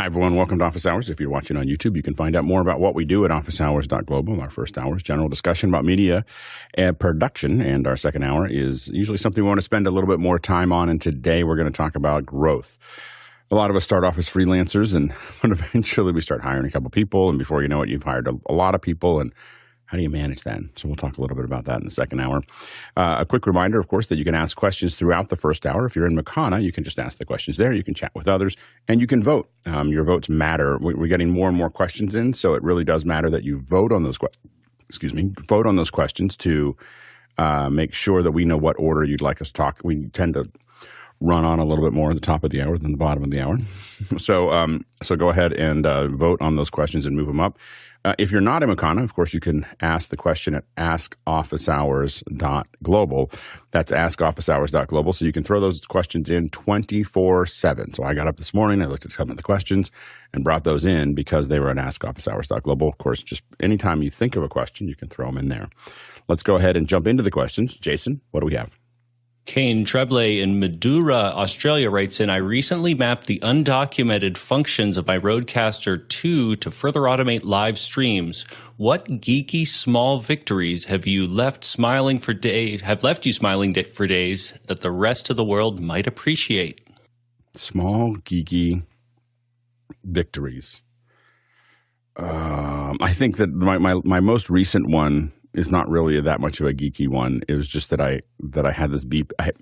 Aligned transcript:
Hi, 0.00 0.06
everyone. 0.06 0.34
Welcome 0.34 0.58
to 0.60 0.64
Office 0.64 0.86
Hours. 0.86 1.10
If 1.10 1.20
you're 1.20 1.28
watching 1.28 1.58
on 1.58 1.66
YouTube, 1.66 1.94
you 1.94 2.02
can 2.02 2.14
find 2.14 2.34
out 2.34 2.46
more 2.46 2.62
about 2.62 2.80
what 2.80 2.94
we 2.94 3.04
do 3.04 3.26
at 3.26 3.30
officehours.global. 3.30 4.40
Our 4.40 4.48
first 4.48 4.78
hour 4.78 4.96
is 4.96 5.02
general 5.02 5.28
discussion 5.28 5.68
about 5.68 5.84
media 5.84 6.24
and 6.72 6.98
production, 6.98 7.60
and 7.60 7.86
our 7.86 7.98
second 7.98 8.22
hour 8.22 8.48
is 8.48 8.88
usually 8.88 9.18
something 9.18 9.44
we 9.44 9.46
want 9.46 9.58
to 9.58 9.62
spend 9.62 9.86
a 9.86 9.90
little 9.90 10.08
bit 10.08 10.18
more 10.18 10.38
time 10.38 10.72
on. 10.72 10.88
And 10.88 11.02
today 11.02 11.44
we're 11.44 11.56
going 11.56 11.70
to 11.70 11.76
talk 11.76 11.96
about 11.96 12.24
growth. 12.24 12.78
A 13.50 13.54
lot 13.54 13.68
of 13.68 13.76
us 13.76 13.84
start 13.84 14.02
off 14.02 14.16
as 14.16 14.26
freelancers, 14.26 14.94
and 14.94 15.12
eventually 15.44 16.14
we 16.14 16.22
start 16.22 16.42
hiring 16.42 16.64
a 16.64 16.70
couple 16.70 16.88
people, 16.88 17.28
and 17.28 17.38
before 17.38 17.60
you 17.60 17.68
know 17.68 17.82
it, 17.82 17.90
you've 17.90 18.04
hired 18.04 18.26
a, 18.26 18.32
a 18.48 18.54
lot 18.54 18.74
of 18.74 18.80
people, 18.80 19.20
and 19.20 19.34
how 19.90 19.96
do 19.96 20.04
you 20.04 20.08
manage 20.08 20.44
that? 20.44 20.60
So 20.76 20.86
we'll 20.86 20.94
talk 20.94 21.18
a 21.18 21.20
little 21.20 21.34
bit 21.34 21.44
about 21.44 21.64
that 21.64 21.78
in 21.78 21.84
the 21.84 21.90
second 21.90 22.20
hour. 22.20 22.42
Uh, 22.96 23.16
a 23.18 23.26
quick 23.26 23.44
reminder, 23.44 23.80
of 23.80 23.88
course, 23.88 24.06
that 24.06 24.18
you 24.18 24.24
can 24.24 24.36
ask 24.36 24.56
questions 24.56 24.94
throughout 24.94 25.30
the 25.30 25.36
first 25.36 25.66
hour. 25.66 25.84
If 25.84 25.96
you're 25.96 26.06
in 26.06 26.16
Makana, 26.16 26.62
you 26.62 26.70
can 26.70 26.84
just 26.84 27.00
ask 27.00 27.18
the 27.18 27.24
questions 27.24 27.56
there. 27.56 27.72
You 27.72 27.82
can 27.82 27.94
chat 27.94 28.12
with 28.14 28.28
others, 28.28 28.54
and 28.86 29.00
you 29.00 29.08
can 29.08 29.20
vote. 29.20 29.48
Um, 29.66 29.88
your 29.88 30.04
votes 30.04 30.28
matter. 30.28 30.78
We're 30.80 31.08
getting 31.08 31.32
more 31.32 31.48
and 31.48 31.56
more 31.56 31.70
questions 31.70 32.14
in, 32.14 32.34
so 32.34 32.54
it 32.54 32.62
really 32.62 32.84
does 32.84 33.04
matter 33.04 33.28
that 33.30 33.42
you 33.42 33.62
vote 33.68 33.92
on 33.92 34.04
those. 34.04 34.16
Que- 34.16 34.28
excuse 34.88 35.12
me, 35.12 35.32
vote 35.48 35.66
on 35.66 35.74
those 35.74 35.90
questions 35.90 36.36
to 36.36 36.76
uh, 37.36 37.68
make 37.68 37.92
sure 37.92 38.22
that 38.22 38.30
we 38.30 38.44
know 38.44 38.56
what 38.56 38.76
order 38.78 39.02
you'd 39.02 39.20
like 39.20 39.40
us 39.40 39.48
to 39.48 39.54
talk. 39.54 39.80
We 39.82 40.06
tend 40.12 40.34
to 40.34 40.44
run 41.20 41.44
on 41.44 41.58
a 41.58 41.64
little 41.64 41.84
bit 41.84 41.92
more 41.92 42.10
at 42.10 42.14
the 42.14 42.20
top 42.20 42.44
of 42.44 42.50
the 42.50 42.62
hour 42.62 42.78
than 42.78 42.92
the 42.92 42.96
bottom 42.96 43.22
of 43.22 43.30
the 43.30 43.40
hour. 43.40 43.58
so, 44.18 44.50
um, 44.50 44.84
so 45.02 45.16
go 45.16 45.28
ahead 45.30 45.52
and 45.52 45.84
uh, 45.84 46.08
vote 46.08 46.40
on 46.40 46.56
those 46.56 46.70
questions 46.70 47.06
and 47.06 47.16
move 47.16 47.26
them 47.26 47.40
up. 47.40 47.58
Uh, 48.02 48.14
if 48.18 48.30
you're 48.30 48.40
not 48.40 48.62
in 48.62 48.70
Makana, 48.70 49.04
of 49.04 49.12
course, 49.14 49.34
you 49.34 49.40
can 49.40 49.66
ask 49.80 50.08
the 50.08 50.16
question 50.16 50.54
at 50.54 50.64
askofficehours.global. 50.76 53.30
That's 53.72 53.92
askofficehours.global. 53.92 55.12
So 55.12 55.26
you 55.26 55.32
can 55.32 55.44
throw 55.44 55.60
those 55.60 55.82
questions 55.82 56.30
in 56.30 56.48
24 56.48 57.44
7. 57.44 57.92
So 57.94 58.02
I 58.02 58.14
got 58.14 58.26
up 58.26 58.38
this 58.38 58.54
morning, 58.54 58.82
I 58.82 58.86
looked 58.86 59.04
at 59.04 59.12
some 59.12 59.28
of 59.30 59.36
the 59.36 59.42
questions 59.42 59.90
and 60.32 60.42
brought 60.42 60.64
those 60.64 60.86
in 60.86 61.14
because 61.14 61.48
they 61.48 61.60
were 61.60 61.68
at 61.68 61.76
askofficehours.global. 61.76 62.88
Of 62.88 62.96
course, 62.98 63.22
just 63.22 63.42
anytime 63.60 64.02
you 64.02 64.10
think 64.10 64.34
of 64.34 64.42
a 64.42 64.48
question, 64.48 64.88
you 64.88 64.96
can 64.96 65.08
throw 65.08 65.26
them 65.26 65.36
in 65.36 65.48
there. 65.48 65.68
Let's 66.26 66.42
go 66.42 66.56
ahead 66.56 66.78
and 66.78 66.88
jump 66.88 67.06
into 67.06 67.22
the 67.22 67.30
questions. 67.30 67.76
Jason, 67.76 68.22
what 68.30 68.40
do 68.40 68.46
we 68.46 68.54
have? 68.54 68.79
Kane 69.50 69.84
Treble 69.84 70.40
in 70.40 70.60
Madura, 70.60 71.16
Australia 71.16 71.90
writes 71.90 72.20
in 72.20 72.30
I 72.30 72.36
recently 72.36 72.94
mapped 72.94 73.26
the 73.26 73.40
undocumented 73.40 74.36
functions 74.36 74.96
of 74.96 75.08
my 75.08 75.18
RODECaster 75.18 76.08
2 76.08 76.54
to 76.54 76.70
further 76.70 77.00
automate 77.00 77.42
live 77.42 77.76
streams. 77.76 78.44
What 78.76 79.06
geeky 79.20 79.66
small 79.66 80.20
victories 80.20 80.84
have 80.84 81.04
you 81.04 81.26
left 81.26 81.64
smiling 81.64 82.20
for 82.20 82.32
days 82.32 82.82
have 82.82 83.02
left 83.02 83.26
you 83.26 83.32
smiling 83.32 83.74
for 83.74 84.06
days 84.06 84.54
that 84.66 84.82
the 84.82 84.92
rest 84.92 85.30
of 85.30 85.36
the 85.36 85.42
world 85.42 85.80
might 85.80 86.06
appreciate? 86.06 86.86
Small 87.56 88.18
geeky 88.18 88.84
victories. 90.04 90.80
Um, 92.14 92.98
I 93.00 93.12
think 93.12 93.36
that 93.38 93.48
my, 93.48 93.78
my, 93.78 93.94
my 94.04 94.20
most 94.20 94.48
recent 94.48 94.88
one 94.88 95.32
is 95.54 95.70
not 95.70 95.88
really 95.88 96.20
that 96.20 96.40
much 96.40 96.60
of 96.60 96.66
a 96.66 96.72
geeky 96.72 97.08
one. 97.08 97.40
It 97.48 97.54
was 97.54 97.68
just 97.68 97.90
that 97.90 98.00
I 98.00 98.20
that 98.40 98.66
I 98.66 98.72
had 98.72 98.90
this 98.90 99.04
beep. 99.04 99.32
I 99.38 99.52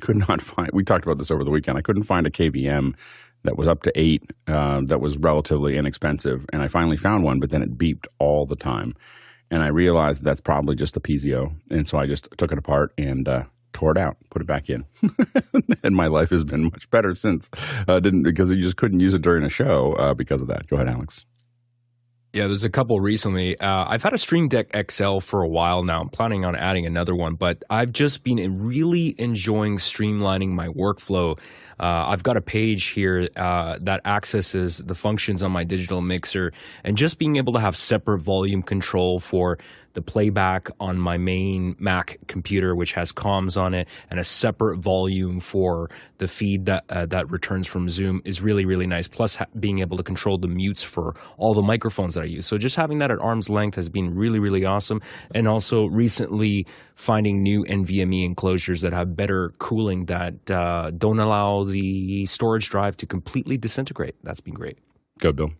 could 0.00 0.16
not 0.16 0.40
find. 0.42 0.70
We 0.72 0.84
talked 0.84 1.04
about 1.04 1.18
this 1.18 1.30
over 1.30 1.44
the 1.44 1.50
weekend. 1.50 1.78
I 1.78 1.82
couldn't 1.82 2.04
find 2.04 2.26
a 2.26 2.30
KVM 2.30 2.94
that 3.42 3.58
was 3.58 3.68
up 3.68 3.82
to 3.82 3.92
eight 3.94 4.22
uh, 4.46 4.80
that 4.84 5.00
was 5.00 5.16
relatively 5.18 5.76
inexpensive, 5.76 6.46
and 6.52 6.62
I 6.62 6.68
finally 6.68 6.96
found 6.96 7.24
one. 7.24 7.40
But 7.40 7.50
then 7.50 7.62
it 7.62 7.76
beeped 7.76 8.06
all 8.18 8.46
the 8.46 8.56
time, 8.56 8.94
and 9.50 9.62
I 9.62 9.68
realized 9.68 10.22
that's 10.22 10.40
probably 10.40 10.76
just 10.76 10.96
a 10.96 11.00
piezo. 11.00 11.54
and 11.70 11.86
so 11.88 11.98
I 11.98 12.06
just 12.06 12.28
took 12.38 12.52
it 12.52 12.58
apart 12.58 12.92
and. 12.98 13.28
Uh, 13.28 13.44
tore 13.72 13.90
it 13.90 13.98
out, 13.98 14.16
put 14.30 14.40
it 14.40 14.46
back 14.46 14.70
in, 14.70 14.86
and 15.82 15.96
my 15.96 16.06
life 16.06 16.30
has 16.30 16.44
been 16.44 16.62
much 16.62 16.88
better 16.90 17.12
since. 17.12 17.50
Uh, 17.88 17.98
didn't 17.98 18.22
because 18.22 18.48
you 18.48 18.62
just 18.62 18.76
couldn't 18.76 19.00
use 19.00 19.14
it 19.14 19.22
during 19.22 19.42
a 19.42 19.48
show 19.48 19.94
uh, 19.94 20.14
because 20.14 20.40
of 20.40 20.46
that. 20.46 20.68
Go 20.68 20.76
ahead, 20.76 20.88
Alex. 20.88 21.26
Yeah, 22.34 22.48
there's 22.48 22.64
a 22.64 22.68
couple 22.68 22.98
recently. 22.98 23.56
Uh, 23.60 23.84
I've 23.88 24.02
had 24.02 24.12
a 24.12 24.18
Stream 24.18 24.48
Deck 24.48 24.66
XL 24.90 25.20
for 25.20 25.42
a 25.42 25.48
while 25.48 25.84
now. 25.84 26.00
I'm 26.00 26.08
planning 26.08 26.44
on 26.44 26.56
adding 26.56 26.84
another 26.84 27.14
one, 27.14 27.36
but 27.36 27.62
I've 27.70 27.92
just 27.92 28.24
been 28.24 28.66
really 28.66 29.14
enjoying 29.18 29.78
streamlining 29.78 30.48
my 30.48 30.66
workflow. 30.66 31.38
Uh, 31.78 32.06
I've 32.08 32.24
got 32.24 32.36
a 32.36 32.40
page 32.40 32.86
here 32.86 33.28
uh, 33.36 33.78
that 33.82 34.00
accesses 34.04 34.78
the 34.78 34.96
functions 34.96 35.44
on 35.44 35.52
my 35.52 35.62
digital 35.62 36.00
mixer, 36.00 36.52
and 36.82 36.98
just 36.98 37.20
being 37.20 37.36
able 37.36 37.52
to 37.52 37.60
have 37.60 37.76
separate 37.76 38.18
volume 38.18 38.64
control 38.64 39.20
for 39.20 39.56
the 39.94 40.02
playback 40.02 40.70
on 40.78 40.98
my 40.98 41.16
main 41.16 41.74
Mac 41.78 42.18
computer, 42.26 42.74
which 42.74 42.92
has 42.92 43.12
comms 43.12 43.60
on 43.60 43.74
it, 43.74 43.88
and 44.10 44.20
a 44.20 44.24
separate 44.24 44.78
volume 44.78 45.40
for 45.40 45.90
the 46.18 46.28
feed 46.28 46.66
that 46.66 46.84
uh, 46.90 47.06
that 47.06 47.30
returns 47.30 47.66
from 47.66 47.88
Zoom 47.88 48.20
is 48.24 48.40
really 48.40 48.64
really 48.64 48.86
nice. 48.86 49.08
Plus, 49.08 49.36
ha- 49.36 49.46
being 49.58 49.78
able 49.78 49.96
to 49.96 50.02
control 50.02 50.38
the 50.38 50.48
mutes 50.48 50.82
for 50.82 51.14
all 51.38 51.54
the 51.54 51.62
microphones 51.62 52.14
that 52.14 52.22
I 52.22 52.26
use. 52.26 52.46
So 52.46 52.58
just 52.58 52.76
having 52.76 52.98
that 52.98 53.10
at 53.10 53.18
arm's 53.18 53.48
length 53.48 53.76
has 53.76 53.88
been 53.88 54.14
really 54.14 54.38
really 54.38 54.64
awesome. 54.64 55.00
And 55.34 55.48
also 55.48 55.86
recently 55.86 56.66
finding 56.94 57.42
new 57.42 57.64
NVMe 57.64 58.24
enclosures 58.24 58.82
that 58.82 58.92
have 58.92 59.16
better 59.16 59.52
cooling 59.58 60.06
that 60.06 60.50
uh, 60.50 60.90
don't 60.90 61.18
allow 61.18 61.64
the 61.64 62.26
storage 62.26 62.70
drive 62.70 62.96
to 62.98 63.06
completely 63.06 63.56
disintegrate. 63.56 64.14
That's 64.22 64.40
been 64.40 64.54
great. 64.54 64.78
Go, 65.18 65.32
Bill. 65.32 65.52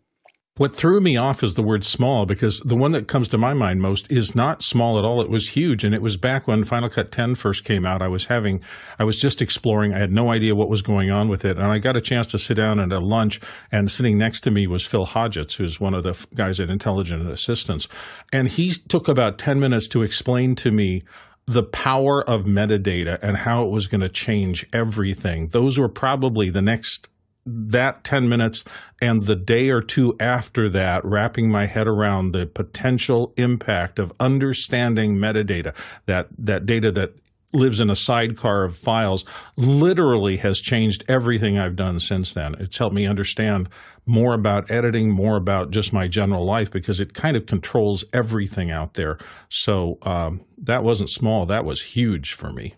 What 0.57 0.77
threw 0.77 1.01
me 1.01 1.17
off 1.17 1.43
is 1.43 1.57
the 1.57 1.65
word 1.65 1.85
small 1.85 2.27
because 2.27 2.61
the 2.61 2.77
one 2.77 2.93
that 2.93 3.09
comes 3.09 3.27
to 3.27 3.39
my 3.39 3.55
mind 3.55 3.83
most 3.83 4.09
is 4.09 4.37
not 4.37 4.63
small 4.63 5.01
at 5.01 5.05
all. 5.05 5.21
It 5.21 5.29
was 5.29 5.49
huge. 5.49 5.83
And 5.83 5.93
it 5.93 6.01
was 6.01 6.17
back 6.17 6.47
when 6.47 6.63
Final 6.63 6.89
Cut 6.89 7.11
10 7.11 7.35
first 7.35 7.65
came 7.65 7.85
out. 7.85 8.01
I 8.01 8.07
was 8.07 8.27
having, 8.27 8.61
I 8.97 9.03
was 9.03 9.19
just 9.19 9.43
exploring. 9.43 9.93
I 9.93 9.99
had 9.99 10.13
no 10.13 10.31
idea 10.31 10.55
what 10.55 10.69
was 10.69 10.81
going 10.81 11.11
on 11.11 11.29
with 11.29 11.45
it. 11.45 11.59
And 11.59 11.67
I 11.67 11.81
got 11.81 11.97
a 11.97 12.01
chance 12.01 12.29
to 12.29 12.39
sit 12.39 12.57
down 12.57 12.79
at 12.79 12.93
a 12.93 13.01
lunch 13.01 13.41
and 13.73 13.91
sitting 13.91 14.17
next 14.17 14.43
to 14.43 14.53
me 14.53 14.69
was 14.69 14.87
Phil 14.87 15.07
Hodgetts, 15.07 15.57
who's 15.57 15.81
one 15.81 15.93
of 15.93 16.05
the 16.05 16.17
guys 16.37 16.61
at 16.61 16.71
Intelligent 16.71 17.29
Assistance. 17.29 17.89
And 18.33 18.47
he 18.47 18.71
took 18.71 19.09
about 19.09 19.39
10 19.39 19.59
minutes 19.59 19.89
to 19.89 20.03
explain 20.03 20.55
to 20.55 20.71
me 20.71 21.03
the 21.47 21.65
power 21.65 22.23
of 22.31 22.45
metadata 22.45 23.19
and 23.23 23.39
how 23.39 23.65
it 23.65 23.71
was 23.71 23.89
going 23.89 24.03
to 24.03 24.09
change 24.09 24.69
everything. 24.73 25.49
Those 25.49 25.81
were 25.81 25.89
probably 25.89 26.49
the 26.49 26.63
next 26.63 27.09
that 27.47 28.05
10 28.05 28.29
minutes 28.29 28.65
and 29.01 29.25
the 29.25 29.37
day 29.37 29.71
or 29.71 29.81
two 29.81 30.17
after 30.19 30.69
that, 30.71 31.05
wrapping 31.05 31.51
my 31.51 31.67
head 31.67 31.87
around 31.87 32.33
the 32.33 32.47
potential 32.47 33.35
impact 33.37 33.99
of 33.99 34.13
understanding 34.19 35.17
metadata, 35.17 35.75
that, 36.07 36.29
that 36.39 36.67
data 36.67 36.91
that 36.93 37.15
lives 37.55 37.81
in 37.81 37.89
a 37.89 37.97
sidecar 37.97 38.65
of 38.65 38.77
files, 38.77 39.25
literally 39.57 40.39
has 40.39 40.61
changed 40.61 41.05
everything 41.09 41.59
I've 41.59 41.77
done 41.77 42.01
since 42.01 42.35
then. 42.35 42.57
It's 42.59 42.77
helped 42.77 42.95
me 42.97 43.07
understand 43.07 43.69
more 44.07 44.35
about 44.35 44.71
editing, 44.71 45.11
more 45.11 45.37
about 45.37 45.71
just 45.71 45.93
my 45.93 46.09
general 46.09 46.45
life 46.45 46.71
because 46.71 47.01
it 47.01 47.15
kind 47.15 47.37
of 47.37 47.47
controls 47.47 48.05
everything 48.13 48.71
out 48.71 48.95
there. 48.95 49.19
So 49.49 49.99
um, 50.03 50.45
that 50.59 50.83
wasn't 50.83 51.11
small, 51.11 51.47
that 51.47 51.65
was 51.65 51.81
huge 51.83 52.33
for 52.33 52.53
me. 52.53 52.75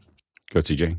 Go, 0.52 0.60
to 0.60 0.74
TJ. 0.76 0.98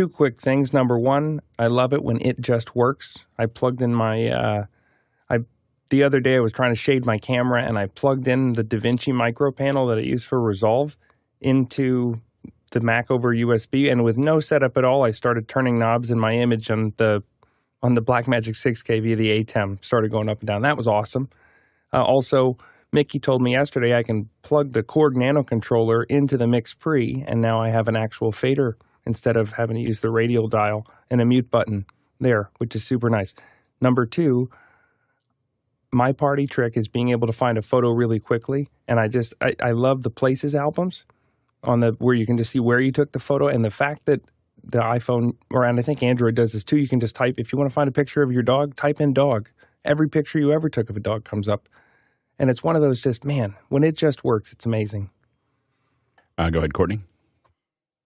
Two 0.00 0.08
quick 0.08 0.40
things. 0.40 0.72
Number 0.72 0.98
one, 0.98 1.42
I 1.58 1.66
love 1.66 1.92
it 1.92 2.02
when 2.02 2.22
it 2.22 2.40
just 2.40 2.74
works. 2.74 3.26
I 3.36 3.44
plugged 3.44 3.82
in 3.82 3.94
my, 3.94 4.28
uh, 4.28 4.64
I 5.28 5.40
the 5.90 6.04
other 6.04 6.20
day 6.20 6.36
I 6.36 6.40
was 6.40 6.52
trying 6.52 6.72
to 6.72 6.80
shade 6.80 7.04
my 7.04 7.16
camera 7.16 7.62
and 7.62 7.78
I 7.78 7.84
plugged 7.84 8.26
in 8.26 8.54
the 8.54 8.64
DaVinci 8.64 9.12
micro 9.12 9.52
panel 9.52 9.86
that 9.88 9.98
I 9.98 10.00
use 10.00 10.24
for 10.24 10.40
Resolve 10.40 10.96
into 11.42 12.18
the 12.70 12.80
Mac 12.80 13.10
over 13.10 13.34
USB, 13.34 13.92
and 13.92 14.02
with 14.02 14.16
no 14.16 14.40
setup 14.40 14.78
at 14.78 14.86
all, 14.86 15.04
I 15.04 15.10
started 15.10 15.48
turning 15.48 15.78
knobs 15.78 16.10
in 16.10 16.18
my 16.18 16.32
image 16.32 16.70
on 16.70 16.94
the 16.96 17.22
on 17.82 17.92
the 17.92 18.00
Blackmagic 18.00 18.56
6K 18.56 19.02
via 19.02 19.16
the 19.16 19.44
ATEM. 19.44 19.84
Started 19.84 20.10
going 20.10 20.30
up 20.30 20.40
and 20.40 20.46
down. 20.46 20.62
That 20.62 20.78
was 20.78 20.86
awesome. 20.86 21.28
Uh, 21.92 22.02
also, 22.02 22.56
Mickey 22.90 23.18
told 23.18 23.42
me 23.42 23.52
yesterday 23.52 23.94
I 23.94 24.02
can 24.02 24.30
plug 24.40 24.72
the 24.72 24.82
Korg 24.82 25.14
Nano 25.14 25.42
controller 25.42 26.04
into 26.04 26.38
the 26.38 26.46
Mix 26.46 26.72
Pre, 26.72 27.22
and 27.28 27.42
now 27.42 27.60
I 27.60 27.68
have 27.68 27.86
an 27.86 27.96
actual 27.96 28.32
fader 28.32 28.78
instead 29.06 29.36
of 29.36 29.52
having 29.52 29.76
to 29.76 29.82
use 29.82 30.00
the 30.00 30.10
radial 30.10 30.48
dial 30.48 30.86
and 31.10 31.20
a 31.20 31.24
mute 31.24 31.50
button 31.50 31.86
there, 32.20 32.50
which 32.58 32.74
is 32.74 32.84
super 32.84 33.10
nice. 33.10 33.34
Number 33.80 34.06
two, 34.06 34.50
my 35.92 36.12
party 36.12 36.46
trick 36.46 36.76
is 36.76 36.88
being 36.88 37.10
able 37.10 37.26
to 37.26 37.32
find 37.32 37.58
a 37.58 37.62
photo 37.62 37.90
really 37.90 38.20
quickly. 38.20 38.68
And 38.86 39.00
I 39.00 39.08
just, 39.08 39.34
I, 39.40 39.54
I 39.60 39.72
love 39.72 40.02
the 40.02 40.10
places 40.10 40.54
albums 40.54 41.04
on 41.64 41.80
the, 41.80 41.92
where 41.98 42.14
you 42.14 42.26
can 42.26 42.36
just 42.36 42.50
see 42.50 42.60
where 42.60 42.80
you 42.80 42.92
took 42.92 43.12
the 43.12 43.18
photo. 43.18 43.48
And 43.48 43.64
the 43.64 43.70
fact 43.70 44.06
that 44.06 44.20
the 44.62 44.78
iPhone, 44.78 45.34
or 45.50 45.64
and 45.64 45.78
I 45.78 45.82
think 45.82 46.02
Android 46.02 46.34
does 46.34 46.52
this 46.52 46.62
too, 46.62 46.76
you 46.76 46.88
can 46.88 47.00
just 47.00 47.14
type, 47.14 47.36
if 47.38 47.52
you 47.52 47.58
want 47.58 47.70
to 47.70 47.74
find 47.74 47.88
a 47.88 47.92
picture 47.92 48.22
of 48.22 48.30
your 48.30 48.42
dog, 48.42 48.76
type 48.76 49.00
in 49.00 49.12
dog. 49.12 49.48
Every 49.84 50.08
picture 50.08 50.38
you 50.38 50.52
ever 50.52 50.68
took 50.68 50.90
of 50.90 50.96
a 50.96 51.00
dog 51.00 51.24
comes 51.24 51.48
up. 51.48 51.68
And 52.38 52.50
it's 52.50 52.62
one 52.62 52.76
of 52.76 52.82
those 52.82 53.00
just, 53.00 53.24
man, 53.24 53.54
when 53.68 53.82
it 53.82 53.96
just 53.96 54.24
works, 54.24 54.52
it's 54.52 54.66
amazing. 54.66 55.10
Uh, 56.38 56.50
go 56.50 56.58
ahead, 56.58 56.72
Courtney. 56.74 57.00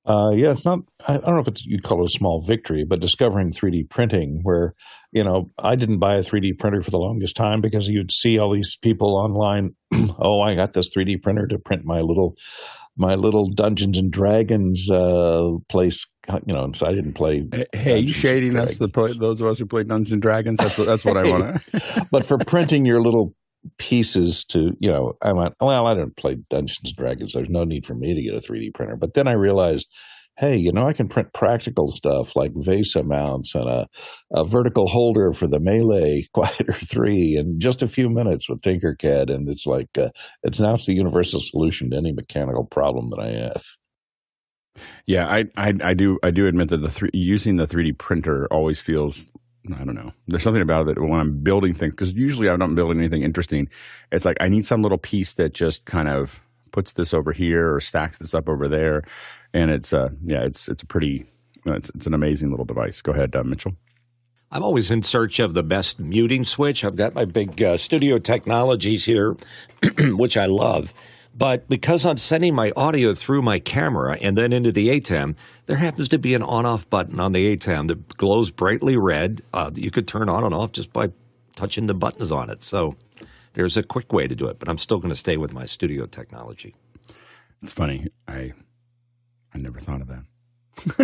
Uh, 0.07 0.33
yeah, 0.35 0.51
it's 0.51 0.65
not. 0.65 0.81
I 1.07 1.17
don't 1.17 1.35
know 1.35 1.39
if 1.39 1.49
it's 1.49 1.65
you 1.65 1.81
call 1.81 2.03
it 2.03 2.09
a 2.09 2.11
small 2.11 2.43
victory, 2.43 2.85
but 2.85 3.01
discovering 3.01 3.51
3D 3.53 3.89
printing, 3.89 4.41
where 4.43 4.75
you 5.13 5.25
know 5.25 5.51
I 5.59 5.77
didn't 5.77 5.99
buy 5.99 6.17
a 6.17 6.23
3D 6.23 6.59
printer 6.59 6.83
for 6.83 6.91
the 6.91 6.99
longest 6.99 7.37
time 7.37 7.63
because 7.63 7.89
you'd 7.89 8.13
see 8.13 8.39
all 8.39 8.53
these 8.53 8.77
people 8.77 9.17
online. 9.17 9.75
oh, 10.19 10.43
I 10.43 10.55
got 10.55 10.75
this 10.75 10.91
3D 10.91 11.23
printer 11.23 11.47
to 11.47 11.59
print 11.59 11.87
my 11.87 12.01
little 12.01 12.37
my 12.97 13.15
little 13.15 13.49
Dungeons 13.49 13.97
and 13.97 14.11
Dragons 14.11 14.91
uh, 14.91 15.53
place. 15.69 16.07
You 16.29 16.55
know, 16.55 16.71
so 16.75 16.87
I 16.87 16.95
didn't 16.95 17.15
play. 17.15 17.49
Hey, 17.73 17.99
you 17.99 18.13
shading 18.13 18.59
us? 18.59 18.79
The 18.79 18.89
play, 18.89 19.13
those 19.13 19.41
of 19.41 19.47
us 19.47 19.59
who 19.59 19.67
play 19.67 19.85
Dungeons 19.85 20.13
and 20.13 20.23
Dragons. 20.23 20.59
That's 20.59 20.77
that's 20.77 21.05
what 21.05 21.17
I 21.17 21.29
want 21.29 21.63
to. 21.63 22.07
but 22.11 22.27
for 22.27 22.39
printing 22.39 22.85
your 22.85 23.01
little 23.01 23.35
pieces 23.79 24.45
to 24.45 24.77
you 24.81 24.91
know 24.91 25.15
i 25.23 25.33
went 25.33 25.55
well 25.61 25.87
i 25.87 25.95
don't 25.95 26.17
play 26.17 26.37
dungeons 26.51 26.81
and 26.85 26.97
dragons. 26.97 27.33
There's 27.33 27.49
no 27.49 27.65
need 27.65 27.87
for 27.87 27.95
me 27.95 28.15
to 28.15 28.23
get 28.23 28.35
a 28.35 28.41
3d 28.41 28.75
printer. 28.75 28.97
But 28.97 29.15
then 29.15 29.29
i 29.29 29.33
realized 29.33 29.89
hey 30.37 30.57
you 30.57 30.73
know 30.73 30.87
i 30.87 30.93
can 30.93 31.09
print 31.09 31.33
practical 31.33 31.89
stuff 31.89 32.35
like 32.35 32.53
vesa 32.55 33.05
mounts 33.05 33.55
and 33.55 33.69
a, 33.69 33.87
a 34.33 34.45
vertical 34.45 34.89
holder 34.89 35.33
for 35.33 35.47
the 35.47 35.61
MeLE 35.61 36.23
quieter 36.33 36.73
3 36.73 37.37
in 37.37 37.61
just 37.61 37.83
a 37.83 37.89
few 37.89 38.11
minutes 38.11 38.49
with 38.49 38.61
tinkercad. 38.61 39.33
And 39.33 39.49
it's 39.49 39.67
like 39.67 39.97
uh, 39.97 40.11
it's 40.43 40.61
now 40.61 40.75
it's 40.75 40.87
the 40.87 40.95
universal 40.95 41.41
solution 41.41 41.91
to 41.91 41.97
any 41.97 42.13
mechanical 42.13 42.65
problem 42.65 43.11
that 43.11 43.21
i 43.21 43.29
have. 43.29 43.63
Yeah, 45.07 45.27
I, 45.27 45.45
I, 45.57 45.73
I 45.83 45.95
do 45.95 46.19
I 46.23 46.31
do 46.31 46.47
admit 46.47 46.69
that 46.71 46.79
the 46.79 46.91
three, 46.91 47.11
using 47.13 47.57
the 47.57 47.67
3D 47.67 47.97
printer 47.99 48.49
always 48.51 48.81
feels 48.81 49.31
I 49.73 49.85
don't 49.85 49.95
know. 49.95 50.13
There's 50.29 50.43
something 50.43 50.63
about 50.63 50.89
it 50.89 50.99
when 51.01 51.21
I'm 51.21 51.39
building 51.39 51.73
things 51.73 51.95
because 51.95 52.13
usually 52.13 52.49
I'm 52.49 52.59
not 52.59 52.75
building 52.75 52.99
anything 52.99 53.23
interesting. 53.23 53.69
It's 54.13 54.25
like 54.25 54.37
I 54.41 54.49
need 54.49 54.67
some 54.67 54.83
little 54.83 54.99
piece 54.99 55.35
that 55.35 55.55
just 55.55 55.85
kind 55.87 56.09
of 56.09 56.41
puts 56.73 56.93
this 56.93 57.15
over 57.15 57.33
here 57.33 57.75
or 57.75 57.81
stacks 57.81 58.19
this 58.19 58.35
up 58.35 58.49
over 58.49 58.69
there, 58.69 59.05
and 59.53 59.71
it's 59.71 59.93
uh 59.93 60.11
yeah 60.23 60.43
it's 60.43 60.69
it's 60.69 60.83
a 60.83 60.87
pretty 60.87 61.25
it's, 61.67 61.91
it's 61.91 62.07
an 62.07 62.15
amazing 62.15 62.51
little 62.51 62.67
device. 62.67 63.01
Go 63.01 63.13
ahead, 63.13 63.35
uh, 63.35 63.43
Mitchell. 63.43 63.75
I'm 64.51 64.63
always 64.63 64.91
in 64.91 65.03
search 65.03 65.41
of 65.41 65.55
the 65.55 65.63
best 65.63 65.99
muting 65.99 66.45
switch. 66.45 66.85
I've 66.85 66.97
got 66.97 67.15
my 67.15 67.25
big 67.25 67.61
uh, 67.63 67.77
Studio 67.77 68.19
Technologies 68.19 69.05
here, 69.05 69.37
which 69.99 70.37
I 70.37 70.47
love. 70.47 70.95
But 71.37 71.69
because 71.69 72.07
I'm 72.07 72.17
sending 72.19 72.55
my 72.55 72.73
audio 72.77 73.13
through 73.15 73.43
my 73.43 73.59
camera 73.59 74.17
and 74.21 74.39
then 74.39 74.53
into 74.53 74.71
the 74.71 74.89
ATEM, 74.89 75.35
there 75.67 75.79
happens 75.79 76.07
to 76.09 76.19
be 76.19 76.35
an 76.35 76.43
on 76.43 76.65
off 76.65 76.89
button 76.89 77.19
on 77.19 77.33
the 77.33 77.57
ATEM 77.57 77.89
that 77.89 78.17
glows 78.17 78.51
brightly 78.53 78.97
red 78.97 79.43
uh, 79.53 79.69
that 79.71 79.83
you 79.83 79.91
could 79.91 80.07
turn 80.07 80.29
on 80.29 80.45
and 80.45 80.55
off 80.55 80.71
just 80.73 80.93
by 80.93 81.11
touching 81.57 81.87
the 81.87 81.95
buttons 81.95 82.31
on 82.31 82.51
it. 82.51 82.63
So 82.63 82.95
there's 83.55 83.77
a 83.77 83.83
quick 83.83 84.13
way 84.13 84.29
to 84.29 84.35
do 84.37 84.47
it, 84.47 84.61
but 84.61 84.69
I'm 84.69 84.79
still 84.79 84.99
going 84.99 85.11
to 85.11 85.17
stay 85.17 85.37
with 85.37 85.53
my 85.53 85.67
studio 85.67 86.07
technology. 86.07 86.75
It's 87.63 87.73
funny. 87.73 88.09
I 88.29 88.53
I 89.53 89.59
never 89.59 89.81
thought 89.81 90.03
of 90.03 90.09
that. 90.09 90.25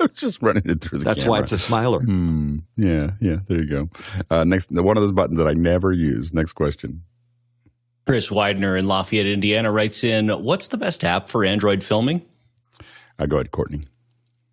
I 0.00 0.04
was 0.04 0.10
just 0.12 0.42
running 0.42 0.68
it 0.68 0.80
through 0.82 0.98
the 1.00 1.04
That's 1.04 1.20
camera. 1.20 1.30
why 1.30 1.38
it's 1.40 1.52
a 1.52 1.58
smiler. 1.58 2.00
Hmm. 2.00 2.58
Yeah, 2.76 3.12
yeah. 3.20 3.36
There 3.48 3.62
you 3.62 3.68
go. 3.68 3.88
Uh, 4.30 4.44
next, 4.44 4.70
one 4.70 4.96
of 4.96 5.02
those 5.02 5.12
buttons 5.12 5.38
that 5.38 5.48
I 5.48 5.54
never 5.54 5.90
use. 5.92 6.32
Next 6.34 6.52
question. 6.52 7.02
Chris 8.06 8.30
Widener 8.30 8.76
in 8.76 8.86
Lafayette, 8.86 9.26
Indiana 9.26 9.72
writes 9.72 10.04
in, 10.04 10.28
What's 10.28 10.66
the 10.66 10.76
best 10.76 11.04
app 11.04 11.28
for 11.28 11.44
Android 11.44 11.82
filming? 11.82 12.22
Uh, 13.18 13.26
go 13.26 13.36
ahead, 13.36 13.50
Courtney. 13.50 13.82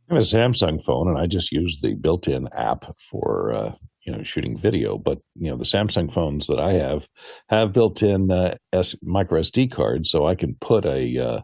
I 0.10 0.16
have 0.16 0.24
a 0.24 0.26
Samsung 0.26 0.84
phone, 0.84 1.08
and 1.08 1.18
I 1.18 1.26
just 1.26 1.52
use 1.52 1.80
the 1.82 1.96
built-in 1.96 2.48
app 2.54 2.86
for 3.00 3.54
uh, 3.54 3.76
you 4.04 4.12
know 4.12 4.24
shooting 4.24 4.58
video. 4.58 4.98
But 4.98 5.20
you 5.36 5.50
know 5.50 5.58
the 5.58 5.64
Samsung 5.64 6.12
phones 6.12 6.48
that 6.48 6.60
I 6.60 6.74
have 6.74 7.08
have 7.50 7.74
built-in 7.74 8.30
uh, 8.30 8.56
S- 8.74 8.96
micro 9.02 9.40
SD 9.42 9.72
cards, 9.72 10.10
so 10.10 10.26
I 10.26 10.36
can 10.36 10.56
put 10.56 10.86
a 10.86 11.18
uh, 11.18 11.42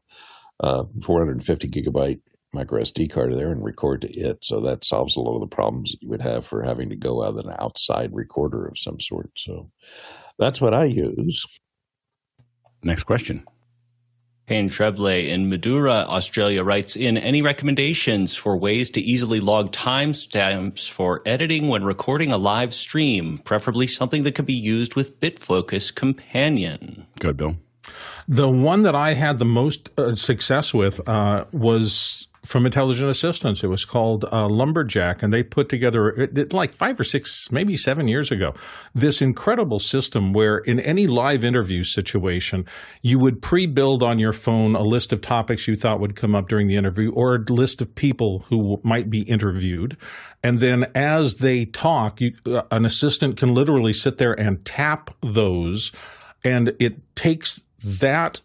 uh, 0.59 0.83
450 1.01 1.69
gigabyte 1.69 2.19
micro 2.53 2.81
SD 2.81 3.11
card 3.11 3.33
there 3.33 3.51
and 3.51 3.63
record 3.63 4.01
to 4.01 4.13
it. 4.13 4.43
So 4.43 4.59
that 4.61 4.85
solves 4.85 5.15
a 5.15 5.21
lot 5.21 5.35
of 5.35 5.41
the 5.41 5.55
problems 5.55 5.91
that 5.91 6.01
you 6.01 6.09
would 6.09 6.21
have 6.21 6.45
for 6.45 6.63
having 6.63 6.89
to 6.89 6.95
go 6.95 7.23
out 7.23 7.43
an 7.43 7.53
outside 7.59 8.11
recorder 8.13 8.67
of 8.67 8.77
some 8.77 8.99
sort. 8.99 9.31
So 9.35 9.71
that's 10.39 10.59
what 10.61 10.73
I 10.73 10.85
use. 10.85 11.45
Next 12.87 13.03
question. 13.03 13.43
Payne 14.45 14.69
Treble 14.69 15.07
in 15.07 15.49
Madura, 15.49 16.05
Australia 16.07 16.63
writes 16.63 16.95
in 16.95 17.17
any 17.17 17.41
recommendations 17.41 18.33
for 18.33 18.55
ways 18.55 18.89
to 18.91 19.01
easily 19.01 19.41
log 19.41 19.73
timestamps 19.73 20.89
for 20.89 21.21
editing 21.25 21.67
when 21.67 21.83
recording 21.83 22.31
a 22.31 22.37
live 22.37 22.73
stream, 22.73 23.39
preferably 23.39 23.87
something 23.87 24.23
that 24.23 24.35
can 24.35 24.45
be 24.45 24.53
used 24.53 24.95
with 24.95 25.19
Bitfocus 25.19 25.93
Companion. 25.93 27.05
Good, 27.19 27.35
Bill. 27.35 27.57
The 28.29 28.47
one 28.47 28.83
that 28.83 28.95
I 28.95 29.15
had 29.15 29.37
the 29.37 29.45
most 29.45 29.89
uh, 29.97 30.15
success 30.15 30.73
with 30.73 31.05
uh, 31.09 31.43
was 31.51 32.26
from 32.47 32.65
Intelligent 32.65 33.09
Assistance. 33.09 33.63
It 33.63 33.67
was 33.67 33.83
called 33.83 34.23
uh, 34.31 34.47
Lumberjack, 34.47 35.21
and 35.21 35.33
they 35.33 35.43
put 35.43 35.67
together 35.67 36.09
it, 36.09 36.37
it, 36.37 36.53
like 36.53 36.73
five 36.73 36.97
or 36.99 37.03
six, 37.03 37.51
maybe 37.51 37.75
seven 37.75 38.07
years 38.07 38.31
ago, 38.31 38.53
this 38.95 39.21
incredible 39.21 39.79
system 39.79 40.31
where 40.31 40.59
in 40.59 40.79
any 40.79 41.07
live 41.07 41.43
interview 41.43 41.83
situation, 41.83 42.65
you 43.01 43.19
would 43.19 43.41
pre-build 43.41 44.01
on 44.01 44.17
your 44.17 44.31
phone 44.31 44.75
a 44.75 44.81
list 44.81 45.11
of 45.11 45.19
topics 45.19 45.67
you 45.67 45.75
thought 45.75 45.99
would 45.99 46.15
come 46.15 46.33
up 46.35 46.47
during 46.47 46.67
the 46.67 46.77
interview 46.77 47.11
or 47.11 47.35
a 47.35 47.39
list 47.39 47.81
of 47.81 47.93
people 47.95 48.39
who 48.47 48.79
might 48.81 49.09
be 49.09 49.23
interviewed. 49.23 49.97
And 50.41 50.59
then 50.59 50.85
as 50.95 51.35
they 51.35 51.65
talk, 51.65 52.21
you, 52.21 52.33
uh, 52.45 52.63
an 52.71 52.85
assistant 52.85 53.35
can 53.35 53.53
literally 53.53 53.93
sit 53.93 54.17
there 54.17 54.39
and 54.39 54.63
tap 54.63 55.09
those, 55.21 55.91
and 56.43 56.73
it 56.79 57.15
takes 57.15 57.63
that 57.83 58.41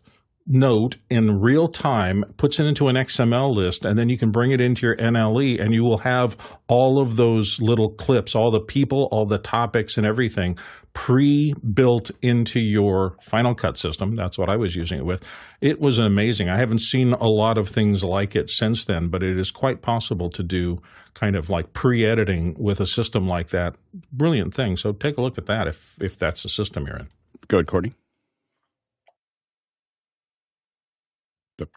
note 0.47 0.97
in 1.09 1.41
real 1.41 1.69
time, 1.69 2.25
puts 2.37 2.59
it 2.59 2.67
into 2.67 2.89
an 2.89 2.97
XML 2.97 3.55
list, 3.55 3.85
and 3.85 3.99
then 3.99 4.09
you 4.09 4.19
can 4.19 4.31
bring 4.31 4.51
it 4.51 4.61
into 4.61 4.87
your 4.87 4.97
NLE 4.97 5.61
and 5.61 5.75
you 5.75 5.85
will 5.85 5.99
have 5.99 6.37
all 6.69 6.99
of 6.99 7.17
those 7.17 7.61
little 7.61 7.91
clips, 7.91 8.35
all 8.35 8.51
the 8.51 8.61
people, 8.61 9.09
all 9.13 9.27
the 9.27 9.39
topics 9.39 9.97
and 9.97 10.07
everything 10.07 10.59
pre-built 10.95 12.11
into 12.21 12.61
your 12.61 13.17
Final 13.23 13.55
Cut 13.55 13.79
system. 13.79 14.15
That's 14.15 14.37
what 14.37 14.51
I 14.51 14.57
was 14.57 14.77
using 14.77 14.99
it 14.99 15.07
with. 15.07 15.25
It 15.61 15.81
was 15.81 15.99
amazing. 15.99 16.51
I 16.51 16.59
haven't 16.59 16.81
seen 16.81 17.13
a 17.15 17.29
lot 17.29 17.57
of 17.57 17.69
things 17.69 18.05
like 18.05 18.37
it 18.37 18.51
since 18.51 18.85
then, 18.85 19.09
but 19.09 19.23
it 19.23 19.39
is 19.39 19.51
quite 19.51 19.81
possible 19.81 20.29
to 20.31 20.43
do 20.43 20.79
kind 21.15 21.37
of 21.37 21.49
like 21.49 21.73
pre-editing 21.73 22.57
with 22.59 22.81
a 22.81 22.87
system 22.87 23.27
like 23.27 23.49
that. 23.49 23.77
Brilliant 24.13 24.55
thing. 24.55 24.77
So 24.77 24.93
take 24.93 25.17
a 25.17 25.23
look 25.23 25.39
at 25.39 25.47
that 25.47 25.67
if 25.67 25.97
if 26.01 26.19
that's 26.19 26.43
the 26.43 26.49
system 26.49 26.87
you're 26.87 26.99
in. 26.99 27.09
Go 27.49 27.59
ahead, 27.59 27.67
Courtney. 27.67 27.95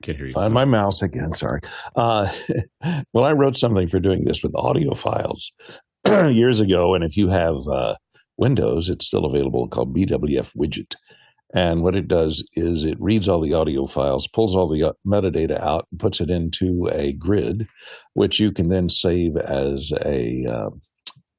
Can't 0.04 0.18
hear 0.18 0.28
you. 0.28 0.32
Find 0.32 0.54
my 0.54 0.66
mouse 0.66 1.02
again. 1.02 1.34
Sorry. 1.34 1.62
Uh, 1.96 2.32
well, 3.14 3.24
I 3.26 3.32
wrote 3.32 3.58
something 3.58 3.88
for 3.88 4.00
doing 4.00 4.26
this 4.26 4.42
with 4.42 4.56
audio 4.56 4.94
files 4.94 5.52
years 6.08 6.62
ago, 6.62 6.96
and 6.96 7.04
if 7.04 7.18
you 7.18 7.30
have 7.30 7.56
uh, 7.72 7.96
Windows, 8.38 8.90
it's 8.90 9.06
still 9.06 9.26
available 9.26 9.68
called 9.68 9.96
BWF 9.96 10.56
Widget. 10.56 10.96
And 11.54 11.84
what 11.84 11.96
it 11.96 12.08
does 12.08 12.44
is 12.56 12.84
it 12.84 13.00
reads 13.00 13.30
all 13.30 13.40
the 13.40 13.54
audio 13.54 13.86
files, 13.86 14.28
pulls 14.28 14.56
all 14.56 14.68
the 14.68 14.84
uh, 14.84 14.94
metadata 15.08 15.60
out, 15.62 15.88
and 15.92 16.00
puts 16.00 16.20
it 16.20 16.30
into 16.30 16.90
a 16.92 17.14
grid, 17.14 17.70
which 18.14 18.40
you 18.40 18.52
can 18.52 18.70
then 18.70 18.90
save 18.90 19.38
as 19.38 19.94
a 20.04 20.46
uh, 20.46 20.70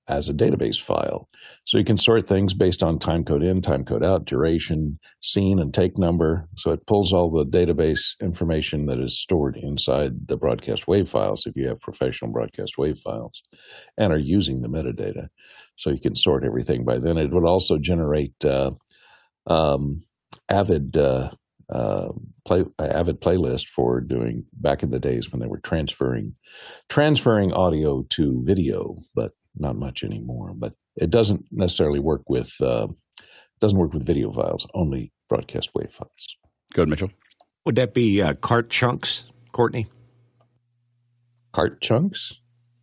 as 0.09 0.29
a 0.29 0.35
database 0.35 0.81
file. 0.81 1.29
So 1.65 1.79
you 1.79 1.85
can 1.85 1.97
sort 1.97 2.27
things 2.29 2.55
based 2.55 2.83
on 2.83 2.99
time 2.99 3.25
code 3.25 3.43
in, 3.43 3.61
time 3.61 3.85
code 3.85 4.05
out, 4.05 4.25
duration, 4.25 4.99
scene, 5.21 5.59
and 5.59 5.75
take 5.75 5.99
number. 5.99 6.49
So 6.57 6.71
it 6.71 6.87
pulls 6.87 7.13
all 7.13 7.31
the 7.31 7.45
database 7.45 8.15
information 8.23 8.87
that 8.87 9.01
is 9.01 9.21
stored 9.21 9.57
inside 9.57 10.29
the 10.29 10.37
broadcast 10.37 10.87
wave 10.87 11.09
files 11.09 11.45
if 11.47 11.57
you 11.57 11.67
have 11.69 11.81
professional 11.81 12.31
broadcast 12.31 12.79
wave 12.79 12.99
files 12.99 13.43
and 13.99 14.13
are 14.13 14.19
using 14.19 14.63
the 14.63 14.69
metadata. 14.69 15.27
So 15.77 15.91
you 15.91 16.01
can 16.01 16.15
sort 16.15 16.45
everything 16.45 16.85
by 16.85 16.99
then. 16.99 17.19
It 17.19 17.33
would 17.33 17.47
also 17.47 17.79
generate 17.79 18.45
uh, 18.45 18.73
um, 19.47 20.03
Avid. 20.49 20.97
Uh, 20.97 21.31
uh, 21.69 22.13
play 22.47 22.65
avid 22.79 23.21
playlist 23.21 23.67
for 23.67 24.01
doing 24.01 24.45
back 24.53 24.85
in 24.85 24.91
the 24.91 25.01
days 25.01 25.33
when 25.33 25.41
they 25.41 25.49
were 25.49 25.59
transferring 25.59 26.33
transferring 26.89 27.53
audio 27.53 28.05
to 28.09 28.41
video 28.45 28.97
but 29.17 29.33
not 29.59 29.77
much 29.77 30.05
anymore 30.05 30.53
but 30.55 30.73
it 30.97 31.11
doesn't 31.11 31.45
necessarily 31.51 32.01
work 32.01 32.23
with 32.29 32.53
uh, 32.61 32.87
doesn't 33.61 33.79
work 33.79 33.93
with 33.93 34.05
video 34.05 34.31
files 34.33 34.67
only 34.75 35.13
broadcast 35.29 35.71
wave 35.75 35.91
files. 35.91 36.37
Go 36.75 36.83
ahead 36.83 36.89
mitchell. 36.89 37.11
Would 37.65 37.77
that 37.77 37.95
be 37.95 38.23
uh, 38.23 38.35
cart 38.35 38.71
chunks 38.71 39.25
courtney? 39.53 39.87
Cart 41.53 41.81
chunks? 41.81 42.35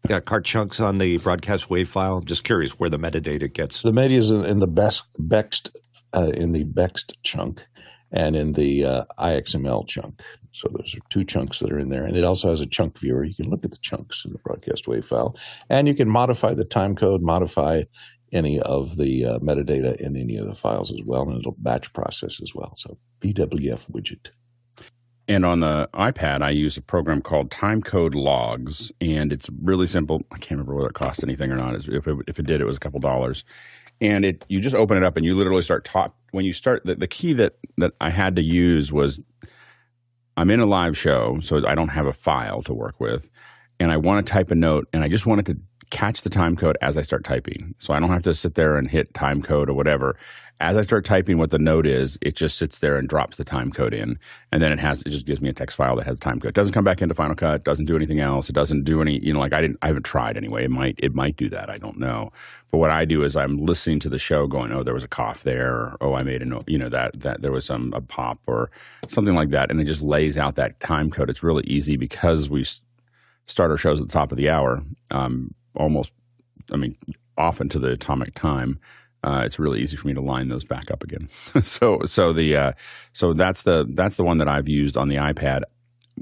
Yeah, 0.09 0.19
cart 0.19 0.43
chunks 0.43 0.79
on 0.79 0.97
the 0.97 1.17
broadcast 1.19 1.69
wave 1.69 1.87
file. 1.87 2.17
I'm 2.17 2.25
just 2.25 2.43
curious 2.43 2.71
where 2.71 2.89
the 2.89 2.99
metadata 2.99 3.51
gets. 3.51 3.81
The 3.81 3.93
media 3.93 4.19
is 4.19 4.31
in, 4.31 4.43
in 4.43 4.59
the 4.59 4.67
best 4.67 5.05
Bext 5.17 5.71
uh, 6.13 6.31
in 6.33 6.51
the 6.51 6.63
Bext 6.63 7.15
chunk, 7.23 7.65
and 8.13 8.35
in 8.35 8.53
the 8.53 8.85
uh, 8.85 9.03
IXML 9.19 9.87
chunk. 9.87 10.21
So 10.51 10.69
those 10.71 10.95
are 10.95 11.01
two 11.09 11.25
chunks 11.25 11.59
that 11.59 11.71
are 11.71 11.79
in 11.79 11.89
there. 11.89 12.05
And 12.05 12.15
it 12.15 12.23
also 12.23 12.49
has 12.49 12.61
a 12.61 12.67
chunk 12.67 12.99
viewer. 12.99 13.23
You 13.23 13.33
can 13.33 13.49
look 13.49 13.65
at 13.65 13.71
the 13.71 13.77
chunks 13.77 14.23
in 14.23 14.31
the 14.31 14.39
broadcast 14.39 14.87
wave 14.87 15.05
file. 15.05 15.35
And 15.69 15.87
you 15.87 15.95
can 15.95 16.07
modify 16.07 16.53
the 16.53 16.63
time 16.63 16.95
code, 16.95 17.23
modify 17.23 17.83
any 18.31 18.59
of 18.61 18.97
the 18.97 19.25
uh, 19.25 19.39
metadata 19.39 19.95
in 19.97 20.15
any 20.15 20.37
of 20.37 20.45
the 20.45 20.55
files 20.55 20.91
as 20.91 20.99
well. 21.05 21.23
And 21.23 21.39
it'll 21.39 21.55
batch 21.57 21.91
process 21.93 22.39
as 22.41 22.53
well. 22.53 22.75
So 22.77 22.97
BWF 23.21 23.89
widget. 23.91 24.29
And 25.27 25.45
on 25.45 25.61
the 25.61 25.89
iPad, 25.93 26.41
I 26.41 26.49
use 26.49 26.75
a 26.75 26.81
program 26.81 27.21
called 27.21 27.49
Timecode 27.49 28.13
Logs, 28.13 28.91
and 28.99 29.31
it's 29.31 29.49
really 29.61 29.87
simple. 29.87 30.21
I 30.33 30.37
can't 30.37 30.51
remember 30.51 30.75
whether 30.75 30.89
it 30.89 30.95
cost 30.95 31.23
anything 31.23 31.49
or 31.49 31.55
not. 31.55 31.75
If 31.75 31.87
it, 31.87 32.17
if 32.27 32.39
it 32.39 32.45
did, 32.45 32.59
it 32.59 32.65
was 32.65 32.75
a 32.75 32.81
couple 32.81 32.99
dollars. 32.99 33.45
And 34.01 34.25
it 34.25 34.45
you 34.49 34.59
just 34.59 34.75
open 34.75 34.97
it 34.97 35.03
up 35.03 35.15
and 35.17 35.25
you 35.25 35.35
literally 35.35 35.61
start 35.61 35.85
talk. 35.85 36.15
When 36.31 36.45
you 36.45 36.53
start, 36.53 36.83
the, 36.85 36.95
the 36.95 37.07
key 37.07 37.33
that 37.33 37.57
that 37.77 37.93
I 38.01 38.09
had 38.09 38.35
to 38.35 38.41
use 38.41 38.91
was 38.91 39.21
I'm 40.35 40.49
in 40.49 40.59
a 40.59 40.65
live 40.65 40.97
show, 40.97 41.39
so 41.41 41.65
I 41.67 41.75
don't 41.75 41.89
have 41.89 42.07
a 42.07 42.13
file 42.13 42.63
to 42.63 42.73
work 42.73 42.99
with, 42.99 43.29
and 43.79 43.91
I 43.91 43.97
want 43.97 44.25
to 44.25 44.31
type 44.31 44.49
a 44.51 44.55
note, 44.55 44.87
and 44.91 45.03
I 45.03 45.07
just 45.07 45.25
wanted 45.25 45.45
to 45.47 45.57
catch 45.91 46.21
the 46.21 46.29
time 46.29 46.55
code 46.55 46.75
as 46.81 46.97
I 46.97 47.03
start 47.03 47.23
typing. 47.23 47.75
So 47.77 47.93
I 47.93 47.99
don't 47.99 48.09
have 48.09 48.23
to 48.23 48.33
sit 48.33 48.55
there 48.55 48.77
and 48.77 48.89
hit 48.89 49.13
time 49.13 49.43
code 49.43 49.69
or 49.69 49.73
whatever. 49.73 50.17
As 50.59 50.77
I 50.77 50.81
start 50.81 51.03
typing 51.03 51.37
what 51.37 51.49
the 51.49 51.59
note 51.59 51.85
is, 51.85 52.17
it 52.21 52.35
just 52.35 52.57
sits 52.57 52.77
there 52.77 52.95
and 52.95 53.09
drops 53.09 53.35
the 53.37 53.43
time 53.43 53.71
code 53.71 53.93
in. 53.93 54.17
And 54.51 54.61
then 54.61 54.71
it 54.71 54.79
has 54.79 55.01
it 55.01 55.09
just 55.09 55.25
gives 55.25 55.41
me 55.41 55.49
a 55.49 55.53
text 55.53 55.75
file 55.75 55.95
that 55.97 56.05
has 56.05 56.19
time 56.19 56.39
code. 56.39 56.49
It 56.49 56.55
doesn't 56.55 56.73
come 56.73 56.85
back 56.85 57.01
into 57.01 57.15
Final 57.15 57.35
Cut, 57.35 57.63
doesn't 57.63 57.85
do 57.85 57.95
anything 57.95 58.19
else. 58.19 58.49
It 58.49 58.53
doesn't 58.53 58.83
do 58.83 59.01
any, 59.01 59.19
you 59.19 59.33
know, 59.33 59.39
like 59.39 59.53
I 59.53 59.61
didn't 59.61 59.77
I 59.81 59.87
haven't 59.87 60.03
tried 60.05 60.37
anyway. 60.37 60.63
It 60.65 60.71
might 60.71 60.95
it 60.99 61.13
might 61.13 61.35
do 61.35 61.49
that. 61.49 61.69
I 61.69 61.77
don't 61.77 61.97
know. 61.97 62.31
But 62.71 62.77
what 62.77 62.91
I 62.91 63.05
do 63.05 63.23
is 63.23 63.35
I'm 63.35 63.57
listening 63.57 63.99
to 63.99 64.09
the 64.09 64.17
show 64.17 64.47
going, 64.47 64.71
oh, 64.71 64.83
there 64.83 64.93
was 64.93 65.03
a 65.03 65.07
cough 65.07 65.43
there, 65.43 65.73
or 65.73 65.97
oh, 66.01 66.13
I 66.15 66.23
made 66.23 66.41
a 66.41 66.45
note, 66.45 66.63
you 66.67 66.77
know, 66.77 66.89
that 66.89 67.19
that 67.19 67.41
there 67.41 67.51
was 67.51 67.65
some 67.65 67.91
a 67.93 68.01
pop 68.01 68.39
or 68.47 68.71
something 69.09 69.35
like 69.35 69.49
that. 69.49 69.69
And 69.69 69.81
it 69.81 69.85
just 69.85 70.01
lays 70.01 70.37
out 70.37 70.55
that 70.55 70.79
time 70.79 71.11
code. 71.11 71.29
It's 71.29 71.43
really 71.43 71.63
easy 71.65 71.97
because 71.97 72.49
we 72.49 72.65
start 73.47 73.71
our 73.71 73.77
shows 73.77 73.99
at 73.99 74.07
the 74.07 74.13
top 74.13 74.31
of 74.31 74.37
the 74.37 74.49
hour. 74.49 74.81
Um, 75.11 75.53
almost 75.75 76.11
I 76.71 76.77
mean, 76.77 76.95
often 77.37 77.69
to 77.69 77.79
the 77.79 77.89
atomic 77.89 78.33
time. 78.33 78.79
Uh, 79.23 79.43
it's 79.45 79.57
really 79.57 79.81
easy 79.81 79.95
for 79.95 80.07
me 80.07 80.13
to 80.13 80.21
line 80.21 80.49
those 80.49 80.65
back 80.65 80.91
up 80.91 81.03
again. 81.03 81.29
so, 81.63 82.01
so 82.05 82.33
the 82.33 82.55
uh, 82.55 82.71
so 83.13 83.33
that's 83.33 83.63
the 83.63 83.85
that's 83.93 84.15
the 84.15 84.23
one 84.23 84.37
that 84.37 84.47
I've 84.47 84.67
used 84.67 84.97
on 84.97 85.09
the 85.09 85.15
iPad. 85.15 85.61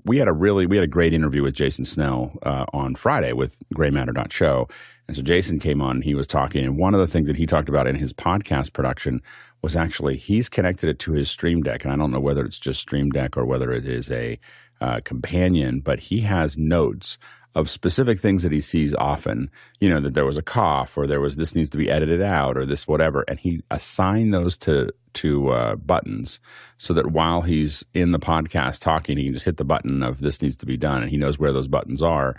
We 0.06 0.20
had 0.20 0.28
a 0.28 0.34
really 0.34 0.66
we 0.66 0.78
had 0.78 0.84
a 0.84 0.88
great 0.88 1.14
interview 1.14 1.44
with 1.44 1.56
Jason 1.56 1.84
Snell 1.86 2.38
uh, 2.44 2.66
on 2.74 2.96
Friday 2.96 3.34
with 3.34 3.58
GrayMatter.show, 3.74 4.68
and 5.08 5.18
so 5.18 5.24
Jason 5.24 5.60
came 5.60 5.82
on. 5.82 5.98
and 5.98 6.04
He 6.04 6.16
was 6.16 6.28
talking, 6.28 6.64
and 6.64 6.78
one 6.78 6.94
of 6.94 7.00
the 7.00 7.08
things 7.08 7.28
that 7.28 7.38
he 7.38 7.46
talked 7.46 7.70
about 7.70 7.88
in 7.88 7.96
his 7.96 8.14
podcast 8.14 8.74
production 8.74 9.22
was 9.62 9.76
actually 9.76 10.18
he's 10.18 10.50
connected 10.50 10.90
it 10.90 11.00
to 11.00 11.14
his 11.14 11.30
Stream 11.30 11.62
Deck, 11.62 11.84
and 11.84 11.94
I 11.94 11.98
don't 11.98 12.12
know 12.12 12.20
whether 12.20 12.46
it's 12.46 12.60
just 12.60 12.82
Stream 12.82 13.10
Deck 13.10 13.36
or 13.36 13.46
whether 13.46 13.72
it 13.72 13.88
is 13.88 14.10
a 14.12 14.40
uh, 14.80 15.00
companion, 15.04 15.80
but 15.80 16.00
he 16.00 16.22
has 16.22 16.58
notes 16.58 17.18
of 17.56 17.70
specific 17.70 18.20
things 18.20 18.44
that 18.44 18.52
he 18.52 18.62
sees 18.62 18.96
often, 18.96 19.50
you 19.80 19.90
know, 19.90 20.00
that 20.00 20.14
there 20.14 20.26
was 20.26 20.38
a 20.38 20.42
cough 20.42 20.98
or 20.98 21.06
there 21.06 21.20
was 21.20 21.36
this 21.36 21.56
needs 21.56 21.70
to 21.70 21.78
be 21.78 21.90
edited 21.90 22.22
out 22.22 22.58
or 22.58 22.66
this 22.66 22.88
whatever, 22.88 23.24
and 23.28 23.40
he 23.40 23.62
assigned 23.72 24.34
those 24.34 24.58
to 24.58 24.90
to 25.14 25.50
uh, 25.50 25.76
buttons 25.76 26.40
so 26.78 26.94
that 26.94 27.12
while 27.12 27.42
he's 27.42 27.84
in 27.94 28.14
the 28.14 28.20
podcast 28.20 28.80
talking, 28.80 29.18
he 29.18 29.26
can 29.26 29.34
just 29.34 29.46
hit 29.46 29.58
the 29.58 29.66
button 29.66 30.02
of 30.02 30.20
this 30.20 30.42
needs 30.42 30.56
to 30.58 30.66
be 30.66 30.78
done, 30.78 31.02
and 31.02 31.12
he 31.12 31.18
knows 31.18 31.38
where 31.38 31.52
those 31.52 31.68
buttons 31.68 32.02
are, 32.02 32.36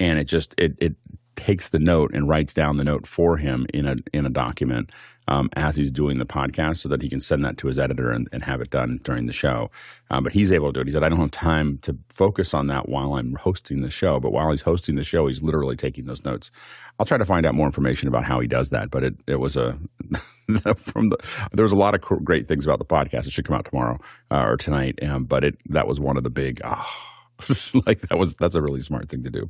and 0.00 0.18
it 0.18 0.24
just 0.24 0.54
it 0.58 0.76
it 0.78 0.96
takes 1.36 1.68
the 1.68 1.78
note 1.78 2.12
and 2.14 2.28
writes 2.28 2.54
down 2.54 2.76
the 2.76 2.84
note 2.84 3.06
for 3.06 3.36
him 3.36 3.66
in 3.72 3.86
a 3.86 3.96
in 4.12 4.26
a 4.26 4.30
document 4.30 4.90
um, 5.28 5.48
as 5.56 5.76
he's 5.76 5.90
doing 5.90 6.18
the 6.18 6.24
podcast 6.24 6.78
so 6.78 6.88
that 6.88 7.02
he 7.02 7.08
can 7.08 7.20
send 7.20 7.42
that 7.44 7.58
to 7.58 7.66
his 7.66 7.78
editor 7.78 8.10
and, 8.10 8.28
and 8.32 8.44
have 8.44 8.60
it 8.60 8.70
done 8.70 9.00
during 9.04 9.26
the 9.26 9.32
show. 9.32 9.70
Uh, 10.10 10.20
but 10.20 10.32
he's 10.32 10.52
able 10.52 10.68
to 10.68 10.72
do 10.72 10.80
it. 10.80 10.86
He 10.86 10.92
said, 10.92 11.02
I 11.02 11.08
don't 11.08 11.18
have 11.18 11.30
time 11.30 11.78
to 11.82 11.96
focus 12.10 12.54
on 12.54 12.68
that 12.68 12.88
while 12.88 13.14
I'm 13.14 13.34
hosting 13.34 13.82
the 13.82 13.90
show. 13.90 14.20
But 14.20 14.32
while 14.32 14.50
he's 14.50 14.62
hosting 14.62 14.94
the 14.94 15.02
show, 15.02 15.26
he's 15.26 15.42
literally 15.42 15.76
taking 15.76 16.04
those 16.06 16.24
notes. 16.24 16.50
I'll 16.98 17.06
try 17.06 17.18
to 17.18 17.24
find 17.24 17.44
out 17.44 17.54
more 17.54 17.66
information 17.66 18.08
about 18.08 18.24
how 18.24 18.40
he 18.40 18.46
does 18.46 18.70
that. 18.70 18.90
But 18.90 19.02
it, 19.02 19.14
it 19.26 19.40
was 19.40 19.56
a, 19.56 19.78
from 20.76 21.08
the, 21.10 21.18
there 21.52 21.64
was 21.64 21.72
a 21.72 21.76
lot 21.76 21.94
of 21.94 22.00
great 22.00 22.46
things 22.46 22.64
about 22.64 22.78
the 22.78 22.84
podcast. 22.84 23.26
It 23.26 23.32
should 23.32 23.46
come 23.46 23.56
out 23.56 23.64
tomorrow 23.64 23.98
uh, 24.30 24.44
or 24.46 24.56
tonight. 24.56 25.02
Um, 25.02 25.24
but 25.24 25.44
it, 25.44 25.56
that 25.70 25.88
was 25.88 25.98
one 25.98 26.16
of 26.16 26.22
the 26.22 26.30
big, 26.30 26.60
oh, 26.64 26.86
like 27.86 28.00
that 28.08 28.18
was, 28.18 28.34
that's 28.36 28.54
a 28.54 28.62
really 28.62 28.80
smart 28.80 29.08
thing 29.08 29.22
to 29.22 29.30
do. 29.30 29.48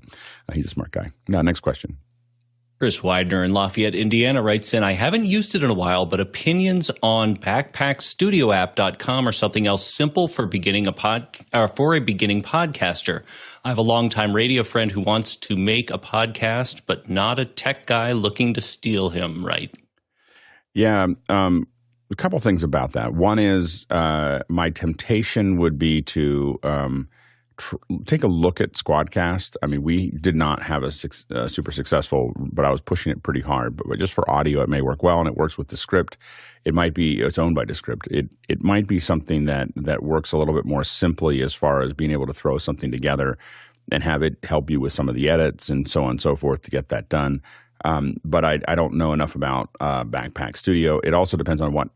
Uh, 0.48 0.54
he's 0.54 0.66
a 0.66 0.70
smart 0.70 0.90
guy. 0.90 1.10
Now, 1.28 1.42
next 1.42 1.60
question. 1.60 1.98
Chris 2.78 3.02
Widener 3.02 3.42
in 3.42 3.54
Lafayette, 3.54 3.94
Indiana 3.94 4.42
writes 4.42 4.74
in, 4.74 4.84
I 4.84 4.92
haven't 4.92 5.24
used 5.24 5.54
it 5.54 5.62
in 5.62 5.70
a 5.70 5.74
while, 5.74 6.04
but 6.04 6.20
opinions 6.20 6.90
on 7.02 7.34
backpackstudioapp.com 7.34 9.26
or 9.26 9.32
something 9.32 9.66
else 9.66 9.86
simple 9.86 10.28
for 10.28 10.44
beginning 10.44 10.86
a 10.86 10.92
pod 10.92 11.26
or 11.54 11.68
for 11.68 11.94
a 11.94 12.00
beginning 12.00 12.42
podcaster. 12.42 13.22
I 13.64 13.68
have 13.68 13.78
a 13.78 13.82
longtime 13.82 14.36
radio 14.36 14.62
friend 14.62 14.92
who 14.92 15.00
wants 15.00 15.36
to 15.36 15.56
make 15.56 15.90
a 15.90 15.98
podcast, 15.98 16.82
but 16.84 17.08
not 17.08 17.38
a 17.38 17.46
tech 17.46 17.86
guy 17.86 18.12
looking 18.12 18.52
to 18.54 18.60
steal 18.60 19.08
him, 19.08 19.44
right? 19.44 19.74
Yeah. 20.74 21.06
Um, 21.30 21.66
a 22.10 22.14
couple 22.14 22.38
things 22.40 22.62
about 22.62 22.92
that. 22.92 23.14
One 23.14 23.38
is 23.38 23.86
uh, 23.88 24.40
my 24.50 24.68
temptation 24.68 25.56
would 25.56 25.78
be 25.78 26.02
to 26.02 26.60
um, 26.62 27.08
tr- 27.56 27.76
take 28.06 28.22
a 28.22 28.28
look 28.28 28.60
at 28.60 28.72
Squadcast. 28.72 29.56
I 29.62 29.66
mean, 29.66 29.82
we 29.82 30.10
did 30.10 30.34
not 30.34 30.62
have 30.62 30.82
a 30.82 30.92
uh, 31.34 31.48
super 31.48 31.72
successful, 31.72 32.32
but 32.36 32.64
I 32.64 32.70
was 32.70 32.80
pushing 32.80 33.12
it 33.12 33.22
pretty 33.22 33.40
hard. 33.40 33.76
But, 33.76 33.86
but 33.88 33.98
just 33.98 34.14
for 34.14 34.28
audio, 34.30 34.62
it 34.62 34.68
may 34.68 34.80
work 34.80 35.02
well, 35.02 35.18
and 35.18 35.28
it 35.28 35.36
works 35.36 35.58
with 35.58 35.68
Descript. 35.68 36.16
It 36.64 36.74
might 36.74 36.94
be 36.94 37.20
it's 37.20 37.38
owned 37.38 37.54
by 37.54 37.64
Descript. 37.64 38.08
It 38.10 38.28
it 38.48 38.62
might 38.62 38.86
be 38.86 39.00
something 39.00 39.46
that 39.46 39.68
that 39.76 40.02
works 40.02 40.32
a 40.32 40.38
little 40.38 40.54
bit 40.54 40.64
more 40.64 40.84
simply 40.84 41.42
as 41.42 41.54
far 41.54 41.82
as 41.82 41.92
being 41.92 42.10
able 42.12 42.26
to 42.26 42.34
throw 42.34 42.58
something 42.58 42.90
together 42.90 43.38
and 43.92 44.02
have 44.02 44.22
it 44.22 44.36
help 44.42 44.68
you 44.70 44.80
with 44.80 44.92
some 44.92 45.08
of 45.08 45.14
the 45.14 45.28
edits 45.28 45.68
and 45.68 45.88
so 45.88 46.04
on 46.04 46.10
and 46.10 46.20
so 46.20 46.34
forth 46.34 46.62
to 46.62 46.70
get 46.70 46.88
that 46.88 47.08
done. 47.08 47.40
Um, 47.84 48.16
but 48.24 48.44
I, 48.44 48.58
I 48.66 48.74
don't 48.74 48.94
know 48.94 49.12
enough 49.12 49.34
about 49.34 49.70
uh, 49.80 50.04
Backpack 50.04 50.56
Studio. 50.56 50.98
It 51.04 51.14
also 51.14 51.36
depends 51.36 51.60
on 51.60 51.72
what 51.72 51.88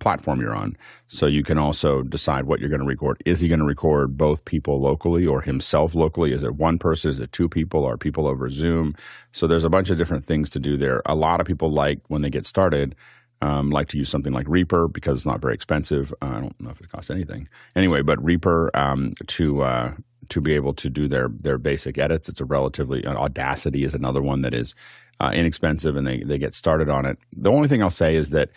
platform 0.00 0.40
you're 0.40 0.54
on. 0.54 0.76
So 1.08 1.26
you 1.26 1.42
can 1.42 1.58
also 1.58 2.02
decide 2.02 2.44
what 2.44 2.60
you're 2.60 2.68
going 2.68 2.80
to 2.80 2.86
record. 2.86 3.22
Is 3.24 3.40
he 3.40 3.48
going 3.48 3.60
to 3.60 3.66
record 3.66 4.16
both 4.16 4.44
people 4.44 4.80
locally 4.80 5.26
or 5.26 5.40
himself 5.40 5.94
locally? 5.94 6.32
Is 6.32 6.42
it 6.42 6.56
one 6.56 6.78
person? 6.78 7.10
Is 7.10 7.20
it 7.20 7.32
two 7.32 7.48
people? 7.48 7.84
Are 7.84 7.96
people 7.96 8.26
over 8.26 8.48
Zoom? 8.50 8.94
So 9.32 9.46
there's 9.46 9.64
a 9.64 9.70
bunch 9.70 9.90
of 9.90 9.96
different 9.96 10.24
things 10.24 10.50
to 10.50 10.58
do 10.58 10.76
there. 10.76 11.02
A 11.06 11.14
lot 11.14 11.40
of 11.40 11.46
people 11.46 11.70
like 11.70 12.00
when 12.08 12.22
they 12.22 12.30
get 12.30 12.46
started. 12.46 12.94
Um, 13.42 13.68
like 13.68 13.88
to 13.88 13.98
use 13.98 14.08
something 14.08 14.32
like 14.32 14.48
Reaper 14.48 14.88
because 14.88 15.18
it's 15.18 15.26
not 15.26 15.42
very 15.42 15.52
expensive. 15.52 16.10
Uh, 16.22 16.26
I 16.36 16.40
don't 16.40 16.58
know 16.58 16.70
if 16.70 16.80
it 16.80 16.90
costs 16.90 17.10
anything 17.10 17.46
anyway, 17.76 18.00
but 18.00 18.22
Reaper 18.24 18.70
um, 18.74 19.12
to 19.26 19.60
uh, 19.60 19.92
to 20.30 20.40
be 20.40 20.54
able 20.54 20.72
to 20.72 20.88
do 20.88 21.06
their 21.06 21.28
their 21.28 21.58
basic 21.58 21.98
edits. 21.98 22.30
It's 22.30 22.40
a 22.40 22.46
relatively 22.46 23.04
uh, 23.04 23.14
Audacity 23.14 23.84
is 23.84 23.94
another 23.94 24.22
one 24.22 24.40
that 24.40 24.54
is 24.54 24.74
uh, 25.20 25.32
inexpensive, 25.34 25.96
and 25.96 26.06
they 26.06 26.22
they 26.22 26.38
get 26.38 26.54
started 26.54 26.88
on 26.88 27.04
it. 27.04 27.18
The 27.36 27.50
only 27.50 27.68
thing 27.68 27.82
I'll 27.82 27.90
say 27.90 28.14
is 28.14 28.30
that 28.30 28.48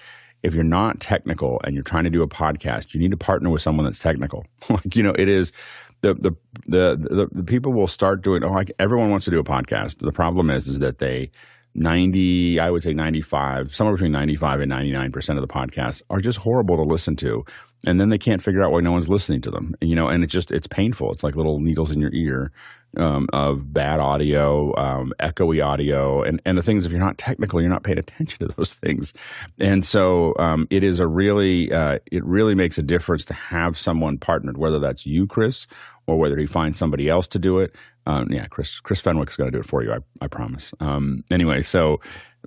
if 0.43 0.53
you're 0.53 0.63
not 0.63 0.99
technical 0.99 1.59
and 1.63 1.73
you're 1.73 1.83
trying 1.83 2.05
to 2.05 2.09
do 2.09 2.21
a 2.23 2.27
podcast, 2.27 2.93
you 2.93 2.99
need 2.99 3.11
to 3.11 3.17
partner 3.17 3.49
with 3.49 3.61
someone 3.61 3.85
that's 3.85 3.99
technical. 3.99 4.45
like 4.69 4.95
you 4.95 5.03
know, 5.03 5.13
it 5.17 5.29
is 5.29 5.51
the, 6.01 6.13
the 6.13 6.31
the 6.67 6.95
the 6.97 7.27
the, 7.31 7.43
people 7.43 7.73
will 7.73 7.87
start 7.87 8.23
doing. 8.23 8.43
Oh, 8.43 8.51
like 8.51 8.71
everyone 8.79 9.09
wants 9.09 9.25
to 9.25 9.31
do 9.31 9.39
a 9.39 9.43
podcast. 9.43 9.99
The 9.99 10.11
problem 10.11 10.49
is 10.49 10.67
is 10.67 10.79
that 10.79 10.99
they 10.99 11.31
90 11.75 12.59
i 12.59 12.69
would 12.69 12.81
say 12.81 12.93
95 12.93 13.75
somewhere 13.75 13.93
between 13.93 14.11
95 14.11 14.61
and 14.61 14.69
99 14.69 15.11
percent 15.11 15.37
of 15.37 15.47
the 15.47 15.53
podcasts 15.53 16.01
are 16.09 16.19
just 16.19 16.39
horrible 16.39 16.75
to 16.77 16.81
listen 16.81 17.15
to 17.15 17.43
and 17.85 18.01
then 18.01 18.09
they 18.09 18.17
can't 18.17 18.41
figure 18.41 18.63
out 18.63 18.71
why 18.71 18.79
no 18.79 18.91
one's 18.91 19.07
listening 19.07 19.39
to 19.39 19.51
them 19.51 19.75
you 19.79 19.95
know 19.95 20.07
and 20.07 20.23
it's 20.23 20.33
just 20.33 20.51
it's 20.51 20.65
painful 20.65 21.11
it's 21.11 21.23
like 21.23 21.35
little 21.35 21.59
needles 21.59 21.91
in 21.91 21.99
your 21.99 22.11
ear 22.11 22.51
um, 22.97 23.27
of 23.33 23.71
bad 23.71 23.99
audio, 23.99 24.75
um, 24.77 25.13
echoey 25.19 25.63
audio, 25.63 26.23
and 26.23 26.41
and 26.45 26.57
the 26.57 26.63
things. 26.63 26.85
If 26.85 26.91
you're 26.91 26.99
not 26.99 27.17
technical, 27.17 27.61
you're 27.61 27.69
not 27.69 27.83
paying 27.83 27.99
attention 27.99 28.47
to 28.47 28.53
those 28.55 28.73
things, 28.73 29.13
and 29.59 29.85
so 29.85 30.33
um, 30.39 30.67
it 30.69 30.83
is 30.83 30.99
a 30.99 31.07
really 31.07 31.71
uh, 31.71 31.99
it 32.11 32.23
really 32.25 32.55
makes 32.55 32.77
a 32.77 32.83
difference 32.83 33.25
to 33.25 33.33
have 33.33 33.77
someone 33.77 34.17
partnered, 34.17 34.57
whether 34.57 34.79
that's 34.79 35.05
you, 35.05 35.27
Chris, 35.27 35.67
or 36.07 36.17
whether 36.17 36.37
he 36.37 36.45
finds 36.45 36.77
somebody 36.77 37.09
else 37.09 37.27
to 37.27 37.39
do 37.39 37.59
it. 37.59 37.75
Um, 38.05 38.31
yeah, 38.31 38.47
Chris 38.47 38.79
Chris 38.79 39.01
Fenwick's 39.01 39.35
going 39.35 39.51
to 39.51 39.55
do 39.55 39.61
it 39.61 39.67
for 39.67 39.83
you. 39.83 39.91
I 39.93 39.99
I 40.21 40.27
promise. 40.27 40.73
Um, 40.79 41.23
anyway, 41.29 41.61
so 41.61 41.99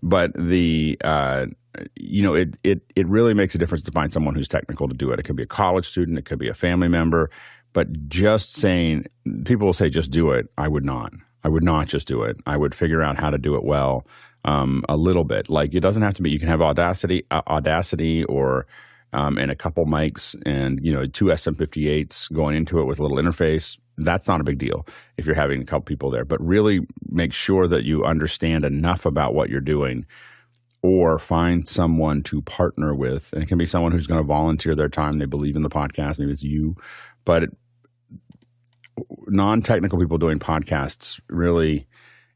but 0.03 0.33
the 0.35 0.99
uh, 1.05 1.47
you 1.95 2.23
know 2.23 2.35
it 2.35 2.57
it 2.65 2.83
it 2.97 3.07
really 3.07 3.35
makes 3.35 3.55
a 3.55 3.59
difference 3.59 3.83
to 3.85 3.93
find 3.93 4.13
someone 4.13 4.35
who's 4.35 4.49
technical 4.49 4.89
to 4.89 4.95
do 4.95 5.11
it. 5.13 5.21
It 5.21 5.25
could 5.25 5.37
be 5.37 5.43
a 5.43 5.47
college 5.47 5.89
student, 5.89 6.19
it 6.19 6.25
could 6.25 6.39
be 6.39 6.49
a 6.49 6.55
family 6.55 6.89
member, 6.89 7.31
but 7.73 8.09
just 8.09 8.55
saying, 8.55 9.07
people 9.45 9.67
will 9.67 9.73
say, 9.73 9.89
just 9.89 10.11
do 10.11 10.31
it. 10.31 10.47
I 10.59 10.69
would 10.69 10.85
not. 10.85 11.13
I 11.45 11.49
would 11.49 11.65
not 11.65 11.89
just 11.89 12.07
do 12.07 12.23
it. 12.23 12.37
I 12.47 12.57
would 12.57 12.75
figure 12.75 13.03
out 13.03 13.19
how 13.19 13.31
to 13.31 13.39
do 13.39 13.55
it 13.57 13.65
well 13.65 14.07
um, 14.45 14.85
a 14.89 14.97
little 14.97 15.25
bit. 15.25 15.49
Like 15.49 15.75
it 15.75 15.81
doesn't 15.81 16.03
have 16.03 16.15
to 16.15 16.23
be. 16.23 16.31
You 16.31 16.39
can 16.39 16.49
have 16.49 16.61
Audacity, 16.61 17.25
uh, 17.31 17.43
Audacity, 17.47 18.25
or 18.25 18.67
um, 19.13 19.39
and 19.39 19.51
a 19.51 19.57
couple 19.57 19.85
mics 19.85 20.35
and 20.47 20.81
you 20.83 20.93
know 20.93 21.07
two 21.07 21.27
SM58s 21.27 22.33
going 22.33 22.57
into 22.57 22.81
it 22.81 22.85
with 22.85 22.99
a 22.99 23.03
little 23.03 23.19
interface. 23.19 23.79
That's 23.99 24.27
not 24.27 24.41
a 24.41 24.45
big 24.45 24.59
deal 24.59 24.87
if 25.17 25.27
you're 25.27 25.35
having 25.35 25.61
a 25.61 25.67
couple 25.67 25.83
people 25.83 26.11
there. 26.11 26.25
But 26.25 26.41
really 26.45 26.81
make 27.09 27.33
sure 27.33 27.69
that 27.69 27.85
you 27.85 28.05
understand 28.05 28.65
enough 28.65 29.05
about 29.05 29.35
what 29.35 29.51
you're 29.51 29.61
doing 29.61 30.07
or 30.83 31.19
find 31.19 31.69
someone 31.69 32.23
to 32.25 32.43
partner 32.43 32.95
with. 32.95 33.33
And 33.33 33.43
it 33.43 33.47
can 33.47 33.59
be 33.59 33.67
someone 33.67 33.93
who's 33.93 34.09
going 34.09 34.19
to 34.19 34.27
volunteer 34.27 34.75
their 34.75 34.89
time. 34.89 35.19
They 35.19 35.27
believe 35.27 35.55
in 35.55 35.63
the 35.63 35.71
podcast. 35.71 36.19
Maybe 36.19 36.33
it's 36.33 36.43
you, 36.43 36.77
but 37.25 37.45
non-technical 39.29 39.99
people 39.99 40.19
doing 40.19 40.39
podcasts 40.39 41.21
really 41.29 41.87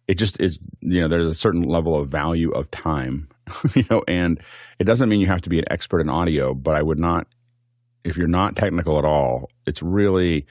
it 0.09 0.15
just 0.15 0.41
is 0.41 0.59
you 0.81 1.01
know 1.01 1.09
there's 1.09 1.29
a 1.29 1.35
certain 1.35 1.63
level 1.63 1.97
of 1.97 2.09
value 2.09 2.51
of 2.51 2.71
time 2.71 3.29
you 3.75 3.85
know 3.91 4.03
and 4.09 4.41
it 4.79 4.85
doesn't 4.85 5.09
mean 5.09 5.21
you 5.21 5.27
have 5.27 5.43
to 5.43 5.49
be 5.49 5.59
an 5.59 5.65
expert 5.71 6.01
in 6.01 6.09
audio 6.09 6.55
but 6.55 6.75
i 6.75 6.83
would 6.83 6.99
not 6.99 7.27
if 8.07 8.17
you're 8.17 8.29
not 8.29 8.57
technical 8.57 8.99
at 8.99 9.05
all, 9.05 9.51
it's 9.67 9.83
really 9.83 10.47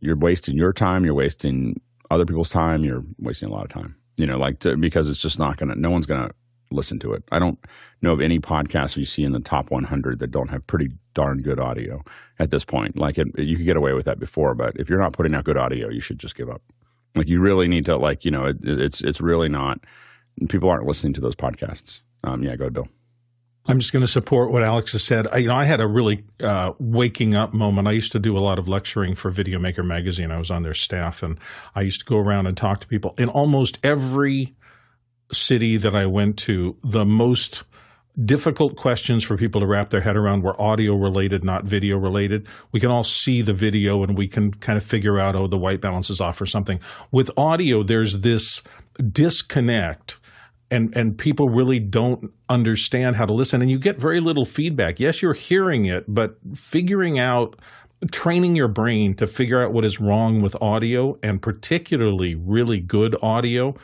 you're 0.00 0.16
wasting 0.16 0.56
your 0.56 0.72
time, 0.72 1.04
you're 1.04 1.14
wasting 1.14 1.80
other 2.10 2.24
people's 2.24 2.48
time, 2.48 2.84
you're 2.84 3.02
wasting 3.18 3.48
a 3.48 3.52
lot 3.52 3.64
of 3.64 3.70
time. 3.70 3.96
You 4.16 4.26
know, 4.26 4.38
like 4.38 4.60
to, 4.60 4.76
because 4.76 5.10
it's 5.10 5.20
just 5.20 5.38
not 5.38 5.58
to, 5.58 5.66
no 5.66 5.90
one's 5.90 6.06
to 6.06 6.30
listen 6.70 6.98
to 7.00 7.12
it. 7.12 7.24
I 7.32 7.38
don't 7.38 7.58
know 8.02 8.12
of 8.12 8.20
any 8.20 8.38
podcasts 8.38 8.96
you 8.96 9.04
see 9.04 9.24
in 9.24 9.32
the 9.32 9.40
top 9.40 9.70
100 9.70 10.20
that 10.20 10.30
don't 10.30 10.48
have 10.48 10.66
pretty 10.66 10.90
darn 11.16 11.40
good 11.40 11.58
audio 11.58 12.04
at 12.38 12.50
this 12.50 12.64
point. 12.64 12.96
Like 12.96 13.16
it, 13.16 13.26
you 13.38 13.56
could 13.56 13.64
get 13.64 13.76
away 13.76 13.94
with 13.94 14.04
that 14.04 14.20
before, 14.20 14.54
but 14.54 14.76
if 14.76 14.88
you're 14.88 15.00
not 15.00 15.14
putting 15.14 15.34
out 15.34 15.44
good 15.44 15.56
audio, 15.56 15.88
you 15.88 16.00
should 16.00 16.18
just 16.18 16.36
give 16.36 16.50
up. 16.50 16.62
Like 17.16 17.26
you 17.26 17.40
really 17.40 17.66
need 17.66 17.86
to, 17.86 17.96
like 17.96 18.24
you 18.24 18.30
know, 18.30 18.46
it, 18.46 18.58
it's 18.62 19.00
it's 19.00 19.20
really 19.20 19.48
not. 19.48 19.80
People 20.50 20.68
aren't 20.68 20.86
listening 20.86 21.14
to 21.14 21.20
those 21.22 21.34
podcasts. 21.34 22.00
Um, 22.22 22.42
yeah, 22.42 22.54
go 22.56 22.64
ahead, 22.64 22.74
Bill. 22.74 22.88
I'm 23.68 23.80
just 23.80 23.92
going 23.92 24.02
to 24.02 24.06
support 24.06 24.52
what 24.52 24.62
Alex 24.62 24.92
has 24.92 25.02
said. 25.02 25.26
I, 25.32 25.38
you 25.38 25.48
know, 25.48 25.56
I 25.56 25.64
had 25.64 25.80
a 25.80 25.86
really 25.86 26.24
uh, 26.40 26.74
waking 26.78 27.34
up 27.34 27.52
moment. 27.52 27.88
I 27.88 27.92
used 27.92 28.12
to 28.12 28.20
do 28.20 28.36
a 28.36 28.38
lot 28.38 28.60
of 28.60 28.68
lecturing 28.68 29.14
for 29.14 29.30
Video 29.30 29.58
Maker 29.58 29.82
magazine. 29.82 30.30
I 30.30 30.38
was 30.38 30.50
on 30.50 30.62
their 30.62 30.74
staff, 30.74 31.22
and 31.22 31.38
I 31.74 31.80
used 31.80 32.00
to 32.00 32.06
go 32.06 32.18
around 32.18 32.46
and 32.46 32.56
talk 32.56 32.80
to 32.80 32.86
people. 32.86 33.14
In 33.18 33.28
almost 33.28 33.78
every 33.82 34.54
city 35.32 35.78
that 35.78 35.96
I 35.96 36.06
went 36.06 36.38
to, 36.40 36.76
the 36.84 37.04
most 37.04 37.64
difficult 38.24 38.76
questions 38.76 39.22
for 39.22 39.36
people 39.36 39.60
to 39.60 39.66
wrap 39.66 39.90
their 39.90 40.00
head 40.00 40.16
around 40.16 40.42
were 40.42 40.60
audio 40.60 40.94
related, 40.94 41.44
not 41.44 41.64
video 41.64 41.98
related. 41.98 42.46
We 42.72 42.80
can 42.80 42.90
all 42.90 43.04
see 43.04 43.42
the 43.42 43.52
video 43.52 44.02
and 44.02 44.16
we 44.16 44.26
can 44.26 44.52
kind 44.52 44.78
of 44.78 44.84
figure 44.84 45.18
out, 45.18 45.36
oh, 45.36 45.46
the 45.46 45.58
white 45.58 45.80
balance 45.80 46.08
is 46.08 46.20
off 46.20 46.40
or 46.40 46.46
something. 46.46 46.80
With 47.10 47.30
audio, 47.36 47.82
there's 47.82 48.20
this 48.20 48.62
disconnect 49.12 50.18
and 50.70 50.96
and 50.96 51.16
people 51.16 51.48
really 51.48 51.78
don't 51.78 52.32
understand 52.48 53.16
how 53.16 53.24
to 53.24 53.32
listen 53.32 53.62
and 53.62 53.70
you 53.70 53.78
get 53.78 54.00
very 54.00 54.18
little 54.18 54.44
feedback 54.44 54.98
yes 54.98 55.22
you're 55.22 55.32
hearing 55.32 55.84
it 55.84 56.04
but 56.08 56.38
figuring 56.56 57.18
out 57.18 57.56
training 58.10 58.56
your 58.56 58.68
brain 58.68 59.14
to 59.14 59.26
figure 59.26 59.62
out 59.62 59.72
what 59.72 59.84
is 59.84 60.00
wrong 60.00 60.42
with 60.42 60.60
audio 60.60 61.16
and 61.22 61.40
particularly 61.40 62.34
really 62.34 62.80
good 62.80 63.16
audio 63.22 63.74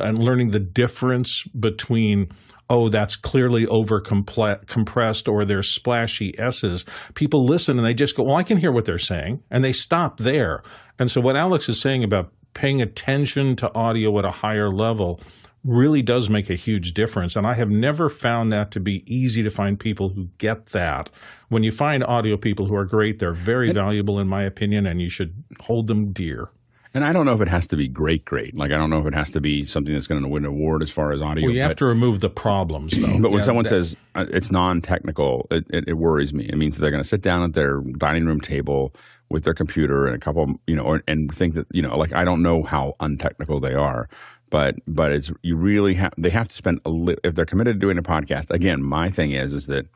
and 0.00 0.18
learning 0.18 0.50
the 0.50 0.60
difference 0.60 1.44
between 1.58 2.28
oh 2.72 2.88
that's 2.88 3.14
clearly 3.16 3.66
over 3.66 4.00
compressed 4.00 5.28
or 5.28 5.44
there's 5.44 5.68
splashy 5.68 6.36
s's 6.38 6.84
people 7.14 7.44
listen 7.44 7.76
and 7.78 7.86
they 7.86 7.94
just 7.94 8.16
go 8.16 8.24
well 8.24 8.36
i 8.36 8.42
can 8.42 8.56
hear 8.56 8.72
what 8.72 8.84
they're 8.86 8.98
saying 8.98 9.42
and 9.50 9.62
they 9.62 9.72
stop 9.72 10.18
there 10.18 10.62
and 10.98 11.10
so 11.10 11.20
what 11.20 11.36
alex 11.36 11.68
is 11.68 11.80
saying 11.80 12.02
about 12.02 12.32
paying 12.54 12.82
attention 12.82 13.54
to 13.54 13.72
audio 13.74 14.18
at 14.18 14.24
a 14.24 14.30
higher 14.30 14.70
level 14.70 15.20
really 15.64 16.02
does 16.02 16.28
make 16.28 16.50
a 16.50 16.54
huge 16.54 16.92
difference. 16.92 17.36
And 17.36 17.46
I 17.46 17.54
have 17.54 17.70
never 17.70 18.08
found 18.08 18.50
that 18.52 18.70
to 18.72 18.80
be 18.80 19.04
easy 19.06 19.42
to 19.42 19.50
find 19.50 19.78
people 19.78 20.08
who 20.10 20.28
get 20.38 20.66
that. 20.66 21.08
When 21.50 21.62
you 21.62 21.70
find 21.70 22.02
audio 22.02 22.36
people 22.36 22.66
who 22.66 22.74
are 22.74 22.84
great, 22.84 23.18
they're 23.18 23.32
very 23.32 23.72
valuable, 23.72 24.18
in 24.18 24.26
my 24.26 24.42
opinion, 24.42 24.86
and 24.86 25.00
you 25.00 25.08
should 25.08 25.44
hold 25.60 25.86
them 25.86 26.12
dear. 26.12 26.48
And 26.94 27.04
I 27.04 27.12
don't 27.12 27.24
know 27.24 27.32
if 27.32 27.40
it 27.40 27.48
has 27.48 27.66
to 27.68 27.76
be 27.76 27.88
great, 27.88 28.24
great. 28.24 28.54
Like 28.54 28.70
I 28.70 28.76
don't 28.76 28.90
know 28.90 29.00
if 29.00 29.06
it 29.06 29.14
has 29.14 29.30
to 29.30 29.40
be 29.40 29.64
something 29.64 29.94
that's 29.94 30.06
going 30.06 30.22
to 30.22 30.28
win 30.28 30.44
an 30.44 30.50
award 30.50 30.82
as 30.82 30.90
far 30.90 31.12
as 31.12 31.22
audio. 31.22 31.46
Well, 31.46 31.54
you 31.54 31.62
have 31.62 31.76
to 31.76 31.86
remove 31.86 32.20
the 32.20 32.28
problems, 32.28 33.00
though. 33.00 33.18
But 33.20 33.30
when 33.30 33.40
yeah, 33.40 33.44
someone 33.44 33.64
that, 33.64 33.70
says 33.70 33.96
uh, 34.14 34.26
it's 34.30 34.50
non-technical, 34.50 35.46
it, 35.50 35.64
it, 35.70 35.84
it, 35.88 35.94
worries 35.94 36.34
me. 36.34 36.44
It 36.44 36.56
means 36.56 36.76
they're 36.76 36.90
going 36.90 37.02
to 37.02 37.08
sit 37.08 37.22
down 37.22 37.42
at 37.44 37.54
their 37.54 37.80
dining 37.80 38.26
room 38.26 38.40
table 38.40 38.94
with 39.30 39.44
their 39.44 39.54
computer 39.54 40.06
and 40.06 40.14
a 40.14 40.18
couple, 40.18 40.54
you 40.66 40.76
know, 40.76 40.82
or, 40.82 41.02
and 41.08 41.34
think 41.34 41.54
that 41.54 41.66
you 41.70 41.80
know, 41.80 41.96
like 41.96 42.12
I 42.12 42.24
don't 42.24 42.42
know 42.42 42.62
how 42.62 42.94
untechnical 43.00 43.60
they 43.60 43.74
are 43.74 44.08
but 44.50 44.74
but 44.86 45.10
it's 45.10 45.32
you 45.42 45.56
really 45.56 45.94
have 45.94 46.12
they 46.18 46.28
have 46.28 46.46
to 46.46 46.54
spend 46.54 46.78
a 46.84 46.90
li- 46.90 47.16
if 47.24 47.34
they're 47.34 47.46
committed 47.46 47.76
to 47.76 47.80
doing 47.80 47.96
a 47.96 48.02
podcast 48.02 48.50
again 48.50 48.82
my 48.82 49.08
thing 49.08 49.32
is 49.32 49.54
is 49.54 49.66
that 49.66 49.86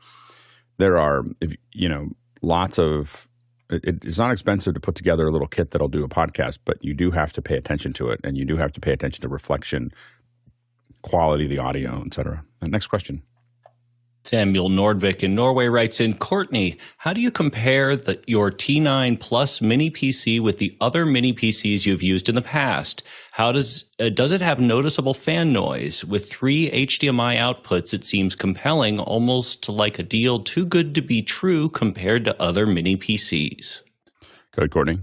there 0.77 0.97
are 0.97 1.23
if, 1.39 1.55
you 1.73 1.87
know 1.87 2.09
lots 2.41 2.79
of 2.79 3.26
it, 3.69 4.03
it's 4.03 4.17
not 4.17 4.31
expensive 4.31 4.73
to 4.73 4.79
put 4.79 4.95
together 4.95 5.27
a 5.27 5.31
little 5.31 5.47
kit 5.47 5.71
that'll 5.71 5.87
do 5.87 6.03
a 6.03 6.09
podcast 6.09 6.59
but 6.65 6.77
you 6.83 6.93
do 6.93 7.11
have 7.11 7.33
to 7.33 7.41
pay 7.41 7.55
attention 7.55 7.93
to 7.93 8.09
it 8.09 8.19
and 8.23 8.37
you 8.37 8.45
do 8.45 8.55
have 8.55 8.71
to 8.71 8.79
pay 8.79 8.91
attention 8.91 9.21
to 9.21 9.27
reflection 9.27 9.91
quality 11.01 11.45
of 11.45 11.49
the 11.49 11.59
audio 11.59 12.03
etc 12.05 12.43
next 12.61 12.87
question 12.87 13.21
Samuel 14.27 14.69
Nordvik 14.69 15.23
in 15.23 15.35
Norway 15.35 15.67
writes 15.67 16.01
in 16.01 16.17
Courtney, 16.17 16.77
how 16.97 17.13
do 17.13 17.21
you 17.21 17.31
compare 17.31 17.95
the, 17.95 18.21
your 18.27 18.51
T9 18.51 19.17
Plus 19.21 19.61
mini 19.61 19.89
PC 19.89 20.41
with 20.41 20.57
the 20.57 20.75
other 20.81 21.05
mini 21.05 21.31
PCs 21.31 21.85
you've 21.85 22.03
used 22.03 22.27
in 22.27 22.35
the 22.35 22.41
past? 22.41 23.03
How 23.31 23.53
does 23.53 23.85
uh, 24.01 24.09
does 24.09 24.33
it 24.33 24.41
have 24.41 24.59
noticeable 24.59 25.13
fan 25.13 25.53
noise? 25.53 26.03
With 26.03 26.29
three 26.29 26.69
HDMI 26.71 27.37
outputs, 27.37 27.93
it 27.93 28.03
seems 28.03 28.35
compelling, 28.35 28.99
almost 28.99 29.69
like 29.69 29.97
a 29.97 30.03
deal 30.03 30.41
too 30.41 30.65
good 30.65 30.93
to 30.95 31.01
be 31.01 31.21
true 31.21 31.69
compared 31.69 32.25
to 32.25 32.41
other 32.41 32.65
mini 32.65 32.97
PCs. 32.97 33.79
Go 34.53 34.63
ahead, 34.63 34.71
Courtney. 34.71 34.99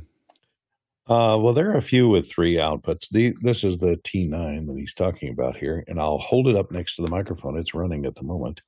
Uh, 1.06 1.37
well, 1.38 1.54
there 1.54 1.70
are 1.70 1.78
a 1.78 1.82
few 1.82 2.10
with 2.10 2.30
three 2.30 2.56
outputs. 2.56 3.08
The, 3.10 3.34
this 3.40 3.64
is 3.64 3.78
the 3.78 3.96
T9 3.96 4.66
that 4.66 4.76
he's 4.76 4.94
talking 4.94 5.30
about 5.30 5.56
here, 5.56 5.82
and 5.87 5.98
I'll 5.98 6.18
hold 6.18 6.46
it 6.46 6.56
up 6.56 6.70
next 6.70 6.96
to 6.96 7.02
the 7.02 7.10
microphone. 7.10 7.58
It's 7.58 7.74
running 7.74 8.04
at 8.04 8.16
the 8.16 8.22
moment. 8.22 8.60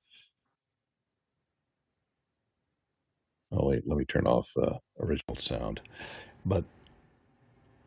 Oh 3.57 3.69
wait, 3.69 3.83
let 3.87 3.97
me 3.97 4.05
turn 4.05 4.27
off 4.27 4.51
uh, 4.61 4.75
original 5.01 5.37
sound. 5.37 5.81
But 6.45 6.65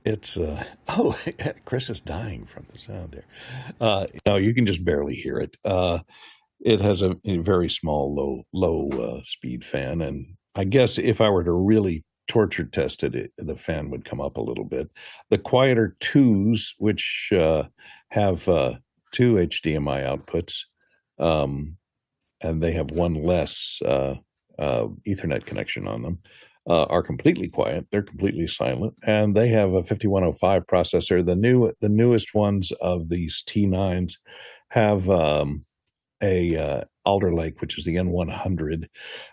it's 0.05 0.38
uh, 0.38 0.63
oh, 0.88 1.17
Chris 1.65 1.89
is 1.89 1.99
dying 1.99 2.45
from 2.45 2.65
the 2.71 2.79
sound 2.79 3.12
there. 3.12 3.25
Uh, 3.79 4.08
no, 4.25 4.36
you 4.38 4.53
can 4.53 4.65
just 4.65 4.84
barely 4.84 5.15
hear 5.15 5.38
it. 5.38 5.58
Uh, 5.63 5.99
it 6.60 6.82
has 6.82 7.01
a, 7.01 7.15
a, 7.25 7.38
very 7.38 7.69
small 7.69 8.13
low 8.13 8.43
low 8.53 8.89
uh, 8.89 9.21
speed 9.23 9.63
fan, 9.63 10.01
and 10.01 10.36
I 10.55 10.65
guess 10.65 10.97
if 10.97 11.21
I 11.21 11.29
were 11.29 11.43
to 11.43 11.51
really 11.51 12.03
torture 12.27 12.65
test 12.65 13.03
it, 13.03 13.15
it, 13.15 13.32
the 13.38 13.55
fan 13.55 13.89
would 13.89 14.05
come 14.05 14.21
up 14.21 14.38
a 14.38 14.41
little 14.41 14.65
bit. 14.65 14.89
The 15.29 15.38
quieter 15.38 15.95
twos, 15.99 16.75
which 16.77 17.29
uh, 17.36 17.63
have 18.10 18.47
uh, 18.47 18.75
two 19.13 19.36
HDMI 19.36 20.03
outputs, 20.03 20.65
um, 21.17 21.77
and 22.41 22.62
they 22.62 22.73
have 22.73 22.91
one 22.91 23.13
less 23.13 23.82
uh, 24.60 24.88
Ethernet 25.08 25.45
connection 25.45 25.88
on 25.88 26.02
them, 26.02 26.19
uh, 26.69 26.84
are 26.84 27.04
completely 27.04 27.48
quiet. 27.48 27.88
They're 27.91 28.04
completely 28.04 28.48
silent, 28.48 28.95
and 29.04 29.36
they 29.36 29.48
have 29.50 29.74
a 29.74 29.84
5105 29.84 30.67
processor. 30.67 31.26
The 31.26 31.36
new, 31.36 31.72
the 31.82 31.89
newest 31.89 32.34
ones 32.34 32.72
of 32.74 33.10
these 33.10 33.43
T9s 33.48 34.13
have 34.69 35.10
um, 35.10 35.65
a 36.22 36.56
uh, 36.56 36.84
Alder 37.10 37.34
Lake, 37.34 37.60
which 37.60 37.80
is 37.80 37.86
the 37.86 37.95
N100, 37.95 38.88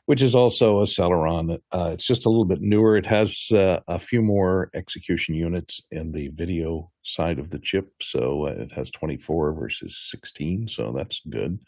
which 0.07 0.23
is 0.23 0.35
also 0.35 0.79
a 0.79 0.85
Celeron. 0.85 1.59
Uh, 1.71 1.91
it's 1.93 2.07
just 2.07 2.25
a 2.25 2.31
little 2.31 2.47
bit 2.47 2.63
newer. 2.63 2.97
It 2.97 3.05
has 3.05 3.49
uh, 3.53 3.81
a 3.87 3.99
few 3.99 4.23
more 4.23 4.71
execution 4.73 5.35
units 5.35 5.83
in 5.91 6.13
the 6.13 6.29
video 6.29 6.91
side 7.03 7.39
of 7.39 7.51
the 7.51 7.59
chip, 7.59 7.93
so 8.01 8.47
uh, 8.47 8.63
it 8.63 8.73
has 8.73 8.91
24 8.93 9.53
versus 9.53 10.09
16, 10.11 10.69
so 10.69 10.95
that's 10.97 11.21
good. 11.29 11.59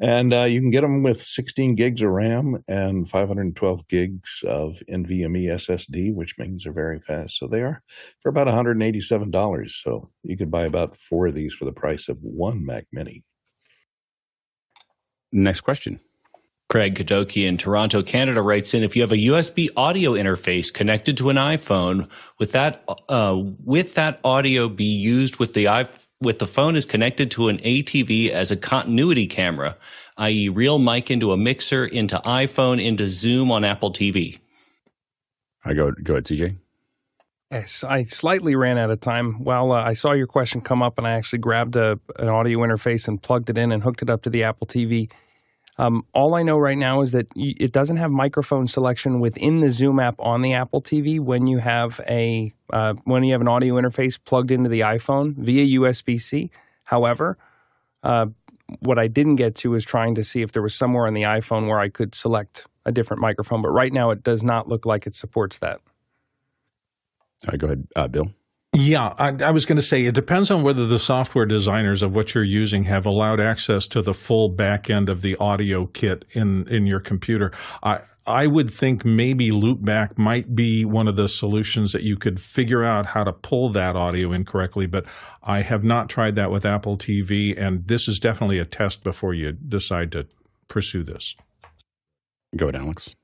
And 0.00 0.32
uh, 0.32 0.44
you 0.44 0.60
can 0.60 0.70
get 0.70 0.80
them 0.80 1.02
with 1.02 1.22
16 1.22 1.74
gigs 1.74 2.00
of 2.00 2.08
RAM 2.08 2.64
and 2.66 3.08
512 3.08 3.86
gigs 3.86 4.42
of 4.46 4.82
NVMe 4.90 5.44
SSD, 5.44 6.14
which 6.14 6.36
means 6.38 6.64
they're 6.64 6.72
very 6.72 7.00
fast. 7.00 7.38
So 7.38 7.46
they 7.46 7.60
are 7.60 7.82
for 8.22 8.30
about 8.30 8.48
$187. 8.48 9.70
So 9.70 10.10
you 10.22 10.36
could 10.38 10.50
buy 10.50 10.64
about 10.64 10.96
four 10.96 11.26
of 11.28 11.34
these 11.34 11.52
for 11.52 11.66
the 11.66 11.72
price 11.72 12.08
of 12.08 12.16
one 12.22 12.64
Mac 12.64 12.86
Mini. 12.92 13.22
Next 15.34 15.62
question. 15.62 16.00
Craig 16.68 16.94
Kadoki 16.94 17.46
in 17.46 17.58
Toronto, 17.58 18.02
Canada 18.02 18.40
writes 18.40 18.72
in 18.72 18.82
if 18.82 18.96
you 18.96 19.02
have 19.02 19.12
a 19.12 19.16
USB 19.16 19.68
audio 19.76 20.12
interface 20.12 20.72
connected 20.72 21.16
to 21.18 21.28
an 21.28 21.36
iPhone, 21.36 22.08
with 22.38 22.52
that 22.52 22.82
uh, 23.08 23.36
with 23.64 23.94
that 23.94 24.20
audio 24.24 24.68
be 24.68 24.84
used 24.84 25.36
with 25.36 25.52
the 25.54 25.66
iPhone 25.66 26.00
with 26.20 26.38
the 26.38 26.46
phone 26.46 26.74
is 26.74 26.86
connected 26.86 27.30
to 27.32 27.48
an 27.48 27.58
ATV 27.58 28.30
as 28.30 28.50
a 28.50 28.56
continuity 28.56 29.26
camera, 29.26 29.76
i.e., 30.16 30.48
real 30.48 30.78
mic 30.78 31.10
into 31.10 31.32
a 31.32 31.36
mixer, 31.36 31.84
into 31.84 32.16
iPhone, 32.24 32.82
into 32.82 33.06
Zoom 33.06 33.50
on 33.50 33.62
Apple 33.64 33.92
TV. 33.92 34.38
I 35.64 35.74
go 35.74 35.90
go 36.02 36.14
ahead, 36.14 36.24
CJ. 36.24 36.56
I 37.54 38.02
slightly 38.04 38.56
ran 38.56 38.78
out 38.78 38.90
of 38.90 39.00
time. 39.00 39.44
Well, 39.44 39.72
uh, 39.72 39.82
I 39.82 39.92
saw 39.92 40.12
your 40.12 40.26
question 40.26 40.60
come 40.60 40.82
up, 40.82 40.98
and 40.98 41.06
I 41.06 41.12
actually 41.12 41.38
grabbed 41.38 41.76
a, 41.76 41.98
an 42.18 42.28
audio 42.28 42.58
interface 42.60 43.06
and 43.06 43.22
plugged 43.22 43.48
it 43.48 43.56
in 43.56 43.70
and 43.70 43.82
hooked 43.82 44.02
it 44.02 44.10
up 44.10 44.22
to 44.22 44.30
the 44.30 44.42
Apple 44.42 44.66
TV. 44.66 45.10
Um, 45.76 46.02
all 46.14 46.34
I 46.34 46.42
know 46.42 46.56
right 46.56 46.78
now 46.78 47.02
is 47.02 47.12
that 47.12 47.26
it 47.34 47.72
doesn't 47.72 47.96
have 47.96 48.10
microphone 48.10 48.66
selection 48.68 49.20
within 49.20 49.60
the 49.60 49.70
Zoom 49.70 49.98
app 49.98 50.14
on 50.18 50.42
the 50.42 50.54
Apple 50.54 50.80
TV 50.80 51.18
when 51.20 51.46
you 51.46 51.58
have 51.58 52.00
a 52.08 52.52
uh, 52.72 52.94
when 53.04 53.24
you 53.24 53.32
have 53.32 53.40
an 53.40 53.48
audio 53.48 53.74
interface 53.74 54.18
plugged 54.24 54.50
into 54.50 54.68
the 54.68 54.80
iPhone 54.80 55.34
via 55.36 55.78
USB 55.80 56.20
C. 56.20 56.50
However, 56.84 57.38
uh, 58.04 58.26
what 58.80 58.98
I 58.98 59.08
didn't 59.08 59.36
get 59.36 59.56
to 59.56 59.74
is 59.74 59.84
trying 59.84 60.14
to 60.14 60.22
see 60.22 60.42
if 60.42 60.52
there 60.52 60.62
was 60.62 60.74
somewhere 60.74 61.06
on 61.06 61.14
the 61.14 61.22
iPhone 61.22 61.68
where 61.68 61.80
I 61.80 61.88
could 61.88 62.14
select 62.14 62.66
a 62.84 62.92
different 62.92 63.20
microphone. 63.20 63.62
But 63.62 63.70
right 63.70 63.92
now, 63.92 64.10
it 64.10 64.22
does 64.22 64.42
not 64.42 64.68
look 64.68 64.86
like 64.86 65.06
it 65.06 65.16
supports 65.16 65.58
that. 65.58 65.80
All 67.44 67.52
right, 67.52 67.58
go 67.58 67.66
ahead, 67.66 67.86
uh, 67.96 68.08
Bill. 68.08 68.30
Yeah, 68.76 69.14
I, 69.18 69.36
I 69.40 69.50
was 69.52 69.66
going 69.66 69.76
to 69.76 69.82
say 69.82 70.02
it 70.02 70.16
depends 70.16 70.50
on 70.50 70.64
whether 70.64 70.84
the 70.84 70.98
software 70.98 71.46
designers 71.46 72.02
of 72.02 72.12
what 72.12 72.34
you're 72.34 72.42
using 72.42 72.82
have 72.84 73.06
allowed 73.06 73.38
access 73.38 73.86
to 73.88 74.02
the 74.02 74.12
full 74.12 74.48
back 74.48 74.90
end 74.90 75.08
of 75.08 75.22
the 75.22 75.36
audio 75.36 75.86
kit 75.86 76.24
in 76.32 76.66
in 76.66 76.84
your 76.84 76.98
computer. 76.98 77.52
I 77.84 78.00
I 78.26 78.48
would 78.48 78.72
think 78.72 79.04
maybe 79.04 79.50
loopback 79.50 80.18
might 80.18 80.56
be 80.56 80.84
one 80.84 81.06
of 81.06 81.14
the 81.14 81.28
solutions 81.28 81.92
that 81.92 82.02
you 82.02 82.16
could 82.16 82.40
figure 82.40 82.82
out 82.82 83.06
how 83.06 83.22
to 83.22 83.32
pull 83.32 83.68
that 83.70 83.94
audio 83.94 84.32
in 84.32 84.44
correctly, 84.44 84.86
but 84.86 85.06
I 85.42 85.60
have 85.60 85.84
not 85.84 86.08
tried 86.08 86.34
that 86.34 86.50
with 86.50 86.66
Apple 86.66 86.98
TV, 86.98 87.54
and 87.56 87.86
this 87.86 88.08
is 88.08 88.18
definitely 88.18 88.58
a 88.58 88.64
test 88.64 89.04
before 89.04 89.34
you 89.34 89.52
decide 89.52 90.10
to 90.12 90.26
pursue 90.66 91.04
this. 91.04 91.36
Go 92.56 92.68
ahead, 92.68 92.82
Alex. 92.82 93.14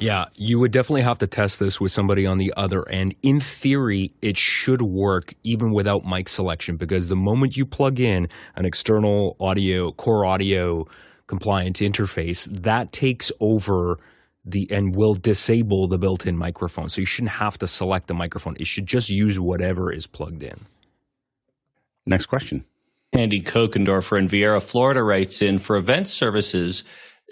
Yeah, 0.00 0.26
you 0.36 0.60
would 0.60 0.70
definitely 0.70 1.02
have 1.02 1.18
to 1.18 1.26
test 1.26 1.58
this 1.58 1.80
with 1.80 1.90
somebody 1.90 2.24
on 2.24 2.38
the 2.38 2.54
other 2.56 2.88
end. 2.88 3.16
In 3.22 3.40
theory, 3.40 4.12
it 4.22 4.36
should 4.36 4.80
work 4.80 5.34
even 5.42 5.72
without 5.72 6.04
mic 6.04 6.28
selection 6.28 6.76
because 6.76 7.08
the 7.08 7.16
moment 7.16 7.56
you 7.56 7.66
plug 7.66 7.98
in 7.98 8.28
an 8.54 8.64
external 8.64 9.36
audio, 9.40 9.90
core 9.90 10.24
audio 10.24 10.86
compliant 11.26 11.78
interface, 11.78 12.44
that 12.62 12.92
takes 12.92 13.32
over 13.40 13.98
the 14.44 14.68
and 14.70 14.94
will 14.94 15.14
disable 15.14 15.88
the 15.88 15.98
built-in 15.98 16.36
microphone. 16.36 16.88
So 16.88 17.00
you 17.00 17.06
shouldn't 17.06 17.32
have 17.32 17.58
to 17.58 17.66
select 17.66 18.06
the 18.06 18.14
microphone. 18.14 18.56
It 18.60 18.68
should 18.68 18.86
just 18.86 19.10
use 19.10 19.40
whatever 19.40 19.92
is 19.92 20.06
plugged 20.06 20.44
in. 20.44 20.60
Next 22.06 22.26
question. 22.26 22.64
Andy 23.12 23.42
Kokendorfer 23.42 24.16
in 24.16 24.28
Viera, 24.28 24.62
Florida 24.62 25.02
writes 25.02 25.42
in 25.42 25.58
for 25.58 25.76
event 25.76 26.06
services 26.06 26.84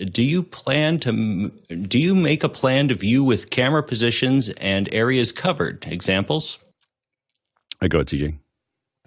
do 0.04 0.22
you 0.22 0.42
plan 0.42 0.98
to 1.00 1.50
do 1.82 1.98
you 1.98 2.14
make 2.14 2.44
a 2.44 2.48
plan 2.48 2.88
to 2.88 2.94
view 2.94 3.24
with 3.24 3.50
camera 3.50 3.82
positions 3.82 4.48
and 4.50 4.92
areas 4.92 5.32
covered? 5.32 5.86
Examples? 5.88 6.58
I 7.80 7.88
go, 7.88 8.00
TJ. 8.00 8.38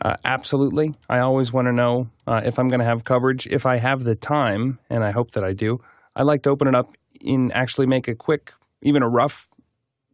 Uh, 0.01 0.15
absolutely. 0.23 0.93
I 1.09 1.19
always 1.19 1.51
want 1.51 1.67
to 1.67 1.73
know 1.73 2.09
uh, 2.25 2.41
if 2.43 2.57
I'm 2.57 2.69
going 2.69 2.79
to 2.79 2.85
have 2.85 3.03
coverage. 3.03 3.47
If 3.47 3.65
I 3.65 3.77
have 3.77 4.03
the 4.03 4.15
time, 4.15 4.79
and 4.89 5.03
I 5.03 5.11
hope 5.11 5.31
that 5.31 5.43
I 5.43 5.53
do, 5.53 5.81
I 6.15 6.23
like 6.23 6.43
to 6.43 6.49
open 6.49 6.67
it 6.67 6.75
up 6.75 6.95
and 7.21 7.53
actually 7.53 7.85
make 7.85 8.07
a 8.07 8.15
quick, 8.15 8.53
even 8.81 9.03
a 9.03 9.09
rough 9.09 9.47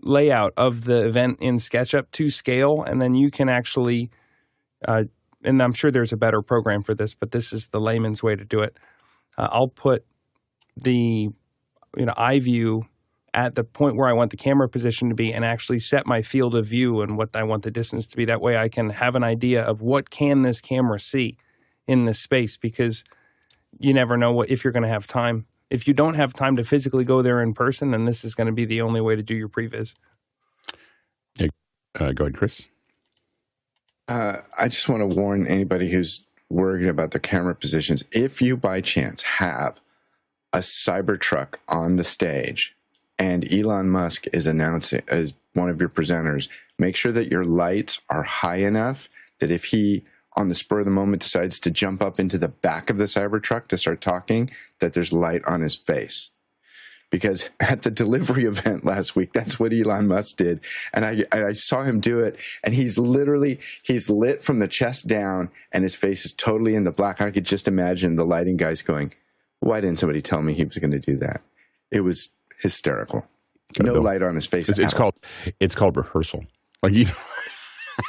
layout 0.01 0.53
of 0.57 0.85
the 0.85 1.05
event 1.05 1.37
in 1.39 1.57
SketchUp 1.57 2.11
to 2.13 2.29
scale, 2.29 2.83
and 2.83 3.01
then 3.01 3.15
you 3.15 3.31
can 3.31 3.49
actually. 3.49 4.09
Uh, 4.85 5.03
and 5.43 5.61
I'm 5.61 5.73
sure 5.73 5.91
there's 5.91 6.11
a 6.11 6.17
better 6.17 6.41
program 6.41 6.81
for 6.81 6.95
this, 6.95 7.13
but 7.13 7.31
this 7.31 7.53
is 7.53 7.67
the 7.67 7.79
layman's 7.79 8.23
way 8.23 8.35
to 8.35 8.43
do 8.43 8.61
it. 8.61 8.77
Uh, 9.37 9.47
I'll 9.51 9.67
put 9.67 10.03
the 10.77 11.29
you 11.97 12.05
know 12.05 12.13
eye 12.17 12.39
view 12.39 12.85
at 13.33 13.55
the 13.55 13.63
point 13.63 13.97
where 13.97 14.07
I 14.07 14.13
want 14.13 14.31
the 14.31 14.37
camera 14.37 14.69
position 14.69 15.09
to 15.09 15.15
be 15.15 15.33
and 15.33 15.43
actually 15.43 15.79
set 15.79 16.07
my 16.07 16.21
field 16.21 16.55
of 16.55 16.65
view 16.65 17.01
and 17.01 17.17
what 17.17 17.35
I 17.35 17.43
want 17.43 17.63
the 17.63 17.71
distance 17.71 18.05
to 18.07 18.17
be. 18.17 18.23
That 18.25 18.41
way 18.41 18.55
I 18.55 18.69
can 18.69 18.89
have 18.91 19.15
an 19.15 19.23
idea 19.23 19.61
of 19.61 19.81
what 19.81 20.09
can 20.09 20.41
this 20.41 20.61
camera 20.61 20.99
see 20.99 21.37
in 21.85 22.05
this 22.05 22.19
space 22.19 22.55
because 22.55 23.03
you 23.77 23.93
never 23.93 24.15
know 24.15 24.31
what 24.31 24.49
if 24.49 24.63
you're 24.63 24.73
going 24.73 24.83
to 24.83 24.89
have 24.89 25.05
time. 25.05 25.45
If 25.69 25.87
you 25.87 25.93
don't 25.93 26.13
have 26.13 26.31
time 26.31 26.55
to 26.55 26.63
physically 26.63 27.03
go 27.03 27.21
there 27.21 27.41
in 27.41 27.53
person, 27.53 27.91
then 27.91 28.05
this 28.05 28.23
is 28.23 28.35
going 28.35 28.47
to 28.47 28.53
be 28.53 28.65
the 28.65 28.81
only 28.81 29.01
way 29.01 29.17
to 29.17 29.23
do 29.23 29.35
your 29.35 29.49
previs. 29.49 29.93
Yeah. 31.37 31.47
Uh, 31.99 32.13
go 32.13 32.25
ahead, 32.25 32.37
Chris. 32.37 32.69
Uh, 34.07 34.37
I 34.57 34.69
just 34.69 34.87
want 34.87 35.01
to 35.01 35.07
warn 35.07 35.45
anybody 35.47 35.89
who's 35.89 36.25
worried 36.49 36.87
about 36.87 37.11
their 37.11 37.19
camera 37.19 37.55
positions. 37.55 38.05
If 38.11 38.41
you 38.41 38.55
by 38.55 38.79
chance 38.79 39.23
have 39.23 39.81
a 40.55 40.59
Cybertruck 40.59 41.55
on 41.67 41.97
the 41.97 42.05
stage 42.05 42.75
and 43.19 43.51
Elon 43.51 43.89
Musk 43.89 44.25
is 44.33 44.47
announcing 44.47 45.01
as 45.09 45.33
one 45.53 45.69
of 45.69 45.79
your 45.79 45.89
presenters, 45.89 46.47
make 46.79 46.95
sure 46.95 47.11
that 47.11 47.29
your 47.31 47.43
lights 47.43 47.99
are 48.09 48.23
high 48.23 48.57
enough 48.57 49.09
that 49.39 49.51
if 49.51 49.65
he 49.65 50.03
on 50.37 50.47
the 50.49 50.55
spur 50.55 50.79
of 50.79 50.85
the 50.85 50.91
moment 50.91 51.21
decides 51.21 51.59
to 51.61 51.71
jump 51.71 52.01
up 52.01 52.19
into 52.19 52.37
the 52.37 52.47
back 52.47 52.89
of 52.89 52.97
the 52.97 53.05
Cybertruck 53.05 53.67
to 53.67 53.77
start 53.77 54.01
talking, 54.01 54.49
that 54.79 54.93
there's 54.93 55.13
light 55.13 55.43
on 55.45 55.61
his 55.61 55.75
face. 55.75 56.31
Because 57.09 57.49
at 57.59 57.83
the 57.83 57.91
delivery 57.91 58.43
event 58.45 58.83
last 58.83 59.15
week, 59.15 59.31
that's 59.33 59.59
what 59.59 59.73
Elon 59.73 60.07
Musk 60.07 60.37
did. 60.37 60.63
And 60.93 61.05
I, 61.05 61.23
I 61.31 61.53
saw 61.53 61.83
him 61.83 62.01
do 62.01 62.19
it. 62.19 62.37
And 62.63 62.73
he's 62.73 62.97
literally, 62.97 63.59
he's 63.83 64.09
lit 64.09 64.41
from 64.41 64.59
the 64.59 64.67
chest 64.67 65.07
down 65.07 65.51
and 65.71 65.83
his 65.83 65.95
face 65.95 66.25
is 66.25 66.33
totally 66.33 66.75
in 66.75 66.83
the 66.83 66.91
black. 66.91 67.21
I 67.21 67.31
could 67.31 67.45
just 67.45 67.67
imagine 67.67 68.17
the 68.17 68.25
lighting 68.25 68.57
guys 68.57 68.81
going, 68.81 69.13
why 69.59 69.81
didn't 69.81 69.99
somebody 69.99 70.21
tell 70.21 70.41
me 70.41 70.53
he 70.53 70.65
was 70.65 70.77
going 70.77 70.91
to 70.91 70.99
do 70.99 71.17
that? 71.17 71.41
It 71.91 72.01
was 72.01 72.29
hysterical. 72.59 73.25
no 73.79 73.93
light 73.93 74.21
on 74.21 74.35
his 74.35 74.45
face. 74.45 74.69
It's, 74.69 74.79
it's 74.79 74.93
called 74.93 75.15
it's 75.59 75.75
called 75.75 75.97
rehearsal. 75.97 76.45
Like 76.81 76.93
you. 76.93 77.05
Know. 77.05 77.13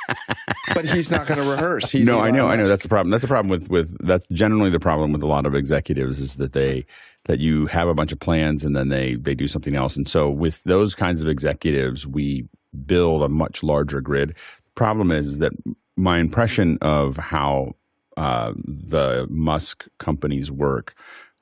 but 0.75 0.85
he's 0.85 1.11
not 1.11 1.27
going 1.27 1.39
to 1.39 1.49
rehearse. 1.49 1.91
He's 1.91 2.07
no, 2.07 2.21
I 2.21 2.31
know, 2.31 2.49
I 2.49 2.57
know. 2.57 2.67
That's 2.67 2.83
the 2.83 2.89
problem. 2.89 3.11
That's 3.11 3.23
the 3.23 3.29
problem 3.29 3.49
with 3.49 3.71
with 3.71 3.97
that's 4.05 4.27
generally 4.33 4.71
the 4.71 4.81
problem 4.81 5.13
with 5.13 5.23
a 5.23 5.27
lot 5.27 5.47
of 5.47 5.55
executives 5.55 6.19
is 6.19 6.37
that 6.37 6.53
they 6.53 6.87
that 7.25 7.39
you 7.39 7.67
have 7.67 7.89
a 7.89 7.95
bunch 7.95 8.13
of 8.13 8.19
plans 8.19 8.65
and 8.65 8.77
then 8.77 8.89
they 8.89 9.15
they 9.15 9.35
do 9.35 9.49
something 9.49 9.77
else. 9.77 9.97
And 9.97 10.09
so 10.09 10.29
with 10.29 10.63
those 10.65 10.95
kinds 10.95 11.23
of 11.23 11.29
executives, 11.29 12.07
we 12.07 12.49
build 12.85 13.23
a 13.23 13.29
much 13.29 13.63
larger 13.63 14.01
grid. 14.01 14.35
Problem 14.75 15.11
is, 15.11 15.27
is 15.27 15.39
that 15.39 15.53
my 15.97 16.19
impression 16.19 16.79
of 16.83 17.17
how 17.17 17.75
uh, 18.17 18.53
the 18.57 19.27
Musk 19.31 19.87
companies 19.99 20.51
work 20.51 20.95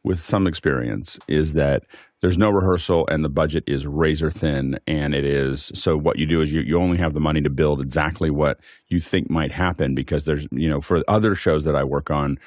with 0.04 0.24
some 0.24 0.46
experience 0.46 1.18
is 1.28 1.54
that 1.54 1.82
there's 2.20 2.38
no 2.38 2.50
rehearsal 2.50 3.06
and 3.10 3.24
the 3.24 3.28
budget 3.28 3.64
is 3.66 3.86
razor 3.86 4.30
thin 4.30 4.78
and 4.86 5.14
it 5.14 5.24
is 5.24 5.70
so 5.74 5.96
what 5.96 6.18
you 6.18 6.26
do 6.26 6.40
is 6.40 6.52
you, 6.52 6.60
you 6.60 6.78
only 6.78 6.96
have 6.96 7.14
the 7.14 7.20
money 7.20 7.40
to 7.40 7.50
build 7.50 7.80
exactly 7.80 8.30
what 8.30 8.58
you 8.88 9.00
think 9.00 9.30
might 9.30 9.52
happen 9.52 9.94
because 9.94 10.24
there's 10.24 10.46
you 10.52 10.68
know 10.68 10.80
for 10.80 11.02
other 11.08 11.34
shows 11.34 11.64
that 11.64 11.74
i 11.74 11.82
work 11.82 12.10
on 12.10 12.38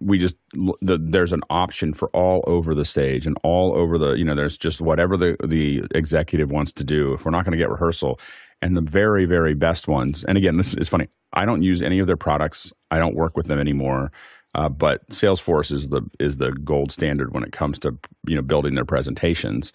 we 0.00 0.18
just 0.18 0.34
the, 0.52 0.98
there's 1.00 1.32
an 1.32 1.42
option 1.50 1.92
for 1.92 2.08
all 2.08 2.42
over 2.46 2.74
the 2.74 2.84
stage 2.84 3.26
and 3.26 3.36
all 3.42 3.76
over 3.76 3.98
the 3.98 4.14
you 4.14 4.24
know 4.24 4.34
there's 4.34 4.58
just 4.58 4.80
whatever 4.80 5.16
the 5.16 5.36
the 5.44 5.82
executive 5.94 6.50
wants 6.50 6.72
to 6.72 6.84
do. 6.84 7.14
If 7.14 7.24
we're 7.24 7.30
not 7.30 7.44
going 7.44 7.52
to 7.52 7.58
get 7.58 7.70
rehearsal 7.70 8.18
and 8.60 8.76
the 8.76 8.82
very 8.82 9.24
very 9.24 9.54
best 9.54 9.86
ones 9.86 10.24
and 10.24 10.36
again 10.36 10.56
this 10.56 10.74
is 10.74 10.88
funny 10.88 11.06
i 11.32 11.44
don't 11.44 11.62
use 11.62 11.80
any 11.80 11.98
of 11.98 12.06
their 12.06 12.16
products. 12.16 12.72
I 12.90 12.98
don't 12.98 13.14
work 13.14 13.36
with 13.36 13.46
them 13.46 13.60
anymore 13.60 14.10
uh, 14.54 14.68
but 14.68 15.08
Salesforce 15.10 15.72
is 15.72 15.88
the 15.88 16.02
is 16.18 16.38
the 16.38 16.52
gold 16.52 16.90
standard 16.92 17.34
when 17.34 17.44
it 17.44 17.52
comes 17.52 17.78
to 17.80 17.96
you 18.26 18.34
know 18.34 18.42
building 18.42 18.74
their 18.74 18.84
presentations, 18.84 19.72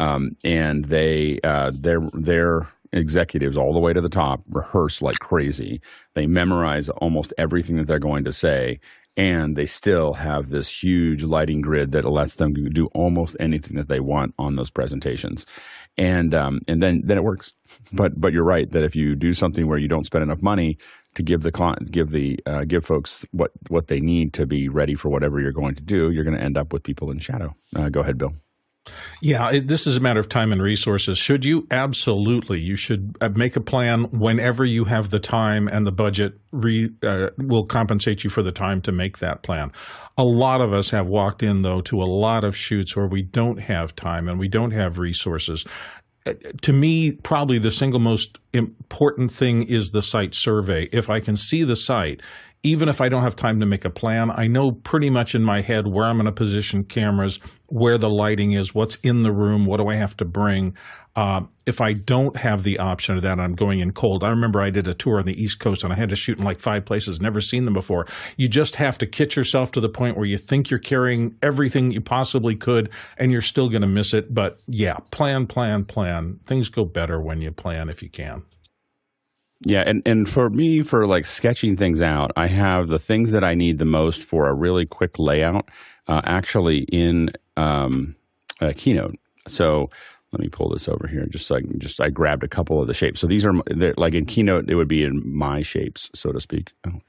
um, 0.00 0.36
and 0.44 0.86
they 0.86 1.38
uh, 1.44 1.70
their 1.74 2.00
their 2.12 2.66
executives 2.92 3.56
all 3.56 3.72
the 3.72 3.80
way 3.80 3.92
to 3.92 4.00
the 4.00 4.08
top 4.08 4.42
rehearse 4.48 5.02
like 5.02 5.18
crazy. 5.18 5.80
They 6.14 6.26
memorize 6.26 6.88
almost 6.88 7.32
everything 7.38 7.76
that 7.76 7.86
they're 7.86 7.98
going 7.98 8.24
to 8.24 8.32
say, 8.32 8.80
and 9.16 9.56
they 9.56 9.66
still 9.66 10.12
have 10.12 10.50
this 10.50 10.82
huge 10.82 11.22
lighting 11.22 11.60
grid 11.60 11.92
that 11.92 12.04
lets 12.04 12.36
them 12.36 12.52
do 12.52 12.86
almost 12.94 13.36
anything 13.40 13.76
that 13.76 13.88
they 13.88 14.00
want 14.00 14.34
on 14.38 14.56
those 14.56 14.70
presentations 14.70 15.46
and 15.98 16.34
um, 16.34 16.60
and 16.68 16.82
then 16.82 17.02
then 17.04 17.16
it 17.16 17.24
works 17.24 17.52
but 17.92 18.20
but 18.20 18.32
you're 18.32 18.44
right 18.44 18.70
that 18.72 18.84
if 18.84 18.94
you 18.94 19.14
do 19.14 19.32
something 19.32 19.66
where 19.66 19.78
you 19.78 19.88
don't 19.88 20.06
spend 20.06 20.22
enough 20.22 20.42
money 20.42 20.78
to 21.16 21.22
give 21.22 21.42
the 21.42 21.50
client, 21.50 21.90
give 21.90 22.10
the 22.10 22.38
uh, 22.46 22.64
give 22.64 22.84
folks 22.84 23.24
what 23.32 23.50
what 23.68 23.88
they 23.88 24.00
need 24.00 24.32
to 24.34 24.46
be 24.46 24.68
ready 24.68 24.94
for 24.94 25.08
whatever 25.08 25.40
you're 25.40 25.52
going 25.52 25.74
to 25.74 25.82
do, 25.82 26.10
you're 26.10 26.24
going 26.24 26.36
to 26.36 26.42
end 26.42 26.56
up 26.56 26.72
with 26.72 26.82
people 26.82 27.10
in 27.10 27.18
shadow. 27.18 27.54
Uh, 27.74 27.88
go 27.88 28.00
ahead, 28.00 28.18
Bill. 28.18 28.34
Yeah, 29.20 29.60
this 29.64 29.86
is 29.86 29.96
a 29.96 30.00
matter 30.00 30.20
of 30.20 30.28
time 30.28 30.52
and 30.52 30.62
resources. 30.62 31.18
Should 31.18 31.44
you? 31.44 31.66
Absolutely. 31.70 32.60
You 32.60 32.76
should 32.76 33.16
uh, 33.20 33.30
make 33.30 33.56
a 33.56 33.60
plan 33.60 34.04
whenever 34.10 34.64
you 34.64 34.84
have 34.84 35.10
the 35.10 35.18
time 35.18 35.68
and 35.68 35.86
the 35.86 35.92
budget 35.92 36.38
re, 36.52 36.90
uh, 37.02 37.30
will 37.38 37.64
compensate 37.64 38.24
you 38.24 38.30
for 38.30 38.42
the 38.42 38.52
time 38.52 38.80
to 38.82 38.92
make 38.92 39.18
that 39.18 39.42
plan. 39.42 39.72
A 40.16 40.24
lot 40.24 40.60
of 40.60 40.72
us 40.72 40.90
have 40.90 41.08
walked 41.08 41.42
in, 41.42 41.62
though, 41.62 41.80
to 41.82 42.02
a 42.02 42.04
lot 42.04 42.44
of 42.44 42.56
shoots 42.56 42.94
where 42.94 43.06
we 43.06 43.22
don't 43.22 43.58
have 43.58 43.96
time 43.96 44.28
and 44.28 44.38
we 44.38 44.48
don't 44.48 44.72
have 44.72 44.98
resources 44.98 45.64
to 46.62 46.72
me, 46.72 47.14
probably 47.16 47.58
the 47.58 47.70
single 47.70 48.00
most 48.00 48.38
important 48.52 49.32
thing 49.32 49.62
is 49.62 49.90
the 49.90 50.02
site 50.02 50.34
survey. 50.34 50.88
If 50.92 51.08
I 51.08 51.20
can 51.20 51.36
see 51.36 51.62
the 51.62 51.76
site, 51.76 52.20
even 52.62 52.88
if 52.88 53.00
I 53.00 53.08
don't 53.08 53.22
have 53.22 53.36
time 53.36 53.60
to 53.60 53.66
make 53.66 53.84
a 53.84 53.90
plan, 53.90 54.30
I 54.30 54.48
know 54.48 54.72
pretty 54.72 55.08
much 55.08 55.34
in 55.34 55.44
my 55.44 55.60
head 55.60 55.86
where 55.86 56.04
I'm 56.04 56.16
going 56.16 56.26
to 56.26 56.32
position 56.32 56.84
cameras, 56.84 57.38
where 57.66 57.96
the 57.96 58.10
lighting 58.10 58.52
is, 58.52 58.74
what's 58.74 58.96
in 58.96 59.22
the 59.22 59.32
room, 59.32 59.66
what 59.66 59.76
do 59.76 59.88
I 59.88 59.94
have 59.94 60.16
to 60.16 60.24
bring. 60.24 60.76
Uh, 61.14 61.42
if 61.64 61.80
I 61.80 61.94
don't 61.94 62.36
have 62.36 62.62
the 62.62 62.78
option 62.78 63.16
of 63.16 63.22
that, 63.22 63.38
I'm 63.38 63.54
going 63.54 63.78
in 63.78 63.92
cold. 63.92 64.22
I 64.22 64.28
remember 64.28 64.60
I 64.60 64.70
did 64.70 64.86
a 64.86 64.94
tour 64.94 65.18
on 65.18 65.26
the 65.26 65.40
East 65.40 65.60
Coast 65.60 65.82
and 65.84 65.92
I 65.92 65.96
had 65.96 66.10
to 66.10 66.16
shoot 66.16 66.38
in 66.38 66.44
like 66.44 66.60
five 66.60 66.84
places, 66.84 67.20
never 67.20 67.40
seen 67.40 67.64
them 67.64 67.74
before. 67.74 68.06
You 68.36 68.48
just 68.48 68.76
have 68.76 68.98
to 68.98 69.06
kit 69.06 69.36
yourself 69.36 69.72
to 69.72 69.80
the 69.80 69.88
point 69.88 70.16
where 70.16 70.26
you 70.26 70.36
think 70.36 70.68
you're 70.68 70.78
carrying 70.78 71.36
everything 71.42 71.90
you 71.90 72.00
possibly 72.00 72.54
could 72.54 72.90
and 73.16 73.32
you're 73.32 73.40
still 73.40 73.70
going 73.70 73.82
to 73.82 73.88
miss 73.88 74.12
it. 74.12 74.34
But 74.34 74.60
yeah, 74.66 74.98
plan, 75.10 75.46
plan, 75.46 75.84
plan. 75.84 76.40
Things 76.46 76.68
go 76.68 76.84
better 76.84 77.20
when 77.20 77.40
you 77.40 77.50
plan 77.50 77.88
if 77.88 78.02
you 78.02 78.10
can. 78.10 78.42
Yeah, 79.62 79.82
and, 79.86 80.02
and 80.04 80.28
for 80.28 80.50
me, 80.50 80.82
for 80.82 81.06
like 81.06 81.26
sketching 81.26 81.76
things 81.76 82.02
out, 82.02 82.30
I 82.36 82.46
have 82.46 82.88
the 82.88 82.98
things 82.98 83.30
that 83.30 83.42
I 83.42 83.54
need 83.54 83.78
the 83.78 83.86
most 83.86 84.22
for 84.22 84.48
a 84.48 84.54
really 84.54 84.84
quick 84.84 85.18
layout 85.18 85.70
uh, 86.08 86.20
actually 86.24 86.80
in 86.92 87.30
um, 87.56 88.14
Keynote. 88.76 89.16
So 89.48 89.88
let 90.32 90.40
me 90.40 90.48
pull 90.48 90.68
this 90.70 90.88
over 90.88 91.06
here 91.06 91.24
just 91.26 91.46
so 91.46 91.56
I 91.56 91.60
just 91.78 92.00
I 92.00 92.10
grabbed 92.10 92.44
a 92.44 92.48
couple 92.48 92.80
of 92.80 92.86
the 92.86 92.94
shapes. 92.94 93.20
So 93.20 93.26
these 93.26 93.44
are 93.46 93.54
like 93.96 94.14
in 94.14 94.26
Keynote, 94.26 94.68
it 94.68 94.74
would 94.74 94.88
be 94.88 95.04
in 95.04 95.22
my 95.24 95.62
shapes, 95.62 96.10
so 96.14 96.32
to 96.32 96.40
speak. 96.40 96.72
Oh. 96.86 97.00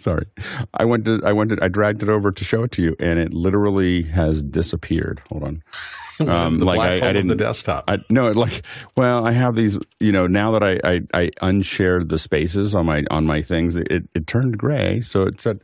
Sorry, 0.00 0.26
I 0.74 0.84
went 0.84 1.04
to 1.04 1.20
I 1.24 1.32
went 1.32 1.50
to 1.50 1.58
I 1.62 1.68
dragged 1.68 2.02
it 2.02 2.08
over 2.08 2.32
to 2.32 2.44
show 2.44 2.62
it 2.62 2.72
to 2.72 2.82
you, 2.82 2.96
and 2.98 3.18
it 3.18 3.34
literally 3.34 4.02
has 4.04 4.42
disappeared. 4.42 5.20
Hold 5.28 5.44
on. 5.44 5.62
Um, 6.20 6.58
the 6.58 6.66
like 6.66 6.80
I, 6.80 7.08
I 7.08 7.12
didn't 7.14 7.28
the 7.28 7.34
desktop. 7.34 7.84
I, 7.88 7.96
no, 8.10 8.30
like 8.32 8.66
well, 8.94 9.26
I 9.26 9.32
have 9.32 9.54
these. 9.54 9.78
You 10.00 10.12
know, 10.12 10.26
now 10.26 10.52
that 10.52 10.62
I 10.62 10.78
I, 10.84 11.00
I 11.14 11.30
unshared 11.40 12.10
the 12.10 12.18
spaces 12.18 12.74
on 12.74 12.84
my 12.84 13.04
on 13.10 13.24
my 13.24 13.40
things, 13.40 13.74
it, 13.74 14.06
it 14.14 14.26
turned 14.26 14.58
gray. 14.58 15.00
So 15.00 15.22
it 15.22 15.40
said, 15.40 15.62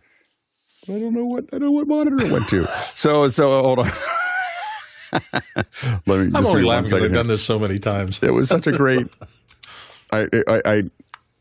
I 0.89 0.93
don't 0.93 1.13
know 1.13 1.27
what 1.27 1.45
I 1.53 1.59
don't 1.59 1.65
know 1.65 1.71
what 1.73 1.87
monitor 1.87 2.25
it 2.25 2.33
went 2.33 2.49
to. 2.49 2.67
so 2.95 3.29
so 3.29 3.51
hold 3.51 3.81
on. 3.81 3.93
Let 5.13 6.07
me 6.07 6.07
I'm 6.07 6.17
only 6.17 6.33
give 6.33 6.33
me 6.35 6.43
one 6.43 6.65
laughing 6.65 6.91
because 6.91 7.03
I've 7.03 7.13
done 7.13 7.27
this 7.27 7.45
so 7.45 7.59
many 7.59 7.79
times. 7.79 8.23
It 8.23 8.33
was 8.33 8.49
such 8.49 8.67
a 8.67 8.73
great. 8.73 9.09
I, 10.11 10.27
I, 10.49 10.63
I 10.65 10.83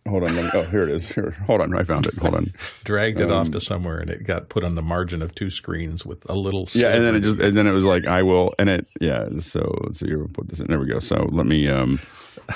hold 0.08 0.24
on. 0.24 0.36
Let 0.36 0.46
me, 0.46 0.52
oh, 0.54 0.64
here 0.64 0.84
it 0.84 0.90
is. 0.90 1.08
Here, 1.16 1.32
hold 1.46 1.62
on. 1.62 1.76
I 1.76 1.84
found 1.84 2.08
it. 2.08 2.16
Hold 2.18 2.36
on. 2.36 2.54
Dragged 2.84 3.20
it 3.20 3.32
Um, 3.32 3.38
off 3.38 3.52
to 3.52 3.62
somewhere, 3.62 3.98
and 3.98 4.10
it 4.10 4.24
got 4.24 4.50
put 4.50 4.64
on 4.64 4.76
the 4.76 4.82
margin 4.82 5.22
of 5.22 5.34
two 5.36 5.50
screens 5.50 6.06
with 6.06 6.30
a 6.30 6.34
little. 6.36 6.68
Yeah, 6.74 6.90
and 6.90 7.04
then 7.04 7.16
it 7.16 7.22
just 7.22 7.40
and 7.40 7.58
then 7.58 7.68
it 7.68 7.72
was 7.72 7.84
like 7.84 8.06
I 8.06 8.24
will 8.24 8.54
and 8.60 8.70
it 8.70 8.88
yeah. 9.00 9.28
So 9.40 9.78
let's 9.84 10.00
see. 10.00 10.14
We'll 10.14 10.28
put 10.28 10.50
this 10.50 10.60
in. 10.60 10.68
There 10.68 10.80
we 10.80 10.88
go. 10.88 11.00
So 11.00 11.28
let 11.32 11.46
me. 11.46 11.68
um 11.68 12.00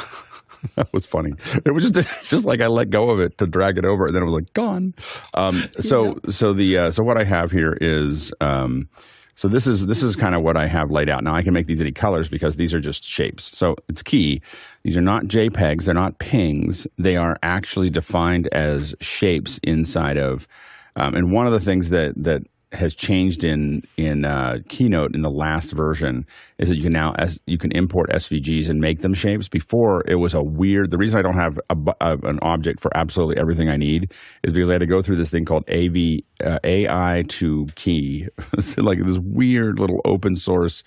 That 0.76 0.92
was 0.92 1.06
funny. 1.06 1.32
It 1.66 1.72
was 1.72 1.90
just 1.90 2.26
just 2.30 2.44
like 2.44 2.60
I 2.60 2.68
let 2.68 2.90
go 2.90 3.12
of 3.12 3.22
it 3.22 3.38
to 3.38 3.48
drag 3.48 3.78
it 3.78 3.86
over, 3.86 4.08
and 4.08 4.14
then 4.16 4.24
it 4.24 4.26
was 4.26 4.34
like 4.42 4.54
gone. 4.54 4.94
Um, 5.34 5.70
so 5.80 6.20
so 6.30 6.52
the 6.52 6.78
uh, 6.78 6.92
so 6.92 7.02
what 7.02 7.18
I 7.18 7.24
have 7.24 7.50
here 7.50 7.78
is 7.80 8.34
um, 8.42 8.90
so 9.40 9.48
this 9.48 9.68
is 9.68 9.86
this 9.86 10.04
is 10.04 10.18
kind 10.18 10.36
of 10.36 10.42
what 10.42 10.58
I 10.58 10.68
have 10.68 10.92
laid 10.92 11.08
out. 11.08 11.24
Now 11.24 11.34
I 11.34 11.44
can 11.44 11.54
make 11.54 11.66
these 11.66 11.80
any 11.80 11.94
colors 11.94 12.28
because 12.28 12.58
these 12.58 12.74
are 12.74 12.82
just 12.82 13.06
shapes. 13.06 13.58
So 13.58 13.78
it's 13.88 14.04
key. 14.04 14.42
These 14.84 14.98
are 14.98 15.02
not 15.02 15.28
JPEGs. 15.28 15.86
They're 15.86 15.96
not 15.96 16.20
PNGs. 16.20 16.86
They 16.98 17.16
are 17.16 17.38
actually 17.42 17.90
defined 17.90 18.48
as 18.48 18.94
shapes 19.00 19.58
inside 19.64 20.18
of. 20.18 20.46
Um, 20.98 21.16
and 21.16 21.32
one 21.32 21.48
of 21.48 21.54
the 21.54 21.62
things 21.62 21.88
that 21.88 22.22
that 22.22 22.42
has 22.72 22.94
changed 22.94 23.44
in 23.44 23.82
in 23.98 24.26
uh, 24.26 24.58
Keynote 24.68 25.16
in 25.16 25.24
the 25.24 25.30
last 25.30 25.72
version 25.72 26.26
is 26.60 26.70
that 26.70 26.76
you 26.76 26.84
can 26.84 26.94
now 26.94 27.14
as 27.18 27.40
you 27.48 27.58
can 27.58 27.72
import 27.72 28.12
SVGs 28.12 28.70
and 28.70 28.80
make 28.80 29.00
them 29.00 29.14
shapes. 29.14 29.48
Before 29.48 30.04
it 30.08 30.16
was 30.16 30.34
a 30.34 30.44
weird. 30.44 30.92
The 30.92 30.98
reason 30.98 31.20
I 31.20 31.24
don't 31.24 31.40
have 31.40 31.60
a, 31.70 31.76
uh, 32.02 32.18
an 32.24 32.40
object 32.42 32.80
for 32.80 32.96
absolutely 32.96 33.38
everything 33.38 33.70
I 33.70 33.78
need 33.78 34.14
is 34.44 34.54
because 34.54 34.70
I 34.70 34.74
had 34.74 34.82
to 34.82 34.88
go 34.88 35.02
through 35.02 35.18
this 35.18 35.32
thing 35.32 35.46
called 35.46 35.68
AV 35.70 36.20
uh, 36.44 36.60
AI 36.64 37.24
to 37.28 37.68
Key, 37.76 38.28
It's 38.54 38.78
like 38.78 39.04
this 39.04 39.20
weird 39.20 39.80
little 39.80 40.02
open 40.06 40.36
source 40.36 40.84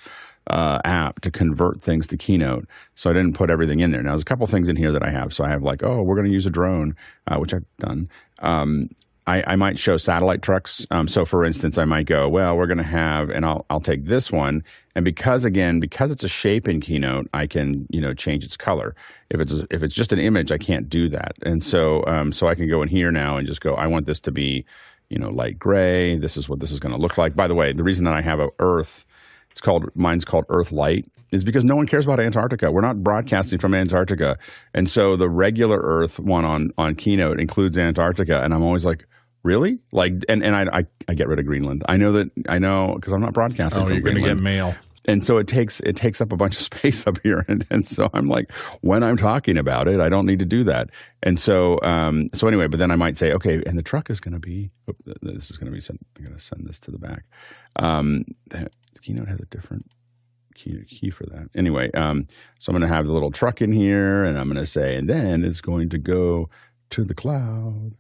uh, 0.49 0.79
app 0.85 1.21
to 1.21 1.31
convert 1.31 1.81
things 1.81 2.07
to 2.09 2.17
Keynote. 2.17 2.67
So 2.95 3.11
I 3.11 3.13
didn't 3.13 3.35
put 3.35 3.51
everything 3.51 3.81
in 3.81 3.91
there. 3.91 4.03
Now 4.03 4.11
there's 4.11 4.23
a 4.23 4.27
couple 4.27 4.47
things 4.47 4.69
in 4.69 4.77
here 4.77 4.93
that 4.93 5.03
I 5.03 5.11
have. 5.11 5.33
So 5.33 5.45
I 5.45 5.49
have 5.49 5.63
like, 5.63 5.83
oh, 5.83 6.03
we're 6.03 6.17
going 6.17 6.29
to 6.29 6.33
use 6.33 6.47
a 6.47 6.51
drone, 6.51 6.97
uh, 7.27 7.37
which 7.39 7.55
I've 7.55 7.67
done. 7.79 8.09
Um, 8.41 8.83
I, 9.27 9.45
I 9.47 9.57
might 9.57 9.79
show 9.79 9.97
satellite 9.97 10.43
trucks. 10.43 10.85
Um, 10.91 11.07
so, 11.07 11.25
for 11.25 11.45
instance, 11.45 11.79
I 11.79 11.85
might 11.85 12.07
go, 12.07 12.29
well, 12.29 12.57
we're 12.57 12.67
going 12.67 12.79
to 12.79 12.85
have, 12.85 13.31
and 13.31 13.45
I'll 13.45 13.65
I'll 13.71 13.81
take 13.81 14.07
this 14.07 14.33
one, 14.33 14.65
and 14.97 15.05
because 15.05 15.45
again, 15.45 15.79
because 15.79 16.11
it's 16.11 16.25
a 16.25 16.29
shape 16.29 16.69
in 16.69 16.81
Keynote, 16.81 17.29
I 17.33 17.47
can 17.47 17.87
you 17.91 18.01
know 18.01 18.15
change 18.15 18.45
its 18.45 18.57
color. 18.57 18.97
If 19.31 19.41
it's 19.41 19.53
if 19.71 19.83
it's 19.83 19.95
just 19.95 20.13
an 20.13 20.19
image, 20.19 20.51
I 20.51 20.59
can't 20.59 20.89
do 20.89 21.09
that, 21.11 21.33
and 21.43 21.63
so 21.63 22.05
um, 22.07 22.33
so 22.33 22.49
I 22.49 22.55
can 22.55 22.69
go 22.69 22.83
in 22.83 22.89
here 22.89 23.13
now 23.13 23.37
and 23.37 23.47
just 23.47 23.61
go, 23.61 23.75
I 23.75 23.87
want 23.87 24.07
this 24.07 24.19
to 24.21 24.33
be, 24.33 24.65
you 25.09 25.19
know, 25.19 25.29
light 25.29 25.59
gray. 25.59 26.17
This 26.19 26.37
is 26.37 26.49
what 26.49 26.59
this 26.59 26.73
is 26.73 26.81
going 26.81 26.95
to 26.95 27.01
look 27.01 27.17
like. 27.17 27.37
By 27.37 27.47
the 27.47 27.55
way, 27.55 27.73
the 27.73 27.85
reason 27.85 28.05
that 28.07 28.15
I 28.15 28.23
have 28.23 28.41
a 28.41 28.49
Earth, 28.59 29.05
it's 29.53 29.61
called 29.61 29.89
mine's 29.95 30.25
called 30.25 30.47
Earth 30.49 30.73
Light, 30.73 31.09
is 31.33 31.45
because 31.45 31.65
no 31.65 31.75
one 31.77 31.87
cares 31.87 32.05
about 32.05 32.21
Antarctica. 32.21 32.71
We're 32.71 32.83
not 32.83 33.03
broadcasting 33.03 33.59
from 33.59 33.75
Antarctica, 33.75 34.39
and 34.75 34.89
so 34.89 35.17
the 35.17 35.29
regular 35.29 35.81
Earth 35.81 36.19
one 36.19 36.45
on 36.45 36.71
on 36.79 36.95
Keynote 36.95 37.41
includes 37.41 37.79
Antarctica, 37.79 38.43
and 38.43 38.55
I'm 38.55 38.63
always 38.63 38.85
like. 38.85 39.07
Really? 39.45 39.81
Like, 39.91 40.13
and, 40.29 40.45
and 40.45 40.55
I, 40.55 40.67
I, 40.73 40.87
I 41.09 41.15
get 41.15 41.27
rid 41.27 41.41
of 41.41 41.47
Greenland. 41.47 41.83
I 41.89 41.97
know 41.97 42.13
that 42.13 42.31
I 42.49 42.61
know 42.61 42.93
because 42.95 43.13
I'm 43.13 43.21
not 43.21 43.33
broadcasting. 43.33 43.83
oh, 43.83 43.89
you're 43.89 44.01
going 44.01 44.15
to 44.15 44.21
get 44.23 44.39
mail. 44.39 44.77
and 45.07 45.27
so 45.27 45.39
it 45.39 45.49
takes 45.49 45.81
it 45.81 45.97
takes 45.97 46.21
up 46.21 46.33
a 46.33 46.37
bunch 46.37 46.55
of 46.55 46.63
space 46.75 47.07
up 47.07 47.19
here 47.23 47.45
and, 47.49 47.67
and 47.71 47.87
so 47.87 48.09
i'm 48.15 48.29
like 48.29 48.53
when 48.81 49.03
i'm 49.03 49.17
talking 49.17 49.59
about 49.59 49.89
it 49.89 50.01
i 50.01 50.09
don't 50.09 50.27
need 50.27 50.39
to 50.39 50.45
do 50.45 50.65
that 50.65 50.91
and 51.23 51.41
so 51.41 51.79
um 51.83 52.29
so 52.35 52.47
anyway 52.47 52.67
but 52.67 52.79
then 52.79 52.91
i 52.91 52.97
might 52.97 53.19
say 53.19 53.33
okay 53.33 53.63
and 53.67 53.77
the 53.77 53.83
truck 53.83 54.11
is 54.11 54.21
going 54.21 54.35
to 54.35 54.41
be 54.41 54.71
oop, 54.89 54.97
this 55.23 55.51
is 55.51 55.57
going 55.57 55.67
to 55.67 55.75
be 55.75 55.81
sent 55.81 55.99
i'm 56.19 56.25
going 56.25 56.37
to 56.37 56.43
send 56.43 56.67
this 56.67 56.79
to 56.79 56.91
the 56.91 56.99
back 56.99 57.25
um 57.77 58.25
the 58.51 58.69
keynote 59.03 59.29
has 59.29 59.41
a 59.41 59.47
different 59.47 59.85
key, 60.55 60.85
key 60.85 61.11
for 61.11 61.25
that 61.27 61.49
anyway 61.55 61.91
um 61.93 62.27
so 62.59 62.71
i'm 62.71 62.79
going 62.79 62.89
to 62.89 62.95
have 62.95 63.07
the 63.07 63.13
little 63.13 63.31
truck 63.31 63.61
in 63.61 63.73
here 63.73 64.21
and 64.21 64.39
i'm 64.39 64.47
going 64.47 64.57
to 64.57 64.67
say 64.67 64.97
and 64.97 65.09
then 65.09 65.45
it's 65.45 65.61
going 65.61 65.89
to 65.89 65.99
go 65.99 66.49
to 66.91 67.05
the 67.05 67.15
cloud 67.15 67.93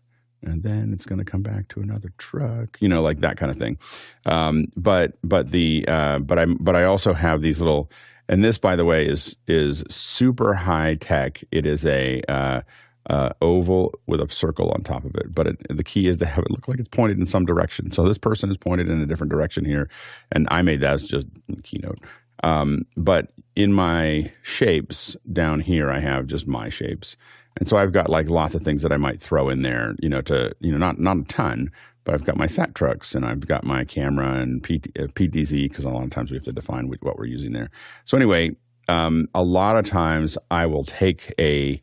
and 0.43 0.63
then 0.63 0.93
it's 0.93 1.05
going 1.05 1.19
to 1.19 1.25
come 1.25 1.43
back 1.43 1.69
to 1.69 1.81
another 1.81 2.13
truck, 2.19 2.77
you 2.81 2.89
know, 2.89 3.03
like 3.03 3.21
that 3.21 3.37
kind 3.37 3.51
of 3.51 3.57
thing. 3.57 3.79
Um, 4.27 4.67
but 4.77 5.13
but 5.23 5.51
the 5.51 5.85
uh, 5.89 6.19
but 6.19 6.39
I 6.39 6.47
but 6.47 6.77
I 6.77 6.85
also 6.85 7.13
have 7.13 7.43
these 7.43 7.61
little, 7.61 7.91
and 8.29 8.45
this 8.45 8.59
by 8.59 8.77
the 8.77 8.85
way 8.85 9.07
is 9.07 9.37
is 9.47 9.85
super 9.89 10.55
high 10.55 10.97
tech. 10.97 11.43
It 11.51 11.67
is 11.67 11.87
a 11.87 12.23
uh, 12.29 12.63
uh, 13.09 13.31
oval 13.41 13.99
with 14.07 14.21
a 14.21 14.31
circle 14.31 14.71
on 14.71 14.83
top 14.83 15.05
of 15.05 15.15
it, 15.15 15.35
but 15.35 15.47
it, 15.47 15.57
the 15.71 15.85
key 15.85 16.09
is 16.09 16.19
to 16.19 16.27
have 16.27 16.45
it 16.45 16.51
look 16.51 16.69
like 16.69 16.79
it's 16.79 16.89
pointed 16.89 17.19
in 17.19 17.27
some 17.27 17.45
direction. 17.45 17.91
So 17.93 18.07
this 18.07 18.19
person 18.19 18.51
is 18.51 18.57
pointed 18.57 18.89
in 18.89 19.01
a 19.01 19.07
different 19.07 19.33
direction 19.33 19.65
here, 19.65 19.89
and 20.33 20.49
I 20.51 20.63
made 20.63 20.81
that 20.81 20.95
as 20.95 21.07
just 21.07 21.27
keynote. 21.63 21.99
Um, 22.43 22.83
but 22.97 23.33
in 23.55 23.73
my 23.73 24.31
shapes 24.43 25.17
down 25.33 25.61
here, 25.61 25.91
I 25.91 26.01
have 26.01 26.27
just 26.27 26.47
my 26.47 26.69
shapes. 26.69 27.17
And 27.59 27.69
so 27.69 27.77
I've 27.77 27.93
got 27.93 28.09
like 28.09 28.29
lots 28.29 28.55
of 28.55 28.63
things 28.63 28.83
that 28.83 28.93
I 28.93 28.97
might 28.97 29.21
throw 29.21 29.49
in 29.49 29.63
there, 29.63 29.95
you 30.01 30.09
know, 30.09 30.23
to, 30.23 30.53
you 30.61 30.73
know, 30.73 30.79
not, 30.79 30.99
not 30.99 31.19
a 31.19 31.25
ton, 31.25 31.71
but 32.05 32.15
I've 32.15 32.25
got 32.25 32.37
my 32.37 32.47
sat 32.47 32.75
trucks 32.75 33.15
and 33.15 33.25
I've 33.25 33.47
got 33.47 33.65
my 33.65 33.85
camera 33.85 34.41
and 34.41 34.63
PT, 34.63 34.89
uh, 34.99 35.07
because 35.15 35.85
a 35.85 35.91
lot 35.91 36.05
of 36.05 36.11
times 36.11 36.31
we 36.31 36.37
have 36.37 36.45
to 36.45 36.53
define 36.53 36.89
what, 36.89 37.03
what 37.03 37.19
we're 37.19 37.27
using 37.27 37.53
there. 37.53 37.71
So 38.07 38.17
anyway, 38.17 38.51
um, 38.89 39.29
a 39.35 39.43
lot 39.43 39.77
of 39.77 39.85
times 39.85 40.37
I 40.51 40.67
will 40.67 40.85
take 40.85 41.33
a, 41.39 41.81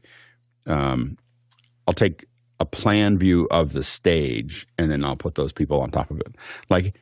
um, 0.65 1.17
I'll 1.88 1.93
take 1.93 2.26
a 2.60 2.65
plan 2.65 3.17
view 3.17 3.48
of 3.52 3.74
the 3.74 3.84
stage 3.84 4.67
and 4.78 4.91
then 4.91 5.06
I'll 5.06 5.15
put 5.15 5.36
those 5.36 5.54
people 5.54 5.80
on 5.82 5.91
top 5.91 6.12
of 6.12 6.19
it. 6.19 6.36
Like, 6.69 6.95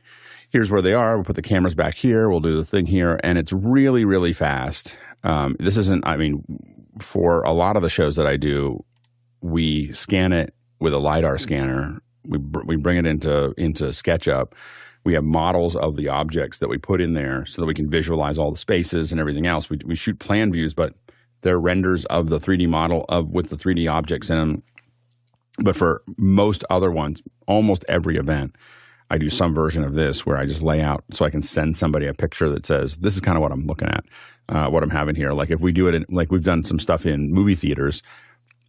here's 0.50 0.70
where 0.70 0.82
they 0.82 0.94
are. 0.94 1.16
We'll 1.16 1.24
put 1.24 1.36
the 1.36 1.42
cameras 1.42 1.74
back 1.74 1.94
here. 1.94 2.28
We'll 2.28 2.40
do 2.40 2.56
the 2.56 2.64
thing 2.64 2.86
here. 2.86 3.20
And 3.22 3.38
it's 3.38 3.52
really, 3.52 4.04
really 4.04 4.32
fast. 4.32 4.96
Um, 5.24 5.56
this 5.58 5.76
isn't, 5.76 6.06
I 6.06 6.16
mean, 6.16 6.44
for 7.00 7.42
a 7.42 7.52
lot 7.52 7.76
of 7.76 7.82
the 7.82 7.90
shows 7.90 8.16
that 8.16 8.26
I 8.26 8.36
do, 8.36 8.84
we 9.40 9.92
scan 9.92 10.32
it 10.32 10.54
with 10.80 10.94
a 10.94 10.98
LiDAR 10.98 11.38
scanner. 11.38 12.00
We, 12.24 12.38
br- 12.38 12.64
we 12.64 12.76
bring 12.76 12.96
it 12.96 13.06
into, 13.06 13.52
into 13.56 13.84
SketchUp. 13.86 14.52
We 15.04 15.14
have 15.14 15.24
models 15.24 15.76
of 15.76 15.96
the 15.96 16.08
objects 16.08 16.58
that 16.58 16.68
we 16.68 16.76
put 16.78 17.00
in 17.00 17.14
there 17.14 17.46
so 17.46 17.62
that 17.62 17.66
we 17.66 17.74
can 17.74 17.88
visualize 17.88 18.36
all 18.36 18.50
the 18.50 18.58
spaces 18.58 19.12
and 19.12 19.20
everything 19.20 19.46
else. 19.46 19.70
We, 19.70 19.78
we 19.84 19.94
shoot 19.94 20.18
plan 20.18 20.52
views, 20.52 20.74
but 20.74 20.94
they're 21.42 21.60
renders 21.60 22.04
of 22.06 22.28
the 22.28 22.38
3D 22.38 22.68
model 22.68 23.04
of 23.08 23.28
with 23.30 23.50
the 23.50 23.56
3D 23.56 23.90
objects 23.90 24.28
in 24.30 24.36
them. 24.36 24.62
But 25.60 25.76
for 25.76 26.02
most 26.16 26.64
other 26.70 26.90
ones, 26.90 27.22
almost 27.46 27.84
every 27.88 28.16
event, 28.16 28.54
I 29.10 29.18
do 29.18 29.30
some 29.30 29.54
version 29.54 29.84
of 29.84 29.94
this 29.94 30.26
where 30.26 30.36
I 30.36 30.46
just 30.46 30.62
lay 30.62 30.82
out 30.82 31.02
so 31.12 31.24
I 31.24 31.30
can 31.30 31.42
send 31.42 31.76
somebody 31.76 32.06
a 32.06 32.14
picture 32.14 32.48
that 32.50 32.66
says, 32.66 32.96
this 32.96 33.14
is 33.14 33.20
kind 33.20 33.36
of 33.36 33.42
what 33.42 33.52
I'm 33.52 33.66
looking 33.66 33.88
at, 33.88 34.04
uh, 34.48 34.68
what 34.68 34.82
I'm 34.82 34.90
having 34.90 35.14
here. 35.14 35.32
Like 35.32 35.50
if 35.50 35.60
we 35.60 35.72
do 35.72 35.88
it, 35.88 35.94
in, 35.94 36.04
like 36.08 36.30
we've 36.30 36.44
done 36.44 36.64
some 36.64 36.78
stuff 36.78 37.06
in 37.06 37.32
movie 37.32 37.54
theaters 37.54 38.02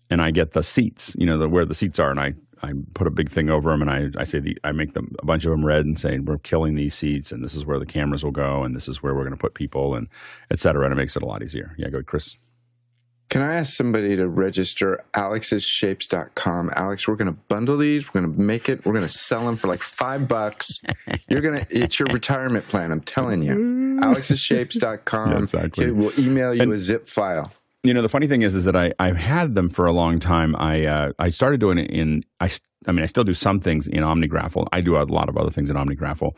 and 0.10 0.22
I 0.22 0.32
get 0.32 0.52
the 0.52 0.64
seats, 0.64 1.16
you 1.20 1.26
know, 1.26 1.38
the, 1.38 1.50
where 1.50 1.66
the 1.66 1.76
seats 1.76 2.00
are 2.00 2.10
and 2.10 2.20
I, 2.20 2.36
I 2.64 2.74
put 2.94 3.08
a 3.08 3.12
big 3.12 3.30
thing 3.30 3.50
over 3.50 3.70
them 3.72 3.82
and 3.82 3.92
I, 3.92 4.10
I 4.20 4.24
say, 4.24 4.40
the, 4.40 4.58
I 4.64 4.72
make 4.72 4.94
them 4.94 5.14
a 5.20 5.26
bunch 5.26 5.46
of 5.46 5.52
them 5.52 5.66
red 5.66 5.86
and 5.86 6.00
say, 6.00 6.20
we're 6.20 6.38
killing 6.38 6.76
these 6.76 6.96
seats 6.96 7.32
and 7.32 7.44
this 7.44 7.56
is 7.56 7.66
where 7.66 7.80
the 7.80 7.86
cameras 7.86 8.24
will 8.24 8.32
go 8.32 8.64
and 8.64 8.76
this 8.76 8.88
is 8.88 9.04
where 9.04 9.14
we're 9.14 9.24
going 9.24 9.32
to 9.32 9.38
put 9.38 9.54
people 9.54 9.96
and 9.96 10.08
et 10.52 10.60
cetera. 10.60 10.86
And 10.86 10.94
it 10.94 10.98
makes 10.98 11.16
it 11.16 11.24
a 11.24 11.26
lot 11.26 11.44
easier. 11.44 11.76
Yeah, 11.78 11.90
go 11.90 11.98
ahead, 11.98 12.08
Chris. 12.08 12.38
Can 13.30 13.44
I 13.44 13.54
ask 13.56 13.76
somebody 13.78 14.16
to 14.16 14.28
register 14.28 15.04
alexsshapes.com? 15.14 16.72
Alex, 16.76 17.08
we're 17.08 17.16
going 17.16 17.28
to 17.28 17.40
bundle 17.48 17.78
these. 17.78 18.08
We're 18.08 18.22
going 18.22 18.34
to 18.34 18.40
make 18.42 18.68
it. 18.70 18.84
We're 18.86 18.94
going 18.94 19.06
to 19.06 19.10
sell 19.12 19.46
them 19.46 19.56
for 19.56 19.68
like 19.68 19.84
five 19.84 20.28
bucks. 20.28 20.82
You're 21.28 21.42
going 21.42 21.60
to, 21.64 21.68
it's 21.70 22.00
your 22.00 22.08
retirement 22.08 22.68
plan. 22.68 22.92
I'm 22.92 23.02
telling 23.02 23.44
you. 23.44 23.56
alexsshapes.com. 24.02 25.30
Yeah, 25.32 25.38
exactly. 25.40 25.92
We'll 25.92 26.18
email 26.20 26.56
you 26.56 26.62
And- 26.64 26.74
a 26.74 26.80
zip 26.80 27.08
file. 27.08 27.52
you 27.84 27.94
know 27.94 28.02
the 28.02 28.10
funny 28.10 28.28
thing 28.28 28.42
is 28.42 28.56
is 28.56 28.66
that 28.66 28.76
I 28.76 28.94
I've 29.00 29.16
had 29.18 29.56
them 29.56 29.70
for 29.70 29.86
a 29.86 29.92
long 29.92 30.20
time. 30.20 30.56
I 30.56 30.86
uh, 30.86 31.12
I 31.20 31.30
started 31.30 31.60
doing 31.60 31.78
it 31.78 31.90
in 31.92 32.24
I, 32.40 32.50
I 32.88 32.92
mean 32.92 33.04
I 33.04 33.06
still 33.08 33.24
do 33.24 33.34
some 33.34 33.60
things 33.60 33.88
in 33.88 34.04
OmniGraffle. 34.04 34.68
I 34.74 34.82
do 34.82 34.98
a 34.98 35.04
lot 35.04 35.30
of 35.30 35.38
other 35.38 35.50
things 35.52 35.70
in 35.70 35.76
OmniGraffle, 35.78 36.32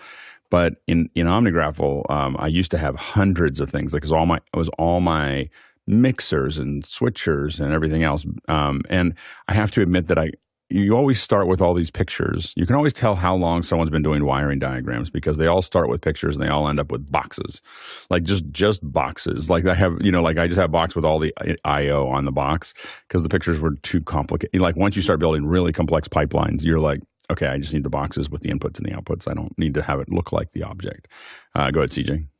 but 0.50 0.74
in 0.88 1.10
in 1.16 1.26
OmniGraffle 1.28 2.10
um, 2.12 2.36
I 2.40 2.48
used 2.48 2.72
to 2.72 2.78
have 2.78 2.96
hundreds 2.96 3.60
of 3.60 3.70
things. 3.70 3.94
Like 3.94 4.04
it 4.04 4.06
was 4.06 4.12
all 4.12 4.26
my 4.26 4.38
it 4.38 4.58
was 4.58 4.70
all 4.78 5.00
my 5.00 5.50
mixers 5.92 6.58
and 6.58 6.84
switchers 6.84 7.60
and 7.60 7.74
everything 7.74 8.04
else. 8.04 8.26
Um, 8.48 8.82
and 8.90 9.14
I 9.48 9.54
have 9.54 9.72
to 9.72 9.82
admit 9.82 10.08
that 10.08 10.18
I 10.18 10.32
you 10.72 10.96
always 10.96 11.22
start 11.22 11.48
with 11.48 11.62
all 11.62 11.74
these 11.74 11.92
pictures. 11.92 12.54
You 12.56 12.66
can 12.66 12.76
always 12.76 12.94
tell 12.94 13.16
how 13.16 13.36
long 13.36 13.62
someone's 13.62 13.90
been 13.90 14.02
doing 14.02 14.26
wiring 14.26 14.58
diagrams 14.58 15.10
because 15.10 15.38
they 15.38 15.48
all 15.48 15.62
start 15.62 15.90
with 15.90 16.02
pictures 16.02 16.36
and 16.36 16.44
they 16.44 16.50
all 16.50 16.70
end 16.70 16.80
up 16.80 16.92
with 16.92 17.12
boxes, 17.12 17.62
like 18.10 18.24
just 18.24 18.50
just 18.52 18.80
boxes. 18.82 19.50
Like 19.50 19.66
I 19.66 19.76
have, 19.76 19.98
you 20.02 20.12
know, 20.12 20.22
like 20.22 20.38
I 20.38 20.48
just 20.48 20.60
have 20.60 20.72
box 20.72 20.96
with 20.96 21.04
all 21.04 21.20
the 21.20 21.34
I/O 21.66 22.08
on 22.08 22.26
the 22.26 22.32
box 22.32 22.74
because 23.08 23.22
the 23.22 23.30
pictures 23.30 23.60
were 23.60 23.76
too 23.84 24.02
complicated. 24.02 24.62
Like 24.62 24.78
once 24.78 24.96
you 24.96 25.02
start 25.02 25.20
building 25.20 25.46
really 25.46 25.74
complex 25.74 26.08
pipelines, 26.08 26.64
you're 26.64 26.80
like, 26.80 27.02
okay, 27.30 27.48
I 27.48 27.58
just 27.58 27.74
need 27.74 27.84
the 27.84 27.90
boxes 27.90 28.30
with 28.30 28.42
the 28.42 28.50
inputs 28.50 28.78
and 28.78 28.86
the 28.86 28.92
outputs. 28.92 29.30
I 29.30 29.34
don't 29.34 29.58
need 29.58 29.74
to 29.74 29.82
have 29.82 30.00
it 30.00 30.10
look 30.10 30.32
like 30.32 30.52
the 30.52 30.64
object. 30.64 31.08
Uh, 31.54 31.70
go 31.72 31.82
ahead, 31.82 31.92
CJ. 31.92 32.31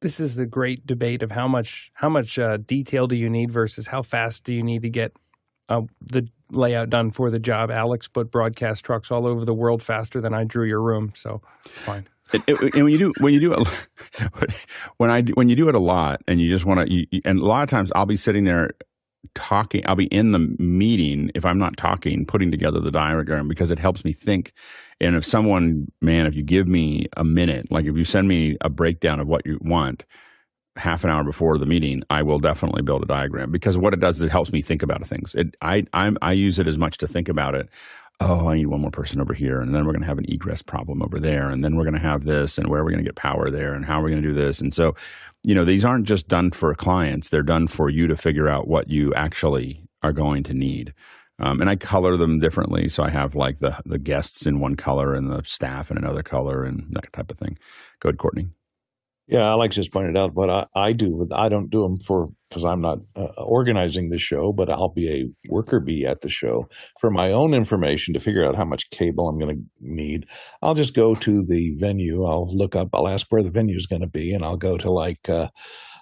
This 0.00 0.18
is 0.18 0.34
the 0.34 0.46
great 0.46 0.86
debate 0.86 1.22
of 1.22 1.30
how 1.30 1.46
much 1.46 1.90
how 1.94 2.08
much 2.08 2.38
uh, 2.38 2.56
detail 2.56 3.06
do 3.06 3.16
you 3.16 3.28
need 3.28 3.50
versus 3.50 3.86
how 3.86 4.02
fast 4.02 4.44
do 4.44 4.52
you 4.52 4.62
need 4.62 4.82
to 4.82 4.88
get 4.88 5.12
uh, 5.68 5.82
the 6.00 6.26
layout 6.50 6.90
done 6.90 7.10
for 7.10 7.30
the 7.30 7.38
job. 7.38 7.70
Alex 7.70 8.08
put 8.08 8.30
broadcast 8.30 8.84
trucks 8.84 9.10
all 9.10 9.26
over 9.26 9.44
the 9.44 9.54
world 9.54 9.82
faster 9.82 10.20
than 10.20 10.34
I 10.34 10.44
drew 10.44 10.64
your 10.64 10.80
room, 10.82 11.12
so 11.14 11.42
fine. 11.64 12.06
and, 12.32 12.42
and 12.48 12.84
when 12.84 12.92
you 12.92 12.98
do 12.98 13.12
when 13.20 13.34
you 13.34 13.40
do 13.40 13.52
it 13.52 13.68
when 14.96 15.10
I 15.10 15.22
when 15.22 15.48
you 15.48 15.56
do 15.56 15.68
it 15.68 15.74
a 15.74 15.80
lot 15.80 16.22
and 16.26 16.40
you 16.40 16.50
just 16.50 16.64
want 16.64 16.88
to 16.88 17.06
and 17.24 17.38
a 17.38 17.44
lot 17.44 17.62
of 17.62 17.68
times 17.68 17.92
I'll 17.94 18.06
be 18.06 18.16
sitting 18.16 18.44
there 18.44 18.70
talking 19.34 19.82
I'll 19.86 19.96
be 19.96 20.06
in 20.06 20.32
the 20.32 20.38
meeting 20.38 21.30
if 21.34 21.44
I'm 21.44 21.58
not 21.58 21.76
talking 21.76 22.24
putting 22.24 22.50
together 22.50 22.80
the 22.80 22.90
diagram 22.90 23.48
because 23.48 23.70
it 23.70 23.78
helps 23.78 24.04
me 24.04 24.12
think 24.12 24.52
and 25.00 25.16
if 25.16 25.24
someone 25.24 25.86
man 26.00 26.26
if 26.26 26.34
you 26.34 26.42
give 26.42 26.68
me 26.68 27.06
a 27.16 27.24
minute 27.24 27.70
like 27.70 27.86
if 27.86 27.96
you 27.96 28.04
send 28.04 28.28
me 28.28 28.56
a 28.60 28.68
breakdown 28.68 29.20
of 29.20 29.26
what 29.26 29.44
you 29.46 29.58
want 29.62 30.04
half 30.76 31.04
an 31.04 31.10
hour 31.10 31.24
before 31.24 31.58
the 31.58 31.66
meeting 31.66 32.02
I 32.10 32.22
will 32.22 32.38
definitely 32.38 32.82
build 32.82 33.02
a 33.02 33.06
diagram 33.06 33.50
because 33.50 33.76
what 33.76 33.92
it 33.92 34.00
does 34.00 34.18
is 34.18 34.22
it 34.22 34.30
helps 34.30 34.52
me 34.52 34.62
think 34.62 34.82
about 34.82 35.06
things 35.06 35.34
it 35.34 35.56
I 35.60 35.84
I'm, 35.92 36.16
I 36.22 36.32
use 36.32 36.58
it 36.58 36.66
as 36.66 36.78
much 36.78 36.98
to 36.98 37.08
think 37.08 37.28
about 37.28 37.54
it 37.54 37.68
oh, 38.20 38.48
I 38.48 38.56
need 38.56 38.66
one 38.66 38.82
more 38.82 38.90
person 38.90 39.20
over 39.20 39.32
here, 39.32 39.60
and 39.60 39.74
then 39.74 39.86
we're 39.86 39.92
going 39.92 40.02
to 40.02 40.06
have 40.06 40.18
an 40.18 40.30
egress 40.30 40.60
problem 40.60 41.02
over 41.02 41.18
there, 41.18 41.48
and 41.48 41.64
then 41.64 41.74
we're 41.74 41.84
going 41.84 41.94
to 41.94 42.00
have 42.00 42.24
this, 42.24 42.58
and 42.58 42.68
where 42.68 42.80
are 42.80 42.84
we 42.84 42.92
going 42.92 43.02
to 43.02 43.08
get 43.08 43.16
power 43.16 43.50
there, 43.50 43.72
and 43.72 43.84
how 43.84 44.00
are 44.00 44.04
we 44.04 44.10
going 44.10 44.22
to 44.22 44.28
do 44.28 44.34
this? 44.34 44.60
And 44.60 44.74
so, 44.74 44.94
you 45.42 45.54
know, 45.54 45.64
these 45.64 45.84
aren't 45.84 46.06
just 46.06 46.28
done 46.28 46.50
for 46.50 46.74
clients; 46.74 47.30
they're 47.30 47.42
done 47.42 47.66
for 47.66 47.88
you 47.88 48.06
to 48.06 48.16
figure 48.16 48.48
out 48.48 48.68
what 48.68 48.88
you 48.90 49.14
actually 49.14 49.82
are 50.02 50.12
going 50.12 50.42
to 50.44 50.54
need. 50.54 50.92
Um, 51.40 51.60
and 51.60 51.70
I 51.70 51.76
color 51.76 52.16
them 52.16 52.38
differently, 52.38 52.88
so 52.88 53.02
I 53.02 53.10
have 53.10 53.34
like 53.34 53.58
the 53.58 53.78
the 53.86 53.98
guests 53.98 54.46
in 54.46 54.60
one 54.60 54.76
color 54.76 55.14
and 55.14 55.30
the 55.30 55.42
staff 55.44 55.90
in 55.90 55.96
another 55.96 56.22
color, 56.22 56.64
and 56.64 56.86
that 56.90 57.12
type 57.12 57.30
of 57.30 57.38
thing. 57.38 57.58
Go 58.00 58.08
ahead, 58.08 58.18
Courtney. 58.18 58.48
Yeah, 59.30 59.48
Alex 59.48 59.76
just 59.76 59.92
pointed 59.92 60.16
out 60.16 60.34
what 60.34 60.50
I, 60.50 60.66
I 60.74 60.92
do. 60.92 61.28
I 61.30 61.48
don't 61.48 61.70
do 61.70 61.82
them 61.82 62.00
for 62.00 62.30
because 62.48 62.64
I'm 62.64 62.80
not 62.80 62.98
uh, 63.14 63.26
organizing 63.38 64.10
the 64.10 64.18
show, 64.18 64.52
but 64.52 64.68
I'll 64.68 64.92
be 64.92 65.08
a 65.08 65.48
worker 65.48 65.78
bee 65.78 66.04
at 66.04 66.22
the 66.22 66.28
show 66.28 66.68
for 67.00 67.12
my 67.12 67.30
own 67.30 67.54
information 67.54 68.12
to 68.14 68.20
figure 68.20 68.44
out 68.44 68.56
how 68.56 68.64
much 68.64 68.90
cable 68.90 69.28
I'm 69.28 69.38
going 69.38 69.54
to 69.56 69.62
need. 69.80 70.26
I'll 70.62 70.74
just 70.74 70.94
go 70.94 71.14
to 71.14 71.44
the 71.46 71.76
venue. 71.76 72.24
I'll 72.24 72.52
look 72.52 72.74
up. 72.74 72.88
I'll 72.92 73.06
ask 73.06 73.28
where 73.30 73.44
the 73.44 73.52
venue 73.52 73.76
is 73.76 73.86
going 73.86 74.02
to 74.02 74.08
be, 74.08 74.32
and 74.34 74.44
I'll 74.44 74.56
go 74.56 74.76
to 74.76 74.90
like. 74.90 75.28
Uh, 75.28 75.48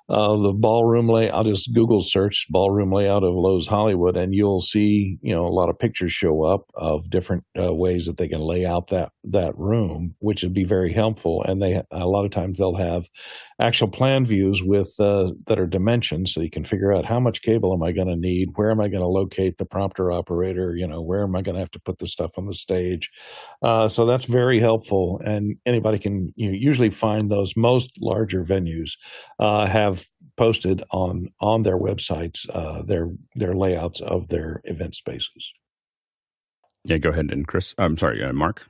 uh, 0.08 0.36
the 0.38 0.52
ballroom 0.52 1.08
layout. 1.08 1.34
I'll 1.34 1.44
just 1.44 1.74
Google 1.74 2.00
search 2.02 2.46
ballroom 2.50 2.92
layout 2.92 3.24
of 3.24 3.34
Loews 3.34 3.66
Hollywood, 3.66 4.16
and 4.16 4.34
you'll 4.34 4.60
see 4.60 5.18
you 5.20 5.34
know 5.34 5.46
a 5.46 5.48
lot 5.48 5.68
of 5.68 5.78
pictures 5.78 6.12
show 6.12 6.44
up 6.44 6.64
of 6.74 7.10
different 7.10 7.44
uh, 7.60 7.74
ways 7.74 8.06
that 8.06 8.16
they 8.16 8.28
can 8.28 8.40
lay 8.40 8.64
out 8.64 8.88
that 8.88 9.12
that 9.24 9.56
room, 9.58 10.14
which 10.20 10.42
would 10.42 10.54
be 10.54 10.64
very 10.64 10.92
helpful. 10.92 11.42
And 11.44 11.62
they 11.62 11.82
a 11.90 12.08
lot 12.08 12.24
of 12.24 12.30
times 12.30 12.58
they'll 12.58 12.76
have 12.76 13.08
actual 13.60 13.88
plan 13.88 14.24
views 14.24 14.62
with 14.62 14.94
uh, 14.98 15.32
that 15.46 15.58
are 15.58 15.66
dimensions, 15.66 16.32
so 16.32 16.40
you 16.40 16.50
can 16.50 16.64
figure 16.64 16.92
out 16.92 17.04
how 17.04 17.20
much 17.20 17.42
cable 17.42 17.74
am 17.74 17.82
I 17.82 17.92
going 17.92 18.08
to 18.08 18.16
need, 18.16 18.50
where 18.54 18.70
am 18.70 18.80
I 18.80 18.88
going 18.88 19.02
to 19.02 19.08
locate 19.08 19.58
the 19.58 19.66
prompter 19.66 20.10
operator, 20.10 20.74
you 20.76 20.86
know, 20.86 21.02
where 21.02 21.22
am 21.22 21.36
I 21.36 21.42
going 21.42 21.54
to 21.56 21.60
have 21.60 21.70
to 21.72 21.80
put 21.80 21.98
the 21.98 22.06
stuff 22.06 22.32
on 22.38 22.46
the 22.46 22.54
stage. 22.54 23.10
Uh, 23.62 23.88
so 23.88 24.06
that's 24.06 24.24
very 24.24 24.60
helpful, 24.60 25.20
and 25.24 25.56
anybody 25.66 25.98
can 25.98 26.32
you 26.36 26.48
know, 26.48 26.56
usually 26.56 26.90
find 26.90 27.30
those. 27.30 27.52
Most 27.56 27.90
larger 28.00 28.44
venues 28.44 28.92
uh, 29.38 29.66
have 29.98 30.06
posted 30.36 30.82
on 30.90 31.28
on 31.40 31.62
their 31.62 31.78
websites 31.78 32.48
uh, 32.50 32.82
their 32.82 33.10
their 33.34 33.52
layouts 33.52 34.00
of 34.00 34.28
their 34.28 34.60
event 34.64 34.94
spaces. 34.94 35.52
Yeah, 36.84 36.98
go 36.98 37.10
ahead 37.10 37.30
and 37.30 37.46
Chris. 37.46 37.74
I'm 37.78 37.98
sorry, 37.98 38.22
uh, 38.24 38.32
Mark. 38.32 38.66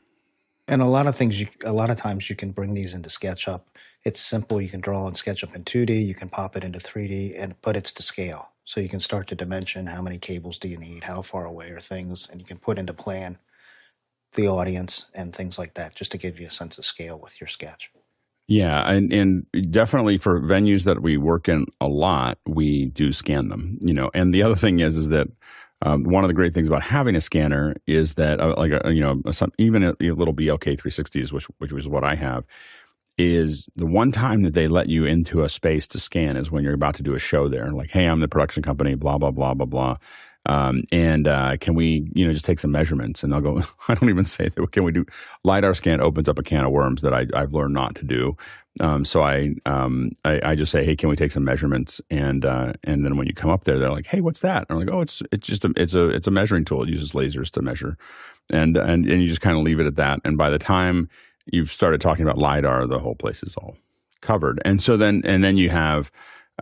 And 0.67 0.83
a 0.83 0.87
lot 0.87 1.07
of 1.07 1.17
things, 1.17 1.41
you, 1.41 1.49
a 1.65 1.73
lot 1.73 1.89
of 1.89 1.97
times 1.97 2.29
you 2.29 2.37
can 2.37 2.51
bring 2.51 2.75
these 2.75 2.93
into 2.93 3.09
SketchUp. 3.09 3.63
It's 4.05 4.21
simple. 4.21 4.61
You 4.61 4.69
can 4.69 4.81
draw 4.81 5.05
on 5.07 5.15
SketchUp 5.15 5.55
in 5.55 5.65
2D. 5.65 6.07
You 6.07 6.15
can 6.15 6.29
pop 6.29 6.57
it 6.57 6.65
into 6.65 6.79
3D, 6.79 7.35
and 7.39 7.55
but 7.63 7.77
it's 7.77 7.93
to 7.93 8.03
scale. 8.03 8.51
So 8.65 8.81
you 8.81 8.89
can 8.89 9.01
start 9.01 9.29
to 9.29 9.35
dimension 9.35 9.87
how 9.87 10.03
many 10.03 10.19
cables 10.19 10.59
do 10.59 10.69
you 10.69 10.77
need, 10.77 11.05
how 11.05 11.23
far 11.23 11.47
away 11.47 11.71
are 11.71 11.81
things, 11.81 12.29
and 12.31 12.39
you 12.39 12.47
can 12.47 12.59
put 12.59 12.79
into 12.79 12.93
plan 12.93 13.39
the 14.35 14.47
audience 14.47 15.07
and 15.15 15.35
things 15.35 15.59
like 15.59 15.73
that, 15.75 15.95
just 15.95 16.13
to 16.13 16.19
give 16.19 16.39
you 16.39 16.49
a 16.49 16.51
sense 16.51 16.77
of 16.77 16.85
scale 16.85 17.19
with 17.19 17.41
your 17.41 17.49
sketch. 17.49 17.91
Yeah, 18.51 18.91
and 18.91 19.13
and 19.13 19.47
definitely 19.71 20.17
for 20.17 20.41
venues 20.41 20.85
that 20.85 21.03
we 21.03 21.19
work 21.19 21.49
in 21.51 21.67
a 21.83 21.87
lot, 21.87 22.39
we 22.47 22.87
do 22.87 23.13
scan 23.13 23.49
them. 23.49 23.79
You 23.83 23.93
know, 23.93 24.11
and 24.15 24.35
the 24.35 24.43
other 24.43 24.57
thing 24.57 24.81
is 24.81 24.97
is 24.97 25.11
that 25.11 25.29
um, 25.83 26.05
one 26.05 26.25
of 26.25 26.29
the 26.29 26.35
great 26.35 26.55
things 26.55 26.67
about 26.67 26.83
having 26.83 27.15
a 27.15 27.21
scanner 27.21 27.77
is 27.87 28.15
that, 28.15 28.41
uh, 28.41 28.55
like, 28.57 28.73
a, 28.85 28.93
you 28.93 29.01
know, 29.01 29.23
some, 29.31 29.53
even 29.59 29.85
a, 29.85 29.95
a, 30.01 30.11
little 30.11 30.35
BLK 30.35 30.77
360s, 30.81 31.31
which 31.31 31.45
which 31.59 31.73
was 31.73 31.87
what 31.87 32.03
I 32.05 32.15
have, 32.17 32.45
is 33.19 33.69
the 33.77 33.87
one 33.87 34.13
time 34.13 34.43
that 34.43 34.55
they 34.55 34.67
let 34.69 34.89
you 34.89 35.05
into 35.05 35.43
a 35.43 35.49
space 35.49 35.87
to 35.89 35.99
scan 36.01 36.37
is 36.37 36.51
when 36.51 36.65
you're 36.65 36.75
about 36.75 36.95
to 36.97 37.03
do 37.03 37.15
a 37.15 37.19
show 37.19 37.49
there. 37.49 37.71
Like, 37.73 37.91
hey, 37.91 38.07
I'm 38.07 38.21
the 38.21 38.29
production 38.29 38.63
company, 38.63 38.95
blah 38.95 39.19
blah 39.19 39.31
blah 39.31 39.55
blah 39.55 39.67
blah. 39.67 39.97
Um, 40.49 40.83
and 40.91 41.29
uh, 41.29 41.57
can 41.59 41.75
we, 41.75 42.11
you 42.15 42.27
know, 42.27 42.33
just 42.33 42.45
take 42.45 42.59
some 42.59 42.73
measurements? 42.73 43.23
And 43.23 43.35
I'll 43.35 43.41
go. 43.41 43.63
I 43.89 43.95
don't 43.95 44.09
even 44.09 44.25
say 44.25 44.49
that. 44.49 44.73
Can 44.73 44.85
we 44.85 44.93
do 44.93 45.05
lidar 45.45 45.75
scan? 45.75 46.01
Opens 46.01 46.29
up 46.29 46.39
a 46.39 46.43
can 46.43 46.65
of 46.65 46.73
worms 46.73 47.03
that 47.03 47.13
I, 47.13 47.27
have 47.35 47.53
learned 47.53 47.75
not 47.75 47.95
to 47.97 48.05
do. 48.05 48.37
Um, 48.81 49.05
so 49.05 49.23
I, 49.23 49.55
um, 49.67 50.13
I, 50.25 50.41
I, 50.51 50.55
just 50.55 50.71
say, 50.71 50.85
hey, 50.85 50.95
can 50.95 51.09
we 51.09 51.17
take 51.17 51.33
some 51.33 51.45
measurements? 51.45 52.01
And 52.11 52.45
uh, 52.45 52.75
and 52.85 53.05
then 53.05 53.17
when 53.17 53.27
you 53.27 53.35
come 53.35 53.51
up 53.51 53.65
there, 53.65 53.79
they're 53.79 53.91
like, 53.91 54.07
hey, 54.07 54.21
what's 54.21 54.41
that? 54.41 54.67
And 54.69 54.79
I'm 54.79 54.87
like, 54.87 54.95
oh, 54.95 55.01
it's 55.01 55.23
it's 55.33 55.47
just 55.47 55.65
a 55.65 55.73
it's 55.77 55.95
a 55.95 56.09
it's 56.09 56.27
a 56.27 56.31
measuring 56.31 56.65
tool. 56.65 56.85
It 56.85 56.89
uses 56.89 57.13
lasers 57.13 57.51
to 57.53 57.63
measure, 57.63 57.99
and 58.51 58.77
and 58.77 59.07
and 59.07 59.23
you 59.23 59.29
just 59.29 59.41
kind 59.41 59.57
of 59.57 59.63
leave 59.65 59.81
it 59.81 59.87
at 59.87 59.97
that. 59.97 60.21
And 60.25 60.39
by 60.39 60.49
the 60.49 60.59
time 60.59 61.09
you've 61.47 61.73
started 61.73 62.01
talking 62.01 62.25
about 62.25 62.39
lidar, 62.39 62.87
the 62.87 62.99
whole 62.99 63.17
place 63.17 63.43
is 63.43 63.55
all 63.57 63.77
covered. 64.21 64.61
And 64.65 64.83
so 64.83 64.97
then 64.97 65.23
and 65.25 65.43
then 65.43 65.57
you 65.57 65.71
have 65.71 66.11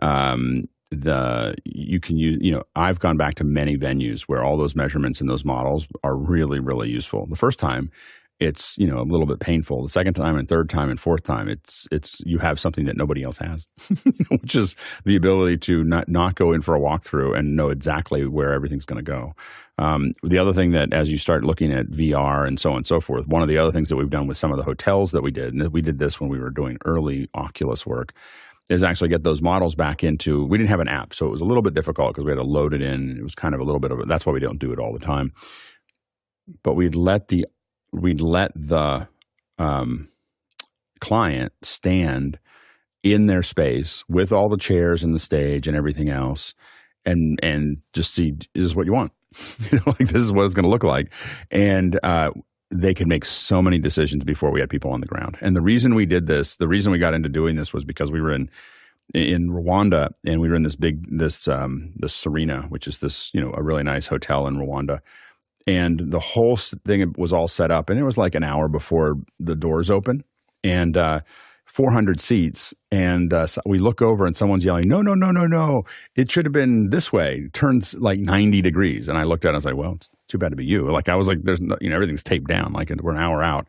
um, 0.01 0.67
the 0.91 1.53
you 1.65 1.99
can 1.99 2.17
use 2.17 2.37
you 2.39 2.51
know 2.51 2.63
i've 2.75 2.99
gone 2.99 3.17
back 3.17 3.35
to 3.35 3.43
many 3.43 3.77
venues 3.77 4.21
where 4.21 4.43
all 4.43 4.57
those 4.57 4.75
measurements 4.75 5.19
and 5.19 5.29
those 5.29 5.43
models 5.43 5.85
are 6.03 6.15
really 6.15 6.59
really 6.59 6.89
useful. 6.89 7.25
The 7.25 7.35
first 7.35 7.59
time 7.59 7.91
it's 8.39 8.77
you 8.77 8.85
know 8.85 8.99
a 8.99 9.03
little 9.03 9.25
bit 9.25 9.39
painful. 9.39 9.81
The 9.81 9.89
second 9.89 10.13
time 10.13 10.37
and 10.37 10.47
third 10.47 10.69
time 10.69 10.89
and 10.89 10.99
fourth 10.99 11.23
time 11.23 11.49
it's 11.49 11.87
it's 11.91 12.21
you 12.23 12.37
have 12.37 12.59
something 12.59 12.85
that 12.85 12.95
nobody 12.95 13.23
else 13.23 13.39
has 13.39 13.67
which 14.29 14.55
is 14.55 14.75
the 15.05 15.15
ability 15.15 15.57
to 15.57 15.83
not 15.83 16.07
not 16.07 16.35
go 16.35 16.51
in 16.51 16.61
for 16.61 16.75
a 16.75 16.79
walkthrough 16.79 17.37
and 17.37 17.55
know 17.55 17.69
exactly 17.69 18.25
where 18.25 18.53
everything's 18.53 18.85
going 18.85 19.03
to 19.03 19.11
go. 19.11 19.33
Um, 19.79 20.13
the 20.23 20.37
other 20.39 20.53
thing 20.53 20.71
that 20.71 20.93
as 20.93 21.11
you 21.11 21.17
start 21.17 21.43
looking 21.43 21.71
at 21.71 21.87
vr 21.87 22.47
and 22.47 22.59
so 22.59 22.71
on 22.71 22.77
and 22.77 22.87
so 22.87 22.99
forth 22.99 23.27
one 23.27 23.41
of 23.41 23.47
the 23.47 23.57
other 23.57 23.71
things 23.71 23.89
that 23.89 23.95
we've 23.95 24.09
done 24.09 24.27
with 24.27 24.37
some 24.37 24.51
of 24.51 24.57
the 24.57 24.63
hotels 24.63 25.11
that 25.11 25.21
we 25.21 25.31
did 25.31 25.53
and 25.53 25.71
we 25.71 25.81
did 25.81 25.99
this 25.99 26.19
when 26.19 26.29
we 26.29 26.39
were 26.39 26.49
doing 26.49 26.77
early 26.85 27.29
oculus 27.33 27.85
work 27.85 28.13
is 28.69 28.83
actually 28.83 29.09
get 29.09 29.23
those 29.23 29.41
models 29.41 29.75
back 29.75 30.03
into 30.03 30.45
we 30.45 30.57
didn't 30.57 30.69
have 30.69 30.79
an 30.79 30.87
app 30.89 31.13
so 31.13 31.25
it 31.25 31.31
was 31.31 31.41
a 31.41 31.45
little 31.45 31.63
bit 31.63 31.73
difficult 31.73 32.13
because 32.13 32.25
we 32.25 32.31
had 32.31 32.37
to 32.37 32.43
load 32.43 32.73
it 32.73 32.81
in. 32.81 33.17
It 33.17 33.23
was 33.23 33.35
kind 33.35 33.53
of 33.53 33.61
a 33.61 33.63
little 33.63 33.79
bit 33.79 33.91
of 33.91 33.99
a, 33.99 34.05
that's 34.05 34.25
why 34.25 34.33
we 34.33 34.39
don't 34.39 34.59
do 34.59 34.71
it 34.71 34.79
all 34.79 34.93
the 34.93 35.05
time. 35.05 35.31
But 36.63 36.75
we'd 36.75 36.95
let 36.95 37.27
the 37.27 37.45
we'd 37.93 38.21
let 38.21 38.51
the 38.55 39.07
um, 39.57 40.09
client 40.99 41.53
stand 41.61 42.39
in 43.03 43.27
their 43.27 43.43
space 43.43 44.03
with 44.09 44.31
all 44.31 44.49
the 44.49 44.57
chairs 44.57 45.03
and 45.03 45.13
the 45.13 45.19
stage 45.19 45.67
and 45.67 45.77
everything 45.77 46.09
else 46.09 46.53
and 47.05 47.39
and 47.41 47.77
just 47.93 48.13
see 48.13 48.33
is 48.53 48.75
what 48.75 48.85
you 48.85 48.93
want. 48.93 49.11
Like 49.85 49.97
this 49.97 50.21
is 50.21 50.31
what 50.31 50.45
it's 50.45 50.53
going 50.53 50.63
to 50.63 50.69
look 50.69 50.83
like. 50.83 51.11
And 51.51 51.99
uh, 52.03 52.31
they 52.69 52.93
could 52.93 53.07
make 53.07 53.25
so 53.25 53.61
many 53.61 53.79
decisions 53.79 54.23
before 54.23 54.51
we 54.51 54.59
had 54.59 54.69
people 54.69 54.91
on 54.91 55.01
the 55.01 55.07
ground. 55.07 55.37
And 55.41 55.55
the 55.55 55.61
reason 55.61 55.95
we 55.95 56.05
did 56.05 56.27
this, 56.27 56.55
the 56.55 56.67
reason 56.67 56.91
we 56.91 56.97
got 56.97 57.13
into 57.13 57.29
doing 57.29 57.55
this 57.55 57.73
was 57.73 57.85
because 57.85 58.11
we 58.11 58.21
were 58.21 58.33
in 58.33 58.49
in 59.13 59.49
Rwanda 59.49 60.09
and 60.25 60.41
we 60.41 60.49
were 60.49 60.55
in 60.55 60.63
this 60.63 60.75
big 60.75 61.17
this 61.17 61.47
um 61.47 61.93
this 61.95 62.13
Serena, 62.13 62.63
which 62.63 62.87
is 62.87 62.99
this, 62.99 63.31
you 63.33 63.39
know, 63.39 63.53
a 63.55 63.63
really 63.63 63.83
nice 63.83 64.07
hotel 64.07 64.47
in 64.47 64.57
Rwanda. 64.57 64.99
And 65.65 66.11
the 66.11 66.19
whole 66.19 66.57
thing 66.57 67.13
was 67.17 67.33
all 67.33 67.47
set 67.47 67.71
up 67.71 67.89
and 67.89 67.99
it 67.99 68.03
was 68.03 68.17
like 68.17 68.35
an 68.35 68.43
hour 68.43 68.67
before 68.67 69.15
the 69.39 69.55
doors 69.55 69.89
open 69.89 70.23
and 70.63 70.97
uh 70.97 71.21
400 71.67 72.19
seats 72.19 72.73
and 72.91 73.33
uh, 73.33 73.45
so 73.45 73.61
we 73.65 73.77
look 73.77 74.01
over 74.01 74.25
and 74.25 74.35
someone's 74.35 74.65
yelling 74.65 74.87
no 74.87 75.01
no 75.01 75.13
no 75.13 75.31
no 75.31 75.45
no. 75.45 75.83
It 76.15 76.31
should 76.31 76.45
have 76.45 76.53
been 76.53 76.89
this 76.89 77.13
way. 77.13 77.43
It 77.45 77.53
turns 77.53 77.93
like 77.95 78.17
90 78.17 78.61
degrees 78.61 79.07
and 79.07 79.17
i 79.17 79.23
looked 79.23 79.45
at 79.45 79.49
it 79.49 79.51
and 79.51 79.55
i 79.55 79.57
was 79.57 79.65
like 79.65 79.75
well 79.75 79.93
it's 79.93 80.09
too 80.27 80.37
bad 80.37 80.49
to 80.49 80.55
be 80.55 80.65
you. 80.65 80.89
Like 80.91 81.09
i 81.09 81.15
was 81.15 81.27
like 81.27 81.43
there's 81.43 81.61
no, 81.61 81.77
you 81.79 81.89
know 81.89 81.95
everything's 81.95 82.23
taped 82.23 82.47
down 82.47 82.73
like 82.73 82.89
we're 83.01 83.11
an 83.11 83.19
hour 83.19 83.43
out. 83.43 83.67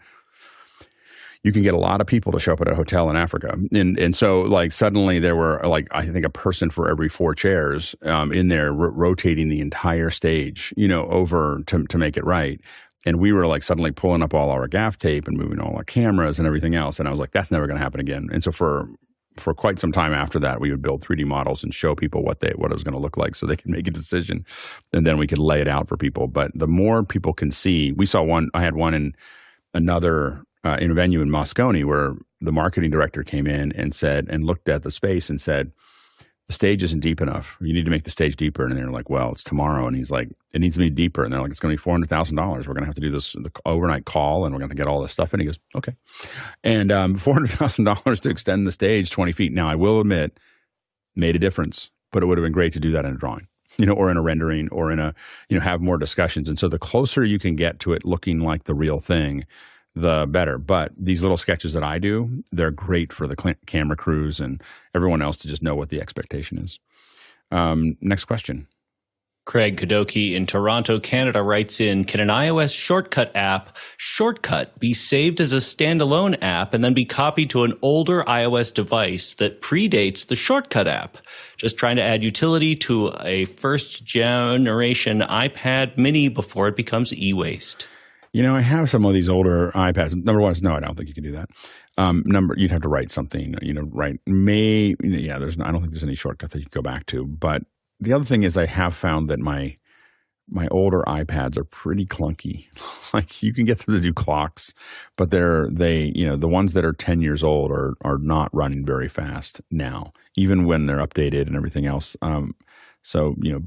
You 1.45 1.53
can 1.53 1.63
get 1.63 1.73
a 1.73 1.79
lot 1.79 2.01
of 2.01 2.07
people 2.07 2.33
to 2.33 2.41
show 2.41 2.53
up 2.53 2.61
at 2.61 2.71
a 2.71 2.75
hotel 2.75 3.11
in 3.11 3.17
africa 3.17 3.57
and 3.73 3.99
and 3.99 4.17
so 4.17 4.41
like 4.43 4.73
suddenly 4.73 5.19
there 5.19 5.37
were 5.37 5.61
like 5.65 5.87
i 5.93 6.05
think 6.05 6.25
a 6.25 6.31
person 6.31 6.71
for 6.71 6.91
every 6.91 7.09
four 7.09 7.35
chairs 7.35 7.95
um, 8.03 8.33
in 8.33 8.49
there 8.49 8.73
rotating 8.73 9.49
the 9.49 9.61
entire 9.61 10.11
stage 10.11 10.75
you 10.77 10.89
know 10.89 11.07
over 11.09 11.63
to, 11.67 11.85
to 11.85 11.99
make 11.99 12.17
it 12.17 12.25
right 12.25 12.61
and 13.07 13.21
we 13.21 13.33
were 13.33 13.47
like 13.47 13.63
suddenly 13.63 13.91
pulling 13.91 14.23
up 14.23 14.35
all 14.35 14.51
our 14.51 14.67
gaff 14.69 14.99
tape 14.99 15.29
and 15.29 15.37
moving 15.37 15.61
all 15.61 15.77
our 15.77 15.85
cameras 15.85 16.39
and 16.39 16.47
everything 16.47 16.75
else 16.75 16.99
and 16.99 17.09
i 17.09 17.11
was 17.11 17.21
like 17.21 17.33
that's 17.33 17.51
never 17.51 17.67
going 17.67 17.77
to 17.77 17.83
happen 17.83 18.01
again 18.01 18.29
and 18.33 18.43
so 18.43 18.53
for 18.53 18.89
for 19.41 19.55
quite 19.55 19.79
some 19.79 19.93
time 19.93 20.13
after 20.13 20.39
that, 20.39 20.61
we 20.61 20.71
would 20.71 20.83
build 20.83 21.03
3D 21.03 21.25
models 21.25 21.63
and 21.63 21.73
show 21.73 21.95
people 21.95 22.23
what 22.23 22.41
they 22.41 22.53
what 22.57 22.71
it 22.71 22.75
was 22.75 22.85
going 22.85 22.95
to 22.95 23.01
look 23.01 23.17
like, 23.17 23.35
so 23.35 23.47
they 23.47 23.57
could 23.57 23.71
make 23.71 23.87
a 23.87 23.93
decision, 23.93 24.45
and 24.93 25.07
then 25.07 25.19
we 25.19 25.27
could 25.27 25.39
lay 25.39 25.61
it 25.61 25.69
out 25.69 25.89
for 25.89 25.97
people. 25.97 26.27
But 26.27 26.51
the 26.55 26.67
more 26.67 27.05
people 27.05 27.33
can 27.33 27.51
see, 27.51 27.93
we 27.93 28.07
saw 28.07 28.23
one. 28.23 28.51
I 28.55 28.63
had 28.63 28.75
one 28.75 28.95
in 28.95 29.15
another 29.75 30.43
uh, 30.65 30.77
in 30.81 30.95
venue 30.95 31.21
in 31.21 31.29
Moscone 31.29 31.85
where 31.85 32.15
the 32.41 32.53
marketing 32.53 32.91
director 32.91 33.23
came 33.23 33.47
in 33.47 33.73
and 33.73 33.95
said 33.95 34.27
and 34.29 34.45
looked 34.45 34.69
at 34.69 34.83
the 34.83 34.91
space 34.91 35.29
and 35.31 35.41
said 35.41 35.73
the 36.49 36.55
stage 36.55 36.83
isn't 36.83 37.01
deep 37.01 37.21
enough. 37.21 37.59
You 37.61 37.75
need 37.75 37.85
to 37.85 37.91
make 37.91 38.05
the 38.05 38.11
stage 38.11 38.35
deeper. 38.35 38.65
And 38.65 38.75
they're 38.75 38.91
like, 38.91 39.11
well, 39.11 39.33
it's 39.33 39.45
tomorrow. 39.45 39.87
And 39.87 39.95
he's 39.95 40.11
like, 40.11 40.31
it 40.55 40.61
needs 40.61 40.77
to 40.77 40.81
be 40.81 40.89
deeper. 40.89 41.23
And 41.23 41.31
they're 41.31 41.43
like, 41.43 41.51
it's 41.51 41.61
going 41.61 41.77
to 41.77 41.83
be 41.83 41.91
$400,000. 41.91 42.37
We're 42.39 42.63
going 42.63 42.81
to 42.81 42.87
have 42.87 42.95
to 42.95 43.03
do 43.03 43.11
this 43.11 43.33
the 43.33 43.53
overnight 43.67 44.07
call 44.07 44.47
and 44.47 44.55
we're 44.55 44.61
going 44.61 44.71
to 44.71 44.75
get 44.75 44.87
all 44.87 45.03
this 45.03 45.13
stuff. 45.13 45.35
And 45.35 45.43
he 45.43 45.47
goes, 45.47 45.59
okay. 45.75 45.95
And 46.65 46.91
um, 46.91 47.19
$400,000 47.19 48.21
to 48.21 48.31
extend 48.31 48.67
the 48.67 48.73
stage 48.73 49.11
20 49.11 49.33
feet. 49.33 49.53
Now, 49.53 49.69
I 49.69 49.75
will 49.75 50.01
admit, 50.01 50.41
made 51.15 51.37
a 51.37 51.39
difference, 51.39 51.91
but 52.13 52.23
it 52.23 52.27
would 52.27 52.39
have 52.39 52.45
been 52.45 52.53
great 52.53 52.73
to 52.73 52.81
do 52.81 52.93
that 52.93 53.05
in 53.05 53.13
a 53.13 53.19
drawing, 53.19 53.47
you 53.77 53.85
know, 53.85 53.93
or 53.93 54.11
in 54.11 54.17
a 54.17 54.23
rendering 54.23 54.71
or 54.71 54.91
in 54.91 54.99
a, 54.99 55.15
you 55.51 55.59
know, 55.59 55.63
have 55.63 55.83
more 55.83 55.99
discussions. 55.99 56.49
And 56.49 56.59
so 56.59 56.67
the 56.67 56.79
closer 56.79 57.25
you 57.25 57.39
can 57.39 57.57
get 57.57 57.79
to 57.81 57.93
it 57.93 58.07
looking 58.07 58.41
like 58.41 58.65
the 58.65 58.75
real 58.75 59.01
thing, 59.01 59.45
the 59.95 60.27
better. 60.29 60.59
But 60.59 60.93
these 60.97 61.23
little 61.23 61.37
sketches 61.37 61.73
that 61.73 61.83
I 61.83 61.99
do, 61.99 62.45
they're 62.53 62.71
great 62.71 63.13
for 63.13 63.27
the 63.27 63.37
cl- 63.41 63.57
camera 63.67 63.97
crews 63.97 64.41
and 64.41 64.63
everyone 64.95 65.23
else 65.23 65.37
to 65.39 65.49
just 65.49 65.63
know 65.63 65.75
what 65.75 65.89
the 65.89 66.01
expectation 66.01 66.59
is. 66.59 66.79
Um, 67.51 67.97
next 68.01 68.25
question. 68.27 68.69
Craig 69.49 69.79
Kadoki 69.79 70.35
in 70.35 70.45
Toronto, 70.45 71.01
Canada 71.01 71.43
writes 71.43 71.81
in 71.81 72.05
Can 72.05 72.21
an 72.21 72.29
iOS 72.29 72.79
shortcut 72.79 73.35
app, 73.35 73.75
Shortcut, 73.97 74.79
be 74.79 74.93
saved 74.93 75.41
as 75.41 75.55
a 75.55 75.57
standalone 75.57 76.37
app 76.43 76.75
and 76.75 76.85
then 76.85 76.93
be 76.93 77.07
copied 77.07 77.49
to 77.51 77.65
an 77.65 77.73
older 77.81 78.23
iOS 78.25 78.75
device 78.75 79.33
that 79.35 79.63
predates 79.63 80.27
the 80.27 80.37
Shortcut 80.37 80.87
app? 80.87 81.17
Just 81.57 81.79
trying 81.79 81.97
to 81.97 82.03
add 82.03 82.23
utility 82.23 82.77
to 82.77 83.15
a 83.21 83.47
first 83.47 84.05
generation 84.05 85.21
iPad 85.21 85.97
mini 85.97 86.29
before 86.29 86.69
it 86.69 86.77
becomes 86.77 87.15
e 87.15 87.33
waste. 87.33 87.89
You 88.33 88.43
know, 88.43 88.57
I 88.57 88.61
have 88.61 88.91
some 88.91 89.05
of 89.05 89.15
these 89.15 89.29
older 89.29 89.73
iPads. 89.75 90.15
Number 90.15 90.41
one 90.41 90.53
is 90.53 90.63
no, 90.63 90.75
I 90.75 90.81
don't 90.81 90.97
think 90.97 91.09
you 91.09 91.15
can 91.15 91.25
do 91.25 91.33
that. 91.33 91.49
Um, 91.97 92.23
number, 92.27 92.55
you'd 92.57 92.71
have 92.71 92.83
to 92.83 92.89
write 92.89 93.11
something. 93.11 93.55
You 93.63 93.75
know, 93.75 93.89
write 93.91 94.21
may. 94.27 94.95
Yeah, 95.03 95.39
there's. 95.39 95.59
I 95.61 95.71
don't 95.71 95.81
think 95.81 95.93
there's 95.93 96.03
any 96.03 96.15
shortcut 96.15 96.51
that 96.51 96.59
you 96.59 96.67
can 96.67 96.83
go 96.83 96.83
back 96.83 97.07
to. 97.07 97.25
But 97.27 97.63
the 98.01 98.13
other 98.13 98.25
thing 98.25 98.43
is, 98.43 98.57
I 98.57 98.67
have 98.67 98.95
found 98.95 99.29
that 99.31 99.39
my 99.39 99.77
my 100.51 100.67
older 100.69 101.03
iPads 101.07 101.57
are 101.57 101.65
pretty 101.65 102.07
clunky. 102.07 102.67
like 103.15 103.43
you 103.43 103.53
can 103.53 103.65
get 103.65 103.81
them 103.81 103.95
to 103.95 104.01
do 104.01 104.13
clocks, 104.13 104.73
but 105.17 105.31
they're 105.31 105.69
they 105.71 106.13
you 106.15 106.27
know 106.27 106.37
the 106.37 106.49
ones 106.49 106.73
that 106.73 106.85
are 106.85 106.93
ten 106.93 107.21
years 107.21 107.43
old 107.43 107.71
are 107.71 107.95
are 108.03 108.19
not 108.19 108.55
running 108.55 108.85
very 108.85 109.09
fast 109.09 109.61
now, 109.71 110.13
even 110.37 110.67
when 110.67 110.87
they're 110.87 111.05
updated 111.05 111.47
and 111.47 111.57
everything 111.57 111.87
else. 111.87 112.17
Um, 112.23 112.55
so 113.03 113.35
you 113.41 113.53
know, 113.53 113.63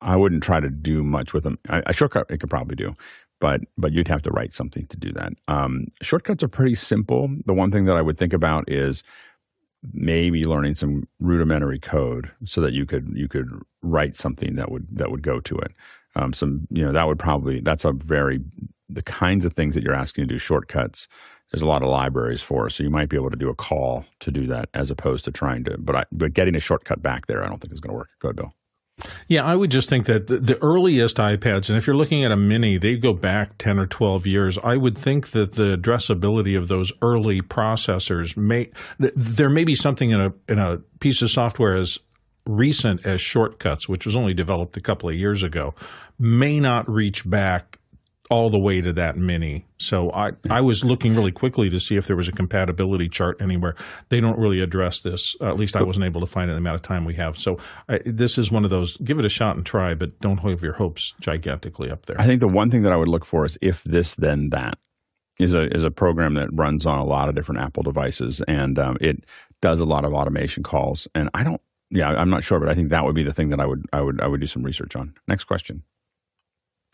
I 0.00 0.16
wouldn't 0.16 0.42
try 0.42 0.60
to 0.60 0.70
do 0.70 1.02
much 1.02 1.32
with 1.32 1.44
them. 1.44 1.58
A 1.68 1.92
shortcut 1.92 2.26
it 2.30 2.38
could 2.38 2.50
probably 2.50 2.76
do, 2.76 2.96
but 3.42 3.60
but 3.76 3.90
you'd 3.92 4.06
have 4.06 4.22
to 4.22 4.30
write 4.30 4.54
something 4.54 4.86
to 4.86 4.96
do 4.96 5.12
that. 5.12 5.32
Um, 5.48 5.88
shortcuts 6.00 6.44
are 6.44 6.48
pretty 6.48 6.76
simple. 6.76 7.28
The 7.44 7.52
one 7.52 7.72
thing 7.72 7.86
that 7.86 7.96
I 7.96 8.00
would 8.00 8.16
think 8.16 8.32
about 8.32 8.70
is 8.70 9.02
maybe 9.92 10.44
learning 10.44 10.76
some 10.76 11.08
rudimentary 11.18 11.80
code 11.80 12.30
so 12.44 12.60
that 12.60 12.72
you 12.72 12.86
could 12.86 13.10
you 13.14 13.26
could 13.26 13.50
write 13.82 14.14
something 14.14 14.54
that 14.54 14.70
would 14.70 14.86
that 14.92 15.10
would 15.10 15.22
go 15.22 15.40
to 15.40 15.58
it. 15.58 15.72
Um, 16.14 16.32
some 16.32 16.68
you 16.70 16.84
know 16.84 16.92
that 16.92 17.08
would 17.08 17.18
probably 17.18 17.60
that's 17.60 17.84
a 17.84 17.92
very 17.92 18.38
the 18.88 19.02
kinds 19.02 19.44
of 19.44 19.54
things 19.54 19.74
that 19.74 19.82
you're 19.82 19.92
asking 19.92 20.28
to 20.28 20.34
do 20.34 20.38
shortcuts. 20.38 21.08
There's 21.50 21.62
a 21.62 21.66
lot 21.66 21.82
of 21.82 21.88
libraries 21.88 22.40
for, 22.42 22.70
so 22.70 22.82
you 22.82 22.90
might 22.90 23.08
be 23.08 23.16
able 23.16 23.30
to 23.30 23.36
do 23.36 23.50
a 23.50 23.54
call 23.54 24.06
to 24.20 24.30
do 24.30 24.46
that 24.46 24.68
as 24.72 24.90
opposed 24.90 25.24
to 25.24 25.32
trying 25.32 25.64
to. 25.64 25.76
But 25.78 25.96
I, 25.96 26.04
but 26.12 26.32
getting 26.32 26.54
a 26.54 26.60
shortcut 26.60 27.02
back 27.02 27.26
there, 27.26 27.44
I 27.44 27.48
don't 27.48 27.60
think 27.60 27.74
is 27.74 27.80
going 27.80 27.92
to 27.92 27.98
work. 27.98 28.10
Go 28.20 28.28
ahead, 28.28 28.36
Bill. 28.36 28.50
Yeah, 29.28 29.44
I 29.44 29.56
would 29.56 29.70
just 29.70 29.88
think 29.88 30.06
that 30.06 30.26
the, 30.26 30.58
earliest 30.62 31.16
iPads, 31.16 31.68
and 31.68 31.78
if 31.78 31.86
you're 31.86 31.96
looking 31.96 32.24
at 32.24 32.32
a 32.32 32.36
mini, 32.36 32.76
they 32.76 32.96
go 32.96 33.12
back 33.12 33.56
10 33.58 33.78
or 33.78 33.86
12 33.86 34.26
years. 34.26 34.58
I 34.58 34.76
would 34.76 34.96
think 34.96 35.30
that 35.30 35.54
the 35.54 35.76
addressability 35.76 36.56
of 36.56 36.68
those 36.68 36.92
early 37.00 37.40
processors 37.40 38.36
may, 38.36 38.70
there 38.98 39.48
may 39.48 39.64
be 39.64 39.74
something 39.74 40.10
in 40.10 40.20
a, 40.20 40.34
in 40.48 40.58
a 40.58 40.78
piece 41.00 41.22
of 41.22 41.30
software 41.30 41.74
as 41.74 41.98
recent 42.46 43.04
as 43.06 43.20
shortcuts, 43.20 43.88
which 43.88 44.04
was 44.04 44.16
only 44.16 44.34
developed 44.34 44.76
a 44.76 44.80
couple 44.80 45.08
of 45.08 45.14
years 45.14 45.42
ago, 45.42 45.74
may 46.18 46.60
not 46.60 46.88
reach 46.90 47.28
back 47.28 47.78
all 48.32 48.48
the 48.48 48.58
way 48.58 48.80
to 48.80 48.94
that 48.94 49.14
mini. 49.16 49.66
So 49.78 50.10
I, 50.12 50.32
I 50.48 50.62
was 50.62 50.84
looking 50.84 51.14
really 51.14 51.32
quickly 51.32 51.68
to 51.68 51.78
see 51.78 51.96
if 51.96 52.06
there 52.06 52.16
was 52.16 52.28
a 52.28 52.32
compatibility 52.32 53.08
chart 53.08 53.36
anywhere. 53.42 53.74
They 54.08 54.20
don't 54.20 54.38
really 54.38 54.60
address 54.60 55.02
this. 55.02 55.36
Uh, 55.38 55.48
at 55.48 55.58
least 55.58 55.76
I 55.76 55.82
wasn't 55.82 56.06
able 56.06 56.22
to 56.22 56.26
find 56.26 56.48
it 56.48 56.52
in 56.52 56.54
the 56.54 56.62
amount 56.62 56.76
of 56.76 56.82
time 56.82 57.04
we 57.04 57.14
have. 57.14 57.36
So 57.36 57.58
I, 57.90 58.00
this 58.06 58.38
is 58.38 58.50
one 58.50 58.64
of 58.64 58.70
those. 58.70 58.96
Give 58.98 59.18
it 59.18 59.26
a 59.26 59.28
shot 59.28 59.56
and 59.56 59.66
try, 59.66 59.92
but 59.92 60.18
don't 60.20 60.38
have 60.38 60.62
your 60.62 60.72
hopes 60.72 61.12
gigantically 61.20 61.90
up 61.90 62.06
there. 62.06 62.18
I 62.18 62.24
think 62.24 62.40
the 62.40 62.48
one 62.48 62.70
thing 62.70 62.82
that 62.82 62.92
I 62.92 62.96
would 62.96 63.08
look 63.08 63.26
for 63.26 63.44
is 63.44 63.58
if 63.60 63.84
this 63.84 64.14
then 64.14 64.48
that 64.50 64.78
is 65.38 65.52
a 65.52 65.66
is 65.74 65.84
a 65.84 65.90
program 65.90 66.32
that 66.34 66.48
runs 66.52 66.86
on 66.86 66.98
a 66.98 67.04
lot 67.04 67.28
of 67.28 67.34
different 67.34 67.60
Apple 67.60 67.82
devices 67.82 68.40
and 68.48 68.78
um, 68.78 68.96
it 69.02 69.24
does 69.60 69.78
a 69.80 69.84
lot 69.84 70.06
of 70.06 70.14
automation 70.14 70.62
calls. 70.62 71.06
And 71.14 71.28
I 71.34 71.44
don't. 71.44 71.60
Yeah, 71.90 72.08
I'm 72.08 72.30
not 72.30 72.42
sure, 72.42 72.58
but 72.58 72.70
I 72.70 72.74
think 72.74 72.88
that 72.88 73.04
would 73.04 73.14
be 73.14 73.22
the 73.22 73.34
thing 73.34 73.50
that 73.50 73.60
I 73.60 73.66
would 73.66 73.84
I 73.92 74.00
would 74.00 74.22
I 74.22 74.26
would 74.26 74.40
do 74.40 74.46
some 74.46 74.62
research 74.62 74.96
on. 74.96 75.12
Next 75.28 75.44
question. 75.44 75.82